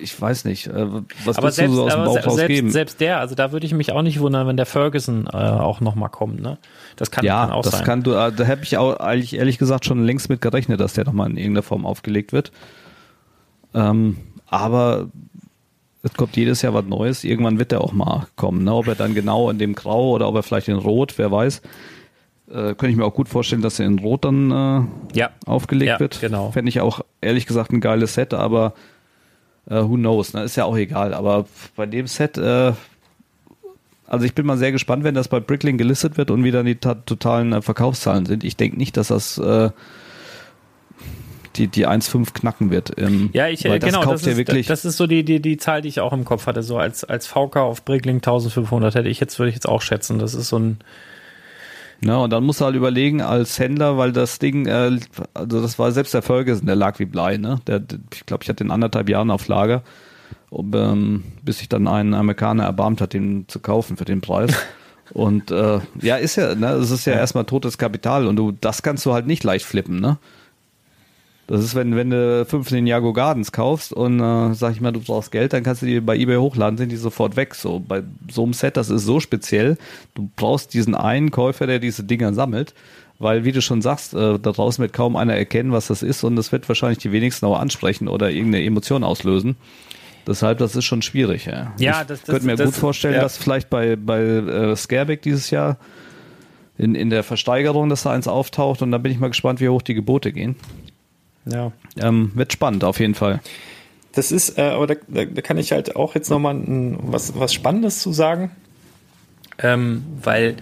ich 0.00 0.20
weiß 0.20 0.44
nicht, 0.44 0.66
äh, 0.68 0.86
was 1.24 1.38
aber 1.38 1.50
selbst, 1.50 1.72
du 1.72 1.76
so 1.76 1.86
aus 1.86 1.94
dem 1.94 2.04
Bauch 2.04 2.12
selbst, 2.12 2.28
rausgeben? 2.28 2.70
Selbst 2.70 3.00
der, 3.00 3.18
also 3.20 3.34
da 3.34 3.52
würde 3.52 3.66
ich 3.66 3.74
mich 3.74 3.92
auch 3.92 4.02
nicht 4.02 4.20
wundern, 4.20 4.46
wenn 4.46 4.56
der 4.56 4.66
Ferguson 4.66 5.26
äh, 5.26 5.36
auch 5.36 5.80
nochmal 5.80 6.10
kommt, 6.10 6.40
ne? 6.40 6.58
Das 6.96 7.10
kann, 7.10 7.24
ja, 7.24 7.46
kann 7.46 7.52
auch 7.52 7.62
das 7.62 7.72
sein. 7.72 7.84
Kann 7.84 8.02
du, 8.02 8.12
äh, 8.12 8.32
da 8.32 8.46
habe 8.46 8.62
ich 8.62 8.76
auch 8.76 8.96
eigentlich 9.00 9.34
ehrlich 9.34 9.58
gesagt 9.58 9.84
schon 9.84 10.04
längst 10.04 10.28
mit 10.28 10.40
gerechnet, 10.40 10.80
dass 10.80 10.94
der 10.94 11.04
nochmal 11.04 11.30
in 11.30 11.36
irgendeiner 11.36 11.62
Form 11.62 11.86
aufgelegt 11.86 12.32
wird. 12.32 12.52
Ähm, 13.74 14.18
aber 14.46 15.08
es 16.10 16.16
kommt 16.16 16.36
jedes 16.36 16.62
Jahr 16.62 16.74
was 16.74 16.84
Neues. 16.84 17.24
Irgendwann 17.24 17.58
wird 17.58 17.72
der 17.72 17.80
auch 17.80 17.92
mal 17.92 18.26
kommen. 18.36 18.64
Ne? 18.64 18.72
Ob 18.72 18.86
er 18.86 18.94
dann 18.94 19.14
genau 19.14 19.50
in 19.50 19.58
dem 19.58 19.74
Grau 19.74 20.10
oder 20.10 20.28
ob 20.28 20.34
er 20.34 20.42
vielleicht 20.42 20.68
in 20.68 20.76
Rot, 20.76 21.14
wer 21.16 21.30
weiß. 21.30 21.62
Äh, 22.50 22.74
könnte 22.74 22.88
ich 22.88 22.96
mir 22.96 23.04
auch 23.04 23.14
gut 23.14 23.28
vorstellen, 23.28 23.62
dass 23.62 23.78
er 23.78 23.86
in 23.86 23.98
Rot 23.98 24.24
dann 24.24 24.50
äh, 24.50 25.18
ja. 25.18 25.30
aufgelegt 25.44 25.88
ja, 25.88 26.00
wird. 26.00 26.20
Genau. 26.20 26.50
Fände 26.50 26.68
ich 26.68 26.80
auch 26.80 27.00
ehrlich 27.20 27.46
gesagt 27.46 27.72
ein 27.72 27.80
geiles 27.80 28.14
Set, 28.14 28.32
aber 28.32 28.74
äh, 29.68 29.82
who 29.82 29.96
knows, 29.96 30.32
ne? 30.32 30.42
ist 30.42 30.56
ja 30.56 30.64
auch 30.64 30.76
egal. 30.76 31.12
Aber 31.12 31.46
bei 31.76 31.86
dem 31.86 32.06
Set, 32.06 32.38
äh, 32.38 32.72
also 34.06 34.24
ich 34.24 34.34
bin 34.34 34.46
mal 34.46 34.56
sehr 34.56 34.72
gespannt, 34.72 35.04
wenn 35.04 35.14
das 35.14 35.28
bei 35.28 35.40
Brickling 35.40 35.76
gelistet 35.76 36.16
wird 36.16 36.30
und 36.30 36.42
wie 36.42 36.50
dann 36.50 36.64
die 36.64 36.76
totalen 36.76 37.52
äh, 37.52 37.62
Verkaufszahlen 37.62 38.24
sind. 38.24 38.44
Ich 38.44 38.56
denke 38.56 38.78
nicht, 38.78 38.96
dass 38.96 39.08
das 39.08 39.36
äh, 39.36 39.70
die, 41.58 41.68
die 41.68 41.86
1,5 41.86 42.32
knacken 42.32 42.70
wird. 42.70 42.92
Ähm, 42.98 43.30
ja, 43.32 43.48
ich, 43.48 43.62
das 43.62 43.80
genau, 43.80 44.04
das 44.04 44.26
ist, 44.26 44.36
wirklich 44.36 44.66
das 44.66 44.84
ist 44.84 44.96
so 44.96 45.06
die, 45.06 45.24
die, 45.24 45.40
die 45.40 45.56
Zahl, 45.56 45.82
die 45.82 45.88
ich 45.88 46.00
auch 46.00 46.12
im 46.12 46.24
Kopf 46.24 46.46
hatte. 46.46 46.62
So 46.62 46.78
als, 46.78 47.04
als 47.04 47.26
VK 47.26 47.56
auf 47.56 47.84
Brickling 47.84 48.16
1500 48.16 48.94
hätte 48.94 49.08
ich 49.08 49.20
jetzt, 49.20 49.38
würde 49.38 49.50
ich 49.50 49.54
jetzt 49.54 49.68
auch 49.68 49.82
schätzen. 49.82 50.18
Das 50.18 50.34
ist 50.34 50.48
so 50.48 50.58
ein, 50.58 50.78
na, 52.00 52.18
und 52.18 52.30
dann 52.30 52.44
musst 52.44 52.60
du 52.60 52.64
halt 52.64 52.76
überlegen 52.76 53.20
als 53.22 53.58
Händler, 53.58 53.98
weil 53.98 54.12
das 54.12 54.38
Ding, 54.38 54.66
äh, 54.66 54.98
also 55.34 55.60
das 55.60 55.78
war 55.78 55.90
selbst 55.90 56.14
der 56.14 56.22
Ferguson, 56.22 56.66
der 56.66 56.76
lag 56.76 56.98
wie 57.00 57.06
Blei, 57.06 57.38
ne? 57.38 57.60
Der, 57.66 57.82
ich 58.14 58.24
glaube, 58.24 58.44
ich 58.44 58.48
hatte 58.48 58.62
den 58.64 58.70
anderthalb 58.70 59.08
Jahren 59.08 59.30
auf 59.32 59.48
Lager, 59.48 59.82
um, 60.50 60.72
ähm, 60.74 61.24
bis 61.42 61.58
sich 61.58 61.68
dann 61.68 61.88
ein 61.88 62.14
Amerikaner 62.14 62.64
erbarmt 62.64 63.00
hat, 63.00 63.14
den 63.14 63.48
zu 63.48 63.58
kaufen 63.58 63.96
für 63.96 64.04
den 64.04 64.20
Preis. 64.20 64.54
Und 65.12 65.50
äh, 65.50 65.80
ja, 66.00 66.16
ist 66.16 66.36
ja, 66.36 66.54
ne, 66.54 66.72
es 66.72 66.90
ist 66.90 67.06
ja, 67.06 67.14
ja 67.14 67.20
erstmal 67.20 67.46
totes 67.46 67.78
Kapital 67.78 68.26
und 68.26 68.36
du, 68.36 68.52
das 68.52 68.82
kannst 68.82 69.06
du 69.06 69.14
halt 69.14 69.26
nicht 69.26 69.42
leicht 69.42 69.64
flippen, 69.64 70.00
ne? 70.00 70.18
Das 71.48 71.64
ist, 71.64 71.74
wenn, 71.74 71.96
wenn 71.96 72.10
du 72.10 72.44
15 72.44 72.86
Jago 72.86 73.14
Gardens 73.14 73.52
kaufst 73.52 73.94
und 73.94 74.20
äh, 74.20 74.52
sag 74.52 74.72
ich 74.72 74.82
mal, 74.82 74.92
du 74.92 75.00
brauchst 75.00 75.32
Geld, 75.32 75.54
dann 75.54 75.62
kannst 75.62 75.80
du 75.80 75.86
die 75.86 75.98
bei 75.98 76.14
eBay 76.14 76.36
hochladen, 76.36 76.76
sind 76.76 76.92
die 76.92 76.96
sofort 76.96 77.36
weg. 77.36 77.54
So 77.54 77.80
bei 77.80 78.02
so 78.30 78.44
einem 78.44 78.52
Set, 78.52 78.76
das 78.76 78.90
ist 78.90 79.06
so 79.06 79.18
speziell. 79.18 79.78
Du 80.14 80.28
brauchst 80.36 80.74
diesen 80.74 80.94
einen 80.94 81.30
Käufer, 81.30 81.66
der 81.66 81.78
diese 81.78 82.04
Dinger 82.04 82.34
sammelt, 82.34 82.74
weil 83.18 83.46
wie 83.46 83.52
du 83.52 83.62
schon 83.62 83.80
sagst, 83.80 84.12
äh, 84.12 84.38
da 84.38 84.52
draußen 84.52 84.82
wird 84.82 84.92
kaum 84.92 85.16
einer 85.16 85.36
erkennen, 85.36 85.72
was 85.72 85.86
das 85.86 86.02
ist 86.02 86.22
und 86.22 86.36
das 86.36 86.52
wird 86.52 86.68
wahrscheinlich 86.68 86.98
die 86.98 87.12
wenigsten 87.12 87.46
auch 87.46 87.58
ansprechen 87.58 88.08
oder 88.08 88.30
irgendeine 88.30 88.66
Emotion 88.66 89.02
auslösen. 89.02 89.56
Deshalb, 90.26 90.58
das 90.58 90.76
ist 90.76 90.84
schon 90.84 91.00
schwierig. 91.00 91.46
Ja, 91.46 91.72
ja 91.78 92.04
das, 92.04 92.20
das, 92.20 92.24
könnte 92.24 92.44
mir 92.44 92.56
das, 92.56 92.66
gut 92.66 92.74
vorstellen, 92.74 93.14
ja. 93.14 93.22
dass 93.22 93.38
vielleicht 93.38 93.70
bei, 93.70 93.96
bei 93.96 94.20
äh, 94.20 94.76
Scareback 94.76 95.22
dieses 95.22 95.50
Jahr 95.50 95.78
in, 96.76 96.94
in 96.94 97.08
der 97.08 97.22
Versteigerung, 97.22 97.88
dass 97.88 98.02
da 98.02 98.10
eins 98.10 98.28
auftaucht 98.28 98.82
und 98.82 98.92
da 98.92 98.98
bin 98.98 99.12
ich 99.12 99.18
mal 99.18 99.28
gespannt, 99.28 99.62
wie 99.62 99.70
hoch 99.70 99.80
die 99.80 99.94
Gebote 99.94 100.30
gehen. 100.30 100.56
Ja. 101.50 101.72
Ähm, 102.00 102.32
wird 102.34 102.52
spannend 102.52 102.84
auf 102.84 103.00
jeden 103.00 103.14
Fall. 103.14 103.40
Das 104.12 104.32
ist, 104.32 104.58
äh, 104.58 104.62
aber 104.62 104.86
da, 104.86 104.94
da, 105.06 105.24
da, 105.24 105.42
kann 105.42 105.58
ich 105.58 105.72
halt 105.72 105.96
auch 105.96 106.14
jetzt 106.14 106.30
nochmal 106.30 106.60
was, 107.00 107.38
was 107.38 107.54
Spannendes 107.54 108.00
zu 108.00 108.12
sagen. 108.12 108.50
Ähm, 109.60 110.04
weil 110.22 110.56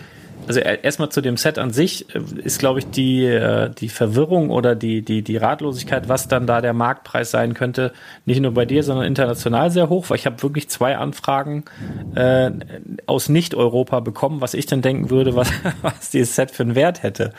also 0.46 0.60
erstmal 0.60 1.08
zu 1.08 1.20
dem 1.20 1.36
Set 1.36 1.58
an 1.58 1.70
sich 1.70 2.14
äh, 2.14 2.20
ist, 2.42 2.58
glaube 2.58 2.78
ich, 2.78 2.90
die, 2.90 3.24
äh, 3.24 3.70
die 3.70 3.88
Verwirrung 3.88 4.50
oder 4.50 4.74
die, 4.74 5.02
die, 5.02 5.22
die 5.22 5.36
Ratlosigkeit, 5.36 6.08
was 6.08 6.28
dann 6.28 6.46
da 6.46 6.60
der 6.60 6.72
Marktpreis 6.72 7.30
sein 7.30 7.54
könnte, 7.54 7.92
nicht 8.24 8.40
nur 8.40 8.52
bei 8.52 8.64
dir, 8.64 8.82
sondern 8.82 9.06
international 9.06 9.70
sehr 9.70 9.88
hoch, 9.88 10.08
weil 10.08 10.16
ich 10.16 10.26
habe 10.26 10.42
wirklich 10.42 10.68
zwei 10.68 10.96
Anfragen 10.96 11.64
äh, 12.14 12.50
aus 13.06 13.28
Nicht-Europa 13.28 14.00
bekommen, 14.00 14.40
was 14.40 14.54
ich 14.54 14.66
dann 14.66 14.82
denken 14.82 15.10
würde, 15.10 15.34
was, 15.34 15.50
was 15.82 16.10
dieses 16.10 16.34
Set 16.36 16.50
für 16.50 16.62
einen 16.62 16.74
Wert 16.74 17.02
hätte. 17.02 17.32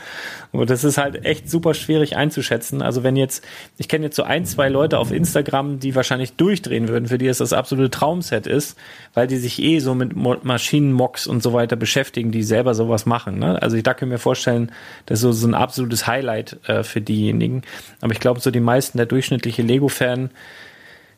Und 0.51 0.69
das 0.69 0.83
ist 0.83 0.97
halt 0.97 1.25
echt 1.25 1.49
super 1.49 1.73
schwierig 1.73 2.15
einzuschätzen. 2.15 2.81
Also 2.81 3.03
wenn 3.03 3.15
jetzt, 3.15 3.43
ich 3.77 3.87
kenne 3.87 4.05
jetzt 4.05 4.15
so 4.15 4.23
ein, 4.23 4.45
zwei 4.45 4.69
Leute 4.69 4.99
auf 4.99 5.11
Instagram, 5.11 5.79
die 5.79 5.95
wahrscheinlich 5.95 6.33
durchdrehen 6.33 6.87
würden, 6.87 7.07
für 7.07 7.17
die 7.17 7.27
es 7.27 7.37
das 7.37 7.53
absolute 7.53 7.89
Traumset 7.89 8.47
ist, 8.47 8.77
weil 9.13 9.27
die 9.27 9.37
sich 9.37 9.61
eh 9.61 9.79
so 9.79 9.95
mit 9.95 10.15
Maschinenmocks 10.15 11.27
und 11.27 11.43
so 11.43 11.53
weiter 11.53 11.75
beschäftigen, 11.75 12.31
die 12.31 12.43
selber 12.43 12.73
sowas 12.73 12.96
machen. 13.05 13.39
Ne? 13.39 13.61
Also 13.61 13.79
da 13.81 13.93
können 13.93 14.11
mir 14.11 14.17
vorstellen, 14.17 14.71
das 15.05 15.19
ist 15.19 15.21
so, 15.21 15.31
so 15.31 15.47
ein 15.47 15.53
absolutes 15.53 16.07
Highlight 16.07 16.57
äh, 16.67 16.83
für 16.83 17.01
diejenigen. 17.01 17.63
Aber 18.01 18.13
ich 18.13 18.19
glaube, 18.19 18.39
so 18.39 18.51
die 18.51 18.59
meisten, 18.59 18.97
der 18.97 19.05
durchschnittliche 19.05 19.61
Lego-Fan, 19.61 20.29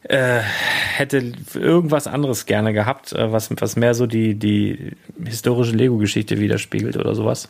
äh, 0.04 0.40
hätte 0.40 1.34
irgendwas 1.54 2.08
anderes 2.08 2.46
gerne 2.46 2.74
gehabt, 2.74 3.14
äh, 3.14 3.32
was, 3.32 3.50
was 3.60 3.76
mehr 3.76 3.94
so 3.94 4.08
die, 4.08 4.36
die 4.36 4.94
historische 5.24 5.76
Lego-Geschichte 5.76 6.40
widerspiegelt 6.40 6.98
oder 6.98 7.16
sowas. 7.16 7.50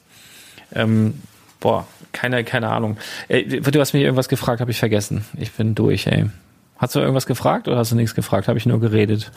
Ähm, 0.74 1.14
Boah, 1.60 1.88
keine, 2.14 2.44
keine 2.44 2.70
Ahnung. 2.70 2.98
Ey, 3.28 3.46
du 3.46 3.80
hast 3.80 3.94
mich 3.94 4.04
irgendwas 4.04 4.30
gefragt, 4.30 4.62
habe 4.62 4.72
ich 4.72 4.80
vergessen. 4.80 5.26
Ich 5.38 5.52
bin 5.52 5.76
durch, 5.76 6.08
ey. 6.08 6.28
Hast 6.78 6.96
du 6.96 7.00
irgendwas 7.00 7.26
gefragt 7.26 7.68
oder 7.68 7.78
hast 7.78 7.92
du 7.92 7.96
nichts 7.96 8.16
gefragt? 8.16 8.48
Habe 8.48 8.58
ich 8.58 8.66
nur 8.66 8.80
geredet. 8.80 9.32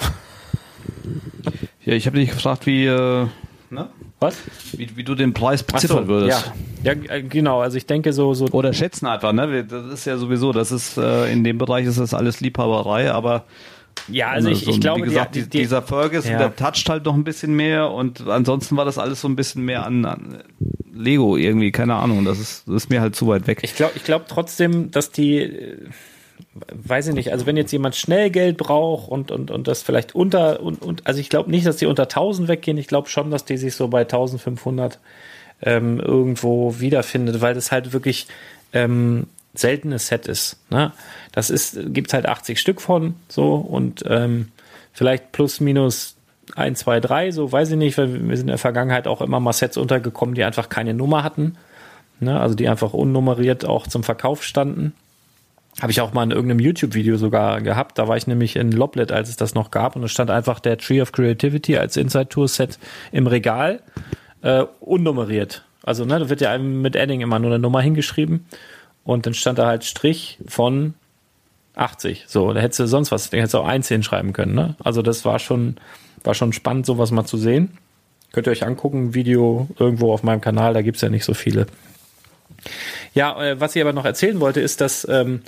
Ja, 1.84 1.94
ich 1.94 2.06
habe 2.06 2.18
dich 2.18 2.30
gefragt, 2.30 2.66
wie, 2.66 2.86
äh, 2.86 3.26
ne? 3.72 3.88
Was? 4.20 4.36
Wie, 4.72 4.88
wie 4.96 5.04
du 5.04 5.14
den 5.14 5.32
Preis 5.32 5.62
beziffern 5.62 6.04
so, 6.04 6.08
würdest. 6.08 6.52
Ja. 6.82 6.92
ja, 6.92 7.14
äh, 7.14 7.22
genau. 7.22 7.60
Also 7.60 7.76
ich 7.76 7.86
denke 7.86 8.12
so, 8.12 8.34
so. 8.34 8.46
Oder 8.46 8.72
schätzen 8.72 9.06
einfach, 9.06 9.32
ne? 9.32 9.64
Das 9.64 9.86
ist 9.86 10.04
ja 10.04 10.16
sowieso, 10.16 10.52
das 10.52 10.70
ist, 10.70 10.96
äh, 10.96 11.32
in 11.32 11.44
dem 11.44 11.58
Bereich 11.58 11.86
ist 11.86 11.98
das 11.98 12.14
alles 12.14 12.40
Liebhaberei, 12.40 13.10
aber 13.10 13.44
ja, 14.08 14.30
also 14.30 14.48
ich, 14.48 14.66
ich 14.66 14.80
glaube, 14.80 15.02
wie 15.02 15.06
gesagt, 15.06 15.34
die, 15.34 15.42
die, 15.42 15.60
dieser 15.60 15.82
Ferguson, 15.82 16.32
ja. 16.32 16.38
der 16.38 16.56
toucht 16.56 16.88
halt 16.88 17.04
noch 17.04 17.14
ein 17.14 17.24
bisschen 17.24 17.54
mehr 17.54 17.90
und 17.90 18.26
ansonsten 18.26 18.76
war 18.76 18.84
das 18.84 18.98
alles 18.98 19.20
so 19.20 19.28
ein 19.28 19.36
bisschen 19.36 19.64
mehr 19.64 19.86
an, 19.86 20.04
an 20.04 20.42
Lego 20.92 21.36
irgendwie, 21.36 21.72
keine 21.72 21.94
Ahnung, 21.94 22.24
das 22.24 22.38
ist, 22.38 22.66
das 22.66 22.84
ist 22.84 22.90
mir 22.90 23.00
halt 23.00 23.14
zu 23.14 23.26
weit 23.28 23.46
weg. 23.46 23.60
Ich 23.62 23.76
glaube 23.76 23.92
ich 23.94 24.04
glaube 24.04 24.24
trotzdem, 24.28 24.90
dass 24.90 25.10
die, 25.10 25.38
äh, 25.38 25.78
weiß 26.72 27.08
ich 27.08 27.14
nicht, 27.14 27.32
also 27.32 27.46
wenn 27.46 27.56
jetzt 27.56 27.72
jemand 27.72 27.96
schnell 27.96 28.30
Geld 28.30 28.56
braucht 28.56 29.10
und, 29.10 29.30
und, 29.30 29.50
und 29.50 29.68
das 29.68 29.82
vielleicht 29.82 30.14
unter, 30.14 30.60
und, 30.60 30.82
und 30.82 31.06
also 31.06 31.20
ich 31.20 31.28
glaube 31.28 31.50
nicht, 31.50 31.66
dass 31.66 31.76
die 31.76 31.86
unter 31.86 32.04
1000 32.04 32.48
weggehen, 32.48 32.78
ich 32.78 32.86
glaube 32.86 33.08
schon, 33.08 33.30
dass 33.30 33.44
die 33.44 33.56
sich 33.56 33.74
so 33.74 33.88
bei 33.88 34.00
1500 34.00 34.98
ähm, 35.62 36.00
irgendwo 36.00 36.80
wiederfindet, 36.80 37.40
weil 37.40 37.54
das 37.54 37.72
halt 37.72 37.92
wirklich 37.92 38.26
ähm, 38.72 39.26
seltenes 39.54 40.08
Set 40.08 40.26
ist. 40.26 40.58
Ne? 40.70 40.92
Das 41.32 41.50
ist, 41.50 41.78
gibt 41.92 42.12
halt 42.14 42.26
80 42.26 42.58
Stück 42.58 42.80
von 42.80 43.14
so 43.28 43.54
und 43.54 44.04
ähm, 44.08 44.48
vielleicht 44.92 45.32
plus 45.32 45.60
minus 45.60 46.16
1, 46.56 46.80
2, 46.80 47.00
3, 47.00 47.30
so 47.30 47.50
weiß 47.50 47.70
ich 47.70 47.76
nicht, 47.76 47.96
weil 47.98 48.28
wir 48.28 48.36
sind 48.36 48.46
in 48.46 48.48
der 48.48 48.58
Vergangenheit 48.58 49.06
auch 49.06 49.20
immer 49.20 49.40
mal 49.40 49.52
Sets 49.52 49.76
untergekommen, 49.76 50.34
die 50.34 50.44
einfach 50.44 50.68
keine 50.68 50.94
Nummer 50.94 51.22
hatten. 51.22 51.56
Ne? 52.20 52.38
Also 52.38 52.54
die 52.54 52.68
einfach 52.68 52.92
unnummeriert 52.92 53.64
auch 53.64 53.86
zum 53.86 54.04
Verkauf 54.04 54.42
standen. 54.42 54.94
Habe 55.80 55.90
ich 55.90 56.00
auch 56.00 56.12
mal 56.12 56.24
in 56.24 56.30
irgendeinem 56.30 56.60
YouTube-Video 56.60 57.16
sogar 57.16 57.60
gehabt. 57.62 57.98
Da 57.98 58.06
war 58.06 58.16
ich 58.16 58.26
nämlich 58.26 58.56
in 58.56 58.72
Loblet, 58.72 59.10
als 59.10 59.30
es 59.30 59.36
das 59.36 59.54
noch 59.54 59.70
gab. 59.70 59.96
Und 59.96 60.04
es 60.04 60.10
stand 60.12 60.30
einfach 60.30 60.60
der 60.60 60.76
Tree 60.76 61.00
of 61.00 61.12
Creativity 61.12 61.78
als 61.78 61.96
Inside-Tour-Set 61.96 62.78
im 63.10 63.26
Regal, 63.26 63.80
äh, 64.42 64.64
unnummeriert. 64.80 65.64
Also, 65.82 66.04
ne, 66.04 66.18
da 66.18 66.28
wird 66.28 66.40
ja 66.42 66.50
einem 66.50 66.82
mit 66.82 66.94
Edding 66.94 67.22
immer 67.22 67.38
nur 67.38 67.50
eine 67.50 67.58
Nummer 67.58 67.80
hingeschrieben. 67.80 68.46
Und 69.04 69.26
dann 69.26 69.34
stand 69.34 69.58
da 69.58 69.66
halt 69.66 69.84
Strich 69.84 70.38
von 70.46 70.94
80. 71.74 72.24
So, 72.28 72.52
da 72.52 72.60
hättest 72.60 72.80
du 72.80 72.86
sonst 72.86 73.10
was, 73.10 73.30
da 73.30 73.38
hättest 73.38 73.54
du 73.54 73.58
auch 73.58 73.66
1 73.66 73.88
hinschreiben 73.88 74.32
können, 74.32 74.54
ne? 74.54 74.76
Also 74.82 75.02
das 75.02 75.24
war 75.24 75.38
schon, 75.38 75.76
war 76.22 76.34
schon 76.34 76.52
spannend, 76.52 76.86
sowas 76.86 77.10
mal 77.10 77.24
zu 77.24 77.36
sehen. 77.36 77.78
Könnt 78.32 78.46
ihr 78.46 78.50
euch 78.50 78.64
angucken, 78.64 79.14
Video 79.14 79.68
irgendwo 79.78 80.12
auf 80.12 80.22
meinem 80.22 80.40
Kanal, 80.40 80.74
da 80.74 80.82
gibt's 80.82 81.00
ja 81.00 81.08
nicht 81.08 81.24
so 81.24 81.34
viele. 81.34 81.66
Ja, 83.14 83.42
äh, 83.42 83.60
was 83.60 83.76
ich 83.76 83.82
aber 83.82 83.92
noch 83.92 84.04
erzählen 84.04 84.40
wollte, 84.40 84.60
ist, 84.60 84.80
dass 84.80 85.06
ähm, 85.08 85.42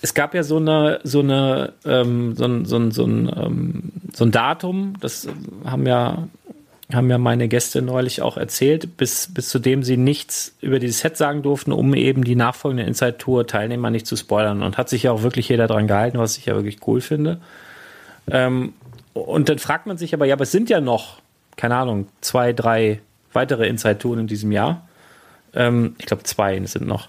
es 0.00 0.14
gab 0.14 0.34
ja 0.34 0.42
so 0.42 0.58
eine, 0.58 1.00
so 1.02 1.20
eine, 1.20 1.72
ähm, 1.84 2.36
so 2.36 2.44
ein, 2.44 2.64
so 2.64 2.90
so 2.90 3.04
ein, 3.04 3.32
ähm, 3.36 3.82
so 4.14 4.24
ein 4.24 4.30
Datum, 4.30 4.94
das 5.00 5.28
haben 5.64 5.86
ja 5.86 6.28
haben 6.92 7.10
ja 7.10 7.18
meine 7.18 7.48
Gäste 7.48 7.82
neulich 7.82 8.22
auch 8.22 8.38
erzählt, 8.38 8.96
bis, 8.96 9.32
bis 9.32 9.50
zu 9.50 9.58
dem 9.58 9.82
sie 9.82 9.98
nichts 9.98 10.56
über 10.62 10.78
dieses 10.78 11.00
Set 11.00 11.18
sagen 11.18 11.42
durften, 11.42 11.70
um 11.72 11.92
eben 11.92 12.24
die 12.24 12.34
nachfolgende 12.34 12.84
Inside-Tour-Teilnehmer 12.84 13.90
nicht 13.90 14.06
zu 14.06 14.16
spoilern. 14.16 14.62
Und 14.62 14.78
hat 14.78 14.88
sich 14.88 15.02
ja 15.02 15.12
auch 15.12 15.22
wirklich 15.22 15.50
jeder 15.50 15.66
dran 15.66 15.86
gehalten, 15.86 16.18
was 16.18 16.38
ich 16.38 16.46
ja 16.46 16.54
wirklich 16.54 16.78
cool 16.86 17.02
finde. 17.02 17.40
Ähm, 18.30 18.72
und 19.12 19.50
dann 19.50 19.58
fragt 19.58 19.86
man 19.86 19.98
sich 19.98 20.14
aber, 20.14 20.24
ja, 20.24 20.34
aber 20.34 20.44
es 20.44 20.50
sind 20.50 20.70
ja 20.70 20.80
noch, 20.80 21.20
keine 21.56 21.76
Ahnung, 21.76 22.08
zwei, 22.22 22.54
drei 22.54 23.00
weitere 23.34 23.68
Inside-Touren 23.68 24.20
in 24.20 24.26
diesem 24.26 24.50
Jahr. 24.50 24.87
Ähm, 25.54 25.96
ich 25.98 26.06
glaube, 26.06 26.24
zwei 26.24 26.64
sind 26.66 26.86
noch. 26.86 27.08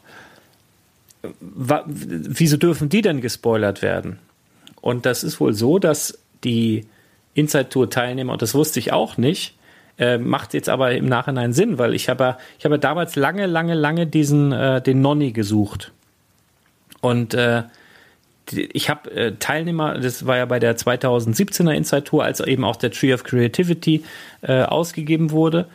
wieso 1.86 2.58
dürfen 2.58 2.90
die 2.90 3.02
denn 3.02 3.22
gespoilert 3.22 3.82
werden? 3.82 4.20
Und 4.82 5.06
das 5.06 5.24
ist 5.24 5.40
wohl 5.40 5.54
so, 5.54 5.80
dass 5.80 6.18
die 6.44 6.86
Inside 7.34 7.70
Tour 7.70 7.90
Teilnehmer, 7.90 8.34
und 8.34 8.42
das 8.42 8.54
wusste 8.54 8.80
ich 8.80 8.94
auch 8.94 9.18
nicht, 9.18 9.56
äh, 9.98 10.18
macht 10.18 10.54
jetzt 10.54 10.70
aber 10.70 10.94
im 10.94 11.08
Nachhinein 11.08 11.52
Sinn, 11.52 11.78
weil 11.78 11.94
ich 11.94 12.08
habe 12.08 12.38
ich 12.58 12.66
habe 12.66 12.80
damals 12.80 13.16
lange, 13.16 13.46
lange, 13.46 13.74
lange 13.74 14.08
diesen 14.08 14.52
äh, 14.52 14.82
den 14.82 15.02
Nonny 15.02 15.32
gesucht. 15.34 15.92
Und 17.02 17.34
äh, 17.34 17.64
ich 18.52 18.90
habe 18.90 19.12
äh, 19.12 19.34
Teilnehmer, 19.38 20.00
das 20.00 20.26
war 20.26 20.38
ja 20.38 20.46
bei 20.46 20.60
der 20.60 20.78
2017er 20.78 21.72
Inside 21.72 22.06
Tour, 22.06 22.24
als 22.24 22.40
eben 22.40 22.64
auch 22.64 22.78
der 22.78 22.92
Tree 22.92 23.14
of 23.14 23.24
Creativity 23.24 24.04
äh, 24.42 24.64
ausgegeben 24.64 25.32
wurde, 25.32 25.68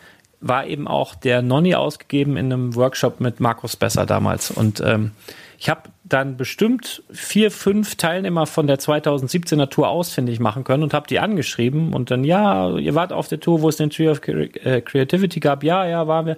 war 0.47 0.67
eben 0.67 0.87
auch 0.87 1.15
der 1.15 1.41
Nonny 1.41 1.75
ausgegeben 1.75 2.37
in 2.37 2.53
einem 2.53 2.75
Workshop 2.75 3.19
mit 3.21 3.41
Markus 3.41 3.77
Besser 3.77 4.05
damals. 4.05 4.51
Und 4.51 4.81
ähm, 4.85 5.13
ich 5.59 5.71
habe 5.71 5.83
dann 6.05 6.37
bestimmt 6.37 7.03
vier, 7.11 7.51
fünf 7.51 7.97
Teilnehmer 7.97 8.47
von 8.47 8.67
der 8.67 8.79
2017er 8.79 9.71
Tour 9.71 9.89
ausfindig 9.89 10.41
machen 10.41 10.63
können 10.63 10.83
und 10.83 10.93
habe 10.93 11.07
die 11.07 11.19
angeschrieben 11.19 11.95
und 11.95 12.11
dann, 12.11 12.25
ja, 12.25 12.77
ihr 12.77 12.95
wart 12.95 13.13
auf 13.13 13.29
der 13.29 13.41
Tour, 13.41 13.63
wo 13.63 13.71
es 13.71 13.77
den 13.77 13.89
Tree 13.89 14.09
of 14.11 14.21
äh, 14.29 14.83
Creativity 14.83 15.41
gab. 15.41 15.65
Ja, 15.65 15.87
ja, 15.87 16.07
waren 16.07 16.27
wir. 16.27 16.37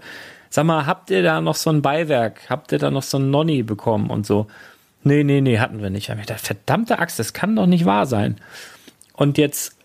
Sag 0.51 0.65
mal, 0.67 0.87
habt 0.87 1.11
ihr 1.11 1.25
da 1.25 1.41
noch 1.41 1.57
so 1.57 1.71
ein 1.71 1.83
Beiwerk? 1.83 2.49
Habt 2.49 2.71
ihr 2.71 2.79
da 2.79 2.93
noch 2.93 3.03
so 3.03 3.19
ein 3.19 3.31
Nonny 3.31 3.65
bekommen 3.65 4.11
und 4.11 4.25
so? 4.25 4.47
Nee, 5.03 5.25
nee, 5.25 5.41
nee, 5.41 5.59
hatten 5.59 5.83
wir 5.83 5.91
nicht. 5.91 6.09
Ich 6.09 6.17
gedacht, 6.17 6.41
verdammte 6.41 7.01
Axt, 7.01 7.19
das 7.19 7.33
kann 7.33 7.57
doch 7.57 7.67
nicht 7.67 7.85
wahr 7.85 8.07
sein. 8.07 8.37
Und 9.15 9.39
jetzt 9.39 9.77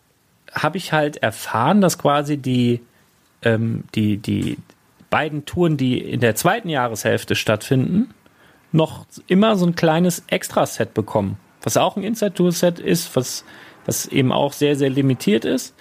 habe 0.54 0.78
ich 0.78 0.94
halt 0.94 1.18
erfahren, 1.18 1.82
dass 1.82 1.98
quasi 1.98 2.38
die, 2.38 2.82
ähm, 3.44 3.84
die, 3.96 4.18
die 4.18 4.58
beiden 5.10 5.46
Touren, 5.46 5.78
die 5.78 6.00
in 6.00 6.20
der 6.20 6.36
zweiten 6.36 6.70
Jahreshälfte 6.70 7.36
stattfinden, 7.36 8.14
noch 8.72 9.06
immer 9.28 9.58
so 9.58 9.66
ein 9.66 9.76
kleines 9.76 10.24
Extra-Set 10.28 10.94
bekommen. 10.94 11.38
Was 11.62 11.78
auch 11.78 11.98
ein 11.98 12.04
Inside-Tour-Set 12.04 12.80
ist, 12.80 13.16
was, 13.16 13.44
was 13.86 14.08
eben 14.08 14.32
auch 14.32 14.54
sehr, 14.54 14.76
sehr 14.76 14.90
limitiert 14.90 15.46
ist. 15.46 15.76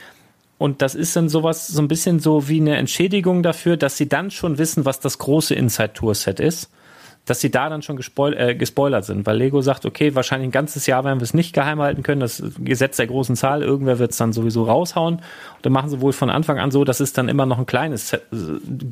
Und 0.59 0.83
das 0.83 0.95
ist 0.95 1.17
dann 1.17 1.29
sowas, 1.29 1.69
so 1.69 1.81
ein 1.81 1.89
bisschen 1.89 2.21
so 2.21 2.49
wie 2.49 2.61
eine 2.61 2.77
Entschädigung 2.77 3.43
dafür, 3.43 3.77
dass 3.77 3.97
sie 3.97 4.09
dann 4.09 4.31
schon 4.31 4.59
wissen, 4.59 4.85
was 4.85 5.01
das 5.01 5.19
große 5.19 5.55
Inside-Tour-Set 5.55 6.41
ist 6.41 6.71
dass 7.27 7.41
sie 7.41 7.51
da 7.51 7.69
dann 7.69 7.83
schon 7.83 7.97
gespoil 7.97 8.35
äh, 8.37 8.55
gespoilert 8.55 9.05
sind, 9.05 9.27
weil 9.27 9.37
Lego 9.37 9.61
sagt, 9.61 9.87
okay, 9.87 10.15
wahrscheinlich 10.15 10.49
ein 10.49 10.53
ganzes 10.53 10.87
Jahr 10.87 11.05
werden 11.05 11.21
wir 11.21 11.25
es 11.25 11.35
nicht 11.35 11.55
geheim 11.55 11.81
halten 11.81 12.03
können, 12.03 12.21
das 12.21 12.43
Gesetz 12.59 12.97
der 12.97 13.07
großen 13.07 13.37
Zahl, 13.37 13.63
irgendwer 13.63 13.99
wird 13.99 14.13
es 14.13 14.17
dann 14.17 14.33
sowieso 14.33 14.65
raushauen. 14.65 15.17
Und 15.17 15.23
dann 15.63 15.73
machen 15.73 15.91
sie 15.91 16.01
wohl 16.01 16.13
von 16.13 16.31
Anfang 16.31 16.59
an 16.59 16.71
so, 16.71 16.85
dass 16.85 17.01
es 17.01 17.13
dann 17.13 17.29
immer 17.29 17.47
noch 17.47 17.59
ein 17.59 17.67
kleines 17.67 18.19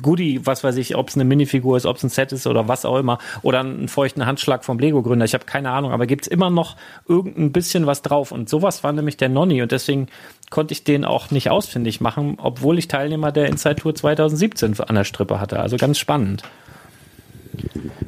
Goodie, 0.01 0.41
was 0.45 0.63
weiß 0.63 0.77
ich, 0.77 0.95
ob 0.95 1.09
es 1.09 1.15
eine 1.15 1.25
Minifigur 1.25 1.75
ist, 1.75 1.85
ob 1.85 1.97
es 1.97 2.03
ein 2.03 2.09
Set 2.09 2.31
ist 2.31 2.47
oder 2.47 2.67
was 2.67 2.85
auch 2.85 2.97
immer, 2.97 3.17
oder 3.41 3.59
einen 3.59 3.87
feuchten 3.87 4.25
Handschlag 4.25 4.63
vom 4.63 4.79
Lego-Gründer, 4.79 5.25
ich 5.25 5.33
habe 5.33 5.45
keine 5.45 5.71
Ahnung, 5.71 5.91
aber 5.91 6.05
gibt 6.05 6.25
es 6.25 6.27
immer 6.27 6.49
noch 6.49 6.75
irgendein 7.07 7.51
bisschen 7.51 7.87
was 7.87 8.01
drauf. 8.03 8.31
Und 8.31 8.47
sowas 8.47 8.83
war 8.83 8.93
nämlich 8.93 9.17
der 9.17 9.29
Nonny 9.29 9.61
und 9.61 9.71
deswegen 9.71 10.07
konnte 10.49 10.71
ich 10.73 10.83
den 10.83 11.03
auch 11.03 11.31
nicht 11.31 11.49
ausfindig 11.49 11.99
machen, 11.99 12.37
obwohl 12.41 12.77
ich 12.77 12.87
Teilnehmer 12.87 13.31
der 13.31 13.47
Inside 13.47 13.75
Tour 13.75 13.95
2017 13.95 14.79
an 14.79 14.95
der 14.95 15.03
Strippe 15.03 15.39
hatte. 15.39 15.59
Also 15.59 15.77
ganz 15.77 15.97
spannend. 15.97 16.43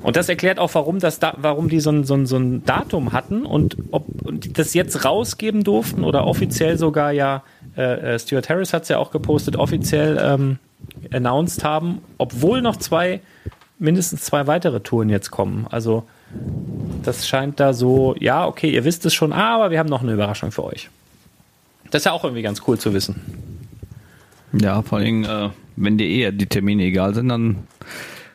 Und 0.01 0.15
das 0.15 0.29
erklärt 0.29 0.59
auch, 0.59 0.73
warum, 0.73 0.99
das 0.99 1.19
da, 1.19 1.35
warum 1.37 1.69
die 1.69 1.79
so 1.79 1.91
ein, 1.91 2.03
so, 2.03 2.15
ein, 2.15 2.25
so 2.25 2.37
ein 2.37 2.65
Datum 2.65 3.13
hatten 3.13 3.45
und 3.45 3.77
ob 3.91 4.05
das 4.53 4.73
jetzt 4.73 5.05
rausgeben 5.05 5.63
durften 5.63 6.03
oder 6.03 6.25
offiziell 6.25 6.77
sogar 6.77 7.11
ja, 7.11 7.43
äh, 7.77 8.15
äh 8.15 8.19
Stuart 8.19 8.49
Harris 8.49 8.73
hat 8.73 8.83
es 8.83 8.89
ja 8.89 8.97
auch 8.97 9.11
gepostet, 9.11 9.55
offiziell 9.55 10.19
ähm, 10.21 10.57
announced 11.11 11.63
haben, 11.63 11.99
obwohl 12.17 12.61
noch 12.61 12.77
zwei, 12.77 13.21
mindestens 13.79 14.23
zwei 14.23 14.47
weitere 14.47 14.79
Touren 14.79 15.09
jetzt 15.09 15.31
kommen. 15.31 15.67
Also 15.69 16.03
das 17.03 17.27
scheint 17.27 17.59
da 17.59 17.73
so, 17.73 18.15
ja, 18.19 18.47
okay, 18.47 18.71
ihr 18.71 18.85
wisst 18.85 19.05
es 19.05 19.13
schon, 19.13 19.33
aber 19.33 19.71
wir 19.71 19.79
haben 19.79 19.89
noch 19.89 20.01
eine 20.01 20.13
Überraschung 20.13 20.51
für 20.51 20.63
euch. 20.63 20.89
Das 21.91 22.01
ist 22.01 22.05
ja 22.05 22.13
auch 22.13 22.23
irgendwie 22.23 22.41
ganz 22.41 22.61
cool 22.67 22.79
zu 22.79 22.93
wissen. 22.93 23.21
Ja, 24.53 24.81
vor 24.81 24.99
allem, 24.99 25.23
äh, 25.23 25.49
wenn 25.75 25.97
dir 25.97 26.07
eh 26.07 26.31
die 26.31 26.45
Termine 26.45 26.83
egal 26.83 27.13
sind, 27.13 27.29
dann 27.29 27.67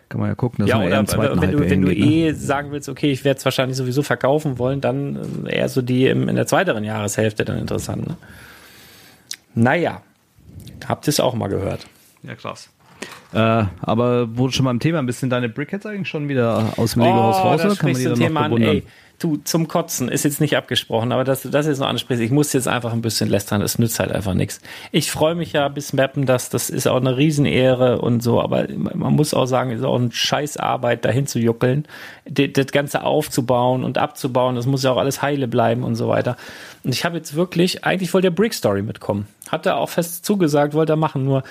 kann 0.09 0.21
man 0.21 0.29
ja 0.29 0.35
gucken, 0.35 0.65
dass 0.65 0.71
ja, 0.71 0.79
man 0.79 0.89
eher 0.89 1.01
oder 1.01 1.07
zweiten 1.07 1.43
wenn, 1.43 1.53
du, 1.53 1.71
wenn 1.71 1.83
du 1.83 1.93
eh 1.93 2.31
ne? 2.31 2.35
sagen 2.35 2.71
willst, 2.71 2.89
okay, 2.89 3.11
ich 3.11 3.25
werde 3.25 3.39
es 3.39 3.45
wahrscheinlich 3.45 3.77
sowieso 3.77 4.03
verkaufen 4.03 4.59
wollen, 4.59 4.81
dann 4.81 5.47
eher 5.47 5.69
so 5.69 5.83
die 5.83 6.07
im, 6.07 6.29
in 6.29 6.37
der 6.37 6.47
zweiteren 6.47 6.85
Jahreshälfte 6.85 7.45
dann 7.45 7.59
interessant. 7.59 8.07
Ne? 8.07 8.17
Naja, 9.55 10.03
habt 10.87 11.09
ihr 11.09 11.11
es 11.11 11.19
auch 11.19 11.35
mal 11.35 11.49
gehört. 11.49 11.87
Ja, 12.23 12.35
krass. 12.35 12.71
Äh, 13.33 13.65
aber 13.81 14.37
wurde 14.37 14.53
schon 14.53 14.65
mal 14.65 14.71
im 14.71 14.81
Thema 14.81 14.99
ein 15.01 15.07
bisschen 15.07 15.29
deine 15.29 15.49
Brickheads 15.49 15.87
eigentlich 15.87 16.09
schon 16.09 16.29
wieder 16.29 16.75
aus 16.77 16.93
dem 16.93 17.03
Lego-Haus 17.03 17.37
oh, 17.37 17.43
raus? 17.43 17.65
Oder 17.65 17.75
kann 17.75 17.93
man 17.93 18.01
die 18.01 18.05
dann 18.05 18.15
Thema 18.15 18.41
noch 18.43 18.49
bewundern? 18.49 18.71
An, 18.71 18.77
ey, 18.77 18.83
du, 19.19 19.37
zum 19.39 19.69
Kotzen 19.69 20.09
ist 20.09 20.25
jetzt 20.25 20.41
nicht 20.41 20.57
abgesprochen, 20.57 21.13
aber 21.13 21.25
dass 21.25 21.43
du 21.43 21.49
das 21.49 21.67
jetzt 21.67 21.79
noch 21.79 21.89
ansprichst, 21.89 22.23
ich 22.23 22.31
muss 22.31 22.53
jetzt 22.53 22.69
einfach 22.69 22.93
ein 22.93 23.03
bisschen 23.03 23.29
lästern, 23.29 23.63
es 23.63 23.79
nützt 23.79 23.99
halt 23.99 24.13
einfach 24.13 24.35
nichts. 24.35 24.61
Ich 24.93 25.11
freue 25.11 25.35
mich 25.35 25.53
ja 25.53 25.69
bis 25.69 25.93
Mappen, 25.93 26.27
dass 26.27 26.51
das 26.51 26.71
ist 26.71 26.87
auch 26.87 26.97
eine 26.97 27.17
Riesenehre 27.17 28.01
und 28.01 28.23
so, 28.23 28.41
aber 28.41 28.67
man 28.77 29.15
muss 29.15 29.35
auch 29.35 29.47
sagen, 29.47 29.71
es 29.71 29.81
ist 29.81 29.85
auch 29.85 29.97
eine 29.97 30.13
Scheißarbeit, 30.13 31.05
dahin 31.05 31.27
zu 31.27 31.39
juckeln, 31.39 31.87
das 32.25 32.67
Ganze 32.69 33.05
aufzubauen 33.05 33.85
und 33.85 33.99
abzubauen, 33.99 34.57
das 34.57 34.67
muss 34.67 34.83
ja 34.83 34.93
auch 34.93 34.99
alles 34.99 35.23
heile 35.23 35.49
bleiben 35.49 35.83
und 35.83 35.95
so 35.95 36.09
weiter. 36.09 36.37
Und 36.85 36.93
ich 36.93 37.05
habe 37.05 37.17
jetzt 37.17 37.35
wirklich, 37.35 37.85
eigentlich 37.85 38.13
wollte 38.15 38.27
der 38.27 38.37
Brick 38.37 38.55
Story 38.55 38.83
mitkommen. 38.83 39.27
Hat 39.49 39.67
er 39.67 39.77
auch 39.79 39.89
fest 39.89 40.25
zugesagt, 40.25 40.75
wollte 40.75 40.93
er 40.93 40.97
machen. 40.97 41.25
Nur 41.25 41.43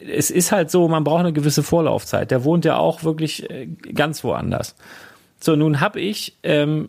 es 0.00 0.30
ist 0.30 0.52
halt 0.52 0.70
so, 0.70 0.88
man 0.88 1.04
braucht 1.04 1.20
eine 1.20 1.32
gewisse 1.32 1.62
Vorlaufzeit. 1.62 2.30
Der 2.30 2.44
wohnt 2.44 2.64
ja 2.64 2.76
auch 2.76 3.02
wirklich 3.02 3.50
äh, 3.50 3.66
ganz 3.66 4.22
woanders. 4.22 4.76
So, 5.40 5.56
nun 5.56 5.80
habe 5.80 6.00
ich 6.00 6.36
ähm, 6.42 6.88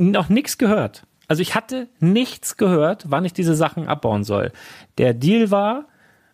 noch 0.00 0.28
nichts 0.28 0.58
gehört. 0.58 1.04
Also 1.28 1.42
ich 1.42 1.54
hatte 1.54 1.88
nichts 2.00 2.56
gehört, 2.56 3.04
wann 3.08 3.24
ich 3.24 3.32
diese 3.32 3.54
Sachen 3.54 3.86
abbauen 3.86 4.24
soll. 4.24 4.50
Der 4.98 5.14
Deal 5.14 5.50
war, 5.50 5.84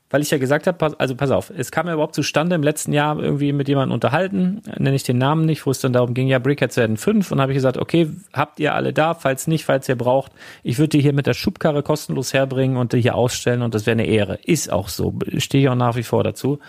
weil 0.08 0.22
ich 0.22 0.30
ja 0.30 0.38
gesagt 0.38 0.66
habe, 0.66 0.98
also 0.98 1.16
pass 1.16 1.30
auf, 1.30 1.52
es 1.54 1.70
kam 1.72 1.88
ja 1.88 1.94
überhaupt 1.94 2.14
zustande 2.14 2.54
im 2.54 2.62
letzten 2.62 2.92
Jahr 2.92 3.18
irgendwie 3.18 3.52
mit 3.52 3.68
jemandem 3.68 3.92
unterhalten, 3.92 4.62
nenne 4.78 4.94
ich 4.94 5.02
den 5.02 5.18
Namen 5.18 5.44
nicht, 5.44 5.66
wo 5.66 5.70
es 5.70 5.80
dann 5.80 5.92
darum 5.92 6.14
ging, 6.14 6.28
ja, 6.28 6.38
Brickheads 6.38 6.76
werden 6.76 6.96
fünf 6.96 7.32
und 7.32 7.40
habe 7.40 7.52
ich 7.52 7.56
gesagt, 7.56 7.76
okay, 7.76 8.08
habt 8.32 8.60
ihr 8.60 8.74
alle 8.74 8.92
da, 8.92 9.14
falls 9.14 9.48
nicht, 9.48 9.64
falls 9.64 9.88
ihr 9.88 9.96
braucht, 9.96 10.32
ich 10.62 10.78
würde 10.78 10.90
die 10.90 11.00
hier 11.00 11.12
mit 11.12 11.26
der 11.26 11.34
Schubkarre 11.34 11.82
kostenlos 11.82 12.32
herbringen 12.32 12.76
und 12.76 12.92
die 12.92 13.00
hier 13.00 13.16
ausstellen 13.16 13.62
und 13.62 13.74
das 13.74 13.84
wäre 13.84 13.98
eine 13.98 14.06
Ehre. 14.06 14.38
Ist 14.44 14.72
auch 14.72 14.88
so, 14.88 15.18
stehe 15.38 15.64
ich 15.64 15.68
auch 15.68 15.74
nach 15.74 15.96
wie 15.96 16.04
vor 16.04 16.22
dazu. 16.22 16.60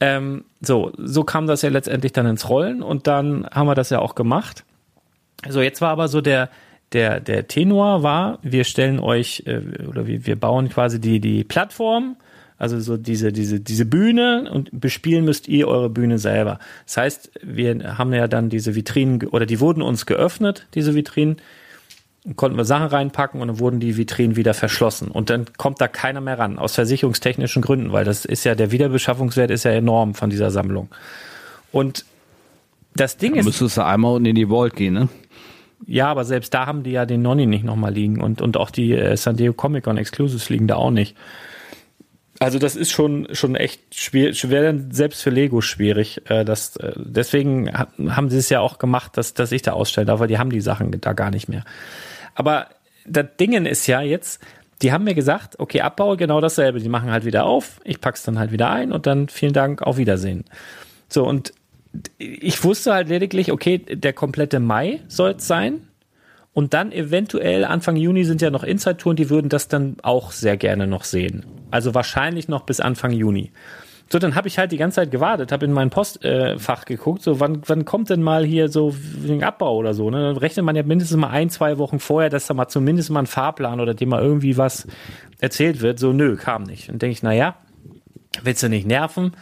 Ähm, 0.00 0.44
so, 0.60 0.92
so 0.96 1.24
kam 1.24 1.46
das 1.46 1.62
ja 1.62 1.68
letztendlich 1.68 2.12
dann 2.12 2.26
ins 2.26 2.48
Rollen 2.48 2.82
und 2.82 3.06
dann 3.06 3.46
haben 3.52 3.66
wir 3.66 3.74
das 3.74 3.90
ja 3.90 3.98
auch 3.98 4.14
gemacht. 4.14 4.64
So, 5.46 5.60
jetzt 5.62 5.80
war 5.80 5.90
aber 5.90 6.08
so 6.08 6.20
der, 6.20 6.48
der, 6.92 7.20
der 7.20 7.46
Tenor 7.46 8.02
war, 8.02 8.38
wir 8.42 8.64
stellen 8.64 8.98
euch, 8.98 9.44
äh, 9.46 9.60
oder 9.86 10.06
wir, 10.06 10.26
wir 10.26 10.36
bauen 10.36 10.68
quasi 10.68 11.00
die, 11.00 11.20
die 11.20 11.44
Plattform, 11.44 12.16
also 12.56 12.80
so 12.80 12.96
diese, 12.96 13.32
diese, 13.32 13.60
diese 13.60 13.84
Bühne 13.84 14.50
und 14.52 14.68
bespielen 14.72 15.24
müsst 15.24 15.46
ihr 15.46 15.68
eure 15.68 15.90
Bühne 15.90 16.18
selber. 16.18 16.58
Das 16.86 16.96
heißt, 16.96 17.30
wir 17.42 17.96
haben 17.96 18.12
ja 18.12 18.26
dann 18.26 18.48
diese 18.48 18.74
Vitrinen, 18.74 19.28
oder 19.28 19.46
die 19.46 19.60
wurden 19.60 19.80
uns 19.80 20.06
geöffnet, 20.06 20.66
diese 20.74 20.94
Vitrinen, 20.94 21.36
konnten 22.34 22.58
wir 22.58 22.64
Sachen 22.64 22.88
reinpacken 22.88 23.40
und 23.40 23.48
dann 23.48 23.60
wurden 23.60 23.78
die 23.78 23.96
Vitrinen 23.96 24.34
wieder 24.34 24.54
verschlossen. 24.54 25.08
Und 25.08 25.30
dann 25.30 25.46
kommt 25.56 25.80
da 25.80 25.86
keiner 25.86 26.20
mehr 26.20 26.38
ran, 26.38 26.58
aus 26.58 26.74
versicherungstechnischen 26.74 27.62
Gründen, 27.62 27.92
weil 27.92 28.04
das 28.04 28.24
ist 28.24 28.44
ja, 28.44 28.56
der 28.56 28.72
Wiederbeschaffungswert 28.72 29.52
ist 29.52 29.64
ja 29.64 29.70
enorm 29.70 30.14
von 30.14 30.28
dieser 30.28 30.50
Sammlung. 30.50 30.88
Und 31.70 32.04
das 32.96 33.16
Ding 33.16 33.34
da 33.34 33.40
ist. 33.40 33.46
Müsstest 33.46 33.76
du 33.76 33.84
einmal 33.84 34.14
unten 34.14 34.26
in 34.26 34.34
die 34.34 34.46
Vault 34.46 34.74
gehen, 34.74 34.94
ne? 34.94 35.08
Ja, 35.86 36.08
aber 36.08 36.24
selbst 36.24 36.52
da 36.54 36.66
haben 36.66 36.82
die 36.82 36.90
ja 36.90 37.06
den 37.06 37.22
Nonny 37.22 37.46
nicht 37.46 37.64
nochmal 37.64 37.92
liegen 37.92 38.20
und, 38.20 38.42
und 38.42 38.56
auch 38.56 38.70
die 38.70 38.92
äh, 38.92 39.16
San 39.16 39.36
Diego 39.36 39.54
Comic 39.54 39.84
Con 39.84 39.96
Exclusives 39.96 40.48
liegen 40.48 40.66
da 40.66 40.76
auch 40.76 40.90
nicht. 40.90 41.16
Also 42.40 42.58
das 42.58 42.76
ist 42.76 42.90
schon 42.90 43.26
schon 43.32 43.56
echt 43.56 43.94
schwer, 43.94 44.32
schwer 44.32 44.74
selbst 44.90 45.22
für 45.22 45.30
Lego 45.30 45.60
schwierig. 45.60 46.22
Äh, 46.30 46.44
das, 46.44 46.76
äh, 46.76 46.92
deswegen 46.96 47.72
haben 47.72 48.30
sie 48.30 48.38
es 48.38 48.48
ja 48.48 48.60
auch 48.60 48.78
gemacht, 48.78 49.16
dass, 49.16 49.34
dass 49.34 49.52
ich 49.52 49.62
da 49.62 49.72
ausstellen 49.72 50.06
darf, 50.06 50.20
weil 50.20 50.28
die 50.28 50.38
haben 50.38 50.50
die 50.50 50.60
Sachen 50.60 51.00
da 51.00 51.12
gar 51.14 51.30
nicht 51.30 51.48
mehr. 51.48 51.64
Aber 52.34 52.68
das 53.06 53.26
Dingen 53.40 53.66
ist 53.66 53.86
ja 53.86 54.02
jetzt, 54.02 54.40
die 54.82 54.92
haben 54.92 55.04
mir 55.04 55.14
gesagt, 55.14 55.58
okay, 55.58 55.80
Abbau 55.80 56.16
genau 56.16 56.40
dasselbe. 56.40 56.78
Die 56.78 56.88
machen 56.88 57.10
halt 57.10 57.24
wieder 57.24 57.44
auf, 57.44 57.80
ich 57.84 58.00
pack's 58.00 58.22
dann 58.22 58.38
halt 58.38 58.52
wieder 58.52 58.70
ein 58.70 58.92
und 58.92 59.06
dann 59.06 59.28
vielen 59.28 59.52
Dank, 59.52 59.82
auf 59.82 59.96
Wiedersehen. 59.96 60.44
So, 61.08 61.26
und 61.26 61.52
ich 62.18 62.64
wusste 62.64 62.92
halt 62.92 63.08
lediglich, 63.08 63.52
okay, 63.52 63.78
der 63.78 64.12
komplette 64.12 64.60
Mai 64.60 65.00
soll 65.08 65.32
es 65.32 65.46
sein. 65.46 65.88
Und 66.52 66.74
dann 66.74 66.90
eventuell 66.90 67.64
Anfang 67.64 67.96
Juni 67.96 68.24
sind 68.24 68.42
ja 68.42 68.50
noch 68.50 68.64
Inside-Touren, 68.64 69.16
die 69.16 69.30
würden 69.30 69.48
das 69.48 69.68
dann 69.68 69.96
auch 70.02 70.32
sehr 70.32 70.56
gerne 70.56 70.88
noch 70.88 71.04
sehen. 71.04 71.46
Also 71.70 71.94
wahrscheinlich 71.94 72.48
noch 72.48 72.62
bis 72.62 72.80
Anfang 72.80 73.12
Juni. 73.12 73.52
So, 74.10 74.18
dann 74.18 74.34
habe 74.34 74.48
ich 74.48 74.58
halt 74.58 74.72
die 74.72 74.78
ganze 74.78 74.96
Zeit 74.96 75.10
gewartet, 75.10 75.52
habe 75.52 75.66
in 75.66 75.72
mein 75.72 75.90
Postfach 75.90 76.82
äh, 76.82 76.86
geguckt, 76.86 77.22
so 77.22 77.40
wann, 77.40 77.60
wann 77.66 77.84
kommt 77.84 78.08
denn 78.08 78.22
mal 78.22 78.44
hier 78.44 78.70
so 78.70 78.94
ein 79.22 79.44
Abbau 79.44 79.76
oder 79.76 79.92
so. 79.92 80.08
Ne? 80.08 80.22
Dann 80.22 80.36
rechnet 80.38 80.64
man 80.64 80.74
ja 80.74 80.82
mindestens 80.82 81.18
mal 81.18 81.28
ein, 81.28 81.50
zwei 81.50 81.76
Wochen 81.76 82.00
vorher, 82.00 82.30
dass 82.30 82.46
da 82.46 82.54
mal 82.54 82.68
zumindest 82.68 83.10
mal 83.10 83.20
ein 83.20 83.26
Fahrplan 83.26 83.80
oder 83.80 83.92
dem 83.92 84.08
mal 84.08 84.22
irgendwie 84.22 84.56
was 84.56 84.86
erzählt 85.40 85.82
wird. 85.82 85.98
So, 85.98 86.14
nö, 86.14 86.36
kam 86.36 86.62
nicht. 86.62 86.88
Und 86.88 87.02
denke 87.02 87.12
ich, 87.12 87.22
na 87.22 87.34
ja, 87.34 87.56
willst 88.42 88.62
du 88.62 88.70
nicht 88.70 88.86
nerven? 88.86 89.32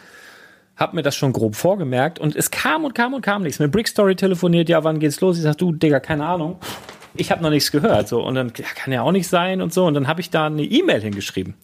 Hab 0.77 0.93
mir 0.93 1.01
das 1.01 1.15
schon 1.15 1.33
grob 1.33 1.55
vorgemerkt 1.55 2.19
und 2.19 2.35
es 2.35 2.51
kam 2.51 2.85
und 2.85 2.93
kam 2.93 3.13
und 3.13 3.21
kam 3.21 3.41
nichts. 3.43 3.59
Mit 3.59 3.71
Brick 3.71 3.87
Story 3.87 4.15
telefoniert, 4.15 4.69
ja, 4.69 4.83
wann 4.83 4.99
geht's 4.99 5.19
los? 5.19 5.37
Ich 5.37 5.43
sag, 5.43 5.57
du, 5.57 5.71
Digga, 5.73 5.99
keine 5.99 6.25
Ahnung. 6.25 6.57
ich 7.15 7.31
habe 7.31 7.41
noch 7.41 7.49
nichts 7.49 7.71
gehört. 7.71 8.07
So, 8.07 8.23
und 8.23 8.35
dann 8.35 8.53
ja, 8.55 8.65
kann 8.75 8.93
ja 8.93 9.01
auch 9.01 9.11
nicht 9.11 9.27
sein 9.27 9.61
und 9.61 9.73
so. 9.73 9.85
Und 9.85 9.95
dann 9.95 10.07
habe 10.07 10.21
ich 10.21 10.29
da 10.29 10.45
eine 10.45 10.63
E-Mail 10.63 11.01
hingeschrieben, 11.01 11.55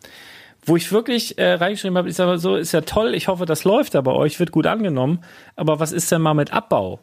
wo 0.65 0.76
ich 0.76 0.91
wirklich 0.91 1.38
äh, 1.38 1.53
reingeschrieben 1.53 1.98
habe, 1.98 2.10
ich 2.10 2.15
sage 2.15 2.38
so, 2.40 2.56
ist 2.56 2.72
ja 2.72 2.81
toll, 2.81 3.14
ich 3.14 3.27
hoffe, 3.27 3.45
das 3.45 3.64
läuft 3.64 3.95
da 3.95 4.02
bei 4.02 4.11
euch, 4.11 4.40
wird 4.40 4.52
gut 4.52 4.68
angenommen. 4.68 5.19
Aber 5.56 5.80
was 5.80 5.91
ist 5.91 6.11
denn 6.11 6.22
mal 6.22 6.34
mit 6.34 6.52
Abbau? 6.52 6.99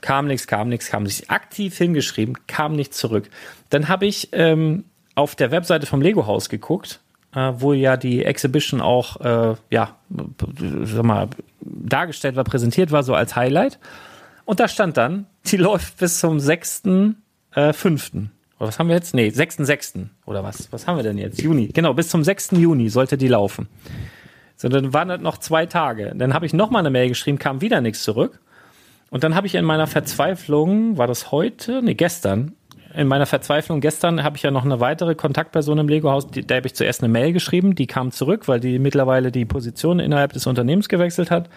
Kam 0.00 0.26
nichts, 0.26 0.46
kam 0.46 0.68
nichts, 0.68 0.88
kam 0.88 1.04
nichts. 1.04 1.28
Aktiv 1.30 1.76
hingeschrieben, 1.76 2.36
kam 2.46 2.74
nichts 2.74 2.98
zurück. 2.98 3.28
Dann 3.70 3.88
habe 3.88 4.06
ich 4.06 4.28
ähm, 4.32 4.84
auf 5.14 5.34
der 5.34 5.50
Webseite 5.50 5.86
vom 5.86 6.02
Lego 6.02 6.26
Haus 6.26 6.48
geguckt, 6.48 7.00
äh, 7.36 7.52
wo 7.58 7.74
ja 7.74 7.96
die 7.96 8.24
Exhibition 8.24 8.80
auch, 8.80 9.20
äh, 9.20 9.54
ja, 9.70 9.96
sag 10.84 11.04
mal, 11.04 11.28
dargestellt 11.60 12.34
war, 12.34 12.44
präsentiert 12.44 12.90
war, 12.90 13.02
so 13.02 13.14
als 13.14 13.36
Highlight. 13.36 13.78
Und 14.46 14.58
da 14.58 14.68
stand 14.68 14.96
dann, 14.96 15.26
die 15.44 15.58
läuft 15.58 15.98
bis 15.98 16.18
zum 16.18 16.38
6.5. 16.38 17.14
Äh, 17.54 18.28
oder 18.58 18.68
was 18.68 18.78
haben 18.78 18.88
wir 18.88 18.94
jetzt? 18.94 19.14
Nee, 19.14 19.28
6.6. 19.28 20.06
Oder 20.24 20.42
was? 20.42 20.72
Was 20.72 20.86
haben 20.86 20.96
wir 20.96 21.02
denn 21.02 21.18
jetzt? 21.18 21.42
Juni. 21.42 21.68
Genau, 21.68 21.92
bis 21.92 22.08
zum 22.08 22.24
6. 22.24 22.52
Juni 22.52 22.88
sollte 22.88 23.18
die 23.18 23.28
laufen. 23.28 23.68
So, 24.56 24.70
dann 24.70 24.94
waren 24.94 25.08
das 25.08 25.20
noch 25.20 25.36
zwei 25.36 25.66
Tage. 25.66 26.14
Dann 26.16 26.32
habe 26.32 26.46
ich 26.46 26.54
nochmal 26.54 26.80
eine 26.80 26.90
Mail 26.90 27.08
geschrieben, 27.08 27.38
kam 27.38 27.60
wieder 27.60 27.82
nichts 27.82 28.02
zurück. 28.02 28.40
Und 29.10 29.24
dann 29.24 29.34
habe 29.34 29.46
ich 29.46 29.54
in 29.54 29.64
meiner 29.64 29.86
Verzweiflung, 29.86 30.96
war 30.96 31.06
das 31.06 31.30
heute? 31.30 31.82
Nee, 31.82 31.94
gestern. 31.94 32.55
In 32.96 33.08
meiner 33.08 33.26
Verzweiflung 33.26 33.82
gestern 33.82 34.24
habe 34.24 34.38
ich 34.38 34.42
ja 34.42 34.50
noch 34.50 34.64
eine 34.64 34.80
weitere 34.80 35.14
Kontaktperson 35.14 35.76
im 35.76 35.86
Lego-Haus, 35.86 36.28
der 36.30 36.56
habe 36.56 36.66
ich 36.66 36.74
zuerst 36.74 37.02
eine 37.02 37.12
Mail 37.12 37.34
geschrieben, 37.34 37.74
die 37.74 37.86
kam 37.86 38.10
zurück, 38.10 38.48
weil 38.48 38.58
die 38.58 38.78
mittlerweile 38.78 39.30
die 39.30 39.44
Position 39.44 40.00
innerhalb 40.00 40.32
des 40.32 40.46
Unternehmens 40.46 40.88
gewechselt 40.88 41.30
hat. 41.30 41.50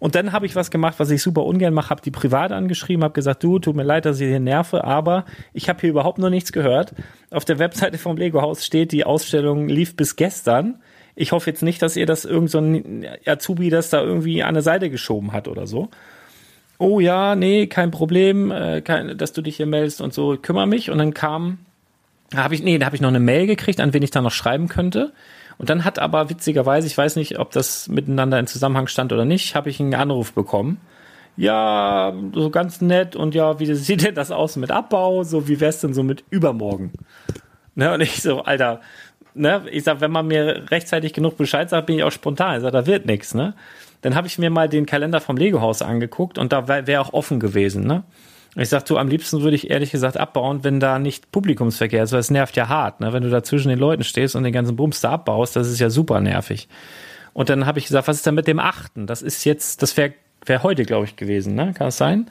Und 0.00 0.14
dann 0.14 0.32
habe 0.32 0.44
ich 0.44 0.54
was 0.54 0.70
gemacht, 0.70 0.96
was 0.98 1.08
ich 1.08 1.22
super 1.22 1.44
ungern 1.44 1.72
mache, 1.72 1.88
habe 1.88 2.02
die 2.02 2.10
privat 2.10 2.52
angeschrieben, 2.52 3.04
habe 3.04 3.14
gesagt, 3.14 3.42
du, 3.42 3.58
tut 3.58 3.74
mir 3.74 3.84
leid, 3.84 4.04
dass 4.04 4.20
ich 4.20 4.28
hier 4.28 4.38
nerve, 4.38 4.84
aber 4.84 5.24
ich 5.54 5.70
habe 5.70 5.80
hier 5.80 5.88
überhaupt 5.88 6.18
noch 6.18 6.28
nichts 6.28 6.52
gehört. 6.52 6.92
Auf 7.30 7.46
der 7.46 7.58
Webseite 7.58 7.96
vom 7.96 8.18
Lego-Haus 8.18 8.66
steht, 8.66 8.92
die 8.92 9.04
Ausstellung 9.04 9.68
lief 9.68 9.96
bis 9.96 10.14
gestern. 10.14 10.82
Ich 11.14 11.32
hoffe 11.32 11.48
jetzt 11.48 11.62
nicht, 11.62 11.80
dass 11.80 11.96
ihr 11.96 12.04
das 12.04 12.26
irgend 12.26 12.50
so 12.50 12.58
ein 12.58 13.06
Azubi 13.24 13.70
das 13.70 13.88
da 13.88 14.02
irgendwie 14.02 14.42
an 14.42 14.52
der 14.52 14.62
Seite 14.62 14.90
geschoben 14.90 15.32
hat 15.32 15.48
oder 15.48 15.66
so 15.66 15.88
oh 16.78 17.00
ja, 17.00 17.34
nee, 17.34 17.66
kein 17.66 17.90
Problem, 17.90 18.50
äh, 18.50 18.80
kein, 18.80 19.16
dass 19.16 19.32
du 19.32 19.42
dich 19.42 19.56
hier 19.56 19.66
meldest 19.66 20.00
und 20.00 20.12
so, 20.12 20.36
kümmere 20.40 20.66
mich. 20.66 20.90
Und 20.90 20.98
dann 20.98 21.14
kam, 21.14 21.58
da 22.30 22.44
habe 22.44 22.54
ich, 22.54 22.62
nee, 22.62 22.78
da 22.78 22.86
habe 22.86 22.96
ich 22.96 23.02
noch 23.02 23.08
eine 23.08 23.20
Mail 23.20 23.46
gekriegt, 23.46 23.80
an 23.80 23.92
wen 23.92 24.02
ich 24.02 24.10
da 24.10 24.20
noch 24.20 24.32
schreiben 24.32 24.68
könnte. 24.68 25.12
Und 25.58 25.70
dann 25.70 25.84
hat 25.84 25.98
aber 25.98 26.28
witzigerweise, 26.28 26.86
ich 26.86 26.96
weiß 26.96 27.16
nicht, 27.16 27.38
ob 27.38 27.50
das 27.50 27.88
miteinander 27.88 28.38
in 28.38 28.46
Zusammenhang 28.46 28.88
stand 28.88 29.12
oder 29.12 29.24
nicht, 29.24 29.54
habe 29.54 29.70
ich 29.70 29.80
einen 29.80 29.94
Anruf 29.94 30.32
bekommen. 30.32 30.80
Ja, 31.38 32.14
so 32.34 32.50
ganz 32.50 32.80
nett 32.80 33.14
und 33.14 33.34
ja, 33.34 33.60
wie 33.60 33.74
sieht 33.74 34.04
denn 34.04 34.14
das 34.14 34.30
aus 34.30 34.56
mit 34.56 34.70
Abbau? 34.70 35.22
So, 35.22 35.48
wie 35.48 35.60
wär's 35.60 35.80
denn 35.80 35.92
so 35.92 36.02
mit 36.02 36.24
übermorgen? 36.30 36.92
Ne, 37.74 37.92
und 37.92 38.00
ich 38.00 38.22
so, 38.22 38.42
Alter, 38.42 38.80
ne, 39.34 39.62
ich 39.70 39.84
sag, 39.84 40.00
wenn 40.00 40.10
man 40.10 40.26
mir 40.26 40.64
rechtzeitig 40.70 41.12
genug 41.12 41.36
Bescheid 41.36 41.68
sagt, 41.68 41.86
bin 41.86 41.96
ich 41.96 42.04
auch 42.04 42.12
spontan. 42.12 42.56
Ich 42.56 42.62
sag, 42.62 42.72
da 42.72 42.86
wird 42.86 43.04
nichts, 43.04 43.34
ne? 43.34 43.54
Dann 44.02 44.14
habe 44.14 44.26
ich 44.26 44.38
mir 44.38 44.50
mal 44.50 44.68
den 44.68 44.86
Kalender 44.86 45.20
vom 45.20 45.36
Lego-Haus 45.36 45.82
angeguckt 45.82 46.38
und 46.38 46.52
da 46.52 46.68
wäre 46.68 47.00
auch 47.00 47.12
offen 47.12 47.40
gewesen. 47.40 47.86
Ne? 47.86 48.04
Ich 48.56 48.68
sag, 48.68 48.84
du, 48.86 48.96
am 48.96 49.08
liebsten 49.08 49.42
würde 49.42 49.56
ich 49.56 49.70
ehrlich 49.70 49.90
gesagt 49.90 50.16
abbauen, 50.16 50.64
wenn 50.64 50.80
da 50.80 50.98
nicht 50.98 51.30
Publikumsverkehr 51.32 52.02
ist, 52.02 52.12
weil 52.12 52.20
es 52.20 52.30
nervt 52.30 52.56
ja 52.56 52.68
hart, 52.68 53.00
ne? 53.00 53.12
wenn 53.12 53.22
du 53.22 53.30
da 53.30 53.42
zwischen 53.42 53.68
den 53.68 53.78
Leuten 53.78 54.04
stehst 54.04 54.36
und 54.36 54.44
den 54.44 54.52
ganzen 54.52 54.76
Bums 54.76 55.00
da 55.00 55.12
abbaust, 55.12 55.56
das 55.56 55.68
ist 55.68 55.78
ja 55.78 55.90
super 55.90 56.20
nervig. 56.20 56.68
Und 57.32 57.50
dann 57.50 57.66
habe 57.66 57.78
ich 57.78 57.86
gesagt, 57.86 58.08
was 58.08 58.16
ist 58.16 58.26
denn 58.26 58.34
mit 58.34 58.46
dem 58.46 58.58
achten? 58.58 59.06
Das 59.06 59.20
ist 59.22 59.44
jetzt, 59.44 59.82
das 59.82 59.96
wäre 59.96 60.14
wär 60.46 60.62
heute, 60.62 60.84
glaube 60.84 61.04
ich, 61.04 61.16
gewesen, 61.16 61.54
ne? 61.54 61.74
Kann 61.74 61.88
das 61.88 61.98
sein? 61.98 62.30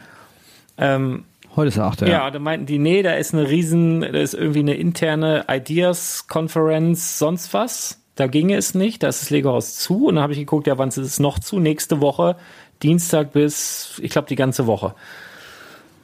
Ähm, 0.78 1.26
Heute 1.56 1.70
ist 1.70 1.78
der 1.78 1.86
8. 1.86 2.02
Ja, 2.02 2.08
ja, 2.08 2.32
da 2.32 2.40
meinten 2.40 2.66
die, 2.66 2.80
nee, 2.80 3.02
da 3.02 3.14
ist 3.14 3.34
eine 3.34 3.50
riesen, 3.50 4.02
da 4.02 4.08
ist 4.08 4.34
irgendwie 4.34 4.60
eine 4.60 4.74
interne 4.74 5.46
Ideas-Konferenz, 5.50 7.18
sonst 7.18 7.54
was. 7.54 8.02
Da 8.16 8.28
ginge 8.28 8.56
es 8.56 8.74
nicht, 8.74 9.04
da 9.04 9.10
ist 9.10 9.22
das 9.22 9.30
Lego-Haus 9.30 9.76
zu. 9.78 10.08
Und 10.08 10.16
dann 10.16 10.24
habe 10.24 10.34
ich 10.34 10.40
geguckt, 10.40 10.68
ja, 10.68 10.78
wann 10.78 10.90
ist 10.90 10.98
es 10.98 11.20
noch 11.20 11.40
zu? 11.40 11.60
Nächste 11.60 12.02
Woche, 12.02 12.38
Dienstag 12.82 13.34
bis, 13.34 14.00
ich 14.02 14.12
glaube, 14.12 14.28
die 14.28 14.36
ganze 14.36 14.68
Woche. 14.68 14.96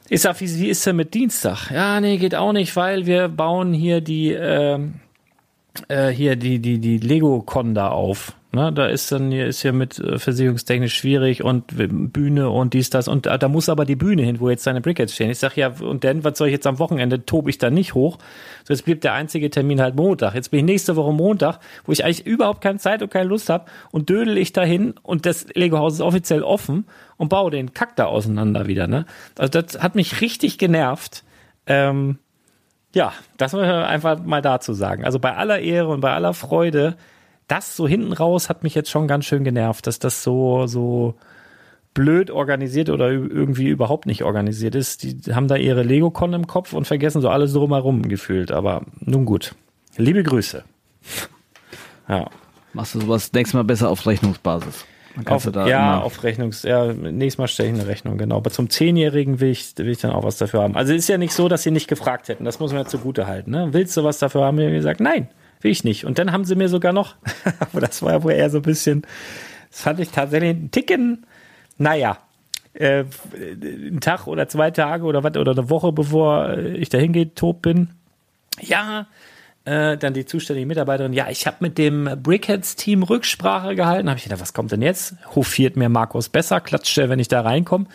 Ich 0.08 0.20
sag, 0.20 0.40
wie, 0.40 0.58
wie 0.58 0.68
ist 0.68 0.84
denn 0.84 0.96
mit 0.96 1.14
Dienstag? 1.14 1.70
Ja, 1.70 2.00
nee, 2.00 2.18
geht 2.18 2.34
auch 2.34 2.52
nicht, 2.52 2.76
weil 2.76 3.06
wir 3.06 3.28
bauen 3.28 3.72
hier 3.72 4.02
die, 4.02 4.32
äh, 4.32 4.78
äh, 5.88 6.08
hier 6.08 6.36
die, 6.36 6.58
die, 6.58 6.78
die 6.78 6.98
Lego-Con 6.98 7.74
da 7.74 7.88
auf. 7.88 8.34
Ne, 8.54 8.70
da 8.70 8.84
ist 8.84 9.10
dann 9.10 9.30
hier 9.30 9.46
ist 9.46 9.62
ja 9.62 9.72
mit 9.72 9.98
äh, 9.98 10.18
versicherungstechnisch 10.18 10.94
schwierig 10.94 11.42
und 11.42 11.68
Bühne 12.12 12.50
und 12.50 12.74
dies, 12.74 12.90
das. 12.90 13.08
Und 13.08 13.24
da, 13.24 13.38
da 13.38 13.48
muss 13.48 13.70
aber 13.70 13.86
die 13.86 13.96
Bühne 13.96 14.24
hin, 14.24 14.40
wo 14.40 14.50
jetzt 14.50 14.62
seine 14.62 14.82
Brickheads 14.82 15.14
stehen. 15.14 15.30
Ich 15.30 15.38
sag 15.38 15.56
ja, 15.56 15.72
und 15.80 16.04
dann, 16.04 16.22
was 16.22 16.36
soll 16.36 16.48
ich 16.48 16.52
jetzt 16.52 16.66
am 16.66 16.78
Wochenende? 16.78 17.24
Tobe 17.24 17.48
ich 17.48 17.56
da 17.56 17.70
nicht 17.70 17.94
hoch. 17.94 18.18
So, 18.64 18.74
jetzt 18.74 18.84
blieb 18.84 19.00
der 19.00 19.14
einzige 19.14 19.48
Termin 19.48 19.80
halt 19.80 19.96
Montag. 19.96 20.34
Jetzt 20.34 20.50
bin 20.50 20.60
ich 20.60 20.66
nächste 20.66 20.96
Woche 20.96 21.14
Montag, 21.14 21.60
wo 21.86 21.92
ich 21.92 22.04
eigentlich 22.04 22.26
überhaupt 22.26 22.60
keine 22.60 22.78
Zeit 22.78 23.02
und 23.02 23.10
keine 23.10 23.30
Lust 23.30 23.48
habe 23.48 23.64
und 23.90 24.10
dödel 24.10 24.36
ich 24.36 24.52
dahin 24.52 24.92
und 25.02 25.24
das 25.24 25.46
Lego-Haus 25.54 25.94
ist 25.94 26.00
offiziell 26.02 26.42
offen 26.42 26.84
und 27.16 27.30
baue 27.30 27.50
den 27.50 27.72
Kack 27.72 27.96
da 27.96 28.04
auseinander 28.04 28.66
wieder. 28.66 28.86
Ne? 28.86 29.06
Also 29.38 29.62
das 29.62 29.82
hat 29.82 29.94
mich 29.94 30.20
richtig 30.20 30.58
genervt. 30.58 31.24
Ähm, 31.66 32.18
ja, 32.94 33.14
das 33.38 33.54
muss 33.54 33.62
ich 33.62 33.70
einfach 33.70 34.22
mal 34.22 34.42
dazu 34.42 34.74
sagen. 34.74 35.06
Also 35.06 35.18
bei 35.18 35.34
aller 35.34 35.60
Ehre 35.60 35.88
und 35.88 36.02
bei 36.02 36.12
aller 36.12 36.34
Freude, 36.34 36.96
das 37.52 37.76
so 37.76 37.86
hinten 37.86 38.14
raus 38.14 38.48
hat 38.48 38.62
mich 38.62 38.74
jetzt 38.74 38.90
schon 38.90 39.06
ganz 39.06 39.26
schön 39.26 39.44
genervt, 39.44 39.86
dass 39.86 39.98
das 39.98 40.22
so, 40.22 40.66
so 40.66 41.16
blöd 41.92 42.30
organisiert 42.30 42.88
oder 42.88 43.10
irgendwie 43.10 43.68
überhaupt 43.68 44.06
nicht 44.06 44.24
organisiert 44.24 44.74
ist. 44.74 45.02
Die 45.02 45.34
haben 45.34 45.48
da 45.48 45.56
ihre 45.56 45.82
Lego-Con 45.82 46.32
im 46.32 46.46
Kopf 46.46 46.72
und 46.72 46.86
vergessen 46.86 47.20
so 47.20 47.28
alles 47.28 47.52
drumherum 47.52 48.08
gefühlt. 48.08 48.52
Aber 48.52 48.86
nun 49.00 49.26
gut. 49.26 49.54
Liebe 49.96 50.22
Grüße. 50.22 50.64
Ja. 52.08 52.28
Machst 52.72 52.96
du 52.96 53.00
sowas 53.00 53.32
nächstes 53.32 53.54
Mal 53.54 53.62
besser 53.62 53.88
auf 53.88 54.06
Rechnungsbasis? 54.06 54.84
Auf, 55.24 55.48
ja, 55.54 56.00
auf 56.00 56.24
Rechnungs, 56.24 56.64
ja, 56.64 56.92
nächstes 56.92 57.38
Mal 57.38 57.46
stelle 57.46 57.68
ich 57.70 57.74
eine 57.76 57.86
Rechnung, 57.86 58.18
genau. 58.18 58.38
Aber 58.38 58.50
zum 58.50 58.68
Zehnjährigen 58.68 59.40
will 59.40 59.50
ich, 59.50 59.72
will 59.78 59.88
ich 59.88 60.00
dann 60.00 60.10
auch 60.10 60.24
was 60.24 60.36
dafür 60.36 60.62
haben. 60.62 60.74
Also 60.74 60.92
ist 60.92 61.08
ja 61.08 61.16
nicht 61.16 61.32
so, 61.32 61.48
dass 61.48 61.62
sie 61.62 61.70
nicht 61.70 61.86
gefragt 61.86 62.28
hätten. 62.28 62.44
Das 62.44 62.58
muss 62.58 62.72
man 62.72 62.82
ja 62.82 62.88
zugute 62.88 63.28
halten. 63.28 63.52
Ne? 63.52 63.68
Willst 63.70 63.96
du 63.96 64.02
was 64.04 64.18
dafür 64.18 64.42
haben? 64.42 64.58
Ich 64.58 64.64
habe 64.64 64.74
gesagt, 64.74 65.00
nein, 65.00 65.28
will 65.62 65.70
ich 65.70 65.84
nicht. 65.84 66.04
Und 66.04 66.18
dann 66.18 66.32
haben 66.32 66.44
sie 66.44 66.54
mir 66.54 66.68
sogar 66.68 66.92
noch, 66.92 67.16
aber 67.60 67.80
das 67.80 68.02
war 68.02 68.12
ja 68.12 68.22
wohl 68.22 68.32
eher 68.32 68.50
so 68.50 68.58
ein 68.58 68.62
bisschen, 68.62 69.02
das 69.70 69.82
fand 69.82 70.00
ich 70.00 70.10
tatsächlich 70.10 70.50
einen 70.50 70.70
Ticken, 70.70 71.26
naja, 71.78 72.18
äh, 72.74 73.04
einen 73.34 74.00
Tag 74.00 74.26
oder 74.26 74.48
zwei 74.48 74.70
Tage 74.70 75.04
oder 75.04 75.22
was, 75.22 75.36
oder 75.36 75.52
eine 75.52 75.70
Woche 75.70 75.92
bevor 75.92 76.56
ich 76.56 76.88
da 76.88 76.98
hingeht, 76.98 77.36
tot 77.36 77.62
bin. 77.62 77.90
Ja, 78.60 79.06
äh, 79.64 79.96
dann 79.96 80.14
die 80.14 80.24
zuständige 80.24 80.66
Mitarbeiterin, 80.66 81.12
ja, 81.12 81.28
ich 81.30 81.46
habe 81.46 81.58
mit 81.60 81.78
dem 81.78 82.10
Brickheads-Team 82.22 83.02
Rücksprache 83.02 83.76
gehalten. 83.76 84.08
Habe 84.08 84.18
ich 84.18 84.24
gedacht, 84.24 84.40
was 84.40 84.54
kommt 84.54 84.72
denn 84.72 84.82
jetzt? 84.82 85.14
Hofiert 85.34 85.76
mir 85.76 85.88
Markus 85.88 86.28
besser, 86.28 86.60
klatscht 86.60 86.98
er, 86.98 87.08
wenn 87.08 87.18
ich 87.18 87.28
da 87.28 87.42
reinkomme. 87.42 87.86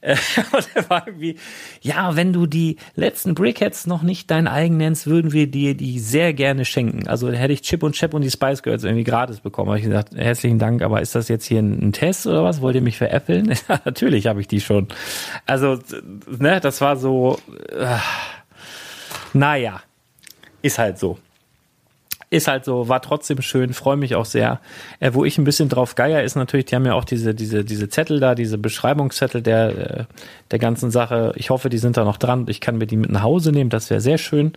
Äh, 0.00 0.16
und 0.52 0.90
war 0.90 1.06
irgendwie, 1.06 1.36
ja, 1.80 2.16
wenn 2.16 2.32
du 2.32 2.46
die 2.46 2.76
letzten 2.94 3.34
Brickheads 3.34 3.86
noch 3.86 4.02
nicht 4.02 4.30
dein 4.30 4.48
eigen 4.48 4.76
nennst, 4.76 5.06
würden 5.06 5.32
wir 5.32 5.46
dir 5.46 5.74
die 5.74 5.98
sehr 5.98 6.32
gerne 6.32 6.64
schenken. 6.64 7.08
Also 7.08 7.30
hätte 7.30 7.52
ich 7.52 7.62
Chip 7.62 7.82
und 7.82 7.94
Chap 7.94 8.14
und 8.14 8.22
die 8.22 8.30
Spice 8.30 8.62
Girls 8.62 8.84
irgendwie 8.84 9.04
gratis 9.04 9.40
bekommen. 9.40 9.68
Habe 9.68 9.78
ich 9.78 9.84
gesagt, 9.84 10.14
herzlichen 10.14 10.58
Dank, 10.58 10.82
aber 10.82 11.00
ist 11.00 11.14
das 11.14 11.28
jetzt 11.28 11.44
hier 11.44 11.60
ein, 11.60 11.88
ein 11.88 11.92
Test 11.92 12.26
oder 12.26 12.44
was? 12.44 12.60
Wollt 12.60 12.76
ihr 12.76 12.82
mich 12.82 12.98
veräppeln? 12.98 13.54
Ja, 13.68 13.78
natürlich 13.84 14.26
habe 14.26 14.40
ich 14.40 14.48
die 14.48 14.60
schon. 14.60 14.88
Also, 15.46 15.78
ne, 16.26 16.60
das 16.60 16.80
war 16.80 16.96
so, 16.96 17.38
äh, 17.68 17.98
naja, 19.32 19.82
ist 20.62 20.78
halt 20.78 20.98
so 20.98 21.18
ist 22.30 22.46
halt 22.46 22.64
so, 22.64 22.88
war 22.88 23.02
trotzdem 23.02 23.42
schön, 23.42 23.74
freue 23.74 23.96
mich 23.96 24.14
auch 24.14 24.24
sehr. 24.24 24.60
Äh, 25.00 25.12
wo 25.14 25.24
ich 25.24 25.36
ein 25.36 25.44
bisschen 25.44 25.68
drauf 25.68 25.96
geier, 25.96 26.22
ist 26.22 26.36
natürlich, 26.36 26.66
die 26.66 26.76
haben 26.76 26.86
ja 26.86 26.94
auch 26.94 27.04
diese, 27.04 27.34
diese, 27.34 27.64
diese 27.64 27.88
Zettel 27.88 28.20
da, 28.20 28.36
diese 28.36 28.56
Beschreibungszettel 28.56 29.42
der, 29.42 30.00
äh, 30.00 30.04
der 30.52 30.58
ganzen 30.60 30.92
Sache. 30.92 31.32
Ich 31.36 31.50
hoffe, 31.50 31.68
die 31.68 31.78
sind 31.78 31.96
da 31.96 32.04
noch 32.04 32.16
dran. 32.16 32.46
Ich 32.48 32.60
kann 32.60 32.78
mir 32.78 32.86
die 32.86 32.96
mit 32.96 33.10
nach 33.10 33.22
Hause 33.22 33.50
nehmen, 33.50 33.68
das 33.68 33.90
wäre 33.90 34.00
sehr 34.00 34.18
schön. 34.18 34.52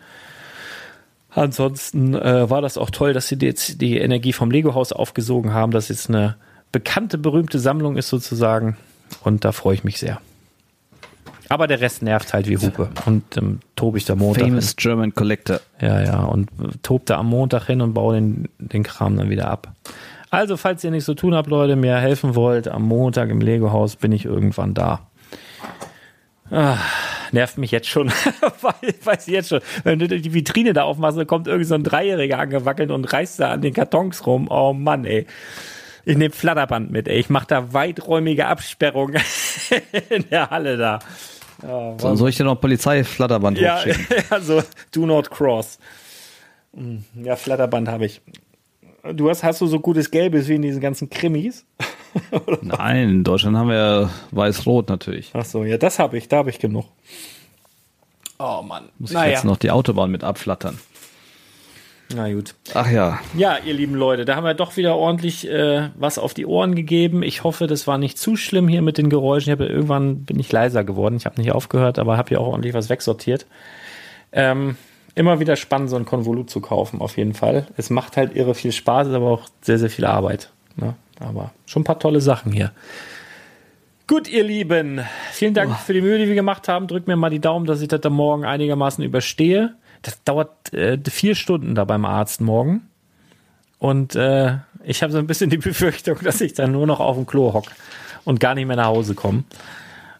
Ansonsten 1.31 2.13
äh, 2.13 2.47
war 2.49 2.61
das 2.61 2.77
auch 2.77 2.91
toll, 2.91 3.13
dass 3.13 3.27
sie 3.27 3.37
jetzt 3.41 3.81
die 3.81 3.97
Energie 3.97 4.33
vom 4.33 4.51
Lego-Haus 4.51 4.93
aufgesogen 4.93 5.51
haben, 5.53 5.71
dass 5.71 5.89
jetzt 5.89 6.09
eine 6.09 6.35
bekannte, 6.71 7.17
berühmte 7.17 7.57
Sammlung 7.57 7.97
ist 7.97 8.09
sozusagen. 8.09 8.77
Und 9.23 9.43
da 9.45 9.51
freue 9.51 9.73
ich 9.73 9.83
mich 9.83 9.97
sehr. 9.97 10.21
Aber 11.49 11.68
der 11.68 11.82
Rest 11.82 12.02
nervt 12.02 12.34
halt 12.34 12.48
wie 12.48 12.57
Hupe. 12.57 12.90
Und 13.06 13.38
ähm, 13.38 13.60
tobe 13.76 13.98
ich 13.98 14.06
da 14.06 14.15
Montag. 14.15 14.45
Famous 14.45 14.70
hin. 14.70 14.76
German 14.78 15.14
Collector. 15.14 15.60
Ja, 15.80 16.02
ja. 16.02 16.24
Und 16.24 16.49
tobe 16.82 17.03
da 17.06 17.18
am 17.18 17.28
Montag 17.28 17.65
hin 17.65 17.82
und 17.82 17.94
baue 17.94 18.15
den, 18.15 18.49
den 18.57 18.84
Kram 18.84 19.18
dann 19.18 19.30
wieder 19.30 19.49
ab. 19.49 19.74
Also, 20.30 20.57
falls 20.57 20.84
ihr 20.84 20.91
nichts 20.91 21.06
zu 21.06 21.14
tun 21.14 21.36
habt, 21.36 21.49
Leute, 21.49 21.76
mir 21.76 21.98
helfen 21.98 22.34
wollt, 22.34 22.68
am 22.68 22.84
Montag 22.84 23.30
im 23.30 23.40
Lego-Haus 23.40 23.98
bin 23.98 24.11
ich 24.11 24.26
irgendwann 24.26 24.74
da. 24.74 25.07
Ah, 26.49 26.78
nervt 27.32 27.57
mich 27.57 27.72
jetzt 27.72 27.88
schon. 27.88 28.10
Weiß 29.03 29.28
ich 29.28 29.34
jetzt 29.34 29.49
schon. 29.49 29.61
Wenn 29.84 29.99
du 29.99 30.07
die 30.07 30.34
Vitrine 30.34 30.74
da 30.74 30.84
aufmachst, 30.84 31.18
dann 31.18 31.28
kommt 31.28 31.48
irgend 31.48 31.68
so 31.68 31.76
ein 31.76 31.84
Dreijähriger 31.84 32.40
angewackelt 32.40 32.91
und 32.91 33.11
reißt 33.11 33.40
da 33.40 33.52
an 33.52 33.61
den 33.61 33.74
Kartons 33.74 34.26
rum. 34.26 34.48
Oh 34.49 34.74
Mann, 34.74 35.06
ey. 35.06 35.28
Ich 36.06 36.18
nehme 36.18 36.34
Flatterband 36.34 36.91
mit, 36.91 37.07
ey. 37.07 37.20
Ich 37.20 37.30
mache 37.30 37.48
da 37.48 37.74
weiträumige 37.74 38.48
Absperrungen 38.48 39.22
in 40.10 40.30
der 40.30 40.49
Halle 40.49 40.78
da. 40.78 40.99
So, 41.98 42.15
soll 42.15 42.30
ich 42.30 42.38
dir 42.38 42.44
noch 42.44 42.60
Polizeiflatterband 42.60 43.57
ja, 43.57 43.77
hochschicken? 43.77 44.06
Ja, 44.31 44.40
so 44.41 44.61
do 44.91 45.06
not 45.06 45.30
cross. 45.31 45.80
Hm, 46.76 47.03
ja, 47.23 47.35
Flatterband 47.35 47.88
habe 47.88 48.06
ich. 48.06 48.22
Du 49.14 49.30
hast, 49.30 49.44
hast 49.44 49.61
du 49.61 49.68
so 49.68 49.80
gutes 49.80 50.11
Gelbes 50.11 50.48
wie 50.48 50.56
in 50.56 50.61
diesen 50.61 50.81
ganzen 50.81 51.10
Krimis? 51.10 51.65
Nein, 52.61 53.10
in 53.10 53.23
Deutschland 53.23 53.57
haben 53.57 53.69
wir 53.69 53.76
ja 53.76 54.10
weiß-rot 54.31 54.90
natürlich. 54.90 55.31
Ach 55.34 55.45
so, 55.45 55.64
ja, 55.64 55.77
das 55.77 55.99
habe 55.99 56.18
ich, 56.18 56.27
da 56.27 56.38
habe 56.38 56.49
ich 56.49 56.60
genug. 56.60 56.85
Oh 58.40 58.61
Mann. 58.61 58.90
Muss 58.98 59.11
ich 59.11 59.15
naja. 59.15 59.31
jetzt 59.31 59.45
noch 59.45 59.57
die 59.57 59.72
Autobahn 59.72 60.11
mit 60.11 60.23
abflattern. 60.23 60.80
Na 62.15 62.31
gut. 62.31 62.56
Ach 62.73 62.90
ja. 62.90 63.19
Ja, 63.35 63.57
ihr 63.64 63.73
lieben 63.73 63.95
Leute, 63.95 64.26
da 64.26 64.35
haben 64.35 64.44
wir 64.44 64.53
doch 64.53 64.77
wieder 64.77 64.95
ordentlich 64.95 65.49
äh, 65.49 65.90
was 65.95 66.18
auf 66.18 66.34
die 66.34 66.45
Ohren 66.45 66.76
gegeben. 66.76 67.23
Ich 67.23 67.44
hoffe, 67.44 67.68
das 67.68 67.88
war 67.88 67.98
nicht 67.98 68.18
zu 68.18 68.35
schlimm 68.35 68.68
hier 68.68 68.81
mit 68.81 68.98
den 68.98 69.10
Geräuschen. 69.10 69.52
Ich 69.52 69.60
habe 69.60 69.69
irgendwann 69.69 70.23
bin 70.23 70.40
ich 70.40 70.52
leiser 70.52 70.84
geworden. 70.84 71.15
Ich 71.15 71.26
habe 71.26 71.41
nicht 71.41 71.52
aufgehört, 71.52 71.99
aber 71.99 72.18
habe 72.18 72.30
hier 72.30 72.41
auch 72.41 72.48
ordentlich 72.48 72.73
was 72.73 72.90
wegsortiert. 72.90 73.45
Ähm, 74.31 74.76
immer 75.15 75.40
wieder 75.40 75.56
spannend, 75.56 75.90
so 75.90 75.95
ein 75.95 76.06
Konvolut 76.06 76.49
zu 76.49 76.61
kaufen, 76.61 77.02
auf 77.02 77.18
jeden 77.18 77.34
Fall. 77.34 77.68
Es 77.77 77.90
macht 77.90 78.18
halt 78.18 78.35
irre 78.35 78.56
viel 78.56 78.72
Spaß, 78.72 79.07
ist 79.07 79.14
aber 79.14 79.31
auch 79.31 79.48
sehr, 79.61 79.80
sehr 79.80 79.90
viel 79.90 80.06
Arbeit. 80.06 80.52
Ne? 80.76 80.95
Aber 81.19 81.52
schon 81.65 81.81
ein 81.81 81.85
paar 81.85 81.99
tolle 81.99 82.22
Sachen 82.22 82.52
hier. 82.52 82.72
Gut, 84.06 84.27
ihr 84.27 84.44
Lieben, 84.44 85.02
vielen 85.31 85.53
Dank 85.53 85.72
oh. 85.72 85.77
für 85.85 85.94
die 85.94 86.02
Mühe, 86.02 86.18
die 86.18 86.27
wir 86.27 86.35
gemacht 86.35 86.68
haben. 86.68 86.88
Drückt 86.88 87.07
mir 87.07 87.15
mal 87.15 87.30
die 87.30 87.40
Daumen, 87.40 87.65
dass 87.65 87.81
ich 87.81 87.88
das 87.88 88.02
dann 88.02 88.14
morgen 88.14 88.44
einigermaßen 88.44 89.03
überstehe. 89.03 89.76
Das 90.03 90.23
dauert 90.23 90.73
äh, 90.73 90.99
vier 91.09 91.34
Stunden 91.34 91.75
da 91.75 91.85
beim 91.85 92.05
Arzt 92.05 92.41
morgen. 92.41 92.81
Und 93.80 94.15
äh, 94.15 94.57
ich 94.84 95.01
habe 95.01 95.11
so 95.11 95.19
ein 95.19 95.27
bisschen 95.27 95.49
die 95.49 95.57
Befürchtung, 95.69 96.17
dass 96.23 96.39
ich 96.41 96.53
dann 96.53 96.71
nur 96.71 96.85
noch 96.85 96.99
auf 96.99 97.15
dem 97.15 97.25
Klo 97.25 97.53
hock 97.53 97.65
und 98.23 98.39
gar 98.39 98.53
nicht 98.55 98.67
mehr 98.67 98.75
nach 98.75 98.85
Hause 98.88 99.15
komme. 99.15 99.43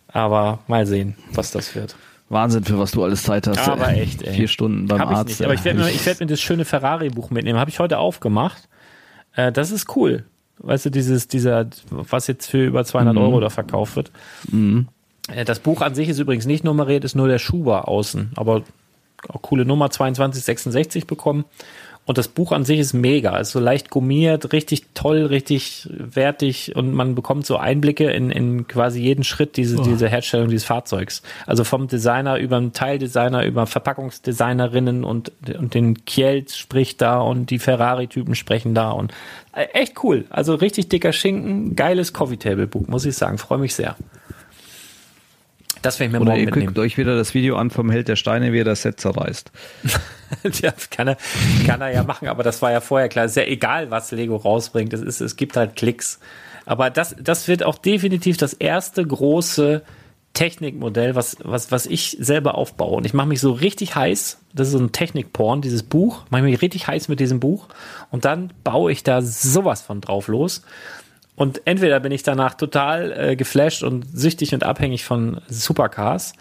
Aber 0.07 0.60
mal 0.68 0.85
sehen, 0.85 1.15
was 1.31 1.51
das 1.51 1.76
wird. 1.76 1.95
Wahnsinn, 2.30 2.64
für 2.64 2.80
was 2.80 2.91
du 2.91 3.03
alles 3.03 3.23
Zeit 3.23 3.47
hast. 3.47 3.68
Aber 3.68 3.89
echt, 3.89 4.22
ey. 4.22 4.34
Vier 4.34 4.47
Stunden 4.47 4.88
beim 4.88 4.99
Hab 4.99 5.11
Arzt. 5.11 5.30
Nicht, 5.30 5.43
aber 5.43 5.53
ich 5.53 5.64
werde 5.64 5.80
mir, 5.80 6.05
werd 6.05 6.19
mir 6.19 6.26
das 6.26 6.41
schöne 6.41 6.65
Ferrari-Buch 6.65 7.30
mitnehmen. 7.30 7.60
Habe 7.60 7.69
ich 7.69 7.80
heute 7.80 7.99
aufgemacht. 7.99 8.68
Äh, 9.35 9.51
das 9.51 9.72
ist 9.72 9.95
cool. 9.95 10.26
Weißt 10.60 10.85
du, 10.85 10.89
dieses, 10.89 11.27
dieser, 11.27 11.68
was 11.89 12.27
jetzt 12.27 12.49
für 12.49 12.65
über 12.65 12.85
200 12.85 13.15
mhm. 13.15 13.22
Euro 13.22 13.39
da 13.39 13.49
verkauft 13.49 13.95
wird. 13.95 14.11
Mhm. 14.49 14.88
Äh, 15.30 15.45
das 15.45 15.60
Buch 15.60 15.81
an 15.81 15.95
sich 15.95 16.10
ist 16.10 16.19
übrigens 16.19 16.45
nicht 16.45 16.64
nummeriert, 16.64 17.03
ist 17.03 17.15
nur 17.15 17.27
der 17.27 17.39
Schuber 17.39 17.88
außen. 17.88 18.31
Aber 18.35 18.64
auch 19.30 19.41
coole 19.41 19.66
Nummer 19.66 19.90
2266 19.90 21.08
bekommen. 21.08 21.45
Und 22.06 22.18
das 22.18 22.28
Buch 22.28 22.52
an 22.52 22.66
sich 22.66 22.80
ist 22.80 22.91
mega, 22.91 23.38
ist 23.38 23.52
so 23.52 23.62
leicht 23.62 23.90
gummiert, 23.90 24.52
richtig 24.52 24.88
toll, 24.94 25.26
richtig 25.26 25.88
wertig 25.90 26.76
und 26.76 26.94
man 26.94 27.16
bekommt 27.16 27.45
so 27.45 27.56
Einblicke 27.56 28.12
in, 28.12 28.30
in 28.30 28.68
quasi 28.68 29.00
jeden 29.00 29.24
Schritt 29.24 29.56
diese, 29.56 29.78
oh. 29.78 29.84
diese 29.84 30.10
Herstellung 30.10 30.50
dieses 30.50 30.66
Fahrzeugs. 30.66 31.22
Also 31.45 31.64
vom 31.64 31.88
Designer 31.88 32.38
über 32.40 32.60
den 32.60 32.74
Teildesigner, 32.74 33.45
über 33.45 33.68
Verpackungsdesignerinnen 33.68 35.06
und, 35.06 35.32
und 35.58 35.74
den 35.74 36.04
Kiel 36.04 36.45
spricht 36.50 37.02
da 37.02 37.22
und 37.22 37.50
die 37.52 37.60
Ferrari-Typen 37.60 38.36
sprechen 38.36 38.76
da 38.76 38.91
und 38.91 39.14
äh, 39.54 39.68
echt 39.72 40.04
cool. 40.04 40.26
Also 40.30 40.56
richtig 40.56 40.90
dicker 40.90 41.14
Schinken, 41.14 41.78
geiles 41.78 42.12
Coffee 42.12 42.38
Table 42.38 42.68
Buch, 42.68 42.88
muss 42.88 43.06
ich 43.06 43.16
sagen. 43.16 43.38
Freue 43.38 43.60
mich 43.60 43.76
sehr. 43.76 43.95
Das 45.84 45.99
werde 45.99 46.07
ich 46.07 46.14
mir 46.14 46.22
Oder 46.22 46.31
morgen 46.31 46.39
ihr 46.39 46.45
mitnehmen. 46.45 46.68
guckt 46.68 46.80
euch 46.80 46.97
wieder 46.97 47.15
das 47.15 47.34
Video 47.34 47.57
an 47.57 47.69
vom 47.69 47.91
Held 47.91 48.07
der 48.07 48.15
Steine, 48.15 48.53
wie 48.53 48.61
er 48.61 48.65
das 48.65 48.81
Set 48.81 48.99
zerreißt. 48.99 49.51
ja, 50.43 50.72
das 50.72 50.89
kann 50.89 51.10
er, 51.10 51.18
kann 51.68 51.81
er 51.81 51.91
ja 51.91 52.03
machen, 52.03 52.30
aber 52.30 52.41
das 52.41 52.61
war 52.61 52.72
ja 52.72 52.81
vorher 52.81 53.10
klar. 53.10 53.26
Ist 53.26 53.35
ja 53.35 53.43
egal, 53.43 53.91
was 53.91 54.11
Lego 54.11 54.38
rausbringt. 54.38 54.93
Es, 54.93 55.01
ist, 55.01 55.19
es 55.19 55.35
gibt 55.35 55.57
halt 55.57 55.76
Klicks. 55.76 56.19
Aber 56.65 56.89
das, 56.89 57.15
das 57.22 57.47
wird 57.49 57.64
auch 57.64 57.77
definitiv 57.77 58.38
das 58.38 58.53
erste 58.53 59.05
große 59.05 59.84
Technikmodell, 60.34 61.15
was, 61.15 61.38
was, 61.43 61.72
was 61.72 61.85
ich 61.85 62.18
selber 62.19 62.55
aufbaue. 62.55 62.95
Und 62.95 63.05
ich 63.05 63.14
mache 63.14 63.27
mich 63.27 63.39
so 63.39 63.51
richtig 63.51 63.95
heiß. 63.95 64.39
Das 64.53 64.68
ist 64.68 64.73
so 64.73 64.80
ein 64.80 64.91
Technikporn, 64.91 65.61
dieses 65.61 65.84
Buch. 65.84 66.23
Mache 66.30 66.43
mich 66.43 66.61
richtig 66.61 66.88
heiß 66.88 67.07
mit 67.07 67.19
diesem 67.19 67.39
Buch. 67.39 67.68
Und 68.10 68.26
dann 68.26 68.51
baue 68.64 68.91
ich 68.91 69.03
da 69.03 69.22
sowas 69.22 69.81
von 69.81 70.01
drauf 70.01 70.27
los. 70.27 70.64
Und 71.35 71.61
entweder 71.65 71.99
bin 71.99 72.11
ich 72.11 72.23
danach 72.23 72.53
total 72.53 73.11
äh, 73.11 73.35
geflasht 73.35 73.84
und 73.84 74.05
süchtig 74.14 74.53
und 74.53 74.64
abhängig 74.64 75.03
von 75.03 75.41
Supercars, 75.47 76.34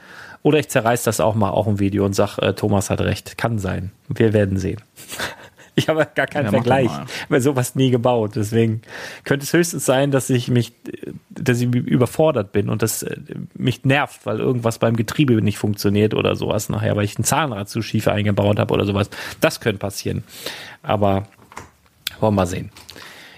oder 0.42 0.58
ich 0.58 0.68
zerreiß 0.68 1.04
das 1.04 1.20
auch 1.20 1.34
mal 1.34 1.50
auch 1.50 1.66
im 1.66 1.78
Video 1.78 2.04
und 2.04 2.14
sag, 2.14 2.38
äh, 2.38 2.52
Thomas 2.52 2.90
hat 2.90 3.00
recht. 3.00 3.38
Kann 3.38 3.58
sein. 3.58 3.92
Wir 4.08 4.32
werden 4.32 4.58
sehen. 4.58 4.80
ich 5.76 5.88
habe 5.88 6.06
gar 6.14 6.26
keinen 6.26 6.46
ja, 6.46 6.50
Vergleich, 6.50 6.90
weil 7.28 7.40
sowas 7.40 7.76
nie 7.76 7.90
gebaut. 7.90 8.32
Deswegen 8.34 8.82
könnte 9.24 9.44
es 9.44 9.52
höchstens 9.52 9.86
sein, 9.86 10.10
dass 10.10 10.30
ich 10.30 10.48
mich, 10.48 10.72
dass 11.30 11.60
ich 11.60 11.72
überfordert 11.72 12.50
bin 12.50 12.68
und 12.68 12.82
das 12.82 13.04
äh, 13.04 13.16
mich 13.54 13.84
nervt, 13.84 14.26
weil 14.26 14.40
irgendwas 14.40 14.78
beim 14.78 14.96
Getriebe 14.96 15.40
nicht 15.40 15.58
funktioniert 15.58 16.12
oder 16.12 16.34
sowas 16.34 16.68
nachher, 16.68 16.96
weil 16.96 17.04
ich 17.04 17.16
ein 17.18 17.24
Zahnrad 17.24 17.68
zu 17.68 17.80
schief 17.80 18.08
eingebaut 18.08 18.58
habe 18.58 18.74
oder 18.74 18.84
sowas. 18.84 19.10
Das 19.40 19.60
könnte 19.60 19.78
passieren. 19.78 20.24
Aber 20.82 21.28
wollen 22.18 22.34
wir 22.34 22.42
mal 22.42 22.46
sehen. 22.46 22.70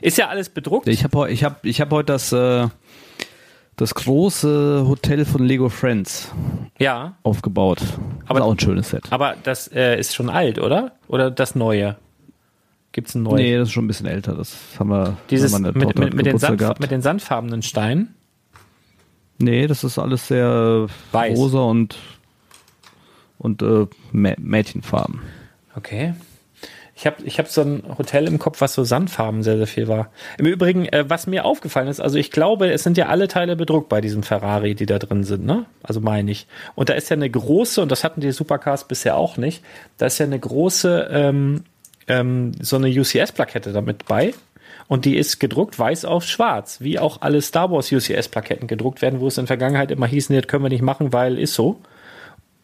Ist 0.05 0.19
ja 0.19 0.29
alles 0.29 0.51
bedruckt. 0.51 0.87
Ich 0.87 1.03
habe 1.03 1.31
ich 1.33 1.45
hab, 1.45 1.65
ich 1.65 1.81
hab 1.81 1.91
heute 1.91 2.13
das, 2.13 2.31
äh, 2.31 2.69
das 3.77 3.95
große 3.95 4.85
Hotel 4.87 5.25
von 5.25 5.43
Lego 5.43 5.71
Friends 5.71 6.31
ja. 6.79 7.17
aufgebaut. 7.23 7.79
Aber 8.27 8.43
auch 8.45 8.53
ein 8.53 8.61
schönes 8.61 8.91
Set. 8.91 9.05
Aber 9.09 9.35
das 9.43 9.67
äh, 9.69 9.99
ist 9.99 10.15
schon 10.15 10.29
alt, 10.29 10.59
oder? 10.59 10.93
Oder 11.09 11.31
das 11.31 11.55
neue? 11.55 11.97
Gibt 12.93 13.09
es 13.09 13.15
ein 13.15 13.23
neues? 13.23 13.41
Nee, 13.41 13.57
das 13.57 13.69
ist 13.69 13.73
schon 13.73 13.87
ein 13.87 13.89
bisschen 13.89 14.05
älter. 14.05 14.35
Das 14.35 14.55
haben 14.79 14.91
wir, 14.91 15.17
Dieses 15.31 15.55
haben 15.55 15.65
wir 15.65 15.73
mit, 15.73 15.99
mit, 15.99 16.13
mit, 16.13 16.27
den 16.27 16.37
Sand, 16.37 16.81
mit 16.81 16.91
den 16.91 17.01
sandfarbenen 17.01 17.63
Steinen? 17.63 18.15
Nee, 19.39 19.67
das 19.67 19.85
ist 19.85 19.99
alles 19.99 20.29
sehr 20.29 20.87
Weiß. 21.13 21.39
rosa 21.39 21.61
und, 21.61 21.97
und 23.39 23.63
äh, 23.63 23.87
Mädchenfarben. 24.13 25.23
Okay. 25.75 26.13
Ich 26.97 27.07
habe 27.07 27.17
ich 27.25 27.39
hab 27.39 27.49
so 27.49 27.63
ein 27.63 27.83
Hotel 27.99 28.29
im 28.29 28.39
Kopf, 28.39 28.61
was 28.61 28.75
so 28.75 28.85
Sandfarben 28.85 29.43
sehr, 29.43 29.57
sehr 29.57 29.67
viel 29.67 29.89
war. 29.89 30.11
Im 30.39 30.47
Übrigen, 30.47 30.87
äh, 30.87 31.05
was 31.09 31.27
mir 31.27 31.45
aufgefallen 31.45 31.89
ist, 31.89 32.01
also 32.01 32.19
ich 32.19 32.31
glaube, 32.31 32.71
es 32.71 32.85
sind 32.85 32.97
ja 32.97 33.07
alle 33.07 33.27
Teile 33.27 33.57
bedruckt 33.57 33.89
bei 33.89 34.01
diesem 34.01 34.23
Ferrari, 34.23 34.77
die 34.77 34.87
da 34.87 34.99
drin 35.01 35.25
sind, 35.25 35.45
ne? 35.45 35.67
Also 35.83 36.01
meine 36.01 36.31
ich. 36.31 36.47
Und 36.77 36.89
da 36.89 36.95
ist 36.95 37.11
ja 37.11 37.17
eine 37.17 37.29
große, 37.29 37.83
und 37.83 37.91
das 37.91 38.05
hatten 38.05 38.21
die 38.21 38.31
Supercars 38.31 38.87
bisher 38.87 39.17
auch 39.17 39.37
nicht, 39.37 39.65
da 39.99 40.07
ist 40.07 40.19
ja 40.19 40.27
eine 40.27 40.39
große, 40.39 41.09
ähm, 41.11 41.65
ähm, 42.07 42.53
so 42.61 42.77
eine 42.77 42.89
UCS-Plakette 42.89 43.73
damit 43.73 44.07
bei. 44.07 44.33
Und 44.87 45.05
die 45.05 45.17
ist 45.17 45.41
gedruckt 45.41 45.79
weiß 45.79 46.05
auf 46.05 46.25
schwarz, 46.25 46.81
wie 46.81 46.99
auch 46.99 47.23
alle 47.23 47.41
Star 47.41 47.71
Wars 47.71 47.91
UCS-Plaketten 47.91 48.69
gedruckt 48.69 49.03
werden, 49.03 49.21
wo 49.21 49.29
es 49.29 49.39
in 49.39 49.45
der 49.45 49.49
Vergangenheit 49.49 49.91
immer 49.91 50.07
hieß, 50.07 50.31
nee, 50.31 50.41
das 50.41 50.47
können 50.47 50.63
wir 50.63 50.69
nicht 50.69 50.83
machen, 50.83 51.13
weil 51.13 51.39
ist 51.39 51.55
so. 51.55 51.81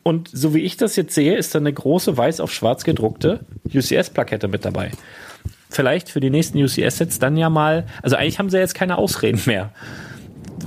Und 0.02 0.28
so 0.32 0.55
wie 0.55 0.60
ich 0.60 0.77
das 0.77 0.97
jetzt 0.97 1.14
sehe, 1.14 1.36
ist 1.36 1.55
da 1.55 1.59
eine 1.59 1.72
große 1.72 2.16
weiß 2.16 2.40
auf 2.40 2.52
schwarz 2.52 2.85
gedruckte 2.85 3.40
UCS-Plakette 3.66 4.48
mit 4.48 4.64
dabei. 4.64 4.90
Vielleicht 5.68 6.09
für 6.09 6.20
die 6.20 6.31
nächsten 6.31 6.59
UCS-Sets 6.59 7.18
dann 7.18 7.36
ja 7.36 7.51
mal, 7.51 7.86
also 8.02 8.16
eigentlich 8.16 8.39
haben 8.39 8.51
sie 8.51 8.59
jetzt 8.59 8.74
keine 8.74 8.98
Ausreden 8.98 9.40
mehr, 9.47 9.72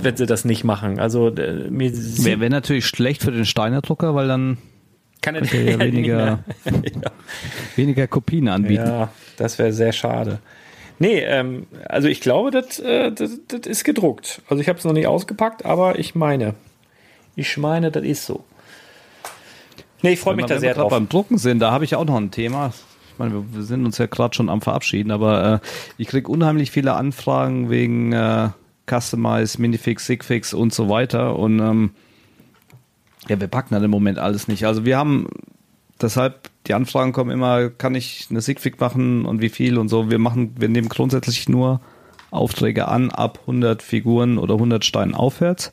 wenn 0.00 0.16
sie 0.16 0.26
das 0.26 0.44
nicht 0.44 0.64
machen. 0.64 0.98
Also 0.98 1.28
äh, 1.28 1.68
wäre 1.68 2.40
wär 2.40 2.50
natürlich 2.50 2.86
schlecht 2.86 3.22
für 3.22 3.32
den 3.32 3.44
Steiner-Drucker, 3.44 4.14
weil 4.14 4.28
dann 4.28 4.58
kann 5.20 5.34
er 5.34 5.44
ja 5.64 5.78
weniger, 5.80 6.18
ja. 6.64 6.72
weniger 7.76 8.06
Kopien 8.06 8.48
anbieten. 8.48 8.86
Ja, 8.86 9.12
das 9.36 9.58
wäre 9.58 9.72
sehr 9.72 9.92
schade. 9.92 10.38
Nee, 10.98 11.20
ähm, 11.20 11.66
also 11.88 12.08
ich 12.08 12.20
glaube, 12.20 12.50
das, 12.50 12.78
äh, 12.78 13.10
das, 13.10 13.40
das 13.48 13.66
ist 13.66 13.84
gedruckt. 13.84 14.42
Also 14.48 14.60
ich 14.60 14.68
habe 14.68 14.78
es 14.78 14.84
noch 14.84 14.92
nicht 14.92 15.06
ausgepackt, 15.06 15.64
aber 15.64 15.98
ich 15.98 16.14
meine, 16.14 16.54
ich 17.36 17.56
meine, 17.56 17.90
das 17.90 18.04
ist 18.04 18.26
so. 18.26 18.44
Nee, 20.04 20.12
ich 20.12 20.20
freue 20.20 20.36
mich 20.36 20.44
da 20.44 20.60
sehr 20.60 20.74
drauf. 20.74 20.90
Beim 20.90 21.08
Drucken 21.08 21.38
sind, 21.38 21.60
da 21.60 21.72
habe 21.72 21.86
ich 21.86 21.96
auch 21.96 22.04
noch 22.04 22.16
ein 22.16 22.30
Thema. 22.30 22.74
Ich 23.10 23.18
meine, 23.18 23.42
wir 23.50 23.62
sind 23.62 23.86
uns 23.86 23.96
ja 23.96 24.04
gerade 24.04 24.34
schon 24.34 24.50
am 24.50 24.60
Verabschieden, 24.60 25.10
aber 25.10 25.62
äh, 25.62 25.66
ich 25.96 26.08
kriege 26.08 26.30
unheimlich 26.30 26.70
viele 26.70 26.92
Anfragen 26.92 27.70
wegen 27.70 28.12
äh, 28.12 28.50
Customize, 28.86 29.58
Minifix, 29.58 30.04
Sigfix 30.04 30.52
und 30.52 30.74
so 30.74 30.90
weiter. 30.90 31.38
Und 31.38 31.58
ähm, 31.58 31.90
ja, 33.30 33.40
wir 33.40 33.48
packen 33.48 33.72
dann 33.72 33.82
im 33.82 33.90
Moment 33.90 34.18
alles 34.18 34.46
nicht. 34.46 34.66
Also 34.66 34.84
wir 34.84 34.98
haben 34.98 35.26
deshalb, 36.02 36.50
die 36.66 36.74
Anfragen 36.74 37.12
kommen 37.12 37.30
immer, 37.30 37.70
kann 37.70 37.94
ich 37.94 38.26
eine 38.28 38.42
Sigfix 38.42 38.78
machen 38.78 39.24
und 39.24 39.40
wie 39.40 39.48
viel 39.48 39.78
und 39.78 39.88
so. 39.88 40.10
Wir 40.10 40.18
machen, 40.18 40.52
wir 40.58 40.68
nehmen 40.68 40.90
grundsätzlich 40.90 41.48
nur 41.48 41.80
Aufträge 42.30 42.88
an 42.88 43.10
ab 43.10 43.38
100 43.40 43.82
Figuren 43.82 44.36
oder 44.36 44.52
100 44.56 44.84
Steinen 44.84 45.14
aufwärts. 45.14 45.72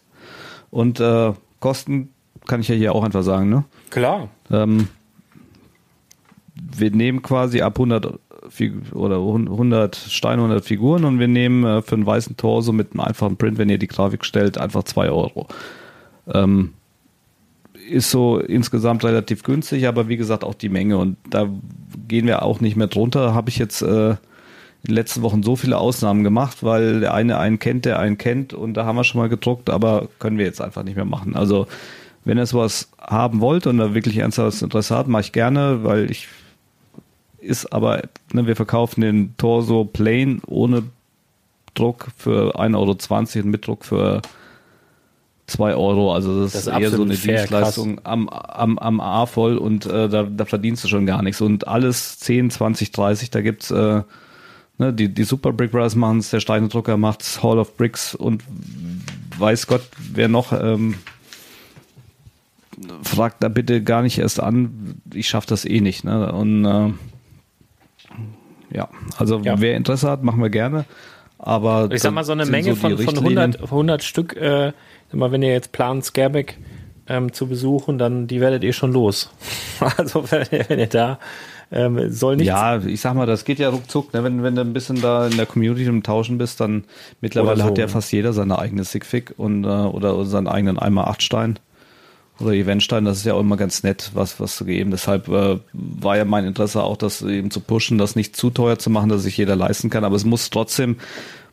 Und 0.69 1.01
äh, 1.01 1.33
Kosten 1.59 2.13
kann 2.47 2.61
ich 2.61 2.67
ja 2.67 2.75
hier 2.75 2.93
auch 2.95 3.03
einfach 3.03 3.23
sagen, 3.23 3.49
ne? 3.49 3.63
Klar. 3.89 4.29
Ähm, 4.49 4.87
wir 6.55 6.91
nehmen 6.91 7.21
quasi 7.21 7.61
ab 7.61 7.79
100 7.79 8.19
oder 8.93 9.17
100 9.17 9.95
Steine, 9.95 10.41
100 10.41 10.65
Figuren 10.65 11.05
und 11.05 11.19
wir 11.19 11.27
nehmen 11.27 11.63
äh, 11.63 11.81
für 11.81 11.95
einen 11.95 12.05
weißen 12.05 12.37
Torso 12.37 12.71
mit 12.71 12.91
einem 12.91 13.01
einfachen 13.01 13.37
Print, 13.37 13.57
wenn 13.57 13.69
ihr 13.69 13.77
die 13.77 13.87
Grafik 13.87 14.25
stellt, 14.25 14.57
einfach 14.57 14.83
2 14.83 15.09
Euro. 15.09 15.47
Ähm, 16.27 16.73
ist 17.89 18.11
so 18.11 18.39
insgesamt 18.39 19.03
relativ 19.03 19.43
günstig, 19.43 19.87
aber 19.87 20.07
wie 20.07 20.17
gesagt 20.17 20.43
auch 20.43 20.53
die 20.53 20.69
Menge 20.69 20.97
und 20.97 21.17
da 21.29 21.49
gehen 22.07 22.27
wir 22.27 22.43
auch 22.43 22.59
nicht 22.59 22.75
mehr 22.75 22.87
drunter. 22.87 23.33
Habe 23.33 23.49
ich 23.49 23.57
jetzt 23.57 23.81
äh, 23.81 24.11
in 24.11 24.87
den 24.87 24.95
letzten 24.95 25.21
Wochen 25.21 25.43
so 25.43 25.55
viele 25.55 25.77
Ausnahmen 25.77 26.23
gemacht, 26.23 26.63
weil 26.63 27.01
der 27.01 27.13
eine 27.13 27.37
einen 27.37 27.59
kennt, 27.59 27.85
der 27.85 27.99
einen 27.99 28.17
kennt 28.17 28.53
und 28.53 28.73
da 28.75 28.85
haben 28.85 28.95
wir 28.95 29.03
schon 29.03 29.21
mal 29.21 29.29
gedruckt, 29.29 29.69
aber 29.69 30.07
können 30.19 30.37
wir 30.37 30.45
jetzt 30.45 30.61
einfach 30.61 30.83
nicht 30.83 30.95
mehr 30.95 31.05
machen. 31.05 31.35
Also 31.35 31.67
wenn 32.23 32.37
ihr 32.37 32.45
sowas 32.45 32.89
haben 32.99 33.41
wollt 33.41 33.67
und 33.67 33.77
da 33.77 33.93
wirklich 33.93 34.17
ernsthaftes 34.17 34.61
Interesse 34.61 34.95
hat, 34.95 35.07
mache 35.07 35.21
ich 35.21 35.31
gerne, 35.31 35.83
weil 35.83 36.09
ich 36.11 36.27
ist 37.39 37.73
aber, 37.73 38.03
ne, 38.33 38.45
wir 38.45 38.55
verkaufen 38.55 39.01
den 39.01 39.35
Torso 39.37 39.83
plain 39.83 40.41
ohne 40.45 40.83
Druck 41.73 42.07
für 42.15 42.55
1,20 42.55 42.75
Euro 42.75 43.43
und 43.43 43.51
mit 43.51 43.65
Druck 43.65 43.85
für 43.85 44.21
2 45.47 45.75
Euro. 45.75 46.13
Also 46.13 46.43
das, 46.43 46.53
das 46.53 46.67
ist 46.67 46.73
eher 46.73 46.91
so 46.91 47.01
eine 47.01 47.15
fair, 47.15 47.37
Dienstleistung 47.37 48.01
am, 48.03 48.29
am, 48.29 48.77
am 48.77 48.99
A 48.99 49.25
voll 49.25 49.57
und 49.57 49.85
äh, 49.85 50.07
da, 50.07 50.23
da 50.23 50.45
verdienst 50.45 50.83
du 50.83 50.87
schon 50.87 51.05
gar 51.05 51.21
nichts. 51.23 51.41
Und 51.41 51.67
alles 51.67 52.19
10, 52.19 52.51
20, 52.51 52.91
30, 52.91 53.31
da 53.31 53.41
gibt's 53.41 53.71
äh, 53.71 54.03
ne, 54.77 54.93
die, 54.93 55.09
die 55.13 55.23
Super 55.23 55.51
Brick 55.51 55.71
Brothers 55.71 55.95
machen 55.95 56.19
es, 56.19 56.29
der 56.29 56.39
Steinedrucker 56.39 56.97
macht's, 56.97 57.41
Hall 57.41 57.59
of 57.59 57.75
Bricks 57.75 58.15
und 58.15 58.43
weiß 59.37 59.67
Gott, 59.67 59.81
wer 60.13 60.27
noch 60.27 60.53
ähm, 60.53 60.95
fragt 63.03 63.43
da 63.43 63.49
bitte 63.49 63.83
gar 63.83 64.01
nicht 64.01 64.17
erst 64.17 64.39
an, 64.39 65.01
ich 65.13 65.27
schaffe 65.27 65.47
das 65.47 65.65
eh 65.65 65.81
nicht. 65.81 66.03
Ne? 66.03 66.31
Und 66.31 66.65
äh, 66.65 66.89
ja, 68.73 68.89
also 69.17 69.39
ja. 69.39 69.59
wer 69.59 69.75
Interesse 69.75 70.09
hat, 70.09 70.23
machen 70.23 70.41
wir 70.41 70.49
gerne. 70.49 70.85
Aber 71.37 71.89
ich 71.91 72.01
sag 72.01 72.13
mal, 72.13 72.23
so 72.23 72.33
eine 72.33 72.45
Menge 72.45 72.75
so 72.75 72.75
von, 72.75 72.97
von 72.97 73.17
100, 73.17 73.63
100 73.63 74.03
Stück, 74.03 74.35
äh, 74.37 74.73
mal, 75.11 75.31
wenn 75.31 75.41
ihr 75.41 75.51
jetzt 75.51 75.71
plant, 75.71 76.05
Scareback 76.05 76.57
ähm, 77.07 77.33
zu 77.33 77.47
besuchen, 77.47 77.97
dann 77.97 78.27
die 78.27 78.39
werdet 78.39 78.63
ihr 78.63 78.73
schon 78.73 78.93
los. 78.93 79.31
also 79.97 80.23
wenn 80.31 80.45
ihr, 80.51 80.65
wenn 80.69 80.79
ihr 80.79 80.87
da 80.87 81.19
ähm, 81.71 82.11
soll 82.11 82.37
nicht. 82.37 82.47
Ja, 82.47 82.77
ich 82.77 83.01
sag 83.01 83.15
mal, 83.15 83.25
das 83.25 83.45
geht 83.45 83.57
ja 83.57 83.69
ruckzuck. 83.69 84.13
Ne? 84.13 84.23
Wenn, 84.23 84.43
wenn 84.43 84.55
du 84.55 84.61
ein 84.61 84.73
bisschen 84.73 85.01
da 85.01 85.27
in 85.27 85.37
der 85.37 85.45
Community 85.45 85.85
im 85.85 86.03
Tauschen 86.03 86.37
bist, 86.37 86.59
dann 86.59 86.83
mittlerweile 87.21 87.61
so, 87.61 87.63
hat 87.63 87.77
ja 87.77 87.87
fast 87.87 88.11
jeder 88.11 88.33
seine 88.33 88.59
eigene 88.59 88.83
Sigfig 88.83 89.33
und 89.37 89.63
äh, 89.63 89.67
oder 89.67 90.23
seinen 90.25 90.47
eigenen 90.47 90.77
Eimer 90.77 91.07
Achtstein 91.07 91.57
oder 92.41 92.53
Eventstein, 92.53 93.05
das 93.05 93.19
ist 93.19 93.25
ja 93.25 93.33
auch 93.33 93.39
immer 93.39 93.57
ganz 93.57 93.83
nett, 93.83 94.11
was, 94.13 94.39
was 94.39 94.55
zu 94.55 94.65
geben. 94.65 94.91
Deshalb 94.91 95.27
äh, 95.27 95.59
war 95.73 96.17
ja 96.17 96.25
mein 96.25 96.45
Interesse 96.45 96.83
auch, 96.83 96.97
das 96.97 97.21
eben 97.21 97.51
zu 97.51 97.59
pushen, 97.59 97.97
das 97.97 98.15
nicht 98.15 98.35
zu 98.35 98.49
teuer 98.49 98.79
zu 98.79 98.89
machen, 98.89 99.09
dass 99.09 99.23
sich 99.23 99.37
jeder 99.37 99.55
leisten 99.55 99.89
kann. 99.89 100.03
Aber 100.03 100.15
es 100.15 100.25
muss 100.25 100.49
trotzdem 100.49 100.97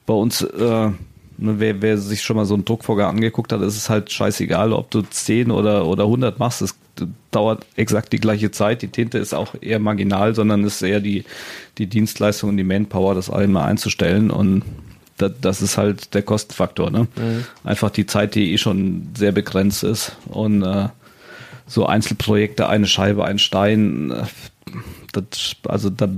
bei 0.07 0.15
uns, 0.15 0.43
äh, 0.43 0.89
ne, 0.89 0.95
wer, 1.37 1.83
wer 1.83 1.99
sich 1.99 2.23
schon 2.23 2.37
mal 2.37 2.47
so 2.47 2.55
einen 2.55 2.65
Druckvorgang 2.65 3.11
angeguckt 3.11 3.53
hat, 3.53 3.61
ist 3.61 3.77
es 3.77 3.91
halt 3.91 4.11
scheißegal, 4.11 4.73
ob 4.73 4.91
du 4.91 5.03
10 5.03 5.51
oder, 5.51 5.87
oder 5.87 6.05
100 6.05 6.39
machst. 6.39 6.63
Es 6.63 6.75
dauert 7.31 7.67
exakt 7.77 8.13
die 8.13 8.21
gleiche 8.21 8.51
Zeit. 8.51 8.83
Die 8.83 8.89
Tinte 8.89 9.19
ist 9.19 9.35
auch 9.35 9.55
eher 9.61 9.79
marginal, 9.79 10.35
sondern 10.35 10.65
ist 10.65 10.83
eher 10.83 11.01
die, 11.01 11.25
die 11.79 11.87
Dienstleistung 11.87 12.51
und 12.51 12.57
die 12.57 12.65
Manpower, 12.65 13.15
das 13.15 13.31
einmal 13.31 13.69
einzustellen. 13.69 14.31
Und 14.31 14.63
das, 15.19 15.33
das 15.41 15.63
ist 15.63 15.79
halt 15.79 16.15
der 16.15 16.23
Kostenfaktor. 16.23 16.91
Ne? 16.91 17.09
Mhm. 17.17 17.45
Einfach 17.65 17.91
die 17.91 18.07
Zeit, 18.07 18.35
die 18.35 18.53
eh 18.53 18.59
schon 18.59 19.09
sehr 19.17 19.33
begrenzt 19.33 19.85
ist. 19.85 20.17
Und 20.27 20.63
äh, 20.63 20.89
so 21.67 21.87
Einzelprojekte, 21.87 22.69
eine 22.69 22.87
Scheibe, 22.87 23.25
ein 23.25 23.39
Stein, 23.39 24.11
äh, 24.11 24.25
das, 25.13 25.57
also 25.67 25.91
da 25.91 26.09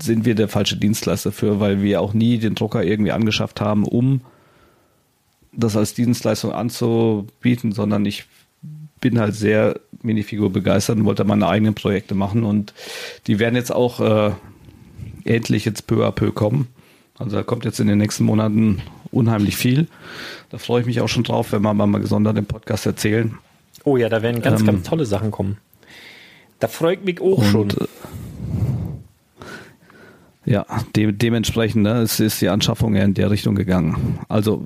sind 0.00 0.24
wir 0.24 0.34
der 0.34 0.48
falsche 0.48 0.76
Dienstleister 0.76 1.32
für, 1.32 1.60
weil 1.60 1.82
wir 1.82 2.00
auch 2.00 2.14
nie 2.14 2.38
den 2.38 2.54
Drucker 2.54 2.82
irgendwie 2.84 3.12
angeschafft 3.12 3.60
haben, 3.60 3.84
um 3.84 4.20
das 5.52 5.76
als 5.76 5.94
Dienstleistung 5.94 6.52
anzubieten, 6.52 7.72
sondern 7.72 8.04
ich 8.04 8.24
bin 9.00 9.18
halt 9.18 9.34
sehr 9.34 9.80
Minifigur 10.02 10.52
begeistert 10.52 10.98
und 10.98 11.04
wollte 11.04 11.24
meine 11.24 11.48
eigenen 11.48 11.74
Projekte 11.74 12.14
machen 12.14 12.44
und 12.44 12.74
die 13.26 13.38
werden 13.38 13.56
jetzt 13.56 13.72
auch 13.72 14.00
äh, 14.00 14.32
endlich 15.24 15.64
jetzt 15.64 15.86
peu 15.86 16.06
à 16.06 16.10
peu 16.12 16.32
kommen. 16.32 16.68
Also 17.18 17.36
da 17.36 17.42
kommt 17.42 17.64
jetzt 17.64 17.80
in 17.80 17.86
den 17.86 17.98
nächsten 17.98 18.24
Monaten 18.24 18.82
unheimlich 19.10 19.56
viel. 19.56 19.88
Da 20.50 20.58
freue 20.58 20.80
ich 20.80 20.86
mich 20.86 21.00
auch 21.00 21.08
schon 21.08 21.24
drauf, 21.24 21.52
wenn 21.52 21.62
wir 21.62 21.72
mal 21.74 22.00
gesondert 22.00 22.36
im 22.36 22.46
Podcast 22.46 22.86
erzählen. 22.86 23.38
Oh 23.84 23.96
ja, 23.96 24.08
da 24.08 24.22
werden 24.22 24.42
ganz, 24.42 24.60
ähm, 24.60 24.66
ganz 24.66 24.86
tolle 24.86 25.06
Sachen 25.06 25.30
kommen. 25.30 25.58
Da 26.58 26.68
freut 26.68 27.04
mich 27.04 27.20
auch 27.20 27.38
und, 27.38 27.44
schon. 27.46 27.70
Äh, 27.70 27.86
ja, 30.44 30.66
de 30.94 31.12
dementsprechend 31.12 31.82
ne, 31.82 32.02
ist, 32.02 32.20
ist 32.20 32.40
die 32.40 32.48
Anschaffung 32.48 32.94
ja 32.94 33.02
in 33.02 33.14
der 33.14 33.30
Richtung 33.30 33.54
gegangen. 33.54 34.18
Also 34.28 34.64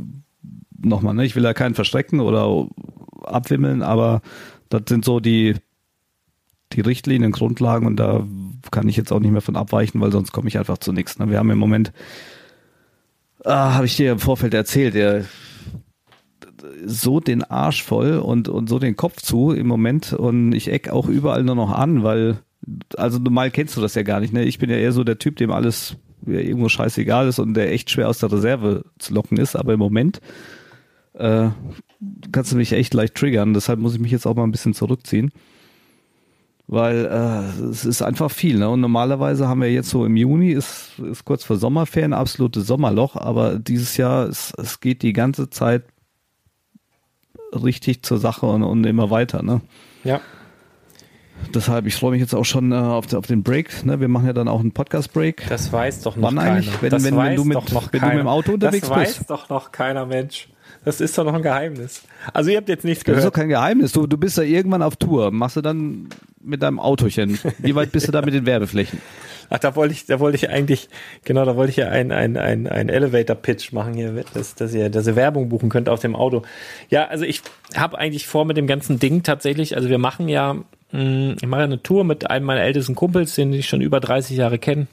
nochmal, 0.79 1.15
ne, 1.15 1.25
ich 1.25 1.37
will 1.37 1.45
ja 1.45 1.55
keinen 1.55 1.75
verstrecken 1.75 2.21
oder 2.21 2.69
abwimmeln, 3.25 3.83
aber 3.83 4.23
das 4.69 4.83
sind 4.89 5.05
so 5.05 5.21
die, 5.21 5.57
die 6.73 6.81
Richtlinien, 6.81 7.33
Grundlagen 7.33 7.87
und 7.87 7.97
da 7.97 8.27
kann 8.71 8.89
ich 8.89 8.97
jetzt 8.97 9.13
auch 9.13 9.21
nicht 9.21 9.33
mehr 9.33 9.41
von 9.41 9.57
abweichen, 9.57 10.01
weil 10.01 10.13
sonst 10.13 10.33
komme 10.33 10.49
ich 10.49 10.59
einfach 10.59 10.79
zu 10.79 10.93
nichts. 10.93 11.19
Ne? 11.19 11.31
Wir 11.31 11.39
haben 11.39 11.51
im 11.51 11.59
Moment 11.59 11.93
ah, 13.45 13.75
habe 13.75 13.87
ich 13.87 13.97
dir 13.97 14.12
im 14.12 14.19
Vorfeld 14.19 14.55
erzählt, 14.55 14.95
der 14.95 15.25
so 16.85 17.21
den 17.21 17.43
Arsch 17.45 17.83
voll 17.83 18.19
und, 18.19 18.49
und 18.49 18.69
so 18.69 18.79
den 18.79 18.97
Kopf 18.97 19.21
zu 19.23 19.53
im 19.53 19.67
Moment 19.67 20.12
und 20.12 20.53
ich 20.53 20.71
eck 20.71 20.91
auch 20.91 21.09
überall 21.09 21.43
nur 21.43 21.55
noch 21.55 21.73
an, 21.73 22.03
weil, 22.03 22.39
also 22.97 23.19
normal 23.19 23.51
kennst 23.51 23.77
du 23.77 23.81
das 23.81 23.95
ja 23.95 24.03
gar 24.03 24.21
nicht, 24.21 24.33
ne? 24.33 24.45
Ich 24.45 24.59
bin 24.59 24.71
ja 24.71 24.77
eher 24.77 24.93
so 24.93 25.05
der 25.05 25.19
Typ, 25.19 25.37
dem 25.37 25.51
alles 25.51 25.97
irgendwo 26.27 26.69
scheißegal 26.69 27.29
ist 27.29 27.39
und 27.39 27.55
der 27.55 27.73
echt 27.73 27.91
schwer 27.91 28.09
aus 28.09 28.19
der 28.19 28.31
Reserve 28.31 28.85
zu 28.99 29.15
locken 29.15 29.39
ist, 29.39 29.57
aber 29.57 29.73
im 29.73 29.79
Moment 29.79 30.21
äh, 31.15 31.49
kannst 32.33 32.53
du 32.53 32.57
mich 32.57 32.73
echt 32.73 32.95
leicht 32.95 33.15
triggern, 33.15 33.55
deshalb 33.55 33.81
muss 33.81 33.95
ich 33.95 34.01
mich 34.01 34.12
jetzt 34.12 34.27
auch 34.27 34.37
mal 34.37 34.45
ein 34.45 34.53
bisschen 34.53 34.75
zurückziehen 34.75 35.33
weil 36.71 37.07
äh, 37.07 37.65
es 37.65 37.85
ist 37.85 38.01
einfach 38.01 38.31
viel. 38.31 38.59
Ne? 38.59 38.71
Und 38.71 38.81
normalerweise 38.81 39.49
haben 39.49 39.61
wir 39.61 39.73
jetzt 39.73 39.91
so 39.91 40.05
im 40.05 40.17
Juni, 40.17 40.53
ist, 40.53 41.01
ist 41.01 41.25
kurz 41.25 41.43
vor 41.43 41.57
Sommerferien, 41.57 42.13
absolutes 42.13 42.69
Sommerloch, 42.69 43.17
aber 43.17 43.59
dieses 43.59 43.97
Jahr, 43.97 44.29
es, 44.29 44.53
es 44.57 44.79
geht 44.79 45.03
die 45.03 45.13
ganze 45.13 45.51
Zeit 45.51 45.83
richtig 47.53 48.05
zur 48.05 48.19
Sache 48.19 48.47
und, 48.47 48.63
und 48.63 48.85
immer 48.87 49.11
weiter. 49.11 49.43
Ne? 49.43 49.63
Ja. 50.05 50.21
Deshalb, 51.53 51.87
ich 51.87 51.97
freue 51.97 52.13
mich 52.13 52.21
jetzt 52.21 52.35
auch 52.35 52.45
schon 52.45 52.71
äh, 52.71 52.77
auf, 52.77 53.13
auf, 53.15 53.27
den 53.27 53.43
Break. 53.43 53.85
Ne? 53.85 53.99
Wir 53.99 54.07
machen 54.07 54.27
ja 54.27 54.33
dann 54.33 54.47
auch 54.47 54.61
einen 54.61 54.71
Podcast-Break. 54.71 55.49
Das 55.49 55.73
weiß 55.73 56.03
doch 56.03 56.15
noch 56.15 56.29
Wann 56.29 56.37
keiner. 56.37 56.53
eigentlich? 56.53 56.83
Wenn, 56.83 56.91
das 56.91 57.03
wenn, 57.03 57.17
wenn, 57.17 57.35
du 57.35 57.45
mit, 57.45 57.59
wenn 57.93 58.01
du 58.01 58.07
mit 58.07 58.19
dem 58.19 58.29
Auto 58.29 58.53
unterwegs 58.53 58.89
bist. 58.89 58.93
Das 58.93 59.19
weiß 59.19 59.27
doch 59.27 59.49
noch 59.49 59.73
keiner 59.73 60.07
Mensch. 60.07 60.49
Das 60.85 61.01
ist 61.01 61.19
doch 61.19 61.25
noch 61.25 61.35
ein 61.35 61.43
Geheimnis. 61.43 62.03
Also 62.33 62.51
ihr 62.51 62.59
habt 62.59 62.69
jetzt 62.69 62.85
nichts 62.85 63.05
gehört. 63.05 63.19
Das 63.19 63.25
ist 63.25 63.31
doch 63.31 63.37
kein 63.37 63.49
Geheimnis. 63.49 63.91
Du, 63.91 64.07
du 64.07 64.17
bist 64.17 64.37
ja 64.37 64.45
irgendwann 64.45 64.83
auf 64.83 64.95
Tour. 64.95 65.33
Machst 65.33 65.57
du 65.57 65.63
dann 65.63 66.09
mit 66.41 66.62
deinem 66.62 66.81
Autochen? 66.81 67.39
Wie 67.59 67.75
weit 67.75 67.93
bist 67.93 68.09
du 68.09 68.12
da 68.12 68.23
mit 68.23 68.35
den 68.35 68.47
Werbeflächen? 68.47 69.01
Ach, 69.51 69.59
da 69.59 69.75
wollte 69.75 69.95
ich, 69.95 70.07
da 70.07 70.21
wollte 70.21 70.37
ich 70.37 70.49
eigentlich, 70.49 70.89
genau, 71.25 71.45
da 71.45 71.57
wollte 71.57 71.71
ich 71.71 71.77
ja 71.77 71.89
ein, 71.89 72.12
ein, 72.12 72.37
ein, 72.37 72.69
ein 72.69 72.89
Elevator-Pitch 72.89 73.73
machen 73.73 73.95
hier, 73.95 74.25
dass, 74.33 74.55
dass 74.55 74.73
ihr, 74.73 74.91
dass 74.91 75.07
ihr 75.07 75.17
Werbung 75.17 75.49
buchen 75.49 75.69
könnt 75.69 75.89
auf 75.89 76.01
dem 76.01 76.15
Auto. 76.15 76.43
Ja, 76.89 77.09
also 77.09 77.25
ich 77.25 77.43
habe 77.75 77.99
eigentlich 77.99 78.27
vor 78.27 78.45
mit 78.45 78.57
dem 78.57 78.67
ganzen 78.67 78.99
Ding 78.99 79.23
tatsächlich, 79.23 79.77
also 79.77 79.89
wir 79.89 79.99
machen 79.99 80.29
ja, 80.29 80.55
mh, 80.93 81.35
ich 81.41 81.47
mache 81.49 81.62
eine 81.62 81.83
Tour 81.83 82.05
mit 82.05 82.31
einem 82.31 82.47
meiner 82.47 82.62
ältesten 82.62 82.95
Kumpels, 82.95 83.35
den 83.35 83.53
ich 83.53 83.69
schon 83.69 83.81
über 83.81 83.99
30 83.99 84.37
Jahre 84.37 84.59
kenne 84.59 84.87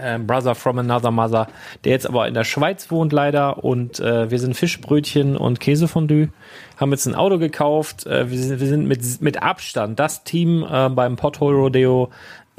äh, 0.00 0.18
Brother 0.18 0.54
from 0.54 0.78
Another 0.78 1.10
Mother, 1.10 1.48
der 1.84 1.92
jetzt 1.92 2.06
aber 2.06 2.26
in 2.28 2.34
der 2.34 2.44
Schweiz 2.44 2.90
wohnt 2.90 3.12
leider. 3.12 3.64
Und 3.64 4.00
äh, 4.00 4.30
wir 4.30 4.38
sind 4.38 4.56
Fischbrötchen 4.56 5.36
und 5.36 5.60
Käsefondue, 5.60 6.28
haben 6.76 6.92
jetzt 6.92 7.06
ein 7.06 7.14
Auto 7.14 7.38
gekauft, 7.38 8.06
äh, 8.06 8.30
wir, 8.30 8.38
sind, 8.38 8.60
wir 8.60 8.66
sind 8.66 8.86
mit, 8.86 9.20
mit 9.20 9.42
Abstand 9.42 9.98
das 9.98 10.24
Team 10.24 10.64
äh, 10.70 10.88
beim 10.88 11.16
Pothole 11.16 11.56
Rodeo, 11.56 12.10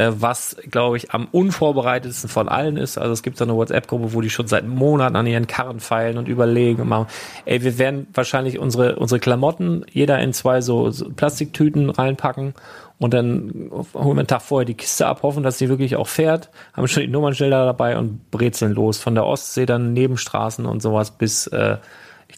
äh, 0.01 0.11
was, 0.15 0.57
glaube 0.69 0.97
ich, 0.97 1.11
am 1.11 1.27
unvorbereitetsten 1.31 2.29
von 2.29 2.49
allen 2.49 2.77
ist. 2.77 2.97
Also 2.97 3.13
es 3.13 3.23
gibt 3.23 3.39
da 3.39 3.45
eine 3.45 3.55
WhatsApp-Gruppe, 3.55 4.13
wo 4.13 4.21
die 4.21 4.29
schon 4.29 4.47
seit 4.47 4.65
Monaten 4.65 5.15
an 5.15 5.27
ihren 5.27 5.47
Karren 5.47 5.79
feilen 5.79 6.17
und 6.17 6.27
überlegen 6.27 6.81
und 6.81 6.87
machen, 6.87 7.07
ey, 7.45 7.61
wir 7.63 7.77
werden 7.77 8.07
wahrscheinlich 8.13 8.57
unsere, 8.57 8.95
unsere 8.95 9.19
Klamotten 9.19 9.85
jeder 9.91 10.19
in 10.19 10.33
zwei 10.33 10.61
so, 10.61 10.89
so 10.91 11.09
Plastiktüten 11.09 11.89
reinpacken 11.89 12.53
und 13.01 13.15
dann 13.15 13.71
holen 13.95 14.15
wir 14.15 14.19
einen 14.19 14.27
Tag 14.27 14.43
vorher 14.43 14.63
die 14.63 14.75
Kiste 14.75 15.07
ab, 15.07 15.23
hoffen, 15.23 15.41
dass 15.41 15.57
sie 15.57 15.69
wirklich 15.69 15.95
auch 15.95 16.07
fährt, 16.07 16.51
haben 16.73 16.87
schon 16.87 17.01
die 17.01 17.09
Nummernschilder 17.09 17.65
dabei 17.65 17.97
und 17.97 18.29
brezeln 18.29 18.73
los. 18.73 18.99
Von 18.99 19.15
der 19.15 19.25
Ostsee 19.25 19.65
dann 19.65 19.93
Nebenstraßen 19.93 20.67
und 20.67 20.83
sowas 20.83 21.09
bis 21.09 21.47
äh, 21.47 21.77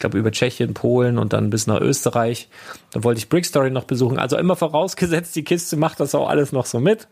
glaube, 0.04 0.18
über 0.18 0.32
Tschechien, 0.32 0.74
Polen 0.74 1.18
und 1.18 1.34
dann 1.34 1.50
bis 1.50 1.66
nach 1.66 1.80
Österreich. 1.80 2.50
Da 2.92 3.04
wollte 3.04 3.20
ich 3.20 3.30
Brickstory 3.30 3.72
noch 3.72 3.86
besuchen. 3.86 4.20
Also 4.20 4.38
immer 4.38 4.56
vorausgesetzt, 4.56 5.36
die 5.36 5.44
Kiste 5.44 5.78
macht 5.78 6.00
das 6.00 6.14
auch 6.14 6.30
alles 6.30 6.52
noch 6.52 6.66
so 6.66 6.80
mit. 6.80 7.08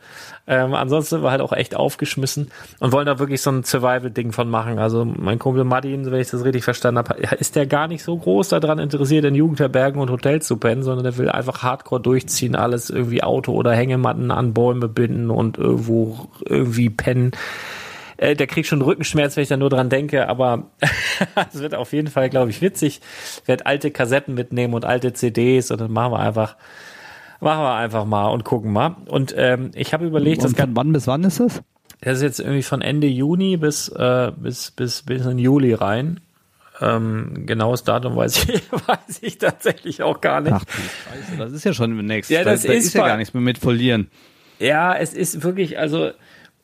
Ähm, 0.46 0.74
ansonsten 0.74 1.24
wir 1.24 1.32
halt 1.32 1.42
auch 1.42 1.54
echt 1.54 1.76
aufgeschmissen 1.76 2.52
und 2.80 2.92
wollen 2.92 3.06
da 3.06 3.18
wirklich 3.18 3.42
so 3.42 3.50
ein 3.52 3.64
Survival-Ding 3.64 4.34
von 4.34 4.50
machen. 4.50 4.78
Also 4.78 5.06
mein 5.06 5.40
Kumpel 5.40 5.64
Martin, 5.64 6.12
wenn 6.12 6.20
ich 6.20 6.30
das 6.30 6.44
richtig 6.44 6.64
verstanden 6.64 7.00
habe, 7.00 7.16
ist 7.40 7.56
der 7.56 7.66
gar 7.66 7.88
nicht 7.88 8.04
so 8.04 8.18
groß 8.18 8.50
daran 8.50 8.80
interessiert, 8.80 9.26
in 9.26 9.36
Jugendherbergen 9.36 10.02
und 10.02 10.10
Hotels 10.10 10.46
zu 10.46 10.58
pennen, 10.58 10.84
sondern 10.84 11.06
der 11.06 11.18
will 11.18 11.30
einfach 11.30 11.64
hardcore 11.64 12.02
durchziehen, 12.02 12.56
alles 12.56 12.90
irgendwie 12.90 13.24
Auto 13.24 13.54
oder 13.54 13.72
Hängematten 13.74 14.32
an 14.32 14.54
Bäume 14.54 14.90
binden 14.90 15.30
und 15.30 15.58
irgendwo 15.58 16.28
irgendwie 16.46 16.90
pennen. 16.90 17.32
Äh, 18.22 18.36
der 18.36 18.46
kriegt 18.46 18.68
schon 18.68 18.84
Rückenschmerz, 18.84 19.36
wenn 19.36 19.42
ich 19.42 19.50
da 19.50 19.58
nur 19.58 19.72
dran 19.72 19.90
denke, 19.90 20.30
aber 20.30 20.68
es 21.52 21.60
wird 21.60 21.74
auf 21.74 21.92
jeden 21.92 22.08
Fall, 22.08 22.30
glaube 22.30 22.52
ich, 22.52 22.62
witzig. 22.62 23.02
Ich 23.42 23.48
werde 23.48 23.66
alte 23.66 23.90
Kassetten 23.90 24.36
mitnehmen 24.36 24.76
und 24.76 24.86
alte 24.86 25.12
CDs 25.12 25.72
und 25.72 25.82
dann 25.82 25.92
machen 25.92 26.14
wir 26.14 26.20
einfach, 26.20 26.56
machen 27.40 27.64
wir 27.64 27.74
einfach 27.74 28.06
mal 28.06 28.28
und 28.28 28.44
gucken 28.44 28.72
mal. 28.72 28.96
Und 29.08 29.34
ähm, 29.36 29.72
ich 29.74 29.96
habe 29.96 30.06
überlegt, 30.06 30.46
und 30.46 30.56
von 30.56 30.76
wann 30.76 30.94
bis 30.94 31.08
wann 31.08 31.24
ist 31.24 31.40
das? 31.40 31.64
Das 32.02 32.18
ist 32.18 32.22
jetzt 32.22 32.40
irgendwie 32.40 32.62
von 32.62 32.82
Ende 32.82 33.08
Juni 33.08 33.58
bis, 33.58 33.90
äh, 33.90 34.32
bis, 34.38 34.70
bis, 34.70 35.02
bis 35.02 35.26
in 35.26 35.40
Juli 35.40 35.74
rein. 35.74 36.20
Ähm, 36.80 37.48
genaues 37.48 37.84
Datum 37.84 38.16
weiß 38.16 38.44
ich, 38.50 38.72
weiß 38.88 39.20
ich 39.22 39.40
tatsächlich 39.40 40.04
auch 40.04 40.22
gar 40.22 40.42
nicht. 40.42 40.54
Ach 40.54 40.64
du 40.64 40.72
Scheiße, 40.72 41.38
das 41.40 41.54
ist 41.54 41.64
ja 41.64 41.74
schon 41.74 41.98
demnächst. 41.98 42.30
Ja, 42.30 42.44
das 42.44 42.62
da, 42.62 42.72
ist, 42.72 42.86
ist 42.86 42.94
ja 42.94 43.08
gar 43.08 43.18
nichts 43.18 43.34
mehr 43.34 43.42
mit 43.42 43.58
verlieren. 43.58 44.12
Ja, 44.60 44.96
es 44.96 45.16
ist 45.16 45.42
wirklich, 45.42 45.80
also 45.80 46.12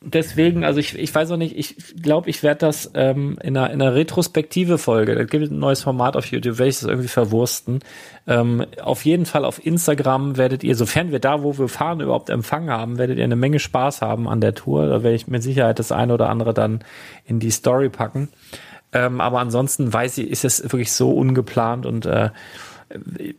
deswegen, 0.00 0.64
also 0.64 0.80
ich, 0.80 0.98
ich 0.98 1.14
weiß 1.14 1.30
auch 1.30 1.36
nicht, 1.36 1.56
ich 1.56 2.02
glaube, 2.02 2.30
ich 2.30 2.42
werde 2.42 2.60
das 2.60 2.90
ähm, 2.94 3.38
in, 3.42 3.56
einer, 3.56 3.70
in 3.70 3.82
einer 3.82 3.94
retrospektive 3.94 4.78
Folge, 4.78 5.14
da 5.14 5.24
gibt 5.24 5.44
es 5.44 5.50
ein 5.50 5.58
neues 5.58 5.82
Format 5.82 6.16
auf 6.16 6.26
YouTube, 6.26 6.58
werde 6.58 6.70
ich 6.70 6.80
das 6.80 6.88
irgendwie 6.88 7.08
verwursten. 7.08 7.80
Ähm, 8.26 8.64
auf 8.82 9.04
jeden 9.04 9.26
Fall 9.26 9.44
auf 9.44 9.64
Instagram 9.64 10.36
werdet 10.36 10.62
ihr, 10.64 10.74
sofern 10.74 11.10
wir 11.10 11.18
da, 11.18 11.42
wo 11.42 11.58
wir 11.58 11.68
fahren, 11.68 12.00
überhaupt 12.00 12.30
Empfang 12.30 12.70
haben, 12.70 12.98
werdet 12.98 13.18
ihr 13.18 13.24
eine 13.24 13.36
Menge 13.36 13.58
Spaß 13.58 14.02
haben 14.02 14.28
an 14.28 14.40
der 14.40 14.54
Tour. 14.54 14.86
Da 14.86 15.02
werde 15.02 15.16
ich 15.16 15.26
mit 15.26 15.42
Sicherheit 15.42 15.78
das 15.78 15.92
eine 15.92 16.14
oder 16.14 16.28
andere 16.28 16.54
dann 16.54 16.80
in 17.24 17.40
die 17.40 17.50
Story 17.50 17.88
packen. 17.88 18.28
Ähm, 18.92 19.20
aber 19.20 19.40
ansonsten 19.40 19.92
weiß 19.92 20.18
ich, 20.18 20.30
ist 20.30 20.44
es 20.44 20.62
wirklich 20.62 20.92
so 20.92 21.10
ungeplant 21.10 21.84
und 21.84 22.06
äh, 22.06 22.30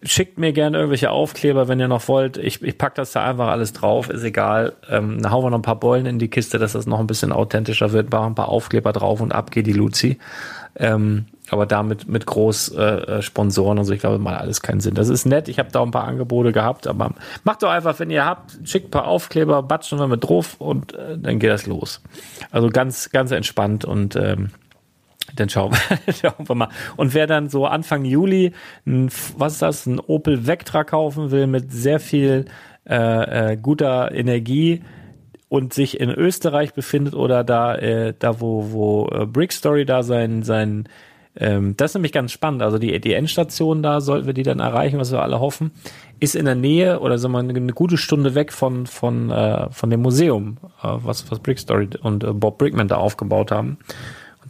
schickt 0.03 0.37
mir 0.37 0.53
gerne 0.53 0.77
irgendwelche 0.77 1.09
Aufkleber, 1.09 1.67
wenn 1.67 1.79
ihr 1.79 1.87
noch 1.87 2.07
wollt. 2.07 2.37
Ich, 2.37 2.61
ich 2.61 2.77
pack 2.77 2.95
das 2.95 3.11
da 3.11 3.25
einfach 3.25 3.47
alles 3.47 3.73
drauf, 3.73 4.09
ist 4.09 4.23
egal. 4.23 4.73
Ähm, 4.89 5.21
dann 5.21 5.31
hauen 5.31 5.43
wir 5.43 5.49
noch 5.49 5.59
ein 5.59 5.63
paar 5.63 5.79
Beulen 5.79 6.05
in 6.05 6.19
die 6.19 6.27
Kiste, 6.27 6.59
dass 6.59 6.73
das 6.73 6.85
noch 6.85 6.99
ein 6.99 7.07
bisschen 7.07 7.31
authentischer 7.31 7.91
wird. 7.91 8.11
Machen 8.11 8.33
ein 8.33 8.35
paar 8.35 8.49
Aufkleber 8.49 8.93
drauf 8.93 9.21
und 9.21 9.31
ab 9.31 9.49
geht 9.51 9.65
die 9.65 9.73
Luzi. 9.73 10.19
Ähm, 10.75 11.25
aber 11.49 11.65
damit 11.65 12.07
mit 12.07 12.27
groß 12.27 12.75
äh, 12.77 13.19
äh 13.19 13.23
und 13.35 13.51
so, 13.51 13.91
ich 13.91 13.99
glaube, 13.99 14.19
mal 14.19 14.37
alles 14.37 14.61
keinen 14.61 14.81
Sinn. 14.81 14.93
Das 14.93 15.09
ist 15.09 15.25
nett. 15.25 15.47
Ich 15.47 15.57
habe 15.57 15.71
da 15.71 15.81
ein 15.81 15.91
paar 15.91 16.05
Angebote 16.05 16.51
gehabt, 16.51 16.85
aber 16.85 17.13
macht 17.43 17.63
doch 17.63 17.71
einfach, 17.71 17.99
wenn 17.99 18.11
ihr 18.11 18.25
habt, 18.25 18.59
schickt 18.65 18.89
ein 18.89 18.91
paar 18.91 19.07
Aufkleber, 19.07 19.63
batschen 19.63 19.97
wir 19.97 20.07
mit 20.07 20.23
drauf 20.23 20.57
und 20.59 20.93
äh, 20.93 21.17
dann 21.17 21.39
geht 21.39 21.49
das 21.49 21.65
los. 21.65 22.01
Also 22.51 22.69
ganz, 22.69 23.09
ganz 23.09 23.31
entspannt 23.31 23.83
und 23.83 24.15
ähm, 24.15 24.51
dann 25.39 25.49
schauen 25.49 25.71
wir, 25.71 26.13
schauen 26.13 26.47
wir 26.47 26.55
mal. 26.55 26.69
Und 26.97 27.13
wer 27.13 27.27
dann 27.27 27.49
so 27.49 27.65
Anfang 27.65 28.05
Juli, 28.05 28.51
ein, 28.85 29.09
was 29.37 29.53
ist 29.53 29.61
das, 29.61 29.85
ein 29.85 29.99
Opel 29.99 30.47
Vectra 30.47 30.83
kaufen 30.83 31.31
will 31.31 31.47
mit 31.47 31.71
sehr 31.71 31.99
viel 31.99 32.45
äh, 32.87 33.53
äh, 33.53 33.57
guter 33.57 34.11
Energie 34.11 34.81
und 35.47 35.73
sich 35.73 35.99
in 35.99 36.09
Österreich 36.09 36.73
befindet 36.73 37.15
oder 37.15 37.43
da, 37.43 37.75
äh, 37.75 38.13
da 38.17 38.39
wo, 38.39 38.71
wo 38.71 39.07
äh, 39.11 39.25
Brick 39.25 39.51
Story 39.51 39.85
da 39.85 40.03
sein, 40.03 40.43
sein 40.43 40.87
ähm, 41.35 41.75
das 41.77 41.91
ist 41.91 41.95
nämlich 41.95 42.11
ganz 42.11 42.31
spannend. 42.31 42.61
Also 42.61 42.77
die, 42.77 42.99
die 42.99 43.13
Endstation 43.13 43.81
da, 43.81 44.01
sollten 44.01 44.27
wir 44.27 44.33
die 44.33 44.43
dann 44.43 44.59
erreichen, 44.59 44.99
was 44.99 45.11
wir 45.11 45.21
alle 45.21 45.39
hoffen, 45.39 45.71
ist 46.19 46.35
in 46.35 46.45
der 46.45 46.55
Nähe 46.55 46.99
oder 46.99 47.17
sagen 47.17 47.33
wir 47.33 47.39
eine 47.39 47.73
gute 47.73 47.97
Stunde 47.97 48.35
weg 48.35 48.51
von, 48.51 48.87
von, 48.87 49.31
äh, 49.31 49.69
von 49.71 49.89
dem 49.89 50.01
Museum, 50.01 50.57
äh, 50.83 50.87
was, 50.87 51.29
was 51.31 51.39
Brick 51.39 51.59
Story 51.59 51.89
und 52.01 52.23
äh, 52.23 52.33
Bob 52.33 52.57
Brickman 52.57 52.87
da 52.87 52.97
aufgebaut 52.97 53.51
haben 53.51 53.77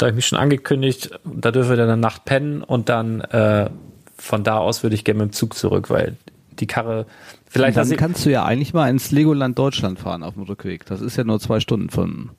da 0.02 0.06
habe 0.06 0.12
ich 0.12 0.16
mich 0.16 0.28
schon 0.28 0.40
angekündigt, 0.40 1.12
da 1.24 1.52
dürfen 1.52 1.70
wir 1.70 1.78
dann 1.78 1.90
eine 1.90 2.02
Nacht 2.02 2.26
pennen 2.26 2.64
und 2.64 2.90
dann 2.90 3.22
äh, 3.22 3.70
von 4.18 4.44
da 4.44 4.58
aus 4.58 4.84
würde 4.84 4.96
ich 4.96 5.04
gerne 5.06 5.24
mit 5.24 5.32
dem 5.32 5.34
Zug 5.34 5.54
zurück, 5.54 5.90
weil 5.90 6.16
die 6.60 6.68
Karre 6.68 7.06
vielleicht. 7.48 7.78
Und 7.78 7.90
dann 7.90 7.98
kannst 7.98 8.26
du 8.26 8.32
ja 8.32 8.44
eigentlich 8.44 8.74
mal 8.74 8.90
ins 8.90 9.12
Legoland 9.12 9.58
Deutschland 9.58 10.00
fahren 10.00 10.24
auf 10.24 10.34
dem 10.34 10.44
Rückweg. 10.44 10.86
Das 10.86 11.02
ist 11.02 11.18
ja 11.18 11.24
nur 11.24 11.40
zwei 11.40 11.60
Stunden 11.60 11.90
von 11.90 12.32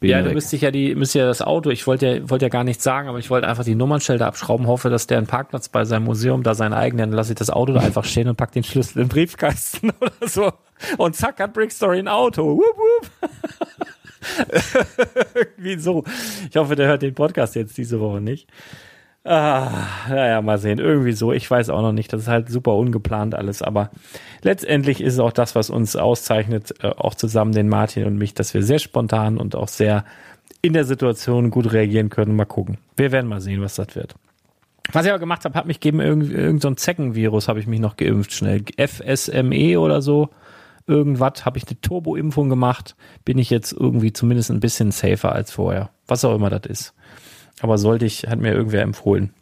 Bienen 0.00 0.10
ja, 0.12 0.22
du 0.22 0.32
müsste 0.32 0.54
ich 0.54 0.62
ja 0.62 0.70
die, 0.70 0.94
müsste 0.94 1.18
ja 1.18 1.26
das 1.26 1.42
Auto, 1.42 1.70
ich 1.70 1.88
wollte 1.88 2.06
ja, 2.06 2.30
wollte 2.30 2.44
ja 2.44 2.50
gar 2.50 2.62
nichts 2.62 2.84
sagen, 2.84 3.08
aber 3.08 3.18
ich 3.18 3.30
wollte 3.30 3.48
einfach 3.48 3.64
die 3.64 3.74
Nummernschilder 3.74 4.28
abschrauben, 4.28 4.68
hoffe, 4.68 4.90
dass 4.90 5.08
der 5.08 5.18
einen 5.18 5.26
Parkplatz 5.26 5.68
bei 5.68 5.84
seinem 5.84 6.04
Museum 6.04 6.44
da 6.44 6.54
seinen 6.54 6.72
eigenen, 6.72 7.10
dann 7.10 7.16
lasse 7.16 7.32
ich 7.32 7.38
das 7.38 7.50
Auto 7.50 7.72
da 7.72 7.80
einfach 7.80 8.04
stehen 8.04 8.28
und 8.28 8.36
pack 8.36 8.52
den 8.52 8.62
Schlüssel 8.62 8.98
in 8.98 9.04
den 9.04 9.08
Briefkasten 9.08 9.90
oder 10.00 10.28
so. 10.28 10.52
Und 10.98 11.16
zack, 11.16 11.40
hat 11.40 11.52
Brickstory 11.52 11.98
ein 11.98 12.06
Auto. 12.06 12.58
Wupp, 12.58 12.76
wupp. 12.76 13.30
Irgendwie 15.34 15.78
so. 15.78 16.04
Ich 16.50 16.56
hoffe, 16.56 16.76
der 16.76 16.88
hört 16.88 17.02
den 17.02 17.14
Podcast 17.14 17.54
jetzt 17.54 17.76
diese 17.76 18.00
Woche 18.00 18.20
nicht. 18.20 18.48
Ah, 19.24 19.86
naja, 20.08 20.40
mal 20.40 20.58
sehen. 20.58 20.78
Irgendwie 20.78 21.12
so. 21.12 21.32
Ich 21.32 21.50
weiß 21.50 21.70
auch 21.70 21.82
noch 21.82 21.92
nicht. 21.92 22.12
Das 22.12 22.22
ist 22.22 22.28
halt 22.28 22.48
super 22.48 22.74
ungeplant 22.74 23.34
alles. 23.34 23.62
Aber 23.62 23.90
letztendlich 24.42 25.00
ist 25.00 25.14
es 25.14 25.20
auch 25.20 25.32
das, 25.32 25.54
was 25.54 25.70
uns 25.70 25.96
auszeichnet, 25.96 26.74
äh, 26.82 26.88
auch 26.88 27.14
zusammen 27.14 27.52
den 27.52 27.68
Martin 27.68 28.06
und 28.06 28.16
mich, 28.16 28.34
dass 28.34 28.54
wir 28.54 28.62
sehr 28.62 28.78
spontan 28.78 29.36
und 29.36 29.54
auch 29.54 29.68
sehr 29.68 30.04
in 30.62 30.72
der 30.72 30.84
Situation 30.84 31.50
gut 31.50 31.72
reagieren 31.72 32.10
können. 32.10 32.36
Mal 32.36 32.46
gucken. 32.46 32.78
Wir 32.96 33.12
werden 33.12 33.26
mal 33.26 33.40
sehen, 33.40 33.60
was 33.60 33.74
das 33.74 33.94
wird. 33.96 34.14
Was 34.92 35.04
ich 35.04 35.10
aber 35.10 35.20
gemacht 35.20 35.44
habe, 35.44 35.54
hat 35.58 35.66
mich 35.66 35.80
gegen 35.80 36.00
irgendein 36.00 36.38
irgend 36.38 36.62
so 36.62 36.70
Zeckenvirus, 36.70 37.48
habe 37.48 37.60
ich 37.60 37.66
mich 37.66 37.80
noch 37.80 37.96
geimpft 37.96 38.32
schnell. 38.32 38.64
FSME 38.78 39.78
oder 39.78 40.00
so 40.00 40.30
irgendwas, 40.88 41.44
habe 41.44 41.58
ich 41.58 41.66
eine 41.66 41.80
Turbo-Impfung 41.80 42.48
gemacht, 42.48 42.96
bin 43.24 43.38
ich 43.38 43.50
jetzt 43.50 43.72
irgendwie 43.72 44.12
zumindest 44.12 44.50
ein 44.50 44.60
bisschen 44.60 44.90
safer 44.90 45.32
als 45.32 45.52
vorher. 45.52 45.90
Was 46.06 46.24
auch 46.24 46.34
immer 46.34 46.50
das 46.50 46.66
ist. 46.66 46.94
Aber 47.60 47.78
sollte 47.78 48.06
ich, 48.06 48.26
hat 48.26 48.38
mir 48.38 48.52
irgendwer 48.52 48.82
empfohlen. 48.82 49.32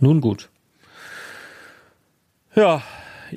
Nun 0.00 0.20
gut. 0.20 0.48
Ja. 2.54 2.82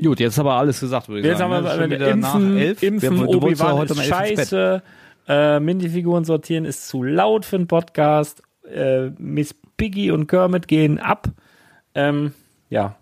Gut, 0.02 0.20
jetzt 0.20 0.40
aber 0.40 0.54
alles 0.54 0.80
gesagt, 0.80 1.08
würde 1.08 1.20
ich 1.20 1.26
jetzt 1.26 1.38
sagen. 1.38 1.52
Jetzt 1.52 1.72
haben 1.72 1.90
wir 1.90 1.98
ne? 2.00 2.06
Impfen, 2.08 2.58
elf. 2.58 2.84
Impfen, 2.84 3.26
Obi-Wan 3.26 3.86
ist 3.86 4.04
scheiße. 4.04 4.82
Äh, 5.28 5.60
Minifiguren 5.60 6.26
sortieren 6.26 6.66
ist 6.66 6.88
zu 6.88 7.04
laut 7.04 7.46
für 7.46 7.58
einen 7.58 7.68
Podcast. 7.68 8.42
Äh, 8.68 9.12
Miss 9.20 9.56
Piggy 9.78 10.12
und 10.12 10.28
Kermit 10.28 10.68
gehen 10.68 11.00
ab. 11.00 11.28
Ähm, 11.96 12.34
ja, 12.70 12.96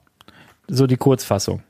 so 0.68 0.86
die 0.86 0.98
Kurzfassung. 0.98 1.64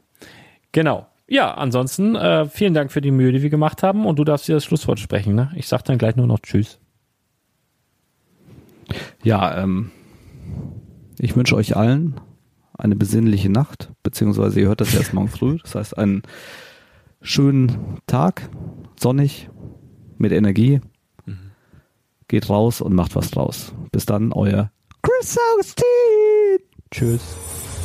Genau. 0.71 1.07
Ja, 1.31 1.53
ansonsten 1.53 2.17
äh, 2.17 2.45
vielen 2.45 2.73
Dank 2.73 2.91
für 2.91 2.99
die 2.99 3.09
Mühe, 3.09 3.31
die 3.31 3.41
wir 3.41 3.49
gemacht 3.49 3.83
haben 3.83 4.05
und 4.05 4.19
du 4.19 4.25
darfst 4.25 4.49
dir 4.49 4.55
das 4.55 4.65
Schlusswort 4.65 4.99
sprechen. 4.99 5.33
Ne? 5.33 5.49
Ich 5.55 5.65
sag 5.65 5.81
dann 5.85 5.97
gleich 5.97 6.17
nur 6.17 6.27
noch 6.27 6.39
Tschüss. 6.39 6.77
Ja, 9.23 9.63
ähm, 9.63 9.91
ich 11.19 11.33
wünsche 11.37 11.55
euch 11.55 11.77
allen 11.77 12.19
eine 12.77 12.97
besinnliche 12.97 13.49
Nacht, 13.49 13.93
beziehungsweise 14.03 14.59
ihr 14.59 14.67
hört 14.67 14.81
das 14.81 14.93
erst 14.93 15.13
morgen 15.13 15.29
früh. 15.29 15.57
Das 15.61 15.75
heißt, 15.75 15.97
einen 15.97 16.23
schönen 17.21 17.99
Tag, 18.07 18.49
sonnig, 18.99 19.49
mit 20.17 20.33
Energie. 20.33 20.81
Mhm. 21.25 21.51
Geht 22.27 22.49
raus 22.49 22.81
und 22.81 22.93
macht 22.93 23.15
was 23.15 23.31
draus. 23.31 23.73
Bis 23.93 24.05
dann, 24.05 24.33
euer 24.33 24.69
Chris 25.01 25.37
Augustin. 25.53 25.85
Tschüss. 26.91 27.80